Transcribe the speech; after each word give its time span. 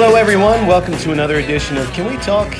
Hello, 0.00 0.14
everyone. 0.14 0.68
Welcome 0.68 0.96
to 0.98 1.10
another 1.10 1.40
edition 1.40 1.76
of 1.76 1.92
Can 1.92 2.06
We 2.08 2.16
Talk? 2.22 2.56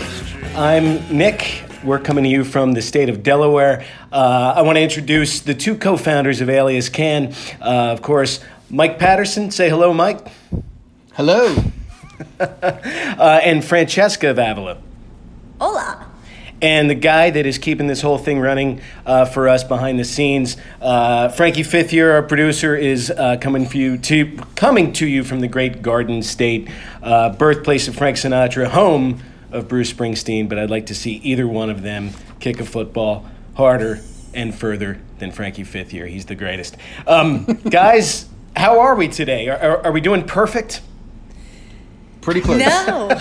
I'm 0.56 1.16
Nick. 1.16 1.62
We're 1.84 2.00
coming 2.00 2.24
to 2.24 2.28
you 2.28 2.42
from 2.42 2.72
the 2.72 2.82
state 2.82 3.08
of 3.08 3.22
Delaware. 3.22 3.86
Uh, 4.10 4.54
I 4.56 4.62
want 4.62 4.74
to 4.74 4.82
introduce 4.82 5.38
the 5.38 5.54
two 5.54 5.76
co 5.76 5.96
founders 5.96 6.40
of 6.40 6.50
Alias 6.50 6.88
Can. 6.88 7.32
Uh, 7.62 7.92
of 7.92 8.02
course, 8.02 8.40
Mike 8.70 8.98
Patterson. 8.98 9.52
Say 9.52 9.70
hello, 9.70 9.94
Mike. 9.94 10.26
Hello. 11.12 11.54
uh, 12.40 13.40
and 13.44 13.64
Francesca 13.64 14.30
of 14.30 14.38
Avila. 14.40 14.78
Hola. 15.60 16.07
And 16.60 16.90
the 16.90 16.96
guy 16.96 17.30
that 17.30 17.46
is 17.46 17.56
keeping 17.56 17.86
this 17.86 18.00
whole 18.00 18.18
thing 18.18 18.40
running 18.40 18.80
uh, 19.06 19.26
for 19.26 19.48
us 19.48 19.62
behind 19.62 19.98
the 19.98 20.04
scenes, 20.04 20.56
uh, 20.80 21.28
Frankie 21.28 21.62
Fifth 21.62 21.92
Year, 21.92 22.12
our 22.12 22.22
producer, 22.22 22.74
is 22.74 23.10
uh, 23.10 23.36
coming 23.40 23.64
for 23.64 23.76
you 23.76 23.96
to 23.98 24.36
coming 24.56 24.92
to 24.94 25.06
you 25.06 25.22
from 25.22 25.38
the 25.40 25.46
great 25.46 25.82
Garden 25.82 26.20
State, 26.22 26.68
uh, 27.02 27.30
birthplace 27.30 27.86
of 27.86 27.94
Frank 27.94 28.16
Sinatra, 28.16 28.66
home 28.66 29.22
of 29.52 29.68
Bruce 29.68 29.92
Springsteen. 29.92 30.48
But 30.48 30.58
I'd 30.58 30.70
like 30.70 30.86
to 30.86 30.96
see 30.96 31.16
either 31.16 31.46
one 31.46 31.70
of 31.70 31.82
them 31.82 32.10
kick 32.40 32.58
a 32.58 32.64
football 32.64 33.28
harder 33.54 34.00
and 34.34 34.52
further 34.52 34.98
than 35.18 35.30
Frankie 35.30 35.64
Fifth 35.64 35.92
Year. 35.92 36.06
He's 36.06 36.26
the 36.26 36.34
greatest. 36.34 36.76
Um, 37.06 37.44
guys, 37.70 38.28
how 38.56 38.80
are 38.80 38.96
we 38.96 39.06
today? 39.06 39.48
Are, 39.48 39.58
are, 39.58 39.86
are 39.86 39.92
we 39.92 40.00
doing 40.00 40.24
perfect? 40.24 40.80
Pretty 42.28 42.42
close. 42.42 42.60
No. 42.60 43.08
oh. 43.08 43.10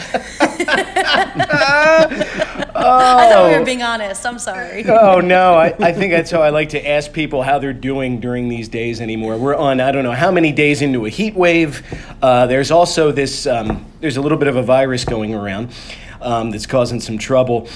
I 2.76 3.30
thought 3.30 3.50
we 3.50 3.58
were 3.58 3.64
being 3.64 3.82
honest. 3.82 4.26
I'm 4.26 4.38
sorry. 4.38 4.84
Oh 4.84 5.22
no, 5.22 5.54
I, 5.54 5.74
I 5.80 5.94
think 5.94 6.12
that's 6.12 6.30
how 6.30 6.42
I 6.42 6.50
like 6.50 6.68
to 6.72 6.86
ask 6.86 7.14
people 7.14 7.42
how 7.42 7.58
they're 7.58 7.72
doing 7.72 8.20
during 8.20 8.50
these 8.50 8.68
days 8.68 9.00
anymore. 9.00 9.38
We're 9.38 9.56
on 9.56 9.80
I 9.80 9.94
don't 9.94 10.04
know 10.04 10.12
how 10.12 10.30
many 10.30 10.52
days 10.52 10.82
into 10.82 11.06
a 11.06 11.10
heat 11.10 11.36
wave. 11.36 11.84
Uh, 12.22 12.48
there's 12.48 12.70
also 12.70 13.14
this 13.14 13.48
um, 13.48 13.86
there's 14.02 14.18
a 14.18 14.22
little 14.22 14.38
bit 14.38 14.50
of 14.50 14.58
a 14.58 14.64
virus 14.64 15.06
going 15.06 15.34
around 15.34 15.74
um, 16.20 16.52
that's 16.52 16.66
causing 16.66 17.00
some 17.00 17.18
trouble. 17.18 17.70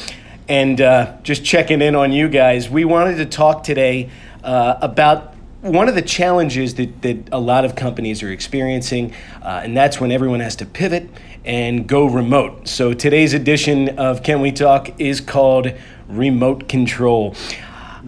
And 0.49 0.81
uh, 0.81 1.15
just 1.23 1.45
checking 1.45 1.81
in 1.81 1.95
on 1.95 2.11
you 2.11 2.27
guys, 2.27 2.69
we 2.69 2.83
wanted 2.83 3.15
to 3.19 3.25
talk 3.25 3.63
today 3.63 4.09
uh, 4.43 4.79
about 4.81 5.33
one 5.61 5.87
of 5.87 5.93
the 5.93 6.01
challenges 6.01 6.75
that, 6.75 7.01
that 7.03 7.29
a 7.31 7.39
lot 7.39 7.65
of 7.65 7.75
companies 7.75 8.23
are 8.23 8.31
experiencing, 8.31 9.13
uh, 9.43 9.61
and 9.63 9.77
that's 9.77 9.99
when 9.99 10.11
everyone 10.11 10.39
has 10.39 10.55
to 10.57 10.65
pivot 10.65 11.07
and 11.45 11.87
go 11.87 12.05
remote. 12.05 12.67
So 12.67 12.93
today's 12.93 13.33
edition 13.33 13.99
of 13.99 14.23
Can 14.23 14.41
We 14.41 14.51
Talk 14.51 14.99
is 14.99 15.21
called 15.21 15.71
Remote 16.07 16.67
Control. 16.67 17.35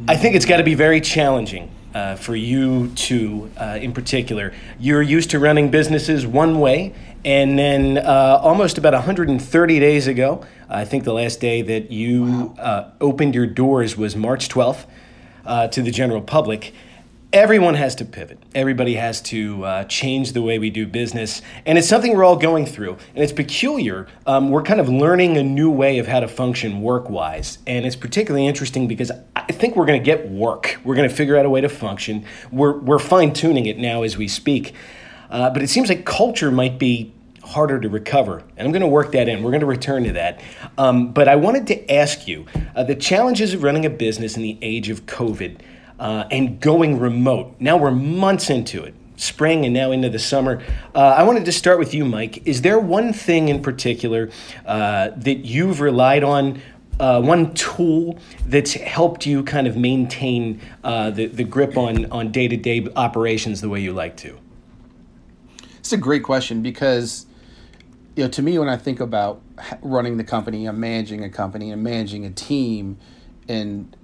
I 0.08 0.18
think 0.18 0.36
it's 0.36 0.46
got 0.46 0.58
to 0.58 0.64
be 0.64 0.74
very 0.74 1.00
challenging. 1.00 1.70
Uh, 1.94 2.16
for 2.16 2.36
you 2.36 2.88
two 2.96 3.52
uh, 3.56 3.78
in 3.80 3.94
particular, 3.94 4.52
you're 4.80 5.04
used 5.04 5.30
to 5.30 5.38
running 5.38 5.70
businesses 5.70 6.26
one 6.26 6.60
way, 6.60 6.92
and 7.24 7.60
then 7.60 8.00
uh, 8.00 8.40
almost 8.42 8.80
about 8.80 8.94
130 8.94 9.80
days 9.80 10.08
ago, 10.08 10.44
I 10.68 10.86
think 10.86 11.04
the 11.04 11.14
last 11.14 11.40
day 11.40 11.62
that 11.62 11.92
you 11.92 12.56
uh, 12.58 12.90
opened 13.00 13.36
your 13.36 13.46
doors 13.46 13.96
was 13.96 14.16
March 14.16 14.50
12th 14.50 14.88
uh, 15.46 15.68
to 15.68 15.84
the 15.84 15.92
general 15.92 16.22
public 16.22 16.74
everyone 17.34 17.74
has 17.74 17.96
to 17.96 18.06
pivot. 18.06 18.38
Everybody 18.54 18.94
has 18.94 19.20
to 19.22 19.66
uh, 19.66 19.84
change 19.86 20.34
the 20.34 20.42
way 20.44 20.60
we 20.60 20.70
do 20.70 20.86
business. 20.86 21.42
And 21.66 21.80
it's 21.80 21.90
something 21.90 22.16
we're 22.16 22.24
all 22.24 22.36
going 22.36 22.68
through. 22.68 22.92
And 23.16 23.24
it's 23.24 23.34
peculiar. 23.34 24.08
Um, 24.28 24.52
we're 24.52 24.62
kind 24.62 24.80
of 24.80 24.88
learning 24.88 25.36
a 25.38 25.44
new 25.44 25.72
way 25.72 25.98
of 25.98 26.06
how 26.06 26.20
to 26.20 26.28
function 26.28 26.82
work 26.82 27.10
wise. 27.10 27.58
And 27.66 27.88
it's 27.88 27.96
particularly 27.96 28.46
interesting 28.46 28.88
because 28.88 29.12
I 29.36 29.52
think 29.52 29.76
we're 29.76 29.88
going 29.88 30.00
to 30.00 30.06
get 30.06 30.30
work. 30.30 30.80
We're 30.84 30.96
going 30.96 31.10
to 31.10 31.16
figure 31.16 31.36
out 31.36 31.46
a 31.46 31.50
way 31.50 31.62
to 31.62 31.70
function. 31.70 32.24
We're, 32.52 32.78
we're 32.78 33.00
fine 33.00 33.34
tuning 33.34 33.66
it 33.66 33.80
now 33.80 34.04
as 34.04 34.16
we 34.16 34.28
speak. 34.28 34.76
Uh, 35.32 35.50
but 35.50 35.64
it 35.64 35.70
seems 35.72 35.90
like 35.90 36.06
culture 36.06 36.52
might 36.52 36.78
be 36.78 37.12
harder 37.44 37.80
to 37.80 37.90
recover. 37.90 38.44
And 38.56 38.68
I'm 38.68 38.72
going 38.72 38.82
to 38.82 38.88
work 38.88 39.12
that 39.14 39.28
in. 39.28 39.42
We're 39.42 39.50
going 39.50 39.62
to 39.62 39.66
return 39.66 40.04
to 40.04 40.14
that. 40.14 40.40
Um, 40.78 41.12
but 41.12 41.28
I 41.28 41.36
wanted 41.36 41.66
to 41.68 41.92
ask 41.92 42.28
you 42.28 42.46
uh, 42.76 42.84
the 42.84 42.96
challenges 42.96 43.56
of 43.56 43.64
running 43.64 43.88
a 43.88 43.90
business 43.90 44.38
in 44.38 44.44
the 44.44 44.60
age 44.62 44.90
of 44.90 45.08
COVID 45.08 45.60
uh, 46.04 46.28
and 46.30 46.60
going 46.60 47.00
remote. 47.00 47.56
Now 47.60 47.78
we're 47.78 47.92
months 47.92 48.50
into 48.50 48.84
it, 48.84 48.94
spring 49.16 49.64
and 49.64 49.74
now 49.74 49.92
into 49.92 50.10
the 50.10 50.20
summer. 50.20 50.62
Uh, 50.94 51.00
I 51.00 51.24
wanted 51.24 51.46
to 51.46 51.54
start 51.54 51.80
with 51.80 51.94
you, 51.94 52.04
Mike. 52.04 52.46
Is 52.46 52.62
there 52.62 52.78
one 52.78 53.14
thing 53.14 53.48
in 53.48 53.62
particular 53.62 54.30
uh, 54.66 55.12
that 55.16 55.46
you've 55.46 55.80
relied 55.80 56.26
on? 56.26 56.62
Uh, 57.00 57.22
one 57.22 57.54
tool 57.54 58.20
that's 58.46 58.74
helped 58.74 59.26
you 59.26 59.44
kind 59.44 59.66
of 59.66 59.78
maintain 59.78 60.60
uh, 60.84 61.10
the, 61.10 61.26
the 61.26 61.44
grip 61.44 61.78
on, 61.78 62.06
on 62.12 62.32
day-to-day 62.32 62.86
operations 62.96 63.62
the 63.62 63.70
way 63.70 63.80
you 63.80 63.94
like 63.94 64.16
to? 64.18 64.38
It's 65.80 65.94
a 65.94 65.98
great 65.98 66.24
question 66.24 66.62
because, 66.62 67.26
you 68.16 68.24
know, 68.24 68.30
to 68.30 68.42
me, 68.42 68.60
when 68.60 68.70
I 68.70 68.78
think 68.78 69.00
about 69.00 69.42
running 69.82 70.18
the 70.18 70.24
company, 70.24 70.66
I'm 70.68 70.80
managing 70.80 71.24
a 71.24 71.30
company 71.30 71.72
and 71.72 71.82
managing 71.82 72.26
a 72.26 72.30
team, 72.30 72.98
and 73.48 73.96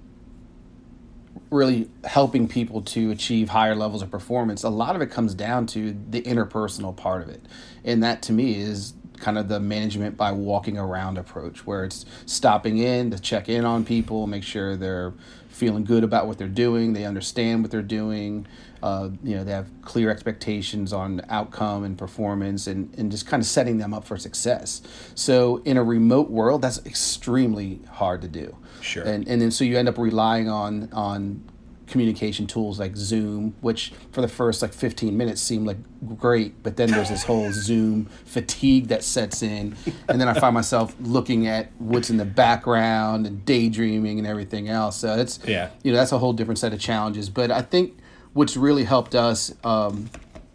really 1.50 1.90
helping 2.04 2.46
people 2.48 2.82
to 2.82 3.10
achieve 3.10 3.48
higher 3.48 3.74
levels 3.74 4.02
of 4.02 4.10
performance, 4.10 4.62
a 4.62 4.68
lot 4.68 4.96
of 4.96 5.02
it 5.02 5.10
comes 5.10 5.34
down 5.34 5.66
to 5.66 5.96
the 6.10 6.22
interpersonal 6.22 6.96
part 6.96 7.22
of 7.22 7.28
it. 7.28 7.42
And 7.84 8.02
that 8.02 8.22
to 8.22 8.32
me 8.32 8.54
is 8.54 8.94
kind 9.18 9.36
of 9.36 9.48
the 9.48 9.60
management 9.60 10.16
by 10.16 10.32
walking 10.32 10.78
around 10.78 11.18
approach, 11.18 11.66
where 11.66 11.84
it's 11.84 12.06
stopping 12.26 12.78
in 12.78 13.10
to 13.10 13.18
check 13.18 13.48
in 13.48 13.64
on 13.64 13.84
people, 13.84 14.26
make 14.26 14.42
sure 14.42 14.76
they're 14.76 15.12
feeling 15.48 15.84
good 15.84 16.04
about 16.04 16.26
what 16.26 16.38
they're 16.38 16.48
doing, 16.48 16.94
they 16.94 17.04
understand 17.04 17.62
what 17.62 17.70
they're 17.70 17.82
doing, 17.82 18.46
uh, 18.82 19.10
you 19.22 19.36
know, 19.36 19.44
they 19.44 19.52
have 19.52 19.68
clear 19.82 20.10
expectations 20.10 20.92
on 20.92 21.20
outcome 21.28 21.84
and 21.84 21.98
performance 21.98 22.66
and, 22.66 22.94
and 22.96 23.10
just 23.10 23.26
kind 23.26 23.42
of 23.42 23.46
setting 23.46 23.76
them 23.76 23.92
up 23.92 24.04
for 24.04 24.16
success. 24.16 24.80
So 25.14 25.58
in 25.66 25.76
a 25.76 25.84
remote 25.84 26.30
world, 26.30 26.62
that's 26.62 26.78
extremely 26.86 27.80
hard 27.90 28.22
to 28.22 28.28
do. 28.28 28.56
Sure. 28.80 29.04
And, 29.04 29.26
and 29.28 29.40
then 29.40 29.50
so 29.50 29.64
you 29.64 29.78
end 29.78 29.88
up 29.88 29.98
relying 29.98 30.48
on, 30.48 30.90
on 30.92 31.42
communication 31.90 32.46
tools 32.46 32.78
like 32.78 32.96
Zoom, 32.96 33.54
which 33.60 33.92
for 34.12 34.20
the 34.20 34.28
first 34.28 34.62
like 34.62 34.72
15 34.72 35.16
minutes 35.16 35.42
seemed 35.42 35.66
like 35.66 35.76
great, 36.16 36.62
but 36.62 36.76
then 36.76 36.90
there's 36.90 37.08
this 37.08 37.24
whole 37.24 37.52
Zoom 37.52 38.06
fatigue 38.24 38.88
that 38.88 39.02
sets 39.02 39.42
in. 39.42 39.76
And 40.08 40.20
then 40.20 40.28
I 40.28 40.34
find 40.34 40.54
myself 40.54 40.94
looking 41.00 41.46
at 41.48 41.70
what's 41.78 42.08
in 42.08 42.16
the 42.16 42.24
background 42.24 43.26
and 43.26 43.44
daydreaming 43.44 44.18
and 44.18 44.26
everything 44.26 44.68
else. 44.68 44.96
So 44.96 45.16
it's, 45.16 45.40
yeah. 45.46 45.70
you 45.82 45.92
know, 45.92 45.98
that's 45.98 46.12
a 46.12 46.18
whole 46.18 46.32
different 46.32 46.58
set 46.58 46.72
of 46.72 46.80
challenges. 46.80 47.28
But 47.28 47.50
I 47.50 47.62
think 47.62 47.98
what's 48.32 48.56
really 48.56 48.84
helped 48.84 49.14
us, 49.14 49.52
um, 49.64 50.08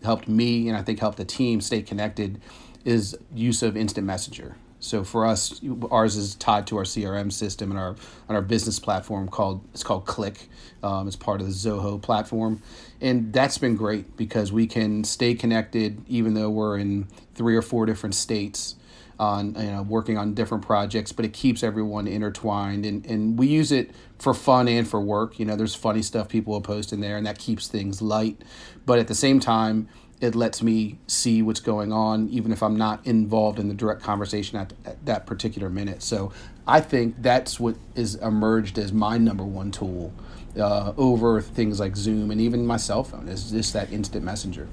helped 0.04 0.28
me, 0.28 0.70
and 0.70 0.78
I 0.78 0.82
think 0.82 1.00
helped 1.00 1.18
the 1.18 1.26
team 1.26 1.62
stay 1.62 1.82
connected 1.82 2.42
is 2.86 3.18
use 3.34 3.62
of 3.64 3.76
instant 3.76 4.08
messenger. 4.08 4.56
So 4.86 5.04
for 5.04 5.26
us, 5.26 5.60
ours 5.90 6.16
is 6.16 6.36
tied 6.36 6.68
to 6.68 6.78
our 6.78 6.84
CRM 6.84 7.32
system 7.32 7.72
and 7.72 7.80
our 7.80 7.96
on 8.30 8.36
our 8.36 8.42
business 8.42 8.80
platform 8.80 9.28
called 9.28 9.62
it's 9.74 9.84
called 9.84 10.06
Cliq. 10.06 10.38
Um, 10.84 11.08
it's 11.08 11.16
part 11.16 11.42
of 11.42 11.48
the 11.48 11.54
Zoho 11.54 12.00
platform, 12.02 12.62
and 13.02 13.34
that's 13.34 13.58
been 13.58 13.76
great 13.76 14.16
because 14.16 14.52
we 14.52 14.68
can 14.68 15.04
stay 15.04 15.34
connected 15.34 16.04
even 16.08 16.36
though 16.36 16.50
we're 16.50 16.78
in 16.78 17.08
three 17.34 17.56
or 17.56 17.62
four 17.62 17.86
different 17.86 18.16
states 18.16 18.76
on 19.18 19.56
you 19.56 19.72
know 19.72 19.82
working 19.82 20.18
on 20.18 20.34
different 20.34 20.66
projects 20.66 21.14
but 21.14 21.24
it 21.24 21.34
keeps 21.34 21.64
everyone 21.64 22.08
intertwined. 22.08 22.86
And, 22.86 23.06
and 23.06 23.40
we 23.40 23.48
use 23.48 23.72
it 23.72 23.92
for 24.20 24.34
fun 24.34 24.68
and 24.68 24.88
for 24.88 25.02
work. 25.02 25.40
You 25.40 25.46
know 25.46 25.56
there's 25.56 25.76
funny 25.76 26.04
stuff 26.04 26.30
people 26.30 26.54
will 26.54 26.62
post 26.62 26.94
in 26.94 27.02
there 27.02 27.18
and 27.18 27.26
that 27.26 27.40
keeps 27.40 27.68
things 27.68 28.02
light. 28.02 28.44
But 28.86 29.00
at 29.00 29.08
the 29.08 29.16
same 29.16 29.40
time 29.40 29.90
it 30.26 30.36
lets 30.36 30.62
me 30.62 30.98
see 31.08 31.42
what's 31.42 31.60
going 31.60 31.94
on 31.94 32.28
even 32.30 32.52
if 32.52 32.62
i'm 32.62 32.76
not 32.76 33.06
involved 33.06 33.60
in 33.60 33.68
the 33.68 33.74
direct 33.74 34.02
conversation 34.02 34.58
at, 34.58 34.74
at 34.86 35.06
that 35.06 35.26
particular 35.26 35.70
minute. 35.70 36.02
So 36.04 36.32
i 36.68 36.82
think 36.82 37.22
that's 37.22 37.60
what 37.60 37.76
is 37.96 38.16
emerged 38.16 38.78
as 38.78 38.92
my 38.92 39.18
number 39.18 39.44
one 39.44 39.72
tool 39.72 40.14
uh, 40.60 40.94
over 40.98 41.42
things 41.42 41.80
like 41.80 41.96
zoom 41.96 42.32
and 42.32 42.40
even 42.42 42.66
my 42.66 42.78
cell 42.78 43.04
phone 43.04 43.28
is 43.28 43.52
just 43.52 43.74
that 43.74 43.92
instant 43.92 44.24
messenger. 44.24 44.68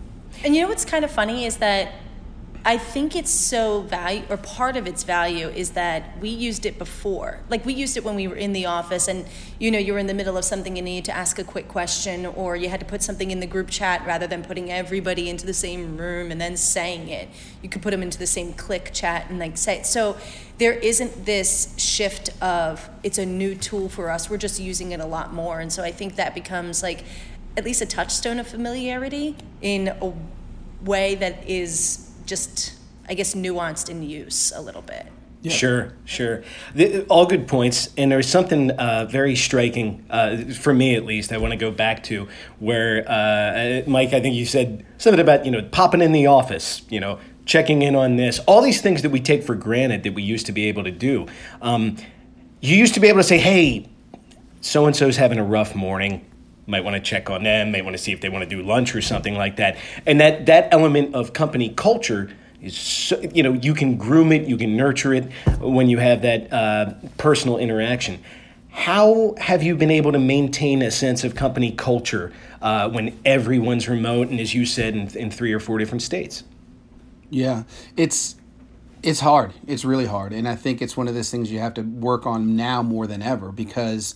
And 0.45 0.55
you 0.55 0.63
know 0.63 0.69
what's 0.69 0.85
kind 0.85 1.05
of 1.05 1.11
funny 1.11 1.45
is 1.45 1.59
that 1.59 1.93
I 2.65 2.79
think 2.79 3.17
it's 3.17 3.31
so 3.31 3.81
value, 3.81 4.23
or 4.29 4.37
part 4.37 4.77
of 4.77 4.87
its 4.87 5.03
value 5.03 5.49
is 5.49 5.71
that 5.71 6.17
we 6.21 6.29
used 6.29 6.65
it 6.65 6.79
before. 6.79 7.41
Like 7.49 7.67
we 7.67 7.75
used 7.75 7.97
it 7.97 8.05
when 8.05 8.15
we 8.15 8.29
were 8.29 8.37
in 8.37 8.53
the 8.53 8.67
office, 8.67 9.09
and 9.09 9.27
you 9.59 9.71
know, 9.73 9.79
you 9.79 9.93
were 9.93 9.99
in 9.99 10.07
the 10.07 10.15
middle 10.15 10.37
of 10.37 10.45
something 10.45 10.79
and 10.79 10.87
you 10.87 10.95
needed 10.95 11.07
to 11.07 11.17
ask 11.17 11.41
a 11.41 11.45
quick 11.45 11.67
question, 11.67 12.25
or 12.25 12.55
you 12.55 12.69
had 12.69 12.79
to 12.79 12.87
put 12.87 13.03
something 13.03 13.33
in 13.33 13.41
the 13.41 13.49
group 13.49 13.69
chat 13.69 14.07
rather 14.07 14.29
than 14.29 14.45
putting 14.45 14.71
everybody 14.71 15.29
into 15.29 15.45
the 15.45 15.55
same 15.55 15.97
room 15.97 16.31
and 16.31 16.41
then 16.41 16.57
saying 16.57 17.09
it. 17.09 17.29
You 17.63 17.69
could 17.69 17.83
put 17.83 17.91
them 17.91 18.03
into 18.03 18.19
the 18.19 18.29
same 18.29 18.53
Cliq 18.53 18.93
chat 18.93 19.29
and 19.29 19.41
like 19.41 19.59
say 19.59 19.79
it. 19.79 19.87
So 19.87 20.17
there 20.59 20.75
isn't 20.75 21.25
this 21.27 21.75
shift 21.79 22.31
of 22.41 22.89
it's 23.03 23.19
a 23.19 23.27
new 23.27 23.57
tool 23.57 23.89
for 23.89 24.09
us. 24.09 24.31
We're 24.31 24.37
just 24.37 24.61
using 24.61 24.93
it 24.93 25.01
a 25.01 25.07
lot 25.07 25.35
more, 25.35 25.59
and 25.59 25.73
so 25.73 25.83
I 25.83 25.91
think 25.91 26.15
that 26.15 26.33
becomes 26.33 26.81
like 26.81 27.05
at 27.57 27.65
least 27.65 27.83
a 27.83 27.87
touchstone 27.87 28.39
of 28.39 28.47
familiarity 28.47 29.37
in 29.61 29.89
a 29.89 30.13
way 30.85 31.17
that 31.17 31.49
is 31.49 32.02
just, 32.33 32.73
I 33.11 33.13
guess, 33.13 33.35
nuanced 33.35 33.91
in 33.91 34.03
use 34.03 34.55
a 34.57 34.63
little 34.63 34.81
bit. 34.81 35.05
Yeah. 35.43 35.53
Sure, 35.53 35.93
sure. 36.07 36.43
The, 36.75 37.03
all 37.09 37.27
good 37.27 37.47
points. 37.47 37.91
And 37.99 38.11
there's 38.11 38.27
something 38.27 38.71
uh, 38.71 39.07
very 39.11 39.37
striking, 39.37 40.07
uh, 40.09 40.45
for 40.55 40.73
me 40.73 40.95
at 40.95 41.05
least, 41.05 41.31
I 41.31 41.37
want 41.37 41.51
to 41.51 41.59
go 41.59 41.71
back 41.71 42.03
to 42.05 42.29
where, 42.59 43.05
uh, 43.07 43.83
Mike, 43.87 44.15
I 44.15 44.21
think 44.21 44.35
you 44.35 44.47
said 44.47 44.87
something 44.97 45.21
about, 45.21 45.45
you 45.45 45.51
know, 45.51 45.61
popping 45.63 46.01
in 46.01 46.13
the 46.13 46.29
office, 46.29 46.81
you 46.89 47.01
know, 47.01 47.19
checking 47.45 47.83
in 47.83 47.95
on 47.95 48.17
this, 48.17 48.39
all 48.47 48.63
these 48.63 48.81
things 48.81 49.03
that 49.03 49.11
we 49.11 49.21
take 49.21 49.43
for 49.43 49.55
granted 49.55 50.03
that 50.05 50.15
we 50.15 50.23
used 50.23 50.47
to 50.47 50.53
be 50.53 50.69
able 50.69 50.85
to 50.85 50.91
do. 50.91 51.27
Um, 51.61 51.99
you 52.63 52.77
used 52.79 52.95
to 52.95 53.01
be 53.01 53.09
able 53.09 53.19
to 53.19 53.25
say, 53.25 53.39
hey, 53.39 53.91
so 54.63 54.87
and 54.87 54.97
so's 54.97 55.19
having 55.19 55.39
a 55.39 55.45
rough 55.45 55.75
morning. 55.75 56.25
Might 56.73 56.85
want 56.85 56.97
to 56.97 57.11
check 57.11 57.29
on 57.29 57.43
them, 57.43 57.71
might 57.71 57.85
want 57.85 57.97
to 57.97 58.03
see 58.03 58.13
if 58.13 58.21
they 58.23 58.31
want 58.31 58.49
to 58.49 58.51
do 58.57 58.63
lunch 58.63 58.97
or 58.97 59.03
something 59.03 59.35
like 59.35 59.57
that. 59.57 59.77
And 60.07 60.19
that, 60.23 60.47
that 60.47 60.73
element 60.73 61.15
of 61.15 61.33
company 61.35 61.69
culture 61.69 62.31
is, 62.63 62.75
so, 62.77 63.21
you 63.21 63.43
know, 63.43 63.53
you 63.53 63.75
can 63.75 63.99
groom 63.99 64.33
it, 64.33 64.49
you 64.49 64.57
can 64.57 64.75
nurture 64.75 65.13
it 65.13 65.31
when 65.61 65.91
you 65.91 65.99
have 65.99 66.23
that 66.23 66.51
uh, 66.51 66.95
personal 67.19 67.59
interaction. 67.59 68.23
How 68.71 69.35
have 69.37 69.63
you 69.63 69.77
been 69.77 69.91
able 69.91 70.13
to 70.13 70.19
maintain 70.19 70.81
a 70.81 70.91
sense 70.91 71.25
of 71.25 71.35
company 71.35 71.73
culture 71.73 72.33
uh, 72.63 72.89
when 72.89 73.21
everyone's 73.23 73.87
remote 73.87 74.29
and, 74.31 74.41
as 74.41 74.55
you 74.55 74.65
said, 74.65 74.97
in, 74.97 75.09
in 75.15 75.31
three 75.31 75.53
or 75.53 75.61
four 75.61 75.77
different 75.77 76.01
states? 76.01 76.43
Yeah, 77.29 77.65
it's 77.99 78.37
it's 79.03 79.21
hard. 79.21 79.53
It's 79.67 79.85
really 79.85 80.07
hard, 80.07 80.33
and 80.33 80.49
I 80.49 80.57
think 80.57 80.81
it's 80.81 80.97
one 80.97 81.09
of 81.09 81.15
those 81.15 81.31
things 81.31 81.53
you 81.53 81.59
have 81.59 81.75
to 81.75 81.83
work 81.83 82.25
on 82.25 82.57
now 82.57 82.83
more 82.83 83.07
than 83.07 83.21
ever 83.21 83.53
because 83.53 84.15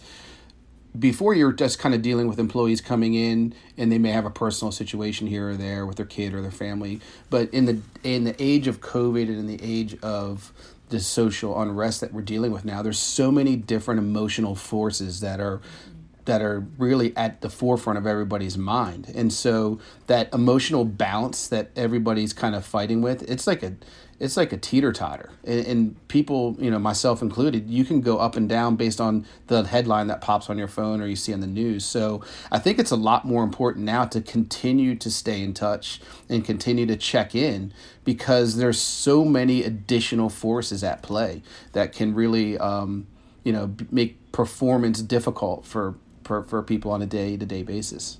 before 0.98 1.34
you're 1.34 1.52
just 1.52 1.78
kind 1.78 1.94
of 1.94 2.02
dealing 2.02 2.28
with 2.28 2.38
employees 2.38 2.80
coming 2.80 3.14
in 3.14 3.54
and 3.76 3.90
they 3.90 3.98
may 3.98 4.10
have 4.10 4.24
a 4.24 4.30
personal 4.30 4.72
situation 4.72 5.26
here 5.26 5.50
or 5.50 5.56
there 5.56 5.86
with 5.86 5.96
their 5.96 6.06
kid 6.06 6.34
or 6.34 6.42
their 6.42 6.50
family 6.50 7.00
but 7.30 7.52
in 7.52 7.64
the 7.64 7.80
in 8.02 8.24
the 8.24 8.34
age 8.42 8.66
of 8.66 8.80
covid 8.80 9.28
and 9.28 9.38
in 9.38 9.46
the 9.46 9.60
age 9.62 9.96
of 10.02 10.52
the 10.88 11.00
social 11.00 11.60
unrest 11.60 12.00
that 12.00 12.12
we're 12.12 12.22
dealing 12.22 12.52
with 12.52 12.64
now 12.64 12.82
there's 12.82 12.98
so 12.98 13.32
many 13.32 13.56
different 13.56 13.98
emotional 13.98 14.54
forces 14.54 15.20
that 15.20 15.40
are 15.40 15.60
that 16.26 16.42
are 16.42 16.66
really 16.76 17.16
at 17.16 17.40
the 17.40 17.48
forefront 17.48 17.98
of 17.98 18.06
everybody's 18.06 18.58
mind. 18.58 19.10
And 19.14 19.32
so 19.32 19.80
that 20.06 20.32
emotional 20.34 20.84
balance 20.84 21.48
that 21.48 21.70
everybody's 21.74 22.32
kind 22.32 22.54
of 22.54 22.64
fighting 22.64 23.00
with 23.00 23.22
it's 23.30 23.46
like 23.46 23.62
a 23.62 23.74
it's 24.18 24.36
like 24.36 24.50
a 24.50 24.56
teeter 24.56 24.92
totter 24.92 25.30
and, 25.44 25.66
and, 25.66 26.08
people 26.08 26.56
you 26.58 26.70
know 26.70 26.78
myself 26.78 27.20
included 27.20 27.68
you 27.68 27.84
can 27.84 28.00
go 28.00 28.16
up 28.16 28.34
and 28.34 28.48
down 28.48 28.74
based 28.76 28.98
on 29.00 29.26
the 29.48 29.64
headline 29.64 30.06
that 30.06 30.22
pops 30.22 30.48
on 30.48 30.56
your 30.56 30.68
phone 30.68 31.02
or 31.02 31.06
you 31.06 31.16
see 31.16 31.32
on 31.32 31.40
the 31.40 31.46
news. 31.46 31.84
So 31.84 32.22
i 32.50 32.58
think 32.58 32.78
it's 32.78 32.90
a 32.90 32.96
lot 32.96 33.24
more 33.24 33.44
important 33.44 33.84
now 33.84 34.04
to 34.06 34.20
continue 34.20 34.94
to 34.96 35.10
stay 35.10 35.42
in 35.42 35.52
touch 35.54 36.00
and 36.28 36.44
continue 36.44 36.86
to 36.86 36.96
check 36.96 37.34
in 37.34 37.72
because 38.04 38.56
there's 38.56 38.80
so 38.80 39.24
many 39.24 39.62
additional 39.62 40.30
forces 40.30 40.82
at 40.82 41.02
play 41.02 41.42
that 41.72 41.92
can 41.92 42.14
really 42.14 42.56
um, 42.58 43.06
you 43.44 43.52
know 43.52 43.74
make 43.90 44.32
performance 44.32 45.02
difficult 45.02 45.64
for 45.64 45.94
for, 46.26 46.42
for 46.42 46.62
people 46.62 46.90
on 46.90 47.00
a 47.02 47.06
day-to-day 47.06 47.62
basis 47.62 48.18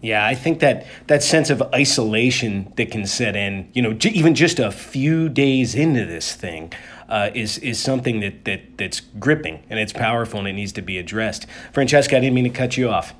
yeah, 0.00 0.24
I 0.24 0.36
think 0.36 0.60
that 0.60 0.86
that 1.08 1.22
sense 1.24 1.50
of 1.50 1.60
isolation 1.74 2.72
that 2.76 2.90
can 2.92 3.04
set 3.04 3.34
in, 3.34 3.68
you 3.72 3.82
know, 3.82 3.92
j- 3.92 4.10
even 4.10 4.34
just 4.34 4.60
a 4.60 4.70
few 4.70 5.28
days 5.28 5.74
into 5.74 6.06
this 6.06 6.34
thing, 6.34 6.72
uh, 7.08 7.30
is 7.34 7.58
is 7.58 7.80
something 7.80 8.20
that 8.20 8.44
that 8.44 8.78
that's 8.78 9.00
gripping 9.00 9.62
and 9.68 9.80
it's 9.80 9.92
powerful 9.92 10.38
and 10.38 10.48
it 10.48 10.52
needs 10.52 10.72
to 10.74 10.82
be 10.82 10.98
addressed. 10.98 11.46
Francesca, 11.72 12.16
I 12.16 12.20
didn't 12.20 12.34
mean 12.34 12.44
to 12.44 12.50
cut 12.50 12.76
you 12.76 12.88
off. 12.88 13.12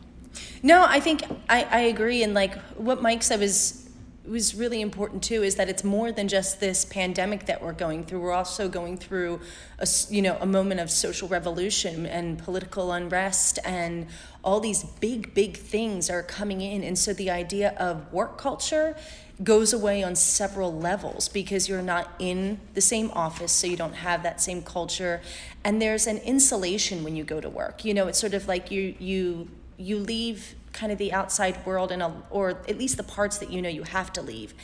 No, 0.62 0.84
I 0.86 1.00
think 1.00 1.22
I, 1.48 1.64
I 1.64 1.80
agree, 1.80 2.22
and 2.22 2.32
like 2.32 2.56
what 2.76 3.02
Mike 3.02 3.24
said 3.24 3.40
was 3.40 3.87
was 4.30 4.54
really 4.54 4.80
important 4.80 5.22
too 5.22 5.42
is 5.42 5.54
that 5.56 5.68
it's 5.68 5.84
more 5.84 6.12
than 6.12 6.28
just 6.28 6.60
this 6.60 6.84
pandemic 6.84 7.46
that 7.46 7.62
we're 7.62 7.72
going 7.72 8.04
through. 8.04 8.20
We're 8.20 8.32
also 8.32 8.68
going 8.68 8.96
through 8.96 9.40
a 9.78 9.86
you 10.10 10.22
know 10.22 10.36
a 10.40 10.46
moment 10.46 10.80
of 10.80 10.90
social 10.90 11.28
revolution 11.28 12.06
and 12.06 12.38
political 12.38 12.92
unrest 12.92 13.58
and 13.64 14.06
all 14.42 14.60
these 14.60 14.84
big 14.84 15.34
big 15.34 15.56
things 15.56 16.10
are 16.10 16.22
coming 16.22 16.60
in. 16.60 16.82
And 16.82 16.98
so 16.98 17.12
the 17.12 17.30
idea 17.30 17.74
of 17.78 18.12
work 18.12 18.38
culture 18.38 18.96
goes 19.42 19.72
away 19.72 20.02
on 20.02 20.16
several 20.16 20.76
levels 20.76 21.28
because 21.28 21.68
you're 21.68 21.82
not 21.82 22.12
in 22.18 22.58
the 22.74 22.80
same 22.80 23.10
office 23.12 23.52
so 23.52 23.68
you 23.68 23.76
don't 23.76 23.94
have 23.94 24.24
that 24.24 24.40
same 24.40 24.62
culture 24.62 25.20
and 25.62 25.80
there's 25.80 26.08
an 26.08 26.18
insulation 26.18 27.04
when 27.04 27.14
you 27.14 27.22
go 27.22 27.40
to 27.40 27.48
work. 27.48 27.84
You 27.84 27.94
know, 27.94 28.08
it's 28.08 28.18
sort 28.18 28.34
of 28.34 28.48
like 28.48 28.70
you 28.70 28.94
you 28.98 29.48
you 29.76 29.98
leave 29.98 30.56
kind 30.78 30.92
of 30.92 30.98
the 30.98 31.12
outside 31.12 31.66
world 31.66 31.90
and 31.90 32.02
or 32.30 32.50
at 32.50 32.78
least 32.78 32.96
the 32.96 33.02
parts 33.02 33.38
that 33.38 33.50
you 33.50 33.60
know 33.60 33.68
you 33.68 33.82
have 33.82 34.12
to 34.12 34.22
leave 34.22 34.54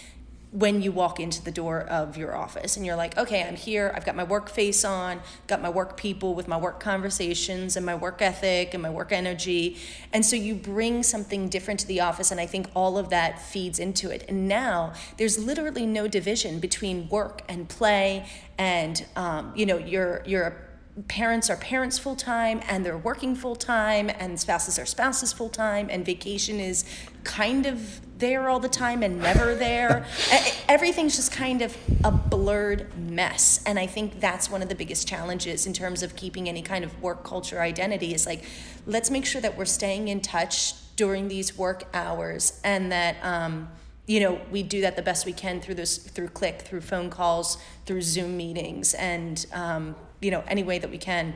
when 0.52 0.80
you 0.80 0.92
walk 0.92 1.18
into 1.18 1.42
the 1.42 1.50
door 1.50 1.80
of 1.80 2.16
your 2.16 2.36
office. 2.36 2.76
And 2.76 2.86
you're 2.86 2.94
like 2.94 3.18
okay 3.18 3.42
i'm 3.42 3.56
here. 3.56 3.92
I've 3.96 4.06
got 4.06 4.14
my 4.14 4.22
work 4.22 4.48
face 4.48 4.84
on 4.84 5.20
got 5.48 5.60
my 5.60 5.68
work 5.68 5.96
people 5.96 6.36
with 6.36 6.46
my 6.46 6.56
work 6.56 6.78
conversations 6.78 7.76
and 7.76 7.84
my 7.84 7.96
work 7.96 8.22
ethic 8.22 8.72
and 8.74 8.82
my 8.82 8.90
work 8.90 9.10
energy. 9.10 9.76
And 10.12 10.24
so 10.24 10.36
you 10.36 10.54
bring 10.54 11.02
something 11.02 11.48
different 11.48 11.80
to 11.80 11.88
the 11.88 12.00
office 12.00 12.30
and 12.30 12.40
i 12.40 12.46
think 12.46 12.68
all 12.76 12.96
of 12.96 13.10
that 13.10 13.42
feeds 13.42 13.80
into 13.80 14.10
it. 14.10 14.24
And 14.28 14.46
now 14.46 14.92
there's 15.18 15.36
literally 15.36 15.86
no 15.86 16.06
division 16.06 16.60
between 16.60 17.08
work 17.08 17.42
and 17.48 17.68
play 17.68 18.28
and 18.56 19.04
um, 19.16 19.52
you 19.56 19.66
know 19.66 19.78
you're 19.78 20.22
you're 20.24 20.63
parents 21.08 21.50
are 21.50 21.56
parents 21.56 21.98
full 21.98 22.14
time 22.14 22.60
and 22.68 22.86
they're 22.86 22.96
working 22.96 23.34
full 23.34 23.56
time 23.56 24.08
and 24.08 24.38
spouses 24.38 24.78
are 24.78 24.86
spouses 24.86 25.32
full 25.32 25.48
time 25.48 25.88
and 25.90 26.06
vacation 26.06 26.60
is 26.60 26.84
kind 27.24 27.66
of 27.66 28.00
there 28.18 28.48
all 28.48 28.60
the 28.60 28.68
time 28.68 29.02
and 29.02 29.18
never 29.18 29.56
there. 29.56 30.06
Everything's 30.68 31.16
just 31.16 31.32
kind 31.32 31.62
of 31.62 31.76
a 32.04 32.12
blurred 32.12 32.96
mess. 32.96 33.60
And 33.66 33.78
i 33.78 33.86
think 33.86 34.20
that's 34.20 34.48
one 34.48 34.62
of 34.62 34.68
the 34.68 34.74
biggest 34.74 35.08
challenges 35.08 35.66
in 35.66 35.72
terms 35.72 36.02
of 36.02 36.14
keeping 36.14 36.48
any 36.48 36.62
kind 36.62 36.84
of 36.84 37.02
work 37.02 37.24
culture 37.24 37.60
identity 37.60 38.14
is 38.14 38.26
like 38.26 38.44
let's 38.86 39.10
make 39.10 39.26
sure 39.26 39.40
that 39.40 39.56
we're 39.56 39.64
staying 39.64 40.08
in 40.08 40.20
touch 40.20 40.74
during 40.96 41.28
these 41.28 41.58
work 41.58 41.84
hours 41.92 42.60
and 42.62 42.92
that 42.92 43.16
um, 43.22 43.68
you 44.06 44.20
know 44.20 44.40
we 44.50 44.62
do 44.62 44.80
that 44.80 44.96
the 44.96 45.02
best 45.02 45.26
we 45.26 45.32
can 45.32 45.60
through 45.60 45.74
this 45.74 45.98
through 45.98 46.28
Cliq 46.28 46.60
through 46.62 46.82
phone 46.82 47.10
calls 47.10 47.58
through 47.86 48.02
zoom 48.02 48.36
meetings 48.36 48.94
and 48.94 49.46
um, 49.52 49.96
you 50.20 50.30
know 50.30 50.42
any 50.46 50.62
way 50.62 50.78
that 50.78 50.90
we 50.90 50.98
can. 50.98 51.34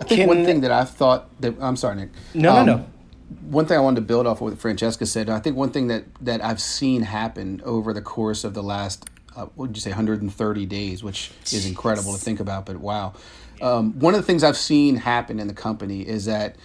I 0.00 0.04
think 0.04 0.20
can, 0.20 0.28
one 0.28 0.44
thing 0.44 0.60
that 0.60 0.70
I've 0.70 0.90
thought 0.90 1.28
that 1.40 1.54
I'm 1.60 1.76
sorry, 1.76 1.96
Nick. 1.96 2.10
No, 2.34 2.56
um, 2.56 2.66
no, 2.66 2.76
no. 2.76 2.86
One 3.50 3.66
thing 3.66 3.76
I 3.76 3.80
wanted 3.80 3.96
to 3.96 4.06
build 4.06 4.26
off 4.26 4.38
of 4.38 4.42
what 4.42 4.58
Francesca 4.58 5.06
said. 5.06 5.28
I 5.28 5.40
think 5.40 5.56
one 5.56 5.70
thing 5.70 5.88
that 5.88 6.04
that 6.20 6.44
I've 6.44 6.60
seen 6.60 7.02
happen 7.02 7.62
over 7.64 7.92
the 7.92 8.02
course 8.02 8.44
of 8.44 8.54
the 8.54 8.62
last 8.62 9.08
uh, 9.36 9.46
what 9.54 9.68
would 9.68 9.76
you 9.76 9.80
say 9.80 9.90
130 9.90 10.66
days, 10.66 11.02
which 11.02 11.30
is 11.52 11.66
incredible 11.66 12.12
to 12.12 12.18
think 12.18 12.40
about. 12.40 12.66
But 12.66 12.76
wow, 12.76 13.14
um, 13.60 13.98
one 13.98 14.14
of 14.14 14.20
the 14.20 14.26
things 14.26 14.42
I've 14.42 14.56
seen 14.56 14.96
happen 14.96 15.38
in 15.38 15.46
the 15.46 15.54
company 15.54 16.06
is 16.06 16.24
that 16.26 16.56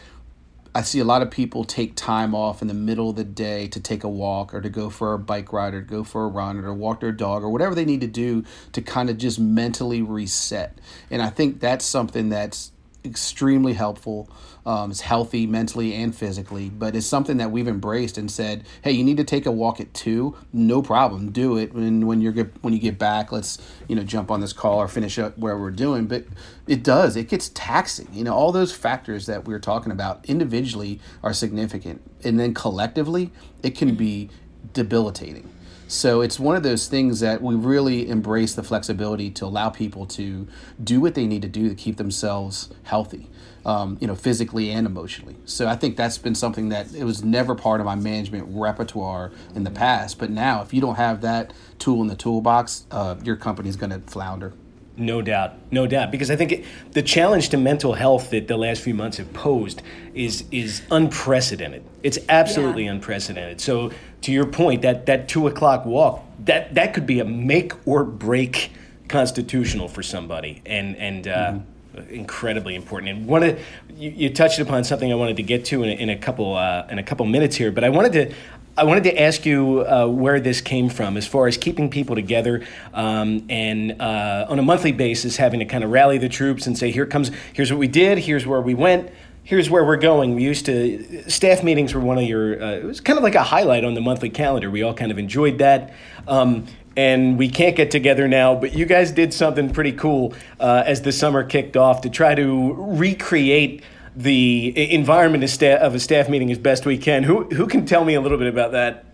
I 0.74 0.84
see 0.84 1.00
a 1.00 1.04
lot 1.04 1.22
of 1.22 1.30
people 1.30 1.66
take 1.66 1.96
time 1.96 2.34
off 2.34 2.62
in 2.62 2.70
the 2.70 2.74
middle 2.74 3.10
of 3.10 3.18
the 3.18 3.26
day 3.26 3.68
to 3.68 3.80
take 3.80 4.06
a 4.06 4.10
walk 4.10 4.54
or 4.54 4.62
to 4.62 4.70
go 4.70 4.90
for 4.90 5.14
a 5.14 5.20
bike 5.20 5.52
ride 5.52 5.74
or 5.74 5.82
to 5.82 5.88
go 5.88 6.06
for 6.06 6.24
a 6.24 6.28
run 6.28 6.58
or 6.58 6.64
to 6.64 6.74
walk 6.74 7.02
their 7.02 7.12
dog 7.12 7.44
or 7.44 7.50
whatever 7.50 7.76
they 7.76 7.84
need 7.84 8.02
to 8.02 8.08
do 8.08 8.46
to 8.72 8.82
kind 8.82 9.10
of 9.10 9.18
just 9.18 9.38
mentally 9.38 10.02
reset. 10.02 10.78
And 11.10 11.22
I 11.22 11.30
think 11.30 11.60
that's 11.60 11.84
something 11.84 12.30
that's 12.30 12.72
extremely 13.04 13.74
helpful. 13.74 14.30
Um, 14.66 14.92
it's 14.92 15.02
healthy 15.02 15.48
mentally 15.48 15.96
and 15.96 16.16
physically, 16.16 16.70
but 16.70 16.96
it's 16.96 17.08
something 17.08 17.38
that 17.38 17.50
we've 17.50 17.68
embraced 17.68 18.18
and 18.18 18.30
said, 18.30 18.64
"Hey, 18.84 18.92
you 18.92 19.04
need 19.04 19.18
to 19.18 19.24
take 19.24 19.46
a 19.46 19.52
walk 19.52 19.80
at 19.80 19.94
two. 19.94 20.36
No 20.54 20.82
problem, 20.82 21.32
do 21.32 21.58
it. 21.58 21.72
And 21.74 22.08
when 22.08 22.22
you're 22.22 22.34
when 22.62 22.74
you 22.74 22.80
get 22.80 23.00
back, 23.00 23.32
let's 23.32 23.58
you 23.88 23.96
know 23.96 24.04
jump 24.04 24.30
on 24.30 24.42
this 24.42 24.54
call 24.54 24.78
or 24.78 24.88
finish 24.88 25.18
up 25.18 25.38
where 25.38 25.58
we're 25.58 25.72
doing." 25.72 26.06
But 26.06 26.26
it 26.68 26.84
does. 26.84 27.16
It 27.16 27.28
gets 27.28 27.50
taxing. 27.54 28.08
You 28.14 28.24
know, 28.24 28.36
all 28.36 28.52
those 28.52 28.72
factors 28.72 29.26
that 29.26 29.48
we 29.48 29.54
are 29.54 29.60
talking 29.60 29.92
about 29.92 30.24
individually 30.28 31.00
are 31.24 31.34
significant, 31.34 32.02
and 32.24 32.40
then 32.40 32.54
collectively, 32.54 33.32
it 33.64 33.76
can 33.76 33.96
be 33.96 34.30
debilitating. 34.74 35.50
So 35.92 36.22
it's 36.22 36.40
one 36.40 36.56
of 36.56 36.64
those 36.64 36.88
things 36.88 37.20
that 37.20 37.42
we 37.42 37.54
really 37.54 38.08
embrace 38.08 38.54
the 38.54 38.64
flexibility 38.64 39.30
to 39.32 39.46
allow 39.46 39.70
people 39.70 40.06
to 40.06 40.48
do 40.82 41.02
what 41.02 41.16
they 41.16 41.28
need 41.28 41.42
to 41.42 41.50
do 41.50 41.68
to 41.68 41.76
keep 41.76 41.98
themselves 41.98 42.70
healthy, 42.84 43.28
um, 43.66 43.98
you 44.00 44.08
know, 44.08 44.16
physically 44.16 44.72
and 44.72 44.88
emotionally. 44.88 45.36
So 45.44 45.68
I 45.68 45.76
think 45.76 45.98
that's 45.98 46.18
been 46.18 46.34
something 46.34 46.70
that 46.70 46.96
it 46.96 47.04
was 47.04 47.26
never 47.26 47.56
part 47.56 47.82
of 47.82 47.86
my 47.86 47.96
management 47.96 48.46
repertoire 48.48 49.34
in 49.54 49.66
the 49.66 49.70
past. 49.70 50.18
But 50.18 50.30
now, 50.30 50.62
if 50.62 50.74
you 50.74 50.80
don't 50.80 50.96
have 50.96 51.20
that 51.22 51.52
tool 51.78 52.02
in 52.02 52.08
the 52.08 52.16
toolbox, 52.16 52.86
uh, 52.90 53.18
your 53.22 53.36
company's 53.36 53.76
going 53.76 53.90
to 53.90 54.00
flounder. 54.00 54.54
No 54.96 55.22
doubt, 55.22 55.56
no 55.72 55.88
doubt. 55.88 56.12
Because 56.12 56.30
I 56.30 56.36
think 56.36 56.52
it, 56.52 56.66
the 56.92 57.02
challenge 57.02 57.50
to 57.50 57.58
mental 57.58 57.94
health 57.94 58.30
that 58.30 58.48
the 58.48 58.58
last 58.58 58.82
few 58.82 58.94
months 58.94 59.18
have 59.18 59.34
posed 59.34 59.82
is 60.14 60.44
is 60.52 60.84
unprecedented. 60.92 61.84
It's 62.04 62.20
absolutely 62.30 62.86
yeah. 62.86 62.92
unprecedented. 62.92 63.62
So, 63.62 63.92
to 64.22 64.32
your 64.32 64.46
point, 64.46 64.82
that 64.84 65.06
that 65.06 65.28
two 65.28 65.48
o'clock 65.48 65.86
walk 65.86 66.24
that 66.46 66.74
that 66.76 66.94
could 66.94 67.06
be 67.06 67.20
a 67.20 67.26
make 67.26 67.74
or 67.88 68.04
break 68.04 68.72
constitutional 69.08 69.88
for 69.88 70.04
somebody, 70.04 70.62
and 70.66 70.96
and. 70.98 71.28
Uh, 71.28 71.36
mm-hmm 71.36 71.68
incredibly 72.10 72.74
important. 72.76 73.12
And 73.12 73.28
one 73.28 73.44
of 73.44 73.60
you, 73.98 74.12
you, 74.12 74.30
touched 74.30 74.60
upon 74.60 74.86
something 74.86 75.12
I 75.12 75.16
wanted 75.16 75.36
to 75.36 75.44
get 75.44 75.66
to 75.66 75.84
in 75.84 75.90
a, 75.90 75.94
in 76.04 76.10
a 76.10 76.16
couple 76.18 76.56
uh, 76.56 76.88
in 76.90 77.00
a 77.00 77.04
couple 77.04 77.26
minutes 77.26 77.58
here, 77.58 77.70
but 77.70 77.84
I 77.84 77.90
wanted 77.90 78.14
to 78.14 78.34
I 78.78 78.86
wanted 78.86 79.04
to 79.04 79.22
ask 79.22 79.46
you 79.46 79.82
uh, 79.82 80.08
where 80.08 80.40
this 80.40 80.62
came 80.62 80.88
from 80.88 81.18
as 81.18 81.28
far 81.28 81.48
as 81.48 81.58
keeping 81.58 81.90
people 81.90 82.16
together 82.16 82.66
um, 82.94 83.46
and 83.50 84.02
uh, 84.02 84.46
on 84.48 84.60
a 84.60 84.62
monthly 84.62 84.94
basis 84.94 85.36
having 85.36 85.60
to 85.60 85.66
kind 85.66 85.84
of 85.84 85.92
rally 85.92 86.18
the 86.18 86.30
troops 86.30 86.68
and 86.68 86.78
say, 86.78 86.90
here 86.90 87.06
comes, 87.06 87.32
here's 87.52 87.70
what 87.70 87.80
we 87.80 87.90
did, 87.90 88.18
here's 88.20 88.48
where 88.48 88.62
we 88.62 88.74
went, 88.74 89.12
here's 89.44 89.70
where 89.70 89.84
we're 89.84 89.98
going. 89.98 90.36
We 90.36 90.44
used 90.44 90.66
to, 90.68 91.30
staff 91.30 91.64
meetings 91.64 91.94
were 91.94 92.02
one 92.02 92.18
of 92.18 92.24
your, 92.24 92.62
uh, 92.62 92.72
it 92.72 92.84
was 92.84 93.02
kind 93.02 93.18
of 93.18 93.24
like 93.24 93.36
a 93.36 93.44
highlight 93.44 93.84
on 93.84 93.94
the 93.94 94.02
monthly 94.02 94.30
calendar. 94.30 94.70
We 94.70 94.84
all 94.84 94.94
kind 94.94 95.12
of 95.12 95.18
enjoyed 95.18 95.58
that. 95.58 95.94
Um, 96.28 96.68
and 96.96 97.38
we 97.38 97.50
can't 97.50 97.76
get 97.76 97.90
together 97.90 98.28
now, 98.28 98.54
but 98.54 98.74
you 98.74 98.86
guys 98.86 99.12
did 99.12 99.34
something 99.34 99.72
pretty 99.72 99.94
cool 99.94 100.34
uh, 100.60 100.84
as 100.86 101.02
the 101.02 101.12
summer 101.12 101.44
kicked 101.44 101.78
off 101.78 102.02
to 102.02 102.10
try 102.10 102.36
to 102.36 102.74
recreate 102.74 103.84
the 104.16 104.94
environment 104.94 105.44
of, 105.44 105.50
sta- 105.50 105.78
of 105.78 105.96
a 105.96 106.00
staff 106.00 106.28
meeting 106.28 106.52
as 106.52 106.58
best 106.58 106.86
we 106.86 106.98
can. 106.98 107.24
Who, 107.24 107.46
who 107.46 107.68
can 107.68 107.86
tell 107.86 108.04
me 108.04 108.16
a 108.16 108.22
little 108.22 108.38
bit 108.38 108.48
about 108.48 108.74
that? 108.74 109.06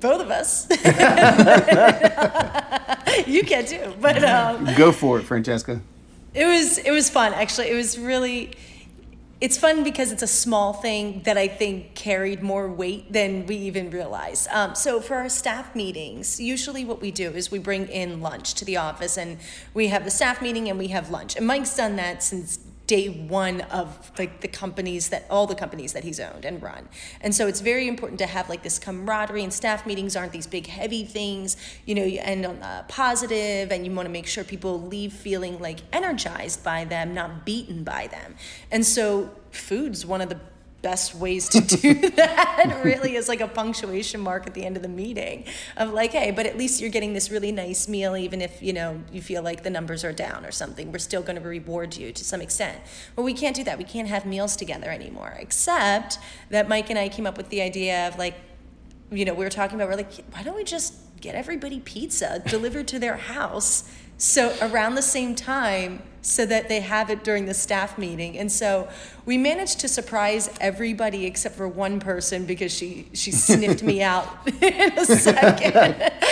Both 0.00 0.22
of 0.22 0.30
us. 0.30 0.66
you 3.28 3.44
can 3.44 3.64
too, 3.64 3.94
but 4.00 4.24
um, 4.24 4.68
Go 4.76 4.90
for 4.90 5.20
it, 5.20 5.22
Francesca. 5.22 5.80
It 6.34 6.46
was 6.46 6.78
it 6.78 6.90
was 6.90 7.10
fun. 7.10 7.32
Actually, 7.32 7.70
it 7.70 7.74
was 7.74 7.98
really. 7.98 8.52
It's 9.40 9.58
fun 9.58 9.82
because 9.82 10.12
it's 10.12 10.22
a 10.22 10.28
small 10.28 10.72
thing 10.72 11.22
that 11.24 11.36
I 11.36 11.48
think 11.48 11.96
carried 11.96 12.44
more 12.44 12.68
weight 12.68 13.12
than 13.12 13.44
we 13.46 13.56
even 13.56 13.90
realized. 13.90 14.46
Um, 14.52 14.76
so 14.76 15.00
for 15.00 15.16
our 15.16 15.28
staff 15.28 15.74
meetings, 15.74 16.38
usually 16.40 16.84
what 16.84 17.00
we 17.00 17.10
do 17.10 17.32
is 17.32 17.50
we 17.50 17.58
bring 17.58 17.88
in 17.88 18.20
lunch 18.20 18.54
to 18.54 18.64
the 18.64 18.76
office, 18.76 19.18
and 19.18 19.38
we 19.74 19.88
have 19.88 20.04
the 20.04 20.12
staff 20.12 20.40
meeting 20.40 20.68
and 20.68 20.78
we 20.78 20.88
have 20.88 21.10
lunch. 21.10 21.34
And 21.36 21.44
Mike's 21.44 21.74
done 21.74 21.96
that 21.96 22.22
since 22.22 22.60
day 22.86 23.08
one 23.08 23.60
of 23.62 24.10
like 24.18 24.40
the 24.40 24.48
companies 24.48 25.08
that 25.10 25.24
all 25.30 25.46
the 25.46 25.54
companies 25.54 25.92
that 25.92 26.04
he's 26.04 26.20
owned 26.20 26.44
and 26.44 26.62
run. 26.62 26.88
And 27.20 27.34
so 27.34 27.46
it's 27.46 27.60
very 27.60 27.88
important 27.88 28.18
to 28.18 28.26
have 28.26 28.48
like 28.48 28.62
this 28.62 28.78
camaraderie 28.78 29.42
and 29.42 29.52
staff 29.52 29.86
meetings 29.86 30.16
aren't 30.16 30.32
these 30.32 30.46
big 30.46 30.66
heavy 30.66 31.04
things 31.04 31.56
you 31.86 31.94
know 31.94 32.04
you 32.04 32.18
end 32.20 32.44
on 32.44 32.62
positive 32.88 33.70
and 33.70 33.86
you 33.86 33.92
want 33.92 34.06
to 34.06 34.12
make 34.12 34.26
sure 34.26 34.44
people 34.44 34.80
leave 34.80 35.12
feeling 35.12 35.58
like 35.60 35.80
energized 35.92 36.62
by 36.64 36.84
them 36.84 37.14
not 37.14 37.44
beaten 37.44 37.84
by 37.84 38.06
them. 38.08 38.34
And 38.70 38.84
so 38.84 39.30
food's 39.50 40.04
one 40.04 40.20
of 40.20 40.28
the 40.28 40.40
best 40.82 41.14
ways 41.14 41.48
to 41.48 41.60
do 41.60 41.94
that 42.10 42.80
really 42.84 43.14
is 43.14 43.28
like 43.28 43.40
a 43.40 43.46
punctuation 43.46 44.20
mark 44.20 44.46
at 44.46 44.54
the 44.54 44.64
end 44.64 44.76
of 44.76 44.82
the 44.82 44.88
meeting 44.88 45.44
of 45.76 45.92
like 45.92 46.10
hey 46.10 46.32
but 46.32 46.44
at 46.44 46.58
least 46.58 46.80
you're 46.80 46.90
getting 46.90 47.12
this 47.12 47.30
really 47.30 47.52
nice 47.52 47.88
meal 47.88 48.16
even 48.16 48.42
if 48.42 48.60
you 48.60 48.72
know 48.72 49.00
you 49.12 49.22
feel 49.22 49.42
like 49.42 49.62
the 49.62 49.70
numbers 49.70 50.04
are 50.04 50.12
down 50.12 50.44
or 50.44 50.50
something 50.50 50.90
we're 50.90 50.98
still 50.98 51.22
going 51.22 51.40
to 51.40 51.48
reward 51.48 51.96
you 51.96 52.12
to 52.12 52.24
some 52.24 52.40
extent. 52.40 52.78
But 53.16 53.22
we 53.22 53.34
can't 53.34 53.54
do 53.54 53.64
that. 53.64 53.78
We 53.78 53.84
can't 53.84 54.08
have 54.08 54.26
meals 54.26 54.56
together 54.56 54.90
anymore 54.90 55.36
except 55.38 56.18
that 56.50 56.68
mike 56.68 56.90
and 56.90 56.98
i 56.98 57.08
came 57.08 57.26
up 57.26 57.36
with 57.36 57.48
the 57.48 57.62
idea 57.62 58.08
of 58.08 58.18
like 58.18 58.34
you 59.10 59.24
know 59.24 59.34
we 59.34 59.44
were 59.44 59.50
talking 59.50 59.76
about 59.76 59.88
we're 59.88 59.96
like 59.96 60.12
why 60.32 60.42
don't 60.42 60.56
we 60.56 60.64
just 60.64 60.94
get 61.20 61.34
everybody 61.34 61.78
pizza 61.80 62.42
delivered 62.46 62.88
to 62.88 62.98
their 62.98 63.16
house 63.16 63.88
so 64.22 64.56
around 64.62 64.94
the 64.94 65.02
same 65.02 65.34
time 65.34 66.00
so 66.20 66.46
that 66.46 66.68
they 66.68 66.78
have 66.78 67.10
it 67.10 67.24
during 67.24 67.46
the 67.46 67.54
staff 67.54 67.98
meeting. 67.98 68.38
And 68.38 68.50
so 68.52 68.88
we 69.26 69.36
managed 69.36 69.80
to 69.80 69.88
surprise 69.88 70.48
everybody 70.60 71.26
except 71.26 71.56
for 71.56 71.66
one 71.66 71.98
person 71.98 72.46
because 72.46 72.72
she 72.72 73.08
she 73.12 73.32
sniffed 73.32 73.82
me 73.82 74.00
out 74.14 74.28
in 74.62 74.96
a 74.96 75.04
second. 75.04 76.12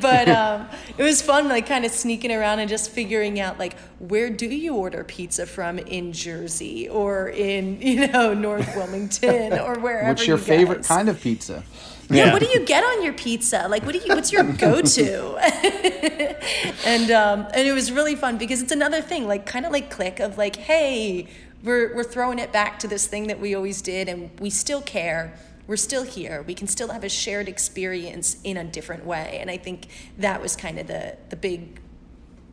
But 0.00 0.28
um, 0.28 0.68
it 0.98 1.02
was 1.02 1.22
fun 1.22 1.48
like 1.48 1.66
kind 1.66 1.84
of 1.84 1.90
sneaking 1.90 2.32
around 2.32 2.58
and 2.58 2.68
just 2.68 2.90
figuring 2.90 3.38
out 3.40 3.58
like 3.58 3.78
where 3.98 4.28
do 4.28 4.46
you 4.46 4.74
order 4.74 5.04
pizza 5.04 5.46
from 5.46 5.78
in 5.78 6.12
jersey 6.12 6.88
or 6.88 7.28
in 7.28 7.80
you 7.80 8.08
know 8.08 8.34
north 8.34 8.74
wilmington 8.76 9.58
or 9.58 9.78
wherever 9.78 10.08
What's 10.08 10.26
your 10.26 10.38
you 10.38 10.42
favorite 10.42 10.84
kind 10.84 11.08
of 11.08 11.20
pizza? 11.20 11.62
Yeah, 12.08 12.26
Yeah. 12.26 12.32
what 12.32 12.40
do 12.42 12.48
you 12.48 12.60
get 12.64 12.84
on 12.84 13.02
your 13.02 13.12
pizza? 13.12 13.66
Like, 13.68 13.84
what 13.84 13.92
do 13.92 13.98
you? 13.98 14.14
What's 14.14 14.32
your 14.32 14.44
go-to? 14.64 15.36
and 16.86 17.10
um, 17.10 17.46
and 17.52 17.66
it 17.66 17.72
was 17.72 17.90
really 17.92 18.14
fun 18.14 18.38
because 18.38 18.62
it's 18.62 18.72
another 18.72 19.00
thing, 19.00 19.26
like 19.26 19.46
kind 19.46 19.66
of 19.66 19.72
like 19.72 19.90
Cliq 19.94 20.20
of 20.20 20.38
like, 20.38 20.56
hey, 20.56 21.26
we're 21.62 21.94
we're 21.94 22.04
throwing 22.04 22.38
it 22.38 22.52
back 22.52 22.78
to 22.80 22.88
this 22.88 23.06
thing 23.06 23.26
that 23.28 23.40
we 23.40 23.54
always 23.54 23.82
did, 23.82 24.08
and 24.08 24.30
we 24.40 24.50
still 24.50 24.82
care. 24.82 25.34
We're 25.66 25.76
still 25.76 26.04
here. 26.04 26.42
We 26.46 26.54
can 26.54 26.68
still 26.68 26.88
have 26.88 27.02
a 27.02 27.08
shared 27.08 27.48
experience 27.48 28.36
in 28.44 28.56
a 28.56 28.62
different 28.64 29.04
way, 29.04 29.38
and 29.40 29.50
I 29.50 29.56
think 29.56 29.88
that 30.18 30.40
was 30.40 30.54
kind 30.54 30.78
of 30.78 30.86
the 30.86 31.16
the 31.28 31.36
big 31.36 31.80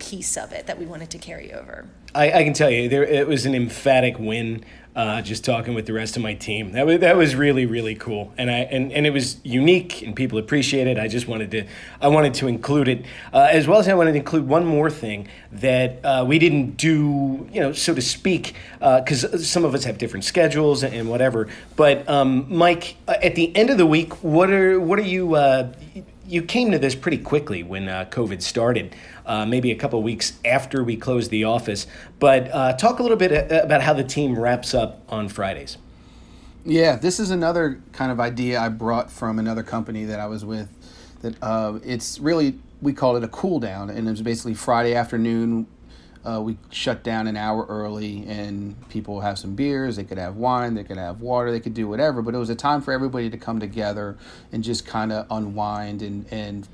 piece 0.10 0.38
of 0.38 0.52
it 0.52 0.68
that 0.68 0.78
we 0.78 0.86
wanted 0.86 1.10
to 1.10 1.18
carry 1.18 1.54
over. 1.54 1.88
I, 2.14 2.32
I 2.40 2.44
can 2.44 2.54
tell 2.54 2.70
you, 2.70 2.90
there 2.90 3.04
it 3.04 3.28
was 3.28 3.46
an 3.46 3.56
emphatic 3.56 4.20
win. 4.20 4.64
Uh, 4.96 5.24
just 5.24 5.44
talking 5.44 5.74
with 5.74 5.88
the 5.88 5.94
rest 5.94 6.16
of 6.18 6.22
my 6.22 6.36
team, 6.36 6.74
that 6.74 6.86
was 6.86 7.00
that 7.00 7.18
was 7.18 7.34
really 7.34 7.66
really 7.66 7.96
cool, 7.96 8.32
and 8.38 8.52
I 8.52 8.60
and, 8.60 8.92
and 8.92 9.08
it 9.08 9.10
was 9.10 9.38
unique, 9.44 10.04
and 10.04 10.16
people 10.16 10.38
appreciated. 10.38 11.00
I 11.00 11.08
just 11.08 11.28
wanted 11.28 11.50
to 11.50 11.66
I 12.00 12.10
wanted 12.10 12.36
to 12.36 12.48
include 12.48 12.88
it, 12.88 13.06
uh, 13.34 13.48
as 13.50 13.68
well 13.68 13.80
as 13.80 13.88
I 13.88 13.96
wanted 13.96 14.12
to 14.12 14.20
include 14.20 14.48
one 14.48 14.68
more 14.68 14.92
thing 14.92 15.30
that 15.52 16.00
uh, 16.06 16.24
we 16.28 16.38
didn't 16.38 16.78
do, 16.78 17.50
you 17.52 17.60
know, 17.60 17.74
so 17.74 17.96
to 17.96 18.04
speak, 18.04 18.54
because 18.80 19.50
some 19.50 19.66
of 19.66 19.74
us 19.74 19.84
have 19.86 19.98
different 19.98 20.26
schedules 20.26 20.84
and, 20.84 20.94
and 20.94 21.10
whatever. 21.10 21.48
But 21.76 22.08
um, 22.08 22.46
Mike, 22.56 22.98
uh, 23.08 23.16
at 23.24 23.34
the 23.34 23.56
end 23.56 23.72
of 23.72 23.80
the 23.80 23.88
week, 23.88 24.24
what 24.24 24.52
are 24.52 24.80
what 24.80 25.00
are 25.00 25.10
you? 25.16 25.36
Uh, 26.24 26.28
you 26.28 26.42
came 26.42 26.72
to 26.72 26.80
this 26.80 26.96
pretty 26.96 27.18
quickly 27.18 27.64
when 27.64 27.88
uh, 27.88 28.06
COVID 28.10 28.42
started, 28.42 28.96
uh, 29.26 29.46
maybe 29.46 29.72
a 29.72 29.76
couple 29.76 30.02
weeks 30.02 30.40
after 30.46 30.84
we 30.84 30.96
closed 30.96 31.32
the 31.32 31.44
office. 31.44 31.88
But 32.20 32.50
uh, 32.54 32.74
talk 32.74 33.00
a 33.00 33.02
little 33.02 33.18
bit 33.18 33.52
about 33.52 33.82
how 33.82 33.94
the 33.94 34.04
team 34.04 34.38
wraps 34.38 34.74
up 34.74 35.02
on 35.10 35.30
Fridays. 35.30 35.78
Yeah, 36.66 36.96
this 36.96 37.20
is 37.20 37.30
another 37.30 37.82
kind 37.92 38.12
of 38.12 38.20
idea 38.20 38.60
I 38.60 38.70
brought 38.70 39.12
from 39.12 39.38
another 39.38 39.64
company 39.64 40.06
that 40.06 40.20
I 40.20 40.28
was 40.28 40.46
with. 40.46 40.70
That 41.22 41.36
uh, 41.42 41.80
it's 41.84 42.20
really 42.20 42.60
we 42.82 42.94
call 42.94 43.16
it 43.16 43.24
a 43.24 43.28
cool 43.30 43.60
down, 43.60 43.90
and 43.90 44.08
it 44.08 44.12
was 44.12 44.22
basically 44.22 44.54
Friday 44.54 44.94
afternoon. 44.94 45.68
Uh, 46.26 46.42
we 46.42 46.58
shut 46.70 47.04
down 47.04 47.28
an 47.28 47.36
hour 47.36 47.66
early, 47.68 48.26
and 48.28 48.76
people 48.90 49.22
have 49.22 49.38
some 49.38 49.56
beers. 49.56 49.98
They 49.98 50.06
could 50.06 50.18
have 50.18 50.38
wine, 50.38 50.74
they 50.74 50.84
could 50.84 50.98
have 50.98 51.20
water, 51.20 51.52
they 51.52 51.60
could 51.60 51.74
do 51.74 51.88
whatever. 51.88 52.22
But 52.22 52.34
it 52.34 52.38
was 52.38 52.50
a 52.50 52.56
time 52.56 52.82
for 52.82 52.94
everybody 52.94 53.30
to 53.30 53.38
come 53.38 53.60
together 53.60 54.18
and 54.52 54.64
just 54.64 54.86
kind 54.86 55.12
of 55.12 55.26
unwind 55.30 56.02
and 56.02 56.26
and 56.32 56.68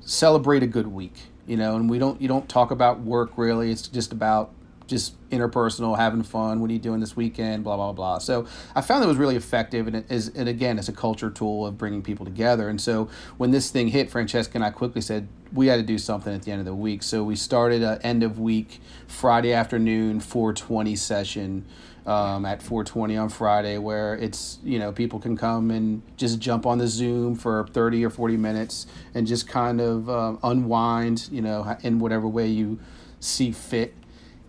celebrate 0.00 0.62
a 0.62 0.68
good 0.68 0.86
week. 0.86 1.14
You 1.46 1.56
know, 1.56 1.74
and 1.74 1.90
we 1.90 1.98
don't 1.98 2.20
you 2.22 2.28
don't 2.28 2.48
talk 2.48 2.70
about 2.70 3.00
work 3.00 3.32
really. 3.36 3.72
It's 3.72 3.88
just 3.88 4.12
about 4.12 4.52
just 4.92 5.28
interpersonal, 5.30 5.96
having 5.96 6.22
fun. 6.22 6.60
What 6.60 6.68
are 6.68 6.72
you 6.74 6.78
doing 6.78 7.00
this 7.00 7.16
weekend? 7.16 7.64
Blah 7.64 7.76
blah 7.76 7.92
blah. 7.92 8.18
So 8.18 8.46
I 8.76 8.82
found 8.82 9.02
that 9.02 9.08
was 9.08 9.16
really 9.16 9.36
effective, 9.36 9.86
and 9.86 9.96
it 9.96 10.10
is, 10.10 10.28
and 10.28 10.48
again, 10.48 10.78
it's 10.78 10.88
a 10.88 10.92
culture 10.92 11.30
tool 11.30 11.66
of 11.66 11.78
bringing 11.78 12.02
people 12.02 12.26
together. 12.26 12.68
And 12.68 12.80
so 12.80 13.08
when 13.38 13.50
this 13.50 13.70
thing 13.70 13.88
hit, 13.88 14.10
Francesca 14.10 14.52
and 14.54 14.64
I 14.64 14.70
quickly 14.70 15.00
said 15.00 15.28
we 15.52 15.66
had 15.66 15.76
to 15.76 15.82
do 15.82 15.98
something 15.98 16.32
at 16.32 16.42
the 16.42 16.52
end 16.52 16.60
of 16.60 16.66
the 16.66 16.74
week. 16.74 17.02
So 17.02 17.24
we 17.24 17.34
started 17.34 17.82
a 17.82 17.98
end 18.04 18.22
of 18.22 18.38
week 18.38 18.80
Friday 19.08 19.52
afternoon 19.52 20.20
420 20.20 20.94
session. 20.94 21.64
Um, 22.04 22.44
at 22.44 22.60
420 22.60 23.16
on 23.16 23.28
Friday, 23.28 23.78
where 23.78 24.16
it's 24.16 24.58
you 24.64 24.80
know 24.80 24.90
people 24.90 25.20
can 25.20 25.36
come 25.36 25.70
and 25.70 26.02
just 26.16 26.40
jump 26.40 26.66
on 26.66 26.78
the 26.78 26.88
Zoom 26.88 27.36
for 27.36 27.64
30 27.68 28.04
or 28.04 28.10
40 28.10 28.36
minutes 28.38 28.88
and 29.14 29.24
just 29.24 29.46
kind 29.46 29.80
of 29.80 30.10
um, 30.10 30.40
unwind, 30.42 31.28
you 31.30 31.40
know, 31.40 31.76
in 31.82 32.00
whatever 32.00 32.26
way 32.26 32.48
you 32.48 32.80
see 33.20 33.52
fit 33.52 33.94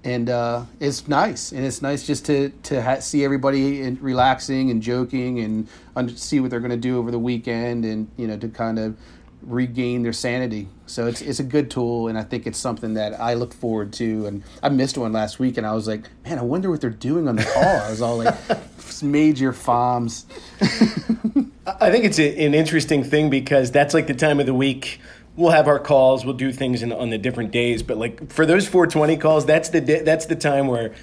and 0.03 0.29
uh, 0.29 0.65
it's 0.79 1.07
nice. 1.07 1.51
And 1.51 1.65
it's 1.65 1.81
nice 1.81 2.05
just 2.05 2.25
to 2.25 2.49
to 2.63 2.81
ha- 2.81 2.99
see 2.99 3.23
everybody 3.23 3.81
in, 3.81 3.97
relaxing 4.01 4.69
and 4.69 4.81
joking 4.81 5.39
and 5.39 5.67
un- 5.95 6.15
see 6.15 6.39
what 6.39 6.49
they're 6.49 6.59
going 6.59 6.71
to 6.71 6.77
do 6.77 6.97
over 6.97 7.11
the 7.11 7.19
weekend 7.19 7.85
and 7.85 8.09
you 8.17 8.27
know 8.27 8.37
to 8.37 8.49
kind 8.49 8.79
of 8.79 8.97
regain 9.41 10.03
their 10.03 10.13
sanity. 10.13 10.67
So 10.85 11.07
it's 11.07 11.21
it's 11.21 11.39
a 11.39 11.43
good 11.43 11.69
tool 11.71 12.07
and 12.07 12.17
i 12.17 12.23
think 12.23 12.47
it's 12.47 12.57
something 12.57 12.93
that 12.93 13.19
i 13.19 13.33
look 13.33 13.53
forward 13.53 13.93
to. 13.93 14.25
And 14.25 14.43
i 14.61 14.69
missed 14.69 14.97
one 14.97 15.11
last 15.11 15.39
week 15.39 15.57
and 15.57 15.65
i 15.65 15.73
was 15.73 15.87
like 15.87 16.09
man 16.23 16.39
i 16.39 16.41
wonder 16.41 16.69
what 16.69 16.81
they're 16.81 16.89
doing 16.89 17.27
on 17.27 17.35
the 17.35 17.43
call. 17.43 17.63
I 17.63 17.89
was 17.89 18.01
all 18.01 18.17
like 18.17 18.35
major 19.03 19.51
foms. 19.51 20.25
I 21.65 21.91
think 21.91 22.05
it's 22.05 22.19
a, 22.19 22.45
an 22.45 22.53
interesting 22.53 23.03
thing 23.03 23.29
because 23.29 23.71
that's 23.71 23.93
like 23.93 24.07
the 24.07 24.13
time 24.13 24.39
of 24.39 24.45
the 24.45 24.53
week. 24.53 24.99
We'll 25.35 25.51
have 25.51 25.67
our 25.67 25.79
calls. 25.79 26.25
We'll 26.25 26.35
do 26.35 26.51
things 26.51 26.83
in, 26.83 26.91
on 26.93 27.09
the 27.09 27.17
different 27.17 27.51
days. 27.51 27.81
But 27.83 27.97
like 27.97 28.31
for 28.31 28.45
those 28.45 28.67
420 28.67 29.17
calls, 29.17 29.45
that's 29.45 29.69
the 29.69 29.81
da- 29.81 30.03
that's 30.03 30.27
the 30.27 30.35
time 30.35 30.67
where 30.67 30.93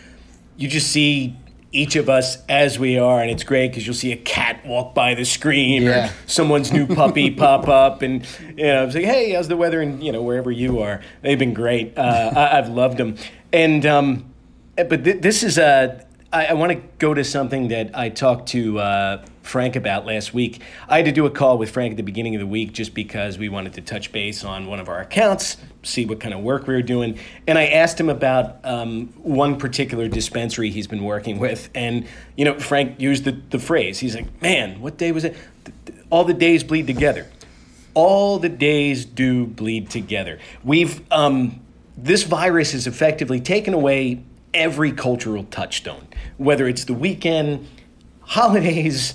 you 0.57 0.69
just 0.69 0.91
see 0.93 1.37
each 1.73 1.95
of 1.97 2.09
us 2.09 2.39
as 2.49 2.79
we 2.81 2.99
are, 2.99 3.21
and 3.21 3.31
it's 3.31 3.45
great 3.45 3.69
because 3.69 3.87
you'll 3.87 3.95
see 3.95 4.11
a 4.13 4.17
cat 4.17 4.65
walk 4.67 4.93
by 4.95 5.15
the 5.15 5.25
screen 5.25 5.83
Yeah. 5.83 6.09
or 6.09 6.13
someone's 6.27 6.73
new 6.73 6.87
puppy 6.87 7.31
pop 7.43 7.69
up, 7.69 8.03
and 8.03 8.27
you 8.57 8.65
know, 8.65 8.85
it's 8.87 8.95
like, 8.97 9.05
hey, 9.05 9.31
how's 9.33 9.47
the 9.49 9.57
weather? 9.57 9.81
And 9.81 10.03
you 10.03 10.11
know, 10.13 10.21
wherever 10.23 10.51
you 10.51 10.81
are, 10.81 11.01
they've 11.23 11.39
been 11.39 11.55
great. 11.55 11.97
Uh, 11.97 12.33
I, 12.35 12.59
I've 12.59 12.69
loved 12.69 12.99
them, 12.99 13.17
and 13.53 13.87
um, 13.87 14.33
but 14.77 15.05
th- 15.05 15.23
this 15.23 15.43
is 15.43 15.59
a. 15.59 16.05
I, 16.33 16.47
I 16.47 16.53
want 16.55 16.71
to 16.73 16.81
go 16.99 17.15
to 17.15 17.25
something 17.25 17.69
that 17.69 17.91
I 17.97 18.09
talked 18.09 18.49
to 18.51 18.79
uh, 18.79 19.25
Frank 19.43 19.75
about 19.77 20.07
last 20.07 20.35
week. 20.35 20.61
I 20.89 20.97
had 20.97 21.07
to 21.07 21.13
do 21.13 21.27
a 21.27 21.31
call 21.31 21.59
with 21.59 21.71
Frank 21.71 21.93
at 21.93 21.97
the 21.97 22.03
beginning 22.03 22.35
of 22.35 22.41
the 22.41 22.47
week 22.47 22.73
just 22.73 22.95
because 22.95 23.39
we 23.39 23.49
wanted 23.49 23.73
to 23.75 23.81
touch 23.81 24.13
base 24.13 24.45
on 24.45 24.67
one 24.67 24.81
of 24.81 24.89
our 24.89 25.01
accounts, 25.01 25.57
see 25.83 26.07
what 26.07 26.21
kind 26.21 26.35
of 26.35 26.41
work 26.41 26.67
we 26.67 26.75
were 26.75 26.83
doing. 26.83 27.19
And 27.47 27.59
I 27.59 27.67
asked 27.67 27.99
him 27.99 28.09
about 28.09 28.65
um, 28.65 29.09
one 29.19 29.59
particular 29.59 30.09
dispensary 30.09 30.71
he's 30.71 30.87
been 30.87 31.05
working 31.05 31.39
with. 31.39 31.71
And, 31.75 32.07
you 32.37 32.45
know, 32.45 32.59
Frank 32.59 33.01
used 33.01 33.25
the, 33.25 33.33
the 33.33 33.59
phrase. 33.59 33.99
He's 33.99 34.15
like, 34.15 34.41
man, 34.43 34.81
what 34.81 34.99
day 34.99 35.13
was 35.13 35.25
it? 35.25 35.37
All 36.11 36.25
the 36.25 36.35
days 36.35 36.63
bleed 36.63 36.87
together. 36.87 37.29
All 37.95 38.39
the 38.39 38.49
days 38.49 39.05
do 39.05 39.47
bleed 39.47 39.91
together. 39.91 40.39
We've, 40.63 41.01
um, 41.11 41.61
this 41.97 42.23
virus 42.23 42.73
has 42.73 42.87
effectively 42.87 43.41
taken 43.41 43.75
away 43.75 44.23
every 44.55 44.93
cultural 44.93 45.45
touchstone, 45.45 46.07
whether 46.37 46.69
it's 46.69 46.85
the 46.85 46.95
weekend, 46.95 47.67
holidays, 48.23 49.15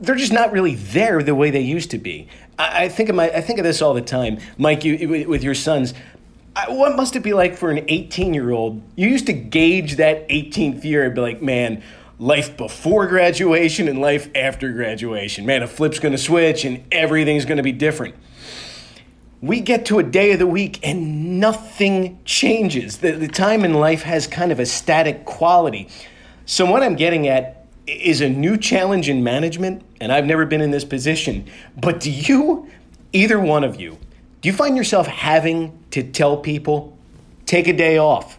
they're 0.00 0.16
just 0.16 0.32
not 0.32 0.52
really 0.52 0.74
there 0.74 1.22
the 1.22 1.34
way 1.34 1.50
they 1.50 1.60
used 1.60 1.90
to 1.92 1.98
be. 1.98 2.28
I, 2.58 2.84
I 2.84 2.88
think 2.88 3.08
of 3.08 3.16
my 3.16 3.30
I 3.30 3.40
think 3.40 3.58
of 3.58 3.64
this 3.64 3.80
all 3.80 3.94
the 3.94 4.02
time, 4.02 4.38
Mike. 4.58 4.84
You 4.84 5.26
with 5.28 5.42
your 5.42 5.54
sons. 5.54 5.94
I, 6.56 6.70
what 6.70 6.94
must 6.94 7.16
it 7.16 7.20
be 7.24 7.32
like 7.32 7.56
for 7.56 7.70
an 7.70 7.84
18 7.88 8.32
year 8.32 8.50
old? 8.52 8.80
You 8.94 9.08
used 9.08 9.26
to 9.26 9.32
gauge 9.32 9.96
that 9.96 10.28
18th 10.28 10.84
year 10.84 11.04
and 11.04 11.12
be 11.12 11.20
like, 11.20 11.42
man, 11.42 11.82
life 12.18 12.56
before 12.56 13.06
graduation 13.08 13.88
and 13.88 14.00
life 14.00 14.30
after 14.36 14.72
graduation. 14.72 15.46
Man, 15.46 15.62
a 15.62 15.66
flip's 15.66 15.98
going 15.98 16.12
to 16.12 16.18
switch 16.18 16.64
and 16.64 16.84
everything's 16.92 17.44
going 17.44 17.56
to 17.56 17.64
be 17.64 17.72
different. 17.72 18.14
We 19.40 19.60
get 19.60 19.86
to 19.86 19.98
a 19.98 20.02
day 20.02 20.32
of 20.32 20.38
the 20.38 20.46
week 20.46 20.78
and 20.82 21.40
nothing 21.40 22.20
changes. 22.24 22.98
The, 22.98 23.12
the 23.12 23.28
time 23.28 23.64
in 23.64 23.74
life 23.74 24.02
has 24.02 24.26
kind 24.26 24.52
of 24.52 24.60
a 24.60 24.66
static 24.66 25.24
quality. 25.24 25.88
So, 26.46 26.70
what 26.70 26.82
I'm 26.82 26.94
getting 26.94 27.26
at 27.26 27.63
is 27.86 28.20
a 28.20 28.28
new 28.28 28.56
challenge 28.56 29.08
in 29.08 29.22
management, 29.22 29.82
and 30.00 30.10
I've 30.12 30.24
never 30.26 30.46
been 30.46 30.60
in 30.60 30.70
this 30.70 30.84
position. 30.84 31.46
But 31.76 32.00
do 32.00 32.10
you, 32.10 32.68
either 33.12 33.38
one 33.38 33.64
of 33.64 33.80
you, 33.80 33.98
do 34.40 34.48
you 34.48 34.52
find 34.54 34.76
yourself 34.76 35.06
having 35.06 35.78
to 35.90 36.02
tell 36.02 36.36
people, 36.36 36.96
take 37.46 37.68
a 37.68 37.72
day 37.72 37.98
off? 37.98 38.38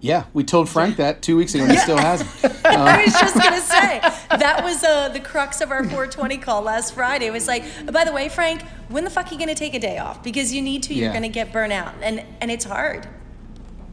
Yeah, 0.00 0.24
we 0.34 0.44
told 0.44 0.68
Frank 0.68 0.96
that 0.98 1.22
two 1.22 1.36
weeks 1.36 1.54
ago, 1.54 1.64
and 1.64 1.72
he 1.72 1.78
still 1.78 1.96
hasn't. 1.98 2.30
I 2.66 3.02
was 3.04 3.12
just 3.14 3.34
gonna 3.34 3.60
say 3.60 3.98
that 4.36 4.60
was 4.62 4.84
uh, 4.84 5.08
the 5.08 5.18
crux 5.20 5.60
of 5.60 5.70
our 5.70 5.82
420 5.82 6.36
call 6.38 6.62
last 6.62 6.94
Friday. 6.94 7.26
It 7.26 7.32
was 7.32 7.48
like, 7.48 7.64
oh, 7.88 7.92
by 7.92 8.04
the 8.04 8.12
way, 8.12 8.28
Frank, 8.28 8.62
when 8.88 9.02
the 9.04 9.10
fuck 9.10 9.28
are 9.28 9.32
you 9.32 9.38
gonna 9.38 9.54
take 9.54 9.74
a 9.74 9.78
day 9.80 9.98
off? 9.98 10.22
Because 10.22 10.52
you 10.54 10.62
need 10.62 10.82
to. 10.84 10.94
You're 10.94 11.08
Yeah. 11.08 11.14
gonna 11.14 11.28
get 11.28 11.52
burnt 11.52 11.72
out, 11.72 11.94
and 12.02 12.22
and 12.40 12.50
it's 12.50 12.64
hard. 12.64 13.08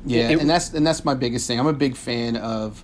Yeah, 0.05 0.29
It- 0.29 0.39
and 0.41 0.49
that's 0.49 0.73
and 0.73 0.85
that's 0.85 1.05
my 1.05 1.13
biggest 1.13 1.47
thing. 1.47 1.59
I'm 1.59 1.67
a 1.67 1.73
big 1.73 1.95
fan 1.95 2.35
of 2.35 2.83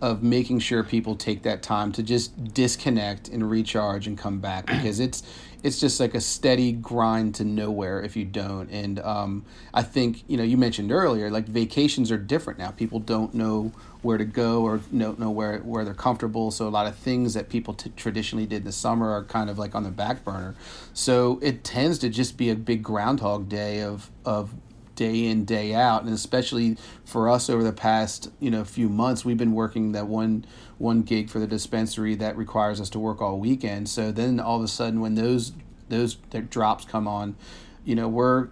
of 0.00 0.22
making 0.22 0.58
sure 0.58 0.82
people 0.82 1.14
take 1.14 1.42
that 1.42 1.62
time 1.62 1.92
to 1.92 2.02
just 2.02 2.54
disconnect 2.54 3.28
and 3.28 3.48
recharge 3.50 4.06
and 4.06 4.16
come 4.16 4.40
back 4.40 4.64
because 4.66 4.98
it's 4.98 5.22
it's 5.62 5.78
just 5.78 6.00
like 6.00 6.14
a 6.14 6.20
steady 6.22 6.72
grind 6.72 7.34
to 7.34 7.44
nowhere 7.44 8.00
if 8.02 8.16
you 8.16 8.24
don't. 8.24 8.70
And 8.70 8.98
um, 9.00 9.44
I 9.74 9.82
think 9.82 10.24
you 10.26 10.36
know 10.38 10.42
you 10.42 10.56
mentioned 10.56 10.90
earlier 10.90 11.30
like 11.30 11.46
vacations 11.46 12.10
are 12.10 12.16
different 12.16 12.58
now. 12.58 12.70
People 12.70 12.98
don't 12.98 13.34
know 13.34 13.72
where 14.00 14.16
to 14.16 14.24
go 14.24 14.62
or 14.62 14.78
don't 14.96 15.18
know 15.18 15.30
where 15.30 15.58
where 15.58 15.84
they're 15.84 15.92
comfortable. 15.92 16.50
So 16.50 16.66
a 16.66 16.70
lot 16.70 16.86
of 16.86 16.96
things 16.96 17.34
that 17.34 17.50
people 17.50 17.74
t- 17.74 17.92
traditionally 17.96 18.46
did 18.46 18.58
in 18.58 18.64
the 18.64 18.72
summer 18.72 19.10
are 19.10 19.24
kind 19.24 19.50
of 19.50 19.58
like 19.58 19.74
on 19.74 19.82
the 19.82 19.90
back 19.90 20.24
burner. 20.24 20.54
So 20.94 21.38
it 21.42 21.62
tends 21.62 21.98
to 21.98 22.08
just 22.08 22.38
be 22.38 22.48
a 22.48 22.54
big 22.54 22.82
groundhog 22.82 23.50
day 23.50 23.82
of 23.82 24.10
of 24.24 24.54
day 25.00 25.24
in 25.24 25.46
day 25.46 25.72
out. 25.72 26.02
And 26.02 26.12
especially 26.12 26.76
for 27.06 27.26
us 27.30 27.48
over 27.48 27.64
the 27.64 27.72
past 27.72 28.30
you 28.38 28.50
know 28.50 28.64
few 28.64 28.90
months 28.90 29.24
we've 29.24 29.38
been 29.38 29.54
working 29.54 29.92
that 29.92 30.06
one 30.06 30.44
one 30.76 31.00
gig 31.00 31.30
for 31.30 31.38
the 31.38 31.46
dispensary 31.46 32.14
that 32.16 32.36
requires 32.36 32.82
us 32.82 32.90
to 32.90 32.98
work 32.98 33.22
all 33.22 33.38
weekend. 33.38 33.88
So 33.88 34.12
then 34.12 34.38
all 34.38 34.58
of 34.58 34.62
a 34.62 34.68
sudden 34.68 35.00
when 35.00 35.14
those 35.14 35.52
those 35.88 36.16
drops 36.50 36.84
come 36.84 37.08
on 37.08 37.34
you 37.82 37.94
know 37.94 38.08
we're 38.08 38.50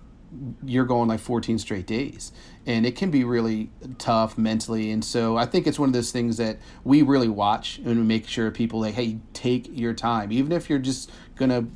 you're 0.65 0.87
going 0.87 1.09
like 1.09 1.21
14 1.21 1.59
straight 1.59 1.87
days. 1.87 2.33
And 2.67 2.85
it 2.85 2.97
can 2.97 3.11
be 3.11 3.25
really 3.25 3.71
tough 3.99 4.37
mentally. 4.39 4.91
And 4.91 5.05
so 5.05 5.37
i 5.37 5.45
think 5.45 5.67
it's 5.67 5.79
one 5.79 5.91
of 5.91 5.93
those 5.93 6.13
things 6.13 6.39
that 6.39 6.57
we 6.83 7.03
really 7.03 7.29
watch 7.29 7.77
and 7.79 7.87
we 7.87 7.95
make 8.05 8.27
sure 8.27 8.51
people 8.51 8.81
like 8.81 8.95
hey 8.95 9.19
take 9.35 9.69
your 9.71 9.93
time. 9.93 10.33
Even 10.33 10.53
if 10.53 10.71
you're 10.71 10.79
just 10.79 11.11
gonna 11.37 11.67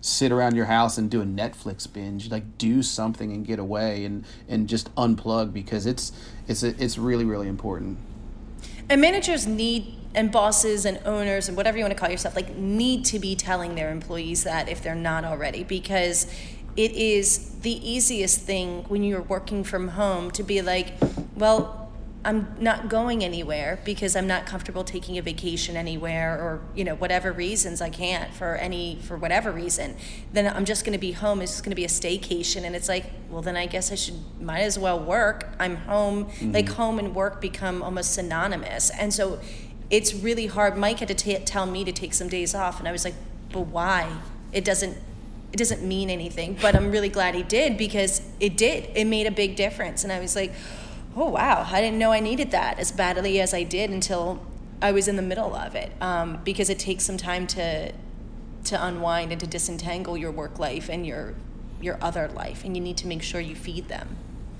sit 0.00 0.32
around 0.32 0.54
your 0.54 0.66
house 0.66 0.98
and 0.98 1.10
do 1.10 1.20
a 1.20 1.24
Netflix 1.24 1.90
binge. 1.92 2.30
Like 2.30 2.58
do 2.58 2.82
something 2.82 3.32
and 3.32 3.46
get 3.46 3.58
away 3.58 4.04
and 4.04 4.24
and 4.48 4.68
just 4.68 4.94
unplug 4.94 5.52
because 5.52 5.86
it's 5.86 6.12
it's 6.46 6.62
it's 6.62 6.98
really 6.98 7.24
really 7.24 7.48
important. 7.48 7.98
And 8.88 9.00
managers 9.00 9.46
need 9.46 9.94
and 10.14 10.32
bosses 10.32 10.84
and 10.84 11.00
owners 11.04 11.48
and 11.48 11.56
whatever 11.56 11.76
you 11.76 11.84
want 11.84 11.92
to 11.92 11.98
call 11.98 12.10
yourself 12.10 12.34
like 12.34 12.56
need 12.56 13.04
to 13.04 13.18
be 13.18 13.36
telling 13.36 13.74
their 13.74 13.90
employees 13.90 14.44
that 14.44 14.68
if 14.68 14.82
they're 14.82 14.94
not 14.94 15.24
already 15.24 15.62
because 15.62 16.26
it 16.76 16.92
is 16.92 17.56
the 17.60 17.88
easiest 17.88 18.40
thing 18.40 18.84
when 18.88 19.02
you're 19.02 19.22
working 19.22 19.62
from 19.62 19.88
home 19.88 20.30
to 20.30 20.42
be 20.42 20.62
like 20.62 20.94
well 21.36 21.77
I'm 22.24 22.56
not 22.58 22.88
going 22.88 23.22
anywhere 23.22 23.78
because 23.84 24.16
I'm 24.16 24.26
not 24.26 24.44
comfortable 24.44 24.82
taking 24.82 25.18
a 25.18 25.22
vacation 25.22 25.76
anywhere 25.76 26.34
or 26.34 26.60
you 26.74 26.82
know 26.82 26.96
whatever 26.96 27.30
reasons 27.32 27.80
I 27.80 27.90
can't 27.90 28.34
for 28.34 28.56
any 28.56 28.98
for 29.02 29.16
whatever 29.16 29.52
reason 29.52 29.96
then 30.32 30.52
I'm 30.52 30.64
just 30.64 30.84
going 30.84 30.94
to 30.94 30.98
be 30.98 31.12
home. 31.12 31.40
It's 31.40 31.52
just 31.52 31.64
going 31.64 31.70
to 31.70 31.76
be 31.76 31.84
a 31.84 31.88
staycation. 31.88 32.64
And 32.64 32.74
it's 32.74 32.88
like 32.88 33.06
well 33.30 33.40
then 33.40 33.56
I 33.56 33.66
guess 33.66 33.92
I 33.92 33.94
should 33.94 34.16
might 34.40 34.60
as 34.60 34.78
well 34.78 34.98
work. 34.98 35.48
I'm 35.60 35.76
home. 35.76 36.26
Mm-hmm. 36.26 36.52
Like 36.52 36.68
home 36.70 36.98
and 36.98 37.14
work 37.14 37.40
become 37.40 37.82
almost 37.82 38.14
synonymous. 38.14 38.90
And 38.90 39.14
so 39.14 39.38
it's 39.88 40.12
really 40.12 40.46
hard. 40.46 40.76
Mike 40.76 40.98
had 40.98 41.08
to 41.08 41.14
ta 41.14 41.42
tell 41.44 41.66
me 41.66 41.84
to 41.84 41.92
take 41.92 42.14
some 42.14 42.28
days 42.28 42.54
off. 42.54 42.80
And 42.80 42.88
I 42.88 42.92
was 42.92 43.04
like 43.04 43.14
but 43.52 43.68
why? 43.68 44.10
It 44.52 44.64
doesn't 44.64 44.98
it 45.52 45.56
doesn't 45.56 45.82
mean 45.82 46.10
anything. 46.10 46.58
But 46.60 46.74
I'm 46.74 46.90
really 46.90 47.08
glad 47.08 47.36
he 47.36 47.44
did 47.44 47.78
because 47.78 48.22
it 48.40 48.56
did. 48.56 48.90
It 48.94 49.04
made 49.04 49.26
a 49.26 49.30
big 49.30 49.54
difference. 49.54 50.02
And 50.02 50.12
I 50.12 50.18
was 50.18 50.34
like 50.34 50.52
oh 51.20 51.28
wow 51.28 51.66
i 51.70 51.80
didn't 51.80 51.98
know 51.98 52.12
i 52.12 52.20
needed 52.20 52.50
that 52.52 52.78
as 52.78 52.92
badly 52.92 53.40
as 53.40 53.52
i 53.52 53.62
did 53.62 53.90
until 53.90 54.40
i 54.80 54.92
was 54.92 55.08
in 55.08 55.16
the 55.16 55.22
middle 55.22 55.54
of 55.54 55.74
it 55.74 55.90
um, 56.00 56.38
because 56.44 56.70
it 56.70 56.78
takes 56.78 57.04
some 57.04 57.16
time 57.16 57.46
to 57.46 57.92
to 58.64 58.84
unwind 58.86 59.32
and 59.32 59.40
to 59.40 59.46
disentangle 59.46 60.16
your 60.16 60.30
work 60.30 60.58
life 60.58 60.88
and 60.88 61.06
your 61.06 61.34
your 61.80 61.98
other 62.00 62.28
life 62.28 62.64
and 62.64 62.76
you 62.76 62.82
need 62.82 62.96
to 62.96 63.06
make 63.06 63.22
sure 63.22 63.40
you 63.40 63.54
feed 63.54 63.88
them 63.88 64.16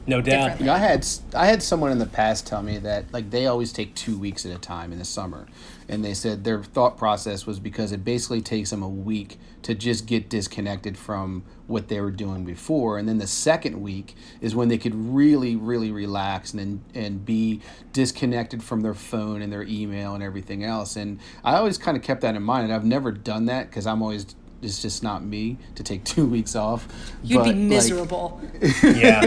No 0.07 0.21
doubt. 0.23 0.25
Differently. 0.57 0.65
You 0.65 0.71
know, 0.71 0.75
I 0.77 0.79
had 0.79 1.01
s- 1.01 1.21
I 1.35 1.47
had 1.47 1.63
someone 1.63 1.93
in 1.93 1.99
the 1.99 2.07
past 2.07 2.47
tell 2.47 2.63
me 2.63 2.79
that 2.79 3.13
like 3.13 3.29
they 3.31 3.47
always 3.47 3.73
take 3.73 3.95
two 3.95 4.17
weeks 4.19 4.47
at 4.47 4.53
a 4.53 4.59
time 4.59 4.91
in 4.93 4.99
the 4.99 5.05
summer, 5.05 5.47
and 5.89 6.05
they 6.05 6.15
said 6.15 6.45
their 6.45 6.63
thought 6.63 6.97
process 6.99 7.47
was 7.47 7.59
because 7.59 7.93
it 7.93 8.05
basically 8.05 8.43
takes 8.43 8.71
them 8.71 8.83
a 8.83 8.89
week 8.89 9.39
to 9.63 9.75
just 9.75 10.07
get 10.07 10.29
disconnected 10.29 10.97
from 10.99 11.45
what 11.67 11.89
they 11.89 12.01
were 12.01 12.11
doing 12.11 12.45
before, 12.45 12.99
and 12.99 13.09
then 13.09 13.19
the 13.19 13.27
second 13.27 13.81
week 13.81 14.15
is 14.41 14.55
when 14.55 14.69
they 14.69 14.79
could 14.79 14.95
really 14.95 15.57
really 15.57 15.91
relax 15.91 16.53
and 16.55 16.83
and 16.95 17.25
be 17.25 17.61
disconnected 17.93 18.63
from 18.63 18.81
their 18.83 18.95
phone 18.95 19.43
and 19.43 19.53
their 19.53 19.63
email 19.65 20.15
and 20.15 20.23
everything 20.23 20.65
else. 20.65 20.97
And 20.97 21.19
I 21.45 21.57
always 21.57 21.79
kind 21.79 21.97
of 21.97 22.03
kept 22.03 22.21
that 22.21 22.35
in 22.37 22.43
mind, 22.43 22.65
and 22.65 22.73
I've 22.75 22.85
never 22.85 23.11
done 23.13 23.47
that 23.47 23.69
because 23.71 23.87
I'm 23.87 24.03
always 24.03 24.35
it's 24.61 24.83
just 24.83 25.05
not 25.05 25.23
me 25.23 25.57
to 25.77 25.83
take 25.85 26.03
two 26.15 26.27
weeks 26.27 26.57
off. 26.57 26.89
you'd 27.23 27.39
But, 27.39 27.45
be 27.45 27.51
like, 27.51 27.59
miserable 27.59 28.41
Yeah. 28.83 29.23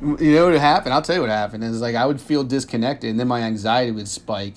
you 0.00 0.32
know 0.32 0.50
what 0.50 0.58
happened? 0.60 0.92
I'll 0.94 1.02
tell 1.02 1.14
you 1.14 1.20
what 1.20 1.30
happened. 1.30 1.64
Is 1.64 1.80
like 1.80 1.94
I 1.94 2.04
would 2.06 2.20
feel 2.20 2.44
disconnected, 2.44 3.10
and 3.10 3.18
then 3.20 3.28
my 3.28 3.42
anxiety 3.42 3.92
would 3.92 4.08
spike, 4.08 4.54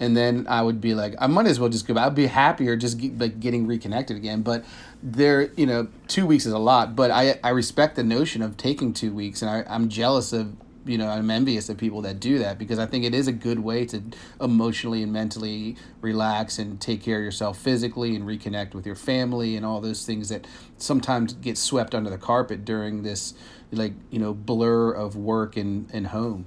and 0.00 0.16
then 0.16 0.46
I 0.48 0.62
would 0.62 0.80
be 0.80 0.94
like, 0.94 1.14
I 1.18 1.26
might 1.26 1.46
as 1.46 1.58
well 1.58 1.68
just 1.68 1.86
go. 1.86 1.96
I'd 1.96 2.14
be 2.14 2.26
happier 2.26 2.76
just 2.76 2.98
get, 2.98 3.18
like 3.18 3.40
getting 3.40 3.66
reconnected 3.66 4.16
again. 4.16 4.42
But 4.42 4.64
there, 5.02 5.52
you 5.54 5.66
know, 5.66 5.88
two 6.06 6.26
weeks 6.26 6.46
is 6.46 6.52
a 6.52 6.58
lot. 6.58 6.94
But 6.94 7.10
I 7.10 7.38
I 7.42 7.50
respect 7.50 7.96
the 7.96 8.04
notion 8.04 8.42
of 8.42 8.56
taking 8.56 8.92
two 8.92 9.12
weeks, 9.12 9.42
and 9.42 9.50
I, 9.50 9.64
I'm 9.68 9.88
jealous 9.88 10.32
of 10.32 10.54
you 10.84 10.96
know 10.96 11.08
I'm 11.08 11.30
envious 11.30 11.68
of 11.68 11.76
people 11.76 12.02
that 12.02 12.18
do 12.18 12.38
that 12.38 12.58
because 12.58 12.78
I 12.78 12.86
think 12.86 13.04
it 13.04 13.14
is 13.14 13.28
a 13.28 13.32
good 13.32 13.60
way 13.60 13.84
to 13.86 14.02
emotionally 14.40 15.02
and 15.02 15.12
mentally 15.12 15.76
relax 16.00 16.58
and 16.58 16.80
take 16.80 17.02
care 17.02 17.18
of 17.18 17.24
yourself 17.24 17.58
physically 17.58 18.16
and 18.16 18.24
reconnect 18.24 18.74
with 18.74 18.86
your 18.86 18.94
family 18.94 19.56
and 19.56 19.66
all 19.66 19.80
those 19.80 20.06
things 20.06 20.30
that 20.30 20.46
sometimes 20.78 21.34
get 21.34 21.58
swept 21.58 21.94
under 21.94 22.08
the 22.08 22.18
carpet 22.18 22.64
during 22.64 23.02
this 23.02 23.34
like 23.70 23.92
you 24.10 24.18
know 24.18 24.32
blur 24.32 24.90
of 24.90 25.14
work 25.14 25.56
and, 25.56 25.90
and 25.92 26.08
home 26.08 26.46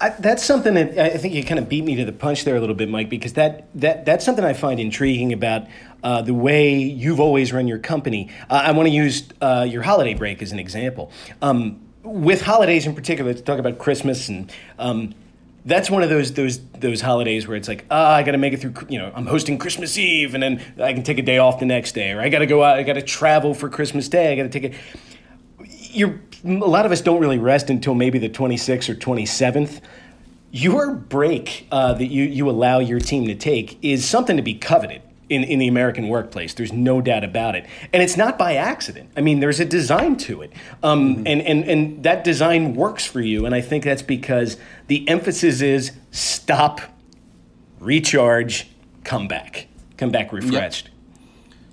I, 0.00 0.10
that's 0.10 0.44
something 0.44 0.74
that 0.74 0.98
I 0.98 1.16
think 1.16 1.34
you 1.34 1.42
kind 1.44 1.58
of 1.58 1.68
beat 1.68 1.84
me 1.84 1.96
to 1.96 2.04
the 2.04 2.12
punch 2.12 2.44
there 2.44 2.56
a 2.56 2.60
little 2.60 2.74
bit, 2.74 2.88
Mike, 2.88 3.08
because 3.08 3.32
that, 3.32 3.68
that 3.74 4.04
that's 4.04 4.24
something 4.24 4.44
I 4.44 4.52
find 4.52 4.78
intriguing 4.78 5.32
about 5.32 5.66
uh, 6.02 6.22
the 6.22 6.34
way 6.34 6.74
you've 6.78 7.20
always 7.20 7.52
run 7.52 7.66
your 7.66 7.78
company. 7.78 8.30
Uh, 8.48 8.62
I 8.64 8.72
want 8.72 8.86
to 8.86 8.94
use 8.94 9.28
uh, 9.40 9.66
your 9.68 9.82
holiday 9.82 10.14
break 10.14 10.40
as 10.40 10.52
an 10.52 10.58
example. 10.58 11.10
Um, 11.42 11.80
with 12.04 12.42
holidays 12.42 12.86
in 12.86 12.94
particular, 12.94 13.32
let's 13.32 13.42
talk 13.42 13.58
about 13.58 13.78
Christmas 13.78 14.28
and. 14.28 14.52
Um, 14.78 15.14
that's 15.64 15.90
one 15.90 16.02
of 16.02 16.08
those 16.08 16.32
those 16.32 16.60
those 16.70 17.00
holidays 17.02 17.46
where 17.46 17.56
it's 17.56 17.68
like, 17.68 17.84
ah, 17.90 18.14
I 18.14 18.22
got 18.22 18.32
to 18.32 18.38
make 18.38 18.54
it 18.54 18.60
through. 18.60 18.74
You 18.88 19.00
know, 19.00 19.12
I'm 19.14 19.26
hosting 19.26 19.58
Christmas 19.58 19.98
Eve, 19.98 20.32
and 20.32 20.42
then 20.42 20.62
I 20.80 20.94
can 20.94 21.02
take 21.02 21.18
a 21.18 21.22
day 21.22 21.38
off 21.38 21.58
the 21.58 21.66
next 21.66 21.92
day, 21.92 22.12
or 22.12 22.20
I 22.20 22.30
got 22.30 22.38
to 22.38 22.46
go 22.46 22.62
out. 22.62 22.78
I 22.78 22.84
got 22.84 22.94
to 22.94 23.02
travel 23.02 23.52
for 23.52 23.68
Christmas 23.68 24.08
Day. 24.08 24.32
I 24.32 24.36
got 24.36 24.44
to 24.44 24.48
take 24.48 24.64
it 24.64 24.74
you're 25.98 26.20
a 26.44 26.48
lot 26.48 26.86
of 26.86 26.92
us 26.92 27.00
don't 27.00 27.20
really 27.20 27.38
rest 27.38 27.68
until 27.68 27.94
maybe 27.94 28.18
the 28.18 28.28
26th 28.28 28.88
or 28.88 28.94
27th. 28.94 29.80
Your 30.50 30.94
break 30.94 31.66
uh, 31.70 31.94
that 31.94 32.06
you, 32.06 32.24
you 32.24 32.48
allow 32.48 32.78
your 32.78 33.00
team 33.00 33.26
to 33.26 33.34
take 33.34 33.78
is 33.82 34.04
something 34.08 34.36
to 34.36 34.42
be 34.42 34.54
coveted 34.54 35.02
in, 35.28 35.44
in 35.44 35.58
the 35.58 35.68
American 35.68 36.08
workplace. 36.08 36.54
There's 36.54 36.72
no 36.72 37.00
doubt 37.00 37.24
about 37.24 37.54
it. 37.54 37.66
And 37.92 38.02
it's 38.02 38.16
not 38.16 38.38
by 38.38 38.54
accident. 38.54 39.10
I 39.16 39.20
mean, 39.20 39.40
there's 39.40 39.60
a 39.60 39.64
design 39.64 40.16
to 40.18 40.42
it. 40.42 40.52
Um, 40.82 41.24
and, 41.26 41.42
and, 41.42 41.64
and 41.64 42.02
that 42.04 42.24
design 42.24 42.74
works 42.74 43.04
for 43.04 43.20
you. 43.20 43.44
And 43.44 43.54
I 43.54 43.60
think 43.60 43.84
that's 43.84 44.02
because 44.02 44.56
the 44.86 45.06
emphasis 45.08 45.60
is 45.60 45.92
stop, 46.12 46.80
recharge, 47.78 48.70
come 49.04 49.28
back. 49.28 49.66
Come 49.98 50.10
back 50.10 50.32
refreshed. 50.32 50.90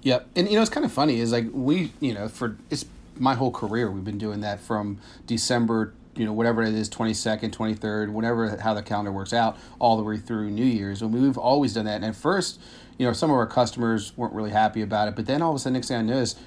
Yep. 0.01 0.27
And 0.35 0.49
you 0.49 0.55
know, 0.55 0.61
it's 0.61 0.69
kind 0.69 0.85
of 0.85 0.91
funny 0.91 1.19
is 1.19 1.31
like 1.31 1.45
we, 1.51 1.91
you 1.99 2.13
know, 2.13 2.27
for 2.27 2.57
it's 2.69 2.85
my 3.17 3.34
whole 3.36 3.51
career 3.51 3.89
we've 3.89 4.04
been 4.04 4.17
doing 4.17 4.41
that 4.41 4.60
from 4.60 4.99
December 5.25 5.93
you 6.15 6.25
know 6.25 6.34
whatever 6.34 6.63
it 6.63 6.73
is 6.73 6.89
22nd 6.89 7.51
23rd 7.51 8.10
whatever 8.10 8.58
how 8.58 8.73
the 8.73 8.82
calendar 8.82 9.12
works 9.12 9.34
out 9.34 9.58
all 9.80 9.97
the 9.97 10.04
way 10.04 10.17
through 10.17 10.49
new 10.49 10.65
year's. 10.65 11.01
And 11.01 11.13
we've 11.13 11.38
always 11.38 11.73
done 11.73 11.86
that. 11.86 11.95
And 11.95 12.06
at 12.06 12.15
first 12.15 12.60
you 12.97 13.06
know 13.06 13.13
some 13.13 13.30
of 13.30 13.36
our 13.36 13.47
customers 13.47 14.15
weren't 14.17 14.34
really 14.34 14.51
happy 14.51 14.82
about 14.82 15.08
it 15.08 15.15
but 15.15 15.25
then 15.25 15.41
all 15.41 15.51
of 15.51 15.56
a 15.56 15.60
sudden 15.60 15.73
next 15.73 15.89
thing 15.89 15.97
i 15.97 16.01
noticed 16.01 16.39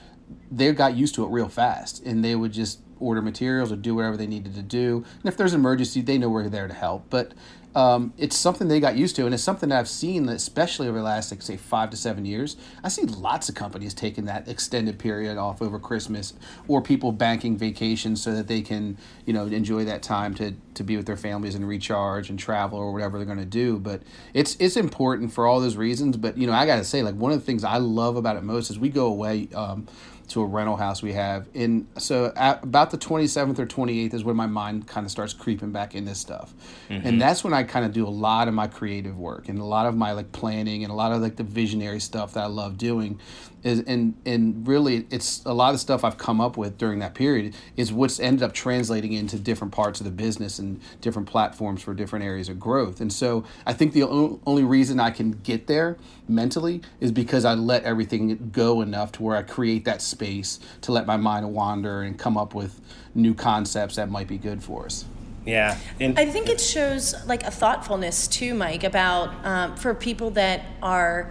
they 0.51 0.73
got 0.73 0.95
used 0.95 1.15
to 1.15 1.25
it 1.25 1.29
real 1.29 1.49
fast 1.49 2.03
and 2.05 2.25
they 2.25 2.35
would 2.35 2.53
just 2.53 2.81
order 3.01 3.23
materials 3.23 3.73
or 3.73 3.77
do 3.77 3.95
whatever 3.95 4.17
they 4.17 4.27
needed 4.27 4.55
to 4.55 4.63
do. 4.63 5.05
And 5.23 5.27
if 5.27 5.37
there's 5.37 5.53
an 5.53 5.61
emergency 5.61 6.01
they 6.01 6.19
know 6.19 6.29
we're 6.29 6.49
there 6.49 6.69
to 6.69 6.75
help. 6.75 7.07
But 7.11 7.33
um, 7.75 8.13
it's 8.17 8.37
something 8.37 8.69
they 8.69 8.81
got 8.81 8.97
used 8.97 9.15
to, 9.17 9.25
and 9.25 9.35
it's 9.35 9.43
something 9.43 9.71
I've 9.71 9.89
seen, 9.89 10.29
especially 10.29 10.89
over 10.89 10.99
the 10.99 11.05
last, 11.05 11.31
like, 11.31 11.43
say, 11.43 11.57
five 11.57 11.91
to 11.91 11.97
seven 11.97 12.25
years. 12.25 12.57
I 12.83 12.89
see 12.89 13.03
lots 13.03 13.49
of 13.49 13.55
companies 13.55 13.95
taking 13.95 14.25
that 14.25 14.49
extended 14.49 14.99
period 14.99 15.37
off 15.37 15.61
over 15.61 15.79
Christmas, 15.79 16.35
or 16.67 16.81
people 16.83 17.13
banking 17.13 17.57
vacations 17.57 18.23
so 18.23 18.33
that 18.35 18.49
they 18.49 18.63
can, 18.63 18.97
you 19.27 19.33
know, 19.33 19.47
enjoy 19.47 19.85
that 19.85 20.03
time 20.03 20.35
to, 20.37 20.55
to 20.75 20.83
be 20.83 20.97
with 20.97 21.07
their 21.07 21.17
families 21.17 21.55
and 21.55 21.69
recharge 21.69 22.31
and 22.31 22.39
travel 22.39 22.79
or 22.79 22.93
whatever 22.93 23.19
they're 23.19 23.27
going 23.27 23.39
to 23.39 23.45
do. 23.45 23.79
But 23.79 24.03
it's 24.35 24.57
it's 24.59 24.77
important 24.77 25.33
for 25.33 25.47
all 25.47 25.61
those 25.61 25.77
reasons. 25.77 26.17
But 26.17 26.39
you 26.39 26.47
know, 26.47 26.53
I 26.53 26.67
got 26.67 26.77
to 26.77 26.85
say, 26.85 27.03
like, 27.03 27.15
one 27.15 27.33
of 27.33 27.39
the 27.39 27.45
things 27.45 27.65
I 27.65 27.77
love 27.77 28.17
about 28.17 28.37
it 28.37 28.43
most 28.43 28.71
is 28.71 28.79
we 28.79 28.89
go 28.89 29.07
away. 29.07 29.49
Um, 29.55 29.87
to 30.29 30.43
a 30.43 30.47
rental 30.47 30.77
house 30.77 31.03
we 31.03 31.13
have. 31.15 31.49
And 31.55 31.87
so 31.97 32.33
about 32.37 32.91
the 32.91 32.99
27th 32.99 33.59
or 33.59 33.67
28th 33.67 34.15
is 34.15 34.25
when 34.25 34.37
my 34.37 34.47
mind 34.47 34.87
kind 34.87 35.05
of 35.05 35.11
starts 35.11 35.33
creeping 35.33 35.73
back 35.73 35.95
into 35.95 36.11
this 36.11 36.19
stuff. 36.19 36.53
Mm-hmm. 36.89 37.07
And 37.07 37.21
that's 37.21 37.43
when 37.43 37.53
I 37.53 37.63
kind 37.63 37.85
of 37.85 37.93
do 37.93 38.07
a 38.07 38.11
lot 38.11 38.49
of 38.49 38.55
my 38.55 38.67
creative 38.67 39.19
work 39.19 39.49
and 39.49 39.59
a 39.59 39.65
lot 39.65 39.87
of 39.87 39.97
my 39.97 40.13
like 40.13 40.33
planning 40.33 40.85
and 40.85 40.93
a 40.93 40.95
lot 40.95 41.13
of 41.13 41.21
like 41.21 41.37
the 41.37 41.45
visionary 41.45 42.01
stuff 42.01 42.35
that 42.35 42.45
I 42.45 42.47
love 42.47 42.79
doing 42.79 43.19
is 43.63 43.81
and 43.81 44.15
and 44.25 44.67
really 44.67 45.07
it's 45.11 45.45
a 45.45 45.53
lot 45.53 45.75
of 45.75 45.81
stuff 45.81 46.05
I've 46.05 46.19
come 46.19 46.41
up 46.41 46.57
with 46.57 46.79
during 46.79 47.01
that 47.01 47.15
period 47.15 47.55
is 47.77 47.93
what's 47.93 48.21
ended 48.21 48.43
up 48.43 48.53
translating 48.53 49.13
into 49.13 49.39
different 49.39 49.73
parts 49.73 50.01
of 50.01 50.05
the 50.05 50.13
business 50.13 50.59
and 50.59 50.81
different 51.01 51.29
platforms 51.29 51.83
for 51.83 51.95
different 51.95 52.25
areas 52.25 52.49
of 52.49 52.61
growth. 52.61 53.01
And 53.01 53.13
so 53.13 53.45
I 53.67 53.73
think 53.73 53.93
the 53.93 54.05
only 54.05 54.65
reason 54.65 55.01
I 55.01 55.11
can 55.11 55.33
get 55.33 55.67
there 55.67 55.97
mentally 56.29 56.83
is 57.01 57.11
because 57.11 57.45
I 57.45 57.55
let 57.55 57.83
everything 57.85 58.51
go 58.53 58.81
enough 58.81 59.13
to 59.13 59.23
where 59.23 59.37
I 59.37 59.43
create 59.43 59.85
that 59.87 60.03
space 60.03 60.61
to 60.83 60.93
let 60.93 61.07
my 61.07 61.17
mind 61.17 61.53
wander 61.53 62.03
and 62.03 62.19
come 62.19 62.37
up 62.37 62.55
with 62.55 62.81
new 63.15 63.35
concepts 63.35 63.97
that 63.97 64.11
might 64.11 64.29
be 64.29 64.39
good 64.39 64.63
for 64.63 64.87
us. 64.87 65.05
Yeah, 65.47 65.79
and 65.99 66.19
I 66.19 66.27
think 66.27 66.51
it 66.51 66.61
shows 66.61 67.15
like 67.27 67.43
a 67.45 67.51
thoughtfulness 67.51 68.29
too, 68.29 68.53
Mike, 68.53 68.85
about 68.85 69.33
um, 69.47 69.77
for 69.77 69.95
people 69.95 70.31
that 70.33 70.67
are 70.83 71.31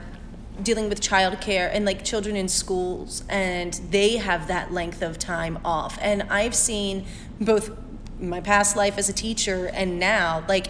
dealing 0.63 0.89
with 0.89 1.01
childcare 1.01 1.69
and 1.71 1.85
like 1.85 2.03
children 2.03 2.35
in 2.35 2.47
schools 2.47 3.23
and 3.29 3.73
they 3.91 4.17
have 4.17 4.47
that 4.47 4.71
length 4.71 5.01
of 5.01 5.19
time 5.19 5.59
off. 5.63 5.97
And 6.01 6.23
i've 6.23 6.55
seen 6.55 7.05
both 7.39 7.71
my 8.19 8.41
past 8.41 8.75
life 8.75 8.97
as 8.97 9.09
a 9.09 9.13
teacher 9.13 9.67
and 9.67 9.99
now 9.99 10.43
like 10.47 10.67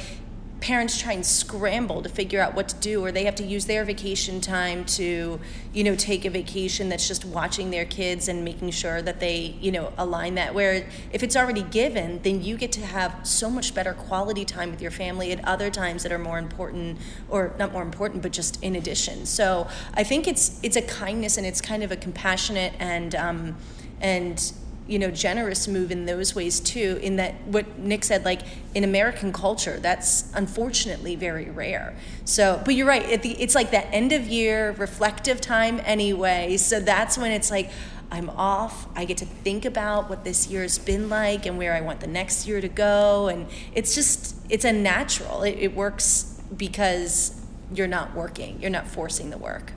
parents 0.67 0.99
try 0.99 1.13
and 1.13 1.25
scramble 1.25 2.03
to 2.03 2.09
figure 2.09 2.41
out 2.41 2.53
what 2.53 2.67
to 2.67 2.75
do 2.75 3.01
or 3.01 3.09
they 3.09 3.23
have 3.23 3.35
to 3.35 3.43
use 3.45 3.67
their 3.67 3.85
vacation 3.85 4.41
time 4.41 4.83
to 4.83 5.39
you 5.71 5.81
know 5.81 5.95
take 5.95 6.25
a 6.25 6.29
vacation 6.29 6.89
that's 6.89 7.07
just 7.07 7.23
watching 7.23 7.71
their 7.71 7.85
kids 7.85 8.27
and 8.27 8.43
making 8.43 8.69
sure 8.69 9.01
that 9.01 9.21
they 9.21 9.55
you 9.61 9.71
know 9.71 9.93
align 9.97 10.35
that. 10.35 10.53
Where 10.53 10.85
if 11.13 11.23
it's 11.23 11.37
already 11.37 11.61
given 11.61 12.19
then 12.21 12.43
you 12.43 12.57
get 12.57 12.73
to 12.73 12.85
have 12.85 13.25
so 13.25 13.49
much 13.49 13.73
better 13.73 13.93
quality 13.93 14.43
time 14.43 14.69
with 14.69 14.81
your 14.81 14.91
family 14.91 15.31
at 15.31 15.39
other 15.47 15.69
times 15.69 16.03
that 16.03 16.11
are 16.11 16.19
more 16.19 16.37
important 16.37 16.97
or 17.29 17.55
not 17.57 17.71
more 17.71 17.81
important 17.81 18.21
but 18.21 18.33
just 18.33 18.61
in 18.61 18.75
addition. 18.75 19.25
So 19.25 19.69
i 19.93 20.03
think 20.03 20.27
it's 20.27 20.59
it's 20.63 20.75
a 20.75 20.81
kindness 20.81 21.37
and 21.37 21.47
it's 21.47 21.61
kind 21.61 21.81
of 21.81 21.93
a 21.93 21.95
compassionate 21.95 22.73
and 22.79 23.15
um 23.15 23.55
and 24.01 24.51
you 24.87 24.97
know 24.97 25.11
generous 25.11 25.67
move 25.67 25.91
in 25.91 26.05
those 26.05 26.33
ways 26.33 26.59
too 26.59 26.99
in 27.01 27.17
that 27.17 27.35
what 27.45 27.77
nick 27.77 28.03
said 28.03 28.23
like 28.23 28.41
in 28.73 28.83
american 28.83 29.33
culture 29.33 29.79
that's 29.79 30.31
unfortunately 30.33 31.15
very 31.15 31.49
rare. 31.49 31.95
So 32.25 32.61
but 32.63 32.75
you're 32.75 32.87
right 32.87 33.21
the, 33.21 33.31
it's 33.41 33.55
like 33.55 33.71
that 33.71 33.87
end 33.91 34.11
of 34.11 34.27
year 34.27 34.71
reflective 34.71 35.41
time 35.41 35.81
anyway. 35.83 36.57
So 36.57 36.79
that's 36.79 37.17
when 37.17 37.31
it's 37.31 37.51
like 37.51 37.69
i'm 38.09 38.29
off 38.29 38.87
i 38.95 39.03
get 39.03 39.17
to 39.17 39.25
think 39.25 39.65
about 39.65 40.09
what 40.09 40.23
this 40.23 40.47
year 40.47 40.61
has 40.61 40.79
been 40.79 41.09
like 41.09 41.45
and 41.45 41.57
where 41.57 41.73
i 41.73 41.81
want 41.81 41.99
the 41.99 42.07
next 42.07 42.47
year 42.47 42.61
to 42.61 42.69
go. 42.69 43.27
And 43.27 43.47
it's 43.73 43.95
just 43.95 44.35
it's 44.49 44.65
a 44.65 44.73
natural 44.73 45.43
it, 45.43 45.57
it 45.59 45.75
works 45.75 46.41
because 46.55 47.41
you're 47.73 47.87
not 47.87 48.15
working 48.15 48.61
you're 48.61 48.71
not 48.71 48.87
forcing 48.87 49.29
the 49.29 49.37
work. 49.37 49.73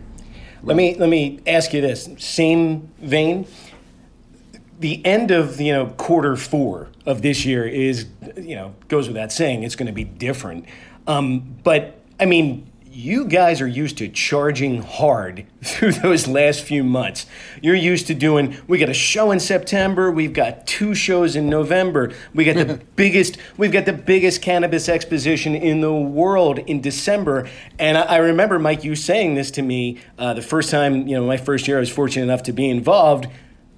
Let 0.63 0.77
me 0.77 0.95
let 0.97 1.09
me 1.09 1.41
ask 1.47 1.73
you 1.73 1.81
this. 1.81 2.09
Same 2.19 2.91
vein 2.99 3.47
the 4.81 5.05
end 5.05 5.31
of 5.31 5.61
you 5.61 5.73
know 5.73 5.87
quarter 5.87 6.35
four 6.37 6.89
of 7.07 7.23
this 7.23 7.45
year 7.45 7.67
is 7.67 8.07
you 8.37 8.57
know 8.57 8.75
goes 8.89 9.07
without 9.07 9.31
saying 9.31 9.63
it's 9.63 9.77
going 9.77 9.87
to 9.87 9.93
be 9.93 10.05
different. 10.05 10.65
Um, 11.07 11.57
but 11.63 12.01
I 12.19 12.25
mean, 12.25 12.71
you 12.93 13.25
guys 13.27 13.61
are 13.61 13.69
used 13.69 13.99
to 13.99 14.09
charging 14.09 14.83
hard 14.83 15.47
through 15.63 15.93
those 15.93 16.27
last 16.27 16.63
few 16.63 16.83
months. 16.83 17.25
You're 17.63 17.75
used 17.75 18.09
to 18.09 18.15
doing, 18.15 18.57
we 18.67 18.79
got 18.79 18.89
a 18.89 18.95
show 18.95 19.31
in 19.31 19.39
September, 19.39 20.11
we've 20.11 20.33
got 20.33 20.67
two 20.67 20.95
shows 20.95 21.37
in 21.37 21.49
November, 21.49 22.13
we 22.35 22.45
got 22.45 22.57
the 22.57 22.81
biggest, 22.97 23.39
we've 23.57 23.71
got 23.71 23.85
the 23.85 23.93
biggest 23.93 24.43
cannabis 24.43 24.89
exposition 24.89 25.55
in 25.55 25.81
the 25.81 25.93
world 25.93 26.59
in 26.59 26.81
December. 26.81 27.49
And 27.79 27.97
I, 27.97 28.03
I 28.03 28.17
remember, 28.17 28.59
Mike, 28.59 28.83
you 28.83 28.97
saying 28.97 29.37
this 29.37 29.53
to 29.53 29.63
me 29.63 29.99
uh, 30.19 30.35
the 30.35 30.43
first 30.43 30.71
time, 30.71 31.07
you 31.07 31.17
know, 31.17 31.27
my 31.27 31.37
first 31.37 31.69
year 31.69 31.77
I 31.77 31.81
was 31.81 31.91
fortunate 31.91 32.25
enough 32.25 32.43
to 32.45 32.53
be 32.53 32.69
involved 32.69 33.29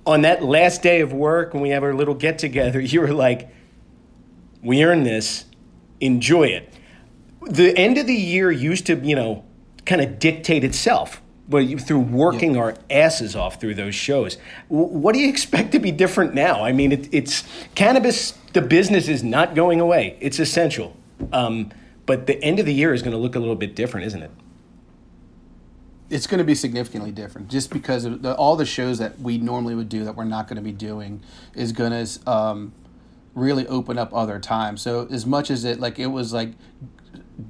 on 0.07 0.23
that 0.23 0.43
last 0.43 0.83
day 0.83 1.01
of 1.01 1.13
work 1.13 1.55
when 1.55 1.63
we 1.63 1.71
have 1.71 1.83
our 1.83 1.95
little 1.95 2.15
get 2.15 2.39
together, 2.39 2.81
you 2.81 3.01
were 3.01 3.13
like, 3.13 3.49
we 4.63 4.85
earned 4.85 5.07
this, 5.07 5.45
enjoy 6.01 6.45
it. 6.45 6.73
The 7.49 7.77
end 7.77 7.99
of 7.99 8.07
the 8.07 8.15
year 8.15 8.51
used 8.51 8.87
to, 8.87 8.97
you 8.97 9.17
know, 9.17 9.45
kind 9.85 10.01
of 10.01 10.19
dictate 10.19 10.63
itself 10.63 11.21
but 11.49 11.81
through 11.81 12.01
working 12.01 12.57
our 12.57 12.75
asses 12.89 13.35
off 13.37 13.61
through 13.61 13.75
those 13.75 13.95
shows. 13.95 14.39
What 14.69 15.13
do 15.13 15.21
you 15.21 15.29
expect 15.29 15.73
to 15.73 15.79
be 15.79 15.91
different 15.91 16.35
now? 16.35 16.65
I 16.65 16.73
mean, 16.73 16.93
it, 16.93 17.13
it's 17.13 17.45
cannabis, 17.75 18.33
the 18.53 18.63
business 18.63 19.09
is 19.09 19.23
not 19.23 19.55
going 19.55 19.81
away, 19.81 20.17
it's 20.21 20.39
essential. 20.39 20.97
Um, 21.33 21.71
but 22.07 22.27
the 22.27 22.43
end 22.43 22.59
of 22.59 22.67
the 22.67 22.75
year 22.75 22.95
is 22.95 23.03
going 23.03 23.13
to 23.13 23.19
look 23.19 23.35
a 23.35 23.39
little 23.39 23.55
bit 23.55 23.77
different, 23.77 24.07
isn't 24.07 24.23
it? 24.23 24.31
It's 26.13 26.27
going 26.27 26.39
to 26.39 26.45
be 26.45 26.55
significantly 26.55 27.11
different 27.11 27.49
just 27.49 27.71
because 27.71 28.05
of 28.05 28.21
the, 28.21 28.35
all 28.35 28.55
the 28.55 28.67
shows 28.67 28.99
that 28.99 29.19
we 29.19 29.39
normally 29.39 29.75
would 29.75 29.89
do 29.89 30.05
that 30.05 30.15
we're 30.15 30.25
not 30.25 30.47
going 30.47 30.57
to 30.57 30.63
be 30.63 30.73
doing 30.73 31.23
is 31.55 31.73
going 31.73 31.91
to 31.91 32.31
um, 32.31 32.73
really 33.35 33.67
open 33.67 33.97
up 33.97 34.13
other 34.13 34.39
times. 34.39 34.83
So 34.83 35.09
as 35.11 35.25
much 35.25 35.51
as 35.51 35.65
it 35.65 35.81
like 35.81 35.99
it 35.99 36.09
was 36.09 36.35
like 36.35 36.51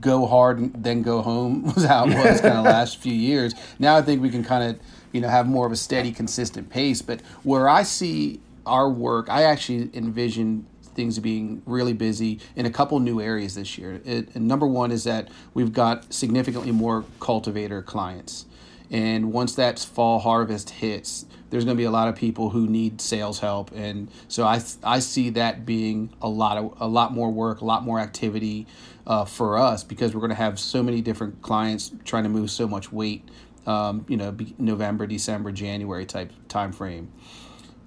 go 0.01 0.27
hard 0.27 0.59
and 0.59 0.73
then 0.85 1.03
go 1.03 1.23
home 1.23 1.65
was 1.75 1.85
how 1.85 2.07
it 2.07 2.15
was 2.15 2.41
kind 2.41 2.57
of 2.57 2.65
last 2.77 2.99
few 2.99 3.13
years. 3.13 3.53
Now 3.81 3.97
I 3.97 4.03
think 4.03 4.23
we 4.23 4.31
can 4.31 4.45
kind 4.45 4.71
of 4.71 4.81
you 5.11 5.21
know 5.21 5.29
have 5.29 5.49
more 5.49 5.67
of 5.67 5.73
a 5.73 5.77
steady, 5.77 6.13
consistent 6.13 6.71
pace. 6.71 7.03
But 7.03 7.21
where 7.43 7.69
I 7.69 7.83
see 7.83 8.41
our 8.65 8.89
work, 8.89 9.29
I 9.29 9.43
actually 9.43 9.91
envision 9.93 10.67
things 10.95 11.19
being 11.19 11.63
really 11.67 11.95
busy 11.95 12.39
in 12.55 12.67
a 12.67 12.71
couple 12.71 13.01
new 13.01 13.21
areas 13.21 13.57
this 13.57 13.77
year. 13.77 14.01
It, 14.05 14.37
number 14.37 14.69
one 14.69 14.93
is 14.93 15.03
that 15.05 15.29
we've 15.53 15.73
got 15.73 16.13
significantly 16.13 16.71
more 16.71 17.05
cultivator 17.19 17.83
clients. 17.83 18.47
And 18.93 19.33
once 19.33 19.55
that 19.55 19.79
fall 19.79 20.19
harvest 20.19 20.69
hits, 20.69 21.25
there's 21.49 21.65
going 21.65 21.77
to 21.77 21.81
be 21.81 21.85
a 21.85 21.91
lot 21.91 22.09
of 22.09 22.15
people 22.15 22.51
who 22.51 22.67
need 22.67 23.01
sales 23.01 23.39
help, 23.41 23.73
and 23.73 24.11
so 24.29 24.45
I 24.45 24.63
I 24.83 25.01
see 25.01 25.31
that 25.31 25.67
being 25.67 26.15
a 26.23 26.29
lot 26.29 26.57
of 26.57 26.75
a 26.81 26.87
lot 26.87 27.13
more 27.13 27.31
work, 27.31 27.61
a 27.61 27.65
lot 27.65 27.85
more 27.85 27.99
activity 27.99 28.67
uh, 29.07 29.25
for 29.25 29.59
us 29.59 29.83
because 29.85 30.15
we're 30.15 30.21
going 30.21 30.31
to 30.31 30.35
have 30.35 30.59
so 30.59 30.83
many 30.83 31.03
different 31.03 31.43
clients 31.43 31.93
trying 32.05 32.23
to 32.23 32.31
move 32.31 32.51
so 32.51 32.67
much 32.67 32.91
weight. 32.93 33.29
Um, 33.67 34.05
you 34.09 34.17
know, 34.17 34.37
November, 34.59 35.07
December, 35.07 35.53
January 35.53 36.07
type 36.07 36.33
time 36.49 36.73
frame, 36.73 37.13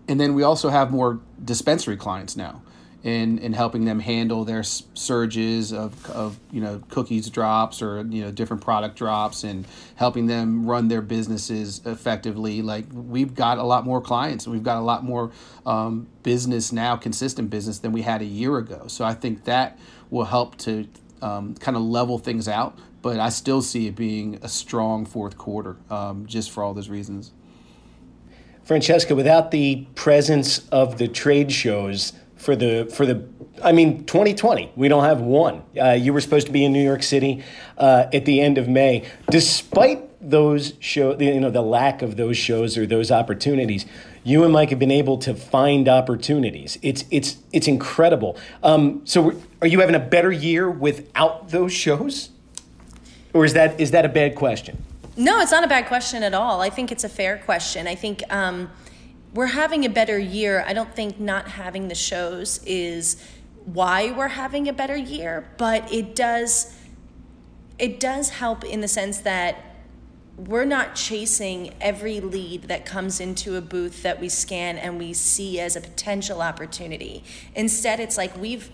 and 0.07 0.19
then 0.19 0.35
we 0.35 0.43
also 0.43 0.69
have 0.69 0.91
more 0.91 1.19
dispensary 1.43 1.97
clients 1.97 2.35
now 2.35 2.61
in, 3.05 3.37
in 3.37 3.53
helping 3.53 3.85
them 3.85 3.99
handle 3.99 4.43
their 4.45 4.63
surges 4.63 5.71
of, 5.71 6.09
of 6.09 6.39
you 6.51 6.59
know 6.59 6.81
cookies 6.89 7.29
drops 7.29 7.83
or 7.83 8.03
you 8.09 8.23
know 8.23 8.31
different 8.31 8.63
product 8.63 8.97
drops 8.97 9.43
and 9.43 9.67
helping 9.95 10.25
them 10.25 10.65
run 10.65 10.87
their 10.87 11.03
businesses 11.03 11.81
effectively. 11.85 12.63
Like 12.63 12.85
we've 12.91 13.35
got 13.35 13.59
a 13.59 13.63
lot 13.63 13.85
more 13.85 14.01
clients. 14.01 14.45
And 14.45 14.53
we've 14.53 14.63
got 14.63 14.77
a 14.77 14.81
lot 14.81 15.03
more 15.03 15.31
um, 15.67 16.07
business 16.23 16.71
now 16.71 16.95
consistent 16.95 17.51
business 17.51 17.77
than 17.77 17.91
we 17.91 18.01
had 18.01 18.23
a 18.23 18.25
year 18.25 18.57
ago. 18.57 18.87
So 18.87 19.05
i 19.05 19.13
think 19.13 19.43
that 19.43 19.77
will 20.09 20.25
help 20.25 20.57
to 20.57 20.87
um, 21.21 21.53
kind 21.55 21.77
of 21.77 21.83
level 21.83 22.17
things 22.17 22.47
out 22.47 22.77
but 23.01 23.19
i 23.19 23.29
still 23.29 23.61
see 23.61 23.87
it 23.87 23.95
being 23.95 24.39
a 24.41 24.49
strong 24.49 25.05
fourth 25.05 25.37
quarter 25.37 25.77
um, 25.91 26.25
just 26.25 26.49
for 26.49 26.63
all 26.63 26.73
those 26.73 26.89
reasons. 26.89 27.31
Francesca 28.63 29.13
without 29.15 29.51
the 29.51 29.85
presence 29.93 30.67
of 30.69 30.97
the 30.97 31.07
trade 31.07 31.51
shows 31.51 32.13
for 32.35 32.55
the 32.55 32.85
for 32.93 33.05
the 33.05 33.27
I 33.63 33.71
mean 33.71 34.05
2020 34.05 34.71
we 34.75 34.87
don't 34.87 35.03
have 35.03 35.21
one. 35.21 35.63
Uh, 35.79 35.91
you 35.91 36.13
were 36.13 36.21
supposed 36.21 36.47
to 36.47 36.53
be 36.53 36.63
in 36.63 36.73
New 36.73 36.83
York 36.83 37.03
City 37.03 37.43
uh, 37.77 38.05
at 38.13 38.25
the 38.25 38.41
end 38.41 38.57
of 38.57 38.67
May. 38.67 39.05
Despite 39.29 40.01
those 40.29 40.73
show 40.79 41.17
you 41.19 41.39
know 41.39 41.51
the 41.51 41.61
lack 41.61 42.01
of 42.01 42.17
those 42.17 42.37
shows 42.37 42.77
or 42.77 42.85
those 42.85 43.11
opportunities, 43.11 43.85
you 44.23 44.43
and 44.43 44.51
Mike 44.51 44.71
have 44.71 44.79
been 44.79 44.91
able 44.91 45.17
to 45.19 45.33
find 45.33 45.87
opportunities. 45.87 46.77
It's 46.81 47.05
it's 47.11 47.37
it's 47.53 47.67
incredible. 47.67 48.37
Um, 48.63 49.01
so, 49.05 49.33
are 49.61 49.67
you 49.67 49.79
having 49.79 49.95
a 49.95 49.99
better 49.99 50.31
year 50.31 50.69
without 50.69 51.49
those 51.49 51.71
shows, 51.71 52.29
or 53.33 53.45
is 53.45 53.53
that 53.53 53.79
is 53.79 53.91
that 53.91 54.03
a 54.03 54.09
bad 54.09 54.35
question? 54.35 54.83
No, 55.17 55.39
it's 55.39 55.51
not 55.51 55.63
a 55.63 55.67
bad 55.67 55.87
question 55.87 56.23
at 56.23 56.33
all. 56.33 56.59
I 56.59 56.69
think 56.69 56.91
it's 56.91 57.05
a 57.05 57.09
fair 57.09 57.37
question. 57.37 57.87
I 57.87 57.95
think 57.95 58.23
um, 58.29 58.69
we're 59.35 59.47
having 59.47 59.83
a 59.85 59.89
better 59.89 60.17
year. 60.17 60.63
I 60.65 60.71
don't 60.71 60.95
think 60.95 61.19
not 61.19 61.49
having 61.49 61.89
the 61.89 61.95
shows 61.95 62.63
is 62.65 63.21
why 63.65 64.11
we're 64.11 64.29
having 64.29 64.69
a 64.69 64.73
better 64.73 64.95
year, 64.95 65.45
but 65.57 65.91
it 65.93 66.15
does 66.15 66.73
it 67.77 67.99
does 67.99 68.29
help 68.29 68.63
in 68.63 68.79
the 68.79 68.87
sense 68.87 69.17
that 69.19 69.75
we're 70.37 70.63
not 70.63 70.95
chasing 70.95 71.73
every 71.81 72.21
lead 72.21 72.63
that 72.63 72.85
comes 72.85 73.19
into 73.19 73.57
a 73.57 73.61
booth 73.61 74.01
that 74.03 74.21
we 74.21 74.29
scan 74.29 74.77
and 74.77 74.97
we 74.97 75.11
see 75.11 75.59
as 75.59 75.75
a 75.75 75.81
potential 75.81 76.41
opportunity. 76.41 77.21
Instead, 77.53 77.99
it's 77.99 78.17
like 78.17 78.37
we've 78.37 78.71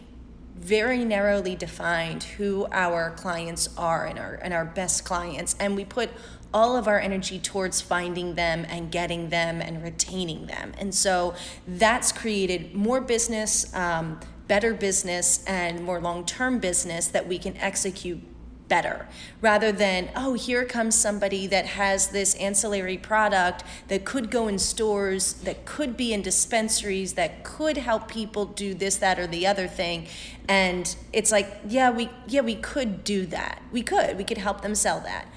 very 0.56 1.04
narrowly 1.04 1.56
defined 1.56 2.22
who 2.24 2.68
our 2.72 3.10
clients 3.10 3.68
are 3.76 4.06
and 4.06 4.20
our 4.20 4.36
and 4.36 4.54
our 4.54 4.66
best 4.66 5.04
clients 5.04 5.56
and 5.60 5.76
we 5.76 5.84
put 5.84 6.12
all 6.54 6.76
of 6.76 6.88
our 6.88 7.00
energy 7.00 7.40
towards 7.40 7.82
finding 7.82 8.36
them 8.36 8.66
and 8.70 8.92
getting 8.92 9.30
them 9.30 9.62
and 9.62 9.82
retaining 9.84 10.48
them. 10.48 10.74
And 10.78 10.94
so 10.94 11.34
that's 11.68 12.12
created 12.12 12.74
more 12.76 13.02
business 13.02 13.74
um, 13.74 14.20
better 14.48 14.74
business 14.74 15.46
and 15.46 15.82
more 15.82 16.02
long-term 16.02 16.60
business 16.60 17.08
that 17.08 17.26
we 17.26 17.38
can 17.38 17.56
execute 17.56 18.22
better. 18.68 19.08
Rather 19.40 19.72
than 19.72 20.10
oh 20.14 20.34
here 20.34 20.66
comes 20.66 20.94
somebody 20.94 21.48
that 21.48 21.66
has 21.66 22.10
this 22.10 22.36
ancillary 22.36 22.98
product 22.98 23.64
that 23.88 24.04
could 24.04 24.30
go 24.30 24.50
in 24.50 24.60
stores 24.60 25.34
that 25.44 25.66
could 25.66 25.96
be 25.96 26.12
in 26.12 26.22
dispensaries 26.22 27.14
that 27.14 27.46
could 27.46 27.78
help 27.78 28.10
people 28.10 28.44
do 28.46 28.74
this 28.74 28.98
that 28.98 29.18
or 29.20 29.28
the 29.28 29.48
other 29.48 29.68
thing. 29.68 30.06
And 30.50 30.96
it's 31.14 31.32
like 31.32 31.48
yeah 31.68 31.90
we 31.90 32.10
yeah 32.28 32.42
we 32.42 32.56
could 32.56 33.06
do 33.06 33.26
that. 33.28 33.62
We 33.72 33.84
could. 33.84 34.18
We 34.18 34.26
could 34.26 34.38
help 34.38 34.62
them 34.62 34.76
sell 34.76 35.00
that 35.02 35.28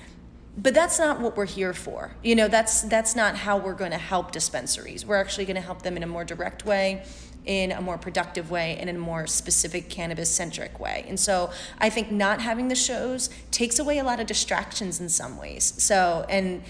but 0.56 0.72
that's 0.74 0.98
not 0.98 1.20
what 1.20 1.36
we're 1.36 1.46
here 1.46 1.72
for 1.72 2.14
you 2.22 2.34
know 2.34 2.48
that's 2.48 2.82
that's 2.82 3.16
not 3.16 3.36
how 3.36 3.56
we're 3.56 3.74
going 3.74 3.90
to 3.90 3.98
help 3.98 4.30
dispensaries 4.32 5.04
we're 5.04 5.16
actually 5.16 5.44
going 5.44 5.56
to 5.56 5.62
help 5.62 5.82
them 5.82 5.96
in 5.96 6.02
a 6.02 6.06
more 6.06 6.24
direct 6.24 6.64
way 6.64 7.04
in 7.46 7.72
a 7.72 7.80
more 7.80 7.98
productive 7.98 8.50
way 8.50 8.76
and 8.78 8.88
in 8.88 8.96
a 8.96 8.98
more 8.98 9.26
specific 9.26 9.88
cannabis 9.88 10.30
centric 10.30 10.80
way. 10.80 11.04
And 11.08 11.18
so 11.18 11.50
I 11.78 11.90
think 11.90 12.10
not 12.10 12.40
having 12.40 12.68
the 12.68 12.74
shows 12.74 13.30
takes 13.50 13.78
away 13.78 13.98
a 13.98 14.04
lot 14.04 14.20
of 14.20 14.26
distractions 14.26 15.00
in 15.00 15.08
some 15.08 15.36
ways. 15.36 15.74
So, 15.78 16.24
and 16.28 16.62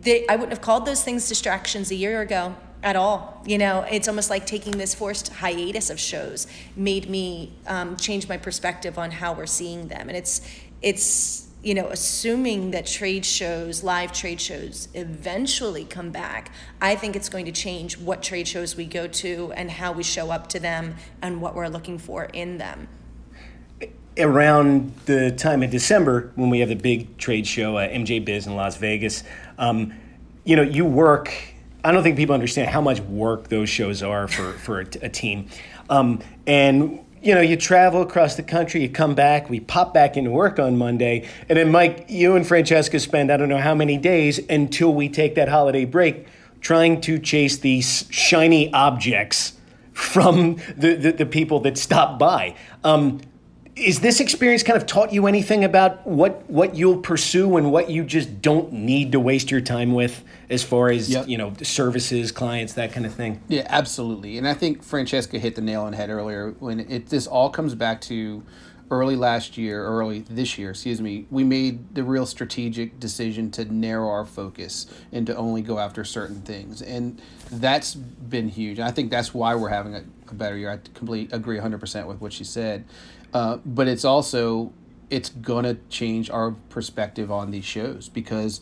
they, 0.00 0.26
I 0.28 0.36
wouldn't 0.36 0.52
have 0.52 0.60
called 0.60 0.86
those 0.86 1.02
things 1.02 1.28
distractions 1.28 1.90
a 1.90 1.96
year 1.96 2.20
ago 2.20 2.54
at 2.82 2.96
all. 2.96 3.42
You 3.44 3.58
know, 3.58 3.84
it's 3.90 4.08
almost 4.08 4.30
like 4.30 4.46
taking 4.46 4.78
this 4.78 4.94
forced 4.94 5.28
hiatus 5.28 5.90
of 5.90 5.98
shows 5.98 6.46
made 6.76 7.10
me 7.10 7.52
um, 7.66 7.96
change 7.96 8.28
my 8.28 8.36
perspective 8.36 8.98
on 8.98 9.10
how 9.10 9.32
we're 9.32 9.46
seeing 9.46 9.88
them. 9.88 10.08
And 10.08 10.16
it's, 10.16 10.40
it's, 10.80 11.49
you 11.62 11.74
know, 11.74 11.88
assuming 11.88 12.70
that 12.70 12.86
trade 12.86 13.24
shows, 13.24 13.84
live 13.84 14.12
trade 14.12 14.40
shows, 14.40 14.88
eventually 14.94 15.84
come 15.84 16.10
back, 16.10 16.52
I 16.80 16.94
think 16.94 17.16
it's 17.16 17.28
going 17.28 17.44
to 17.46 17.52
change 17.52 17.98
what 17.98 18.22
trade 18.22 18.48
shows 18.48 18.76
we 18.76 18.86
go 18.86 19.06
to 19.06 19.52
and 19.52 19.70
how 19.70 19.92
we 19.92 20.02
show 20.02 20.30
up 20.30 20.48
to 20.48 20.60
them 20.60 20.96
and 21.20 21.40
what 21.42 21.54
we're 21.54 21.68
looking 21.68 21.98
for 21.98 22.24
in 22.24 22.58
them. 22.58 22.88
Around 24.18 24.94
the 25.04 25.30
time 25.32 25.62
of 25.62 25.70
December, 25.70 26.32
when 26.34 26.50
we 26.50 26.60
have 26.60 26.70
the 26.70 26.76
big 26.76 27.16
trade 27.18 27.46
show, 27.46 27.74
MJ 27.74 28.24
Biz 28.24 28.46
in 28.46 28.56
Las 28.56 28.76
Vegas, 28.76 29.22
um, 29.58 29.92
you 30.44 30.56
know, 30.56 30.62
you 30.62 30.84
work. 30.84 31.32
I 31.84 31.92
don't 31.92 32.02
think 32.02 32.16
people 32.16 32.34
understand 32.34 32.68
how 32.70 32.80
much 32.80 33.00
work 33.00 33.48
those 33.48 33.68
shows 33.68 34.02
are 34.02 34.28
for, 34.28 34.52
for 34.52 34.80
a, 34.80 34.86
a 35.02 35.08
team. 35.08 35.48
Um, 35.88 36.20
and 36.46 37.00
you 37.22 37.34
know, 37.34 37.40
you 37.40 37.56
travel 37.56 38.02
across 38.02 38.36
the 38.36 38.42
country, 38.42 38.82
you 38.82 38.88
come 38.88 39.14
back, 39.14 39.50
we 39.50 39.60
pop 39.60 39.92
back 39.92 40.16
into 40.16 40.30
work 40.30 40.58
on 40.58 40.76
Monday, 40.78 41.28
and 41.48 41.58
then 41.58 41.70
Mike, 41.70 42.06
you 42.08 42.34
and 42.34 42.46
Francesca 42.46 42.98
spend 42.98 43.30
I 43.30 43.36
don't 43.36 43.48
know 43.48 43.58
how 43.58 43.74
many 43.74 43.98
days 43.98 44.40
until 44.48 44.94
we 44.94 45.08
take 45.08 45.34
that 45.34 45.48
holiday 45.48 45.84
break 45.84 46.26
trying 46.60 47.00
to 47.02 47.18
chase 47.18 47.58
these 47.58 48.06
shiny 48.10 48.72
objects 48.72 49.54
from 49.92 50.56
the, 50.76 50.94
the, 50.94 51.12
the 51.12 51.26
people 51.26 51.60
that 51.60 51.76
stop 51.76 52.18
by. 52.18 52.54
Um, 52.84 53.20
is 53.80 54.00
this 54.00 54.20
experience 54.20 54.62
kind 54.62 54.76
of 54.76 54.86
taught 54.86 55.12
you 55.12 55.26
anything 55.26 55.64
about 55.64 56.06
what 56.06 56.48
what 56.50 56.74
you'll 56.74 56.98
pursue 56.98 57.56
and 57.56 57.72
what 57.72 57.90
you 57.90 58.04
just 58.04 58.42
don't 58.42 58.72
need 58.72 59.12
to 59.12 59.20
waste 59.20 59.50
your 59.50 59.60
time 59.60 59.94
with 59.94 60.22
as 60.50 60.62
far 60.62 60.90
as 60.90 61.08
yep. 61.08 61.26
you 61.26 61.38
know 61.38 61.52
services 61.62 62.30
clients 62.30 62.74
that 62.74 62.92
kind 62.92 63.06
of 63.06 63.14
thing? 63.14 63.40
Yeah 63.48 63.66
absolutely. 63.68 64.38
And 64.38 64.46
i 64.46 64.54
think 64.54 64.82
francesca 64.82 65.38
hit 65.38 65.54
the 65.54 65.62
nail 65.62 65.82
on 65.82 65.92
the 65.92 65.96
head 65.96 66.10
earlier 66.10 66.50
when 66.58 66.80
it 66.80 67.06
this 67.08 67.26
all 67.26 67.50
comes 67.50 67.74
back 67.74 68.00
to 68.02 68.42
early 68.90 69.16
last 69.16 69.56
year 69.56 69.84
early 69.84 70.20
this 70.28 70.58
year 70.58 70.70
excuse 70.70 71.00
me 71.00 71.24
we 71.30 71.44
made 71.44 71.94
the 71.94 72.02
real 72.02 72.26
strategic 72.26 72.98
decision 72.98 73.50
to 73.52 73.64
narrow 73.72 74.08
our 74.08 74.26
focus 74.26 74.86
and 75.12 75.26
to 75.26 75.36
only 75.36 75.62
go 75.62 75.78
after 75.78 76.04
certain 76.04 76.42
things. 76.42 76.82
And 76.82 77.20
that's 77.50 77.94
been 77.94 78.48
huge. 78.48 78.78
I 78.78 78.90
think 78.90 79.10
that's 79.10 79.32
why 79.32 79.54
we're 79.54 79.68
having 79.68 79.94
a, 79.94 80.04
a 80.28 80.34
better 80.34 80.56
year. 80.56 80.70
I 80.70 80.76
completely 80.94 81.36
agree 81.36 81.58
100% 81.58 82.06
with 82.06 82.20
what 82.20 82.32
she 82.32 82.44
said 82.44 82.84
uh, 83.32 83.58
but 83.64 83.88
it's 83.88 84.04
also 84.04 84.72
it's 85.08 85.30
gonna 85.30 85.76
change 85.88 86.30
our 86.30 86.52
perspective 86.68 87.30
on 87.32 87.50
these 87.50 87.64
shows 87.64 88.08
because 88.08 88.60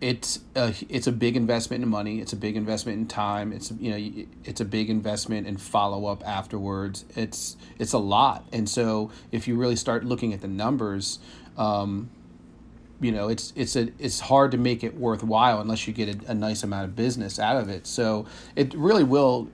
it's 0.00 0.40
a, 0.54 0.74
it's 0.88 1.06
a 1.06 1.12
big 1.12 1.36
investment 1.36 1.82
in 1.82 1.88
money. 1.88 2.20
It's 2.20 2.32
a 2.32 2.36
big 2.36 2.56
investment 2.56 2.98
in 2.98 3.06
time. 3.06 3.52
It's 3.52 3.70
you 3.70 3.90
know 3.90 4.26
it's 4.44 4.60
a 4.60 4.64
big 4.64 4.90
investment 4.90 5.46
in 5.46 5.56
follow 5.56 6.06
up 6.06 6.26
afterwards. 6.26 7.04
It's 7.16 7.56
it's 7.78 7.92
a 7.92 7.98
lot, 7.98 8.46
and 8.52 8.68
so 8.68 9.10
if 9.32 9.48
you 9.48 9.56
really 9.56 9.76
start 9.76 10.04
looking 10.04 10.34
at 10.34 10.40
the 10.40 10.48
numbers, 10.48 11.20
um, 11.56 12.10
you 13.00 13.12
know 13.12 13.28
it's 13.28 13.52
it's 13.56 13.76
a 13.76 13.88
it's 13.98 14.20
hard 14.20 14.50
to 14.50 14.58
make 14.58 14.84
it 14.84 14.94
worthwhile 14.94 15.60
unless 15.60 15.86
you 15.86 15.94
get 15.94 16.08
a, 16.08 16.32
a 16.32 16.34
nice 16.34 16.62
amount 16.62 16.84
of 16.84 16.96
business 16.96 17.38
out 17.38 17.56
of 17.56 17.68
it. 17.68 17.86
So 17.86 18.26
it 18.56 18.74
really 18.74 19.04
will 19.04 19.48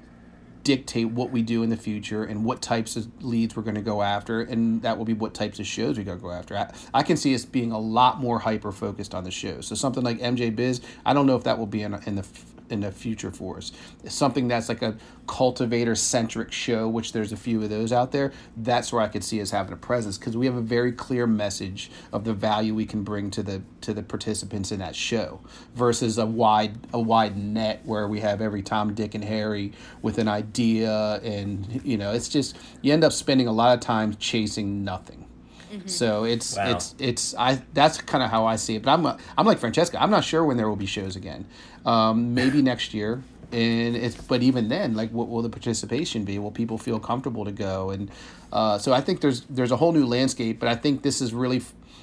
dictate 0.64 1.10
what 1.10 1.30
we 1.30 1.42
do 1.42 1.62
in 1.62 1.70
the 1.70 1.76
future 1.76 2.24
and 2.24 2.44
what 2.44 2.60
types 2.60 2.96
of 2.96 3.08
leads 3.22 3.56
we're 3.56 3.62
going 3.62 3.74
to 3.74 3.80
go 3.80 4.02
after 4.02 4.42
and 4.42 4.82
that 4.82 4.96
will 4.96 5.04
be 5.04 5.14
what 5.14 5.34
types 5.34 5.58
of 5.58 5.66
shows 5.66 5.96
we 5.96 6.04
got 6.04 6.14
to 6.14 6.18
go 6.18 6.30
after. 6.30 6.56
I, 6.56 6.72
I, 6.92 7.02
can 7.02 7.16
see 7.16 7.34
us 7.34 7.44
being 7.44 7.72
a 7.72 7.78
lot 7.78 8.20
more 8.20 8.38
hyper 8.38 8.72
focused 8.72 9.14
on 9.14 9.24
the 9.24 9.30
shows 9.30 9.66
so 9.66 9.74
something 9.74 10.02
like 10.02 10.18
mj 10.18 10.54
biz 10.54 10.80
i 11.04 11.12
don't 11.12 11.26
know 11.26 11.36
if 11.36 11.44
that 11.44 11.58
will 11.58 11.66
be 11.66 11.82
in, 11.82 11.94
in 12.06 12.16
the 12.16 12.22
in 12.70 12.80
the 12.80 12.92
future 12.92 13.30
for 13.30 13.58
us. 13.58 13.72
Something 14.08 14.48
that's 14.48 14.68
like 14.68 14.82
a 14.82 14.96
cultivator 15.26 15.94
centric 15.94 16.52
show, 16.52 16.88
which 16.88 17.12
there's 17.12 17.32
a 17.32 17.36
few 17.36 17.62
of 17.62 17.70
those 17.70 17.92
out 17.92 18.12
there. 18.12 18.32
That's 18.56 18.92
where 18.92 19.02
I 19.02 19.08
could 19.08 19.24
see 19.24 19.40
us 19.40 19.50
having 19.50 19.72
a 19.72 19.76
presence 19.76 20.18
because 20.18 20.36
we 20.36 20.46
have 20.46 20.56
a 20.56 20.62
very 20.62 20.92
clear 20.92 21.26
message 21.26 21.90
of 22.12 22.24
the 22.24 22.34
value 22.34 22.74
we 22.74 22.86
can 22.86 23.02
bring 23.02 23.30
to 23.32 23.42
the 23.42 23.62
to 23.82 23.94
the 23.94 24.02
participants 24.02 24.72
in 24.72 24.80
that 24.80 24.94
show 24.94 25.40
versus 25.74 26.18
a 26.18 26.26
wide 26.26 26.78
a 26.92 27.00
wide 27.00 27.36
net 27.36 27.80
where 27.84 28.08
we 28.08 28.20
have 28.20 28.40
every 28.40 28.62
Tom, 28.62 28.94
Dick, 28.94 29.14
and 29.14 29.24
Harry 29.24 29.72
with 30.02 30.18
an 30.18 30.28
idea 30.28 31.20
and 31.22 31.80
you 31.84 31.96
know 31.96 32.12
it's 32.12 32.28
just 32.28 32.56
you 32.82 32.92
end 32.92 33.04
up 33.04 33.12
spending 33.12 33.46
a 33.46 33.52
lot 33.52 33.74
of 33.74 33.80
time 33.80 34.14
chasing 34.16 34.84
nothing. 34.84 35.29
Mm-hmm. 35.70 35.88
So 35.88 36.24
it's 36.24 36.56
wow. 36.56 36.70
it's 36.70 36.94
it's 36.98 37.34
I 37.36 37.62
that's 37.72 38.00
kind 38.02 38.24
of 38.24 38.30
how 38.30 38.46
I 38.46 38.56
see 38.56 38.76
it. 38.76 38.82
But 38.82 38.92
I'm 38.92 39.06
a, 39.06 39.18
I'm 39.38 39.46
like 39.46 39.58
Francesca. 39.58 40.02
I'm 40.02 40.10
not 40.10 40.24
sure 40.24 40.44
when 40.44 40.56
there 40.56 40.68
will 40.68 40.76
be 40.76 40.86
shows 40.86 41.16
again. 41.16 41.46
Um, 41.86 42.34
maybe 42.34 42.62
next 42.72 42.94
year. 42.94 43.22
And 43.52 43.96
it's 43.96 44.14
but 44.14 44.42
even 44.42 44.68
then, 44.68 44.94
like, 44.94 45.10
what 45.10 45.28
will 45.28 45.42
the 45.42 45.48
participation 45.48 46.24
be? 46.24 46.38
Will 46.38 46.52
people 46.52 46.78
feel 46.78 47.00
comfortable 47.00 47.44
to 47.44 47.50
go? 47.50 47.90
And 47.90 48.08
uh, 48.52 48.78
so 48.78 48.92
I 48.92 49.00
think 49.00 49.20
there's 49.20 49.40
there's 49.50 49.72
a 49.72 49.76
whole 49.76 49.92
new 49.92 50.06
landscape. 50.06 50.60
But 50.60 50.68
I 50.68 50.76
think 50.76 51.02
this 51.02 51.20
is 51.20 51.34
really 51.34 51.62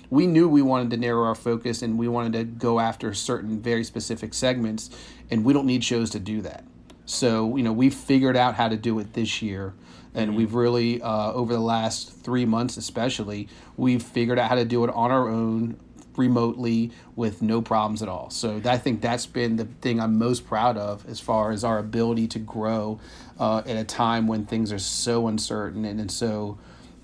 we 0.10 0.28
knew 0.28 0.50
we 0.50 0.62
wanted 0.62 0.90
to 0.92 0.98
narrow 0.98 1.24
our 1.24 1.36
focus 1.36 1.82
and 1.82 1.98
we 1.98 2.10
wanted 2.10 2.34
to 2.34 2.44
go 2.44 2.82
after 2.82 3.14
certain 3.14 3.62
very 3.62 3.86
specific 3.86 4.34
segments, 4.34 4.90
and 5.32 5.46
we 5.46 5.54
don't 5.54 5.66
need 5.66 5.86
shows 5.86 6.10
to 6.12 6.20
do 6.20 6.42
that. 6.42 6.66
So 7.06 7.56
you 7.56 7.64
know 7.64 7.72
we've 7.72 7.96
figured 7.96 8.36
out 8.36 8.56
how 8.56 8.68
to 8.68 8.76
do 8.76 9.00
it 9.00 9.14
this 9.14 9.42
year 9.42 9.74
and 10.18 10.30
mm-hmm. 10.30 10.38
we've 10.38 10.54
really 10.54 11.02
uh, 11.02 11.32
over 11.32 11.54
the 11.54 11.60
last 11.60 12.12
three 12.24 12.46
months 12.46 12.76
especially 12.76 13.48
we've 13.78 14.04
figured 14.04 14.40
out 14.40 14.50
how 14.50 14.56
to 14.56 14.66
do 14.66 14.84
it 14.84 14.90
on 14.90 15.12
our 15.12 15.30
own 15.30 15.80
remotely 16.18 16.92
with 17.16 17.42
no 17.44 17.62
problems 17.62 18.02
at 18.02 18.10
all. 18.10 18.30
So 18.30 18.60
i 18.66 18.78
think 18.78 19.02
that's 19.02 19.26
been 19.26 19.56
the 19.56 19.66
thing 19.66 20.00
i'm 20.00 20.18
most 20.18 20.46
proud 20.46 20.78
of 20.78 21.08
as 21.08 21.20
far 21.20 21.52
as 21.52 21.64
our 21.64 21.78
ability 21.78 22.28
to 22.30 22.40
grow 22.40 23.00
uh, 23.40 23.60
at 23.66 23.78
a 23.78 23.84
time 23.84 24.28
when 24.28 24.46
things 24.46 24.72
are 24.72 24.80
so 24.80 25.28
uncertain 25.28 25.86
and, 25.86 26.00
and 26.00 26.12
so 26.12 26.58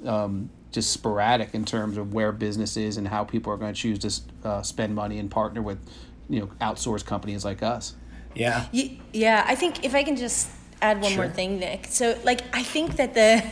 um, 0.05 0.49
just 0.71 0.91
sporadic 0.91 1.53
in 1.53 1.63
terms 1.63 1.97
of 1.97 2.13
where 2.13 2.31
business 2.31 2.75
is 2.75 2.97
and 2.97 3.07
how 3.07 3.23
people 3.23 3.53
are 3.53 3.57
going 3.57 3.73
to 3.73 3.79
choose 3.79 3.99
to 3.99 4.47
uh, 4.47 4.61
spend 4.63 4.95
money 4.95 5.19
and 5.19 5.29
partner 5.29 5.61
with 5.61 5.77
you 6.27 6.39
know 6.39 6.47
outsourced 6.59 7.05
companies 7.05 7.45
like 7.45 7.61
us. 7.61 7.95
Yeah. 8.33 8.65
Yeah 9.11 9.43
i 9.47 9.53
think 9.53 9.85
if 9.85 9.93
i 9.93 10.01
can 10.01 10.15
just 10.15 10.49
add 10.83 11.01
one 11.01 11.13
sure. 11.13 11.25
more 11.25 11.33
thing, 11.33 11.59
Nick. 11.59 11.87
So, 11.89 12.19
like, 12.23 12.41
I 12.53 12.63
think 12.63 12.97
that 12.97 13.13
the 13.13 13.43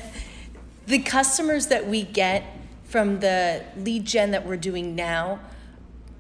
the 0.88 1.00
customers 1.00 1.68
that 1.68 1.88
we 1.88 2.04
get 2.04 2.44
from 2.84 3.20
the 3.22 3.64
lead 3.78 4.06
gen 4.06 4.32
that 4.32 4.46
we're 4.46 4.58
doing 4.58 4.96
now 4.96 5.40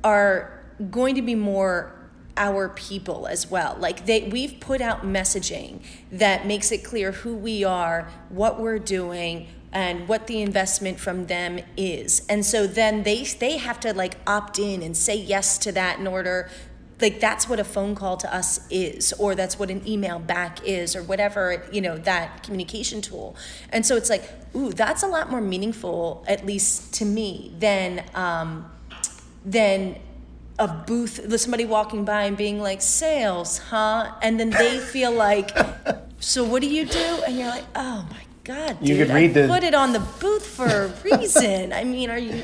are 0.03 0.63
going 0.89 1.15
to 1.15 1.21
be 1.21 1.35
more 1.35 1.93
our 2.37 2.69
people 2.69 3.27
as 3.27 3.51
well. 3.51 3.75
Like 3.79 4.05
they 4.05 4.23
we've 4.23 4.59
put 4.59 4.81
out 4.81 5.03
messaging 5.03 5.81
that 6.11 6.47
makes 6.47 6.71
it 6.71 6.83
clear 6.83 7.11
who 7.11 7.35
we 7.35 7.63
are, 7.63 8.09
what 8.29 8.59
we're 8.59 8.79
doing, 8.79 9.47
and 9.73 10.07
what 10.07 10.27
the 10.27 10.41
investment 10.41 10.99
from 10.99 11.27
them 11.27 11.59
is. 11.75 12.25
And 12.29 12.45
so 12.45 12.67
then 12.67 13.03
they 13.03 13.23
they 13.23 13.57
have 13.57 13.79
to 13.81 13.93
like 13.93 14.15
opt 14.25 14.59
in 14.59 14.81
and 14.81 14.95
say 14.95 15.15
yes 15.15 15.57
to 15.59 15.71
that 15.73 15.99
in 15.99 16.07
order 16.07 16.49
like 17.01 17.19
that's 17.19 17.47
what 17.49 17.59
a 17.59 17.63
phone 17.63 17.95
call 17.95 18.17
to 18.17 18.33
us 18.33 18.65
is 18.69 19.13
or 19.13 19.35
that's 19.35 19.57
what 19.57 19.69
an 19.71 19.81
email 19.87 20.19
back 20.19 20.63
is 20.65 20.95
or 20.95 21.03
whatever 21.03 21.65
you 21.71 21.81
know 21.81 21.97
that 21.97 22.43
communication 22.43 23.01
tool. 23.01 23.35
And 23.71 23.85
so 23.85 23.95
it's 23.95 24.09
like 24.09 24.29
ooh 24.55 24.71
that's 24.71 25.03
a 25.03 25.07
lot 25.07 25.29
more 25.31 25.41
meaningful 25.41 26.23
at 26.27 26.45
least 26.45 26.93
to 26.95 27.05
me 27.05 27.53
than 27.59 28.03
um, 28.15 28.69
than 29.45 29.97
a 30.59 30.67
booth 30.67 31.39
somebody 31.39 31.65
walking 31.65 32.05
by 32.05 32.23
and 32.23 32.37
being 32.37 32.61
like 32.61 32.81
sales 32.81 33.57
huh? 33.57 34.11
And 34.21 34.39
then 34.39 34.49
they 34.51 34.77
feel 34.79 35.11
like 35.11 35.49
so 36.19 36.43
what 36.43 36.61
do 36.61 36.69
you 36.69 36.85
do? 36.85 37.23
And 37.25 37.37
you're 37.37 37.47
like 37.47 37.65
oh 37.75 38.05
my 38.11 38.23
god 38.43 38.79
dude, 38.79 38.89
You 38.89 38.97
could 38.97 39.11
I 39.11 39.15
read 39.15 39.33
the- 39.33 39.47
put 39.47 39.63
it 39.63 39.73
on 39.73 39.93
the 39.93 39.99
booth 40.19 40.45
for 40.45 40.65
a 40.67 40.87
reason. 41.03 41.73
I 41.73 41.83
mean 41.83 42.09
are 42.11 42.17
you 42.19 42.43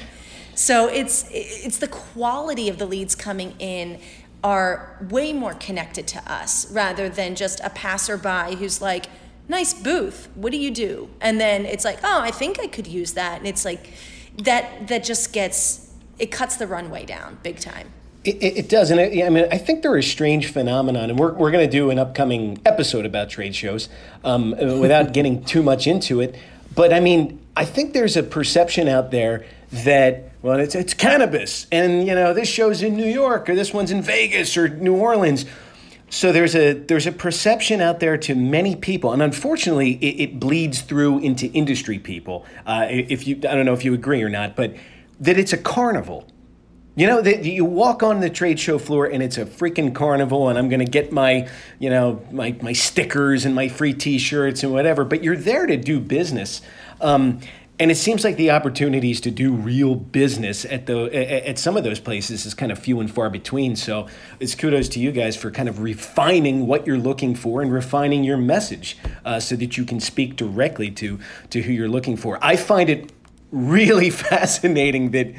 so 0.55 0.87
it's 0.87 1.25
it's 1.31 1.77
the 1.77 1.87
quality 1.87 2.67
of 2.69 2.79
the 2.79 2.87
leads 2.87 3.13
coming 3.13 3.53
in 3.59 3.99
are 4.47 4.95
way 5.09 5.33
more 5.33 5.53
connected 5.55 6.07
to 6.07 6.31
us 6.31 6.71
rather 6.71 7.09
than 7.09 7.35
just 7.35 7.59
a 7.65 7.69
passerby 7.69 8.55
who's 8.55 8.81
like, 8.81 9.07
"Nice 9.49 9.73
booth. 9.73 10.29
What 10.35 10.51
do 10.53 10.57
you 10.57 10.71
do?" 10.71 11.09
And 11.19 11.37
then 11.37 11.65
it's 11.65 11.83
like, 11.83 11.99
"Oh, 12.01 12.21
I 12.21 12.31
think 12.31 12.57
I 12.57 12.67
could 12.67 12.87
use 12.87 13.11
that." 13.13 13.39
And 13.39 13.47
it's 13.47 13.65
like 13.65 13.89
that 14.43 14.87
that 14.87 15.03
just 15.03 15.33
gets 15.33 15.91
it 16.17 16.31
cuts 16.31 16.55
the 16.55 16.65
runway 16.65 17.05
down 17.05 17.39
big 17.43 17.59
time. 17.59 17.89
It, 18.23 18.57
it, 18.61 18.69
does, 18.69 18.91
and 18.91 18.99
I, 18.99 19.25
I 19.25 19.29
mean, 19.29 19.47
I 19.51 19.57
think 19.57 19.83
they're 19.83 19.95
a 19.95 20.03
strange 20.03 20.51
phenomenon, 20.51 21.09
and 21.09 21.19
we're, 21.19 21.33
we're 21.33 21.51
going 21.51 21.65
to 21.65 21.71
do 21.71 21.91
an 21.91 21.99
upcoming 21.99 22.59
episode 22.65 23.05
about 23.05 23.29
trade 23.29 23.55
shows 23.55 23.87
um, 24.25 24.51
without 24.81 25.13
getting 25.13 25.45
too 25.45 25.63
much 25.63 25.87
into 25.87 26.19
it. 26.19 26.35
But 26.75 26.91
I 26.91 26.99
mean, 26.99 27.39
I 27.55 27.63
think 27.63 27.93
there's 27.93 28.17
a 28.17 28.23
perception 28.23 28.89
out 28.89 29.11
there 29.11 29.45
that 29.71 30.31
well, 30.41 30.59
it's 30.59 30.75
it's 30.75 30.93
cannabis, 30.93 31.67
and 31.71 32.07
you 32.07 32.15
know, 32.15 32.33
this 32.33 32.47
show's 32.47 32.81
in 32.81 32.95
New 32.95 33.09
York, 33.09 33.49
or 33.49 33.55
this 33.55 33.73
one's 33.73 33.91
in 33.91 34.01
Vegas, 34.01 34.55
or 34.55 34.69
New 34.69 34.95
Orleans. 34.95 35.45
So 36.09 36.31
there's 36.31 36.55
a 36.55 36.73
there's 36.73 37.05
a 37.05 37.11
perception 37.11 37.81
out 37.81 37.99
there 37.99 38.17
to 38.17 38.35
many 38.35 38.75
people, 38.75 39.11
and 39.11 39.21
unfortunately, 39.21 39.93
it, 39.95 40.21
it 40.21 40.39
bleeds 40.39 40.81
through 40.81 41.19
into 41.19 41.47
industry 41.47 41.99
people. 41.99 42.45
Uh, 42.65 42.87
if 42.89 43.27
you, 43.27 43.35
I 43.37 43.55
don't 43.55 43.65
know 43.65 43.73
if 43.73 43.83
you 43.83 43.93
agree 43.93 44.23
or 44.23 44.29
not, 44.29 44.55
but 44.55 44.75
that 45.19 45.37
it's 45.37 45.53
a 45.53 45.57
carnival. 45.57 46.27
You 46.95 47.05
know, 47.05 47.21
that 47.21 47.45
you 47.45 47.63
walk 47.63 48.01
on 48.01 48.21
the 48.21 48.29
trade 48.29 48.59
show 48.59 48.79
floor 48.79 49.05
and 49.05 49.21
it's 49.21 49.37
a 49.37 49.45
freaking 49.45 49.93
carnival, 49.93 50.49
and 50.49 50.57
I'm 50.57 50.67
going 50.67 50.79
to 50.79 50.91
get 50.91 51.11
my, 51.11 51.47
you 51.77 51.89
know, 51.89 52.25
my 52.31 52.55
my 52.61 52.73
stickers 52.73 53.45
and 53.45 53.53
my 53.53 53.67
free 53.67 53.93
T-shirts 53.93 54.63
and 54.63 54.71
whatever. 54.71 55.03
But 55.03 55.23
you're 55.23 55.35
there 55.35 55.67
to 55.67 55.77
do 55.77 55.99
business, 55.99 56.61
um, 57.01 57.41
and 57.79 57.91
it 57.91 57.95
seems 57.95 58.23
like 58.23 58.37
the 58.37 58.49
opportunities 58.49 59.21
to 59.21 59.29
do 59.29 59.53
real 59.53 59.93
business 59.93 60.65
at 60.65 60.87
the 60.87 61.13
at 61.47 61.59
some 61.59 61.77
of 61.77 61.83
those 61.83 61.99
places 61.99 62.45
is 62.45 62.53
kind 62.53 62.71
of 62.71 62.79
few 62.79 62.99
and 62.99 63.11
far 63.11 63.29
between. 63.29 63.75
So 63.75 64.07
it's 64.39 64.55
kudos 64.55 64.89
to 64.89 64.99
you 64.99 65.11
guys 65.11 65.35
for 65.35 65.51
kind 65.51 65.69
of 65.69 65.79
refining 65.79 66.65
what 66.65 66.87
you're 66.87 66.97
looking 66.97 67.35
for 67.35 67.61
and 67.61 67.71
refining 67.71 68.23
your 68.23 68.37
message 68.37 68.97
uh, 69.23 69.39
so 69.39 69.55
that 69.57 69.77
you 69.77 69.85
can 69.85 69.99
speak 69.99 70.35
directly 70.35 70.89
to 70.91 71.19
to 71.51 71.61
who 71.61 71.71
you're 71.71 71.87
looking 71.87 72.17
for. 72.17 72.39
I 72.41 72.55
find 72.55 72.89
it 72.89 73.11
really 73.51 74.09
fascinating 74.11 75.11
that 75.11 75.33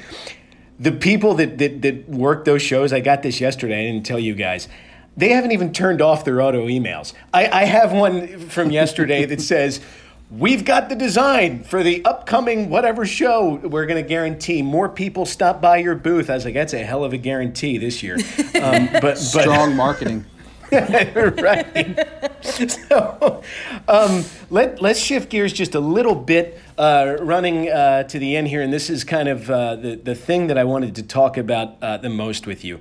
the 0.79 0.93
people 0.93 1.35
that, 1.35 1.59
that, 1.59 1.83
that 1.83 2.09
work 2.09 2.45
those 2.45 2.63
shows, 2.63 2.93
I 2.93 3.01
got 3.01 3.23
this 3.23 3.41
yesterday, 3.41 3.81
I 3.81 3.93
didn't 3.93 4.07
tell 4.07 4.19
you 4.19 4.35
guys. 4.35 4.69
They 5.17 5.31
haven't 5.31 5.51
even 5.51 5.73
turned 5.73 6.01
off 6.01 6.25
their 6.25 6.41
auto 6.41 6.69
emails. 6.69 7.13
I, 7.35 7.49
I 7.49 7.65
have 7.65 7.93
one 7.93 8.49
from 8.49 8.71
yesterday 8.71 9.25
that 9.25 9.41
says, 9.41 9.81
We've 10.31 10.63
got 10.63 10.91
the 10.91 10.95
design 10.95 11.65
for 11.65 11.83
the 11.83 12.05
upcoming 12.05 12.69
whatever 12.69 13.07
show. 13.07 13.55
We're 13.55 13.87
going 13.87 14.03
to 14.03 14.07
guarantee 14.07 14.61
more 14.61 14.91
people 14.91 15.25
stop 15.25 15.63
by 15.63 15.79
your 15.79 15.95
booth. 15.95 16.29
I 16.29 16.35
was 16.35 16.45
like, 16.45 16.53
that's 16.53 16.75
a 16.75 16.85
hell 16.85 17.03
of 17.03 17.15
a 17.15 17.17
guarantee 17.17 17.79
this 17.79 18.03
year. 18.03 18.19
Um, 18.59 18.89
but, 18.93 19.03
but 19.03 19.19
Strong 19.19 19.77
marketing. 19.77 20.25
right. 20.73 21.99
so 22.43 23.43
um, 23.87 24.25
let, 24.51 24.83
let's 24.83 24.99
shift 24.99 25.31
gears 25.31 25.53
just 25.53 25.77
a 25.77 25.81
little 25.81 26.17
bit, 26.17 26.61
uh, 26.77 27.17
running 27.21 27.69
uh, 27.69 28.03
to 28.05 28.19
the 28.19 28.37
end 28.37 28.49
here. 28.49 28.63
And 28.63 28.73
this 28.73 28.91
is 28.91 29.05
kind 29.05 29.29
of 29.29 29.49
uh, 29.49 29.77
the, 29.77 29.95
the 29.95 30.15
thing 30.17 30.49
that 30.49 30.59
I 30.59 30.65
wanted 30.65 30.97
to 30.97 31.05
talk 31.05 31.37
about 31.37 31.81
uh, 31.81 31.99
the 31.99 32.11
most 32.11 32.49
with 32.49 32.65
you. 32.65 32.81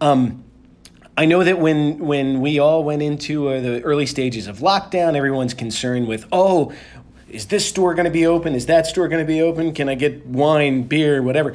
Um, 0.00 0.44
I 1.16 1.24
know 1.24 1.42
that 1.42 1.58
when, 1.58 1.98
when 1.98 2.40
we 2.40 2.58
all 2.58 2.84
went 2.84 3.02
into 3.02 3.48
uh, 3.48 3.60
the 3.60 3.82
early 3.82 4.06
stages 4.06 4.46
of 4.46 4.58
lockdown, 4.58 5.14
everyone's 5.16 5.54
concerned 5.54 6.08
with, 6.08 6.26
oh, 6.30 6.72
is 7.28 7.46
this 7.46 7.66
store 7.66 7.94
going 7.94 8.04
to 8.04 8.10
be 8.10 8.26
open? 8.26 8.54
Is 8.54 8.66
that 8.66 8.86
store 8.86 9.08
going 9.08 9.24
to 9.24 9.26
be 9.26 9.40
open? 9.40 9.72
Can 9.72 9.88
I 9.88 9.94
get 9.94 10.26
wine, 10.26 10.82
beer, 10.82 11.22
whatever? 11.22 11.54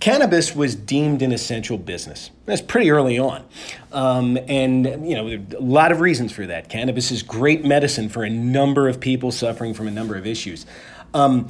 cannabis 0.00 0.54
was 0.54 0.74
deemed 0.74 1.22
an 1.22 1.32
essential 1.32 1.76
business. 1.76 2.30
That's 2.46 2.60
pretty 2.60 2.90
early 2.90 3.18
on. 3.18 3.44
Um, 3.92 4.38
and, 4.48 5.08
you 5.08 5.14
know, 5.14 5.26
a 5.28 5.60
lot 5.60 5.92
of 5.92 6.00
reasons 6.00 6.32
for 6.32 6.46
that. 6.46 6.68
Cannabis 6.68 7.10
is 7.10 7.22
great 7.22 7.64
medicine 7.64 8.08
for 8.08 8.24
a 8.24 8.30
number 8.30 8.88
of 8.88 9.00
people 9.00 9.32
suffering 9.32 9.74
from 9.74 9.88
a 9.88 9.90
number 9.90 10.16
of 10.16 10.26
issues. 10.26 10.66
Um, 11.14 11.48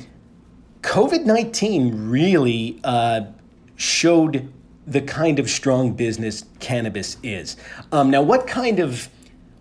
COVID 0.80 1.24
19 1.24 2.08
really 2.08 2.80
uh, 2.84 3.22
showed 3.76 4.50
the 4.88 5.02
kind 5.02 5.38
of 5.38 5.50
strong 5.50 5.92
business 5.92 6.44
cannabis 6.60 7.18
is. 7.22 7.56
Um, 7.92 8.10
now, 8.10 8.22
what 8.22 8.46
kind 8.46 8.80
of 8.80 9.08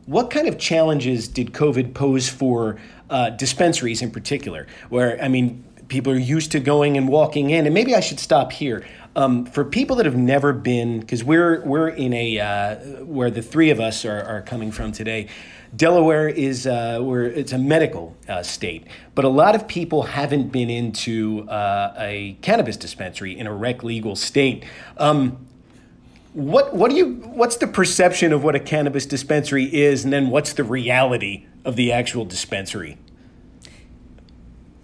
what 0.06 0.30
kind 0.32 0.48
of 0.48 0.58
challenges 0.58 1.28
did 1.28 1.52
COVID 1.52 1.94
pose 1.94 2.30
for 2.30 2.80
uh, 3.10 3.30
dispensaries 3.32 4.02
in 4.02 4.10
particular? 4.10 4.66
Where, 4.88 5.22
I 5.22 5.28
mean, 5.28 5.66
people 5.90 6.13
are 6.13 6.18
used 6.18 6.54
to 6.54 6.62
going 6.62 6.96
and 6.96 7.10
walking 7.10 7.50
in, 7.50 7.66
and 7.66 7.74
maybe 7.74 7.94
I 7.94 8.00
should 8.00 8.20
stop 8.20 8.54
here. 8.54 8.86
Um, 9.18 9.46
for 9.46 9.66
people 9.66 9.96
that 9.98 10.06
have 10.06 10.16
never 10.16 10.54
been, 10.54 11.02
because 11.02 11.24
we're 11.24 11.62
we're 11.66 11.90
in 11.90 12.13
a 12.13 12.40
uh, 12.40 12.76
where 13.04 13.32
the 13.32 13.42
three 13.42 13.70
of 13.70 13.80
us 13.80 14.06
are, 14.06 14.22
are 14.24 14.42
coming 14.42 14.72
from 14.72 14.92
today. 14.92 15.28
Delaware 15.78 16.28
is 16.28 16.66
uh, 16.66 17.00
where 17.02 17.24
it's 17.24 17.54
a 17.54 17.58
medical 17.58 18.16
uh, 18.28 18.42
state, 18.42 18.88
but 19.13 19.26
a 19.26 19.30
lot 19.30 19.54
of 19.54 19.68
people 19.68 20.04
haven't 20.04 20.52
been 20.52 20.72
into 20.72 21.48
uh, 21.48 21.94
a 21.98 22.36
cannabis 22.42 22.78
dispensary 22.78 23.38
in 23.38 23.46
a 23.46 23.54
rec 23.54 23.84
legal 23.84 24.16
state. 24.16 24.66
Um, 24.98 25.46
what 26.34 26.76
what 26.76 26.90
do 26.90 26.98
you 26.98 27.16
what's 27.16 27.58
the 27.58 27.68
perception 27.68 28.34
of 28.34 28.44
what 28.44 28.56
a 28.56 28.60
cannabis 28.60 29.06
dispensary 29.06 29.66
is, 29.66 30.04
and 30.04 30.12
then 30.12 30.30
what's 30.30 30.54
the 30.54 30.63
reality 30.63 31.46
of 31.63 31.76
the 31.76 31.92
actual 31.92 32.26
dispensary? 32.26 32.98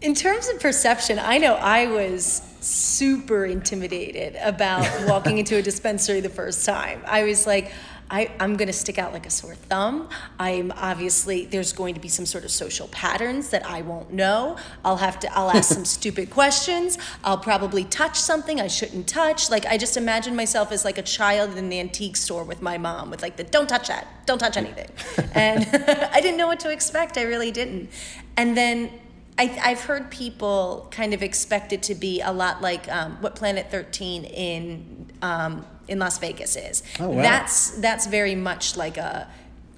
In 0.02 0.14
terms 0.14 0.50
of 0.50 0.60
perception, 0.60 1.18
I 1.18 1.38
know 1.38 1.56
I 1.56 1.88
was 1.88 2.42
super 2.60 3.46
intimidated 3.46 4.36
about 4.42 4.86
walking 5.08 5.38
into 5.38 5.56
a 5.56 5.62
dispensary 5.62 6.20
the 6.20 6.30
first 6.30 6.66
time. 6.66 7.02
I 7.06 7.24
was 7.24 7.48
like, 7.48 7.72
I, 8.14 8.30
I'm 8.40 8.58
going 8.58 8.68
to 8.68 8.74
stick 8.74 9.00
out 9.00 9.12
like 9.12 9.26
a 9.26 9.32
sore 9.32 9.56
thumb. 9.56 10.08
I'm 10.38 10.72
obviously, 10.78 11.48
there's 11.48 11.74
going 11.74 11.96
to 11.96 12.00
be 12.00 12.10
some 12.10 12.28
sort 12.28 12.44
of 12.44 12.52
social 12.52 12.88
patterns 12.90 13.50
that 13.50 13.66
I 13.66 13.82
won't 13.82 14.14
know. 14.14 14.56
I'll 14.86 14.98
have 14.98 15.20
to, 15.22 15.36
I'll 15.36 15.50
ask 15.50 15.74
some 15.74 15.84
stupid 16.00 16.30
questions. 16.30 17.00
I'll 17.24 17.40
probably 17.40 17.84
touch 17.86 18.20
something 18.20 18.62
I 18.62 18.68
shouldn't 18.68 19.08
touch. 19.08 19.50
Like, 19.50 19.66
I 19.66 19.80
just 19.80 19.98
imagine 19.98 20.36
myself 20.36 20.72
as 20.72 20.86
like 20.86 21.00
a 21.00 21.02
child 21.02 21.58
in 21.58 21.58
an 21.58 21.74
antique 21.74 22.16
store 22.16 22.44
with 22.44 22.62
my 22.62 22.78
mom 22.78 23.10
with 23.10 23.24
like 23.24 23.36
the 23.36 23.46
don't 23.46 23.68
touch 23.68 23.88
that, 23.88 24.06
don't 24.28 24.38
touch 24.38 24.58
anything. 24.58 24.90
and 25.34 25.66
I 26.14 26.22
didn't 26.22 26.38
know 26.38 26.48
what 26.48 26.60
to 26.60 26.72
expect. 26.72 27.18
I 27.18 27.24
really 27.24 27.50
didn't. 27.50 27.90
And 28.38 28.56
then 28.56 28.92
I, 29.40 29.60
I've 29.64 29.82
heard 29.82 30.12
people 30.12 30.88
kind 30.92 31.16
of 31.16 31.24
expect 31.24 31.74
it 31.74 31.82
to 31.84 31.96
be 31.96 32.22
a 32.22 32.32
lot 32.32 32.62
like 32.62 32.88
um, 32.90 33.18
what 33.22 33.36
Planet 33.36 33.72
13 33.72 34.26
in 34.26 35.12
um, 35.24 35.66
in 35.88 36.00
Las 36.00 36.18
Vegas 36.18 36.56
is. 36.56 36.84
Oh, 37.00 37.10
wow. 37.10 37.22
That's 37.22 37.72
that's 37.72 38.08
very 38.08 38.36
much 38.36 38.78
like 38.78 38.98
a 38.98 39.28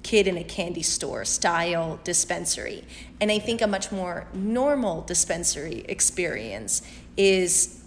kid 0.02 0.28
in 0.28 0.36
a 0.36 0.44
candy 0.44 0.82
store 0.82 1.24
style 1.24 1.98
dispensary, 2.04 2.84
and 3.20 3.30
I 3.30 3.38
think 3.38 3.60
a 3.60 3.66
much 3.66 3.90
more 3.90 4.26
normal 4.32 5.02
dispensary 5.02 5.84
experience 5.88 6.82
is 7.16 7.82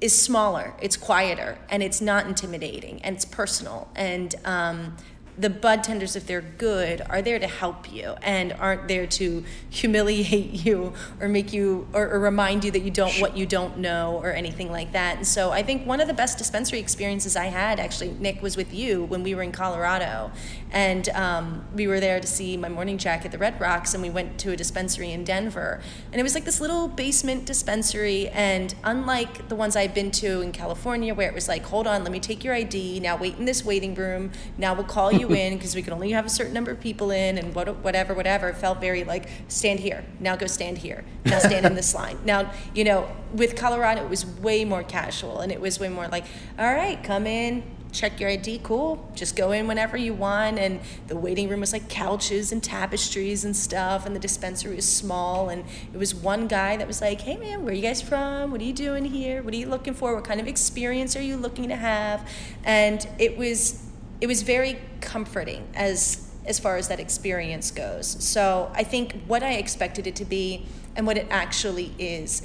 is 0.00 0.18
smaller, 0.20 0.74
it's 0.82 0.96
quieter, 0.96 1.58
and 1.68 1.80
it's 1.80 2.00
not 2.00 2.26
intimidating, 2.26 3.00
and 3.02 3.14
it's 3.14 3.24
personal, 3.24 3.88
and 3.94 4.34
um, 4.44 4.96
the 5.42 5.50
bud 5.50 5.82
tenders, 5.82 6.14
if 6.14 6.24
they're 6.24 6.40
good, 6.40 7.02
are 7.10 7.20
there 7.20 7.38
to 7.40 7.48
help 7.48 7.92
you 7.92 8.14
and 8.22 8.52
aren't 8.52 8.86
there 8.86 9.08
to 9.08 9.44
humiliate 9.70 10.50
you 10.64 10.92
or 11.20 11.28
make 11.28 11.52
you 11.52 11.88
or, 11.92 12.08
or 12.08 12.20
remind 12.20 12.64
you 12.64 12.70
that 12.70 12.82
you 12.82 12.90
don't 12.90 13.12
what 13.20 13.36
you 13.36 13.44
don't 13.44 13.76
know 13.76 14.20
or 14.22 14.30
anything 14.32 14.70
like 14.70 14.92
that. 14.92 15.16
And 15.16 15.26
so 15.26 15.50
I 15.50 15.62
think 15.62 15.84
one 15.84 16.00
of 16.00 16.06
the 16.06 16.14
best 16.14 16.38
dispensary 16.38 16.78
experiences 16.78 17.34
I 17.34 17.46
had 17.46 17.80
actually, 17.80 18.12
Nick, 18.12 18.40
was 18.40 18.56
with 18.56 18.72
you 18.72 19.04
when 19.04 19.24
we 19.24 19.34
were 19.34 19.42
in 19.42 19.50
Colorado, 19.50 20.30
and 20.70 21.08
um, 21.10 21.64
we 21.74 21.88
were 21.88 21.98
there 21.98 22.20
to 22.20 22.26
see 22.26 22.56
my 22.56 22.68
morning 22.68 22.96
jack 22.96 23.24
at 23.24 23.32
the 23.32 23.38
Red 23.38 23.60
Rocks, 23.60 23.94
and 23.94 24.02
we 24.02 24.10
went 24.10 24.38
to 24.38 24.52
a 24.52 24.56
dispensary 24.56 25.10
in 25.10 25.24
Denver, 25.24 25.80
and 26.12 26.20
it 26.20 26.22
was 26.22 26.34
like 26.34 26.44
this 26.44 26.60
little 26.60 26.86
basement 26.86 27.46
dispensary, 27.46 28.28
and 28.28 28.74
unlike 28.84 29.48
the 29.48 29.56
ones 29.56 29.74
I've 29.74 29.94
been 29.94 30.12
to 30.12 30.40
in 30.40 30.52
California, 30.52 31.14
where 31.14 31.28
it 31.28 31.34
was 31.34 31.48
like, 31.48 31.64
hold 31.64 31.88
on, 31.88 32.04
let 32.04 32.12
me 32.12 32.20
take 32.20 32.44
your 32.44 32.54
ID, 32.54 33.00
now 33.00 33.16
wait 33.16 33.38
in 33.38 33.44
this 33.44 33.64
waiting 33.64 33.94
room, 33.96 34.30
now 34.56 34.72
we'll 34.72 34.84
call 34.84 35.12
you 35.12 35.31
in 35.34 35.56
because 35.56 35.74
we 35.74 35.82
can 35.82 35.92
only 35.92 36.10
have 36.10 36.26
a 36.26 36.28
certain 36.28 36.52
number 36.52 36.70
of 36.70 36.80
people 36.80 37.10
in 37.10 37.38
and 37.38 37.54
what, 37.54 37.68
whatever, 37.78 38.14
whatever. 38.14 38.48
It 38.48 38.56
felt 38.56 38.80
very 38.80 39.04
like 39.04 39.28
stand 39.48 39.80
here, 39.80 40.04
now 40.20 40.36
go 40.36 40.46
stand 40.46 40.78
here, 40.78 41.04
now 41.24 41.38
stand 41.38 41.66
in 41.66 41.74
this 41.74 41.94
line. 42.02 42.18
Now, 42.24 42.52
you 42.74 42.84
know, 42.84 43.08
with 43.32 43.56
Colorado, 43.56 44.02
it 44.02 44.10
was 44.10 44.26
way 44.26 44.64
more 44.64 44.82
casual 44.82 45.40
and 45.40 45.52
it 45.52 45.60
was 45.60 45.80
way 45.80 45.88
more 45.88 46.08
like, 46.08 46.24
all 46.58 46.72
right, 46.72 47.02
come 47.02 47.26
in, 47.26 47.62
check 47.92 48.18
your 48.18 48.30
ID, 48.30 48.60
cool. 48.62 49.08
Just 49.14 49.36
go 49.36 49.52
in 49.52 49.66
whenever 49.66 49.96
you 49.96 50.14
want. 50.14 50.58
And 50.58 50.80
the 51.06 51.16
waiting 51.16 51.48
room 51.48 51.60
was 51.60 51.72
like 51.72 51.88
couches 51.88 52.50
and 52.50 52.62
tapestries 52.62 53.44
and 53.44 53.54
stuff. 53.54 54.06
And 54.06 54.16
the 54.16 54.20
dispensary 54.20 54.74
was 54.74 54.88
small. 54.88 55.50
And 55.50 55.64
it 55.92 55.98
was 55.98 56.14
one 56.14 56.48
guy 56.48 56.76
that 56.76 56.86
was 56.86 57.00
like, 57.00 57.20
hey 57.20 57.36
man, 57.36 57.62
where 57.62 57.72
are 57.72 57.76
you 57.76 57.82
guys 57.82 58.02
from? 58.02 58.50
What 58.50 58.60
are 58.60 58.64
you 58.64 58.72
doing 58.72 59.04
here? 59.04 59.42
What 59.42 59.54
are 59.54 59.58
you 59.58 59.68
looking 59.68 59.94
for? 59.94 60.14
What 60.14 60.24
kind 60.24 60.40
of 60.40 60.48
experience 60.48 61.16
are 61.16 61.22
you 61.22 61.36
looking 61.36 61.68
to 61.68 61.76
have? 61.76 62.28
And 62.64 63.06
it 63.18 63.36
was 63.36 63.86
it 64.22 64.28
was 64.28 64.42
very 64.42 64.78
comforting 65.00 65.68
as 65.74 66.28
as 66.46 66.58
far 66.58 66.76
as 66.76 66.88
that 66.88 66.98
experience 66.98 67.70
goes. 67.70 68.06
So 68.24 68.70
I 68.74 68.84
think 68.84 69.22
what 69.26 69.42
I 69.42 69.54
expected 69.54 70.06
it 70.06 70.16
to 70.16 70.24
be 70.24 70.66
and 70.96 71.06
what 71.06 71.16
it 71.16 71.26
actually 71.30 71.92
is 71.98 72.42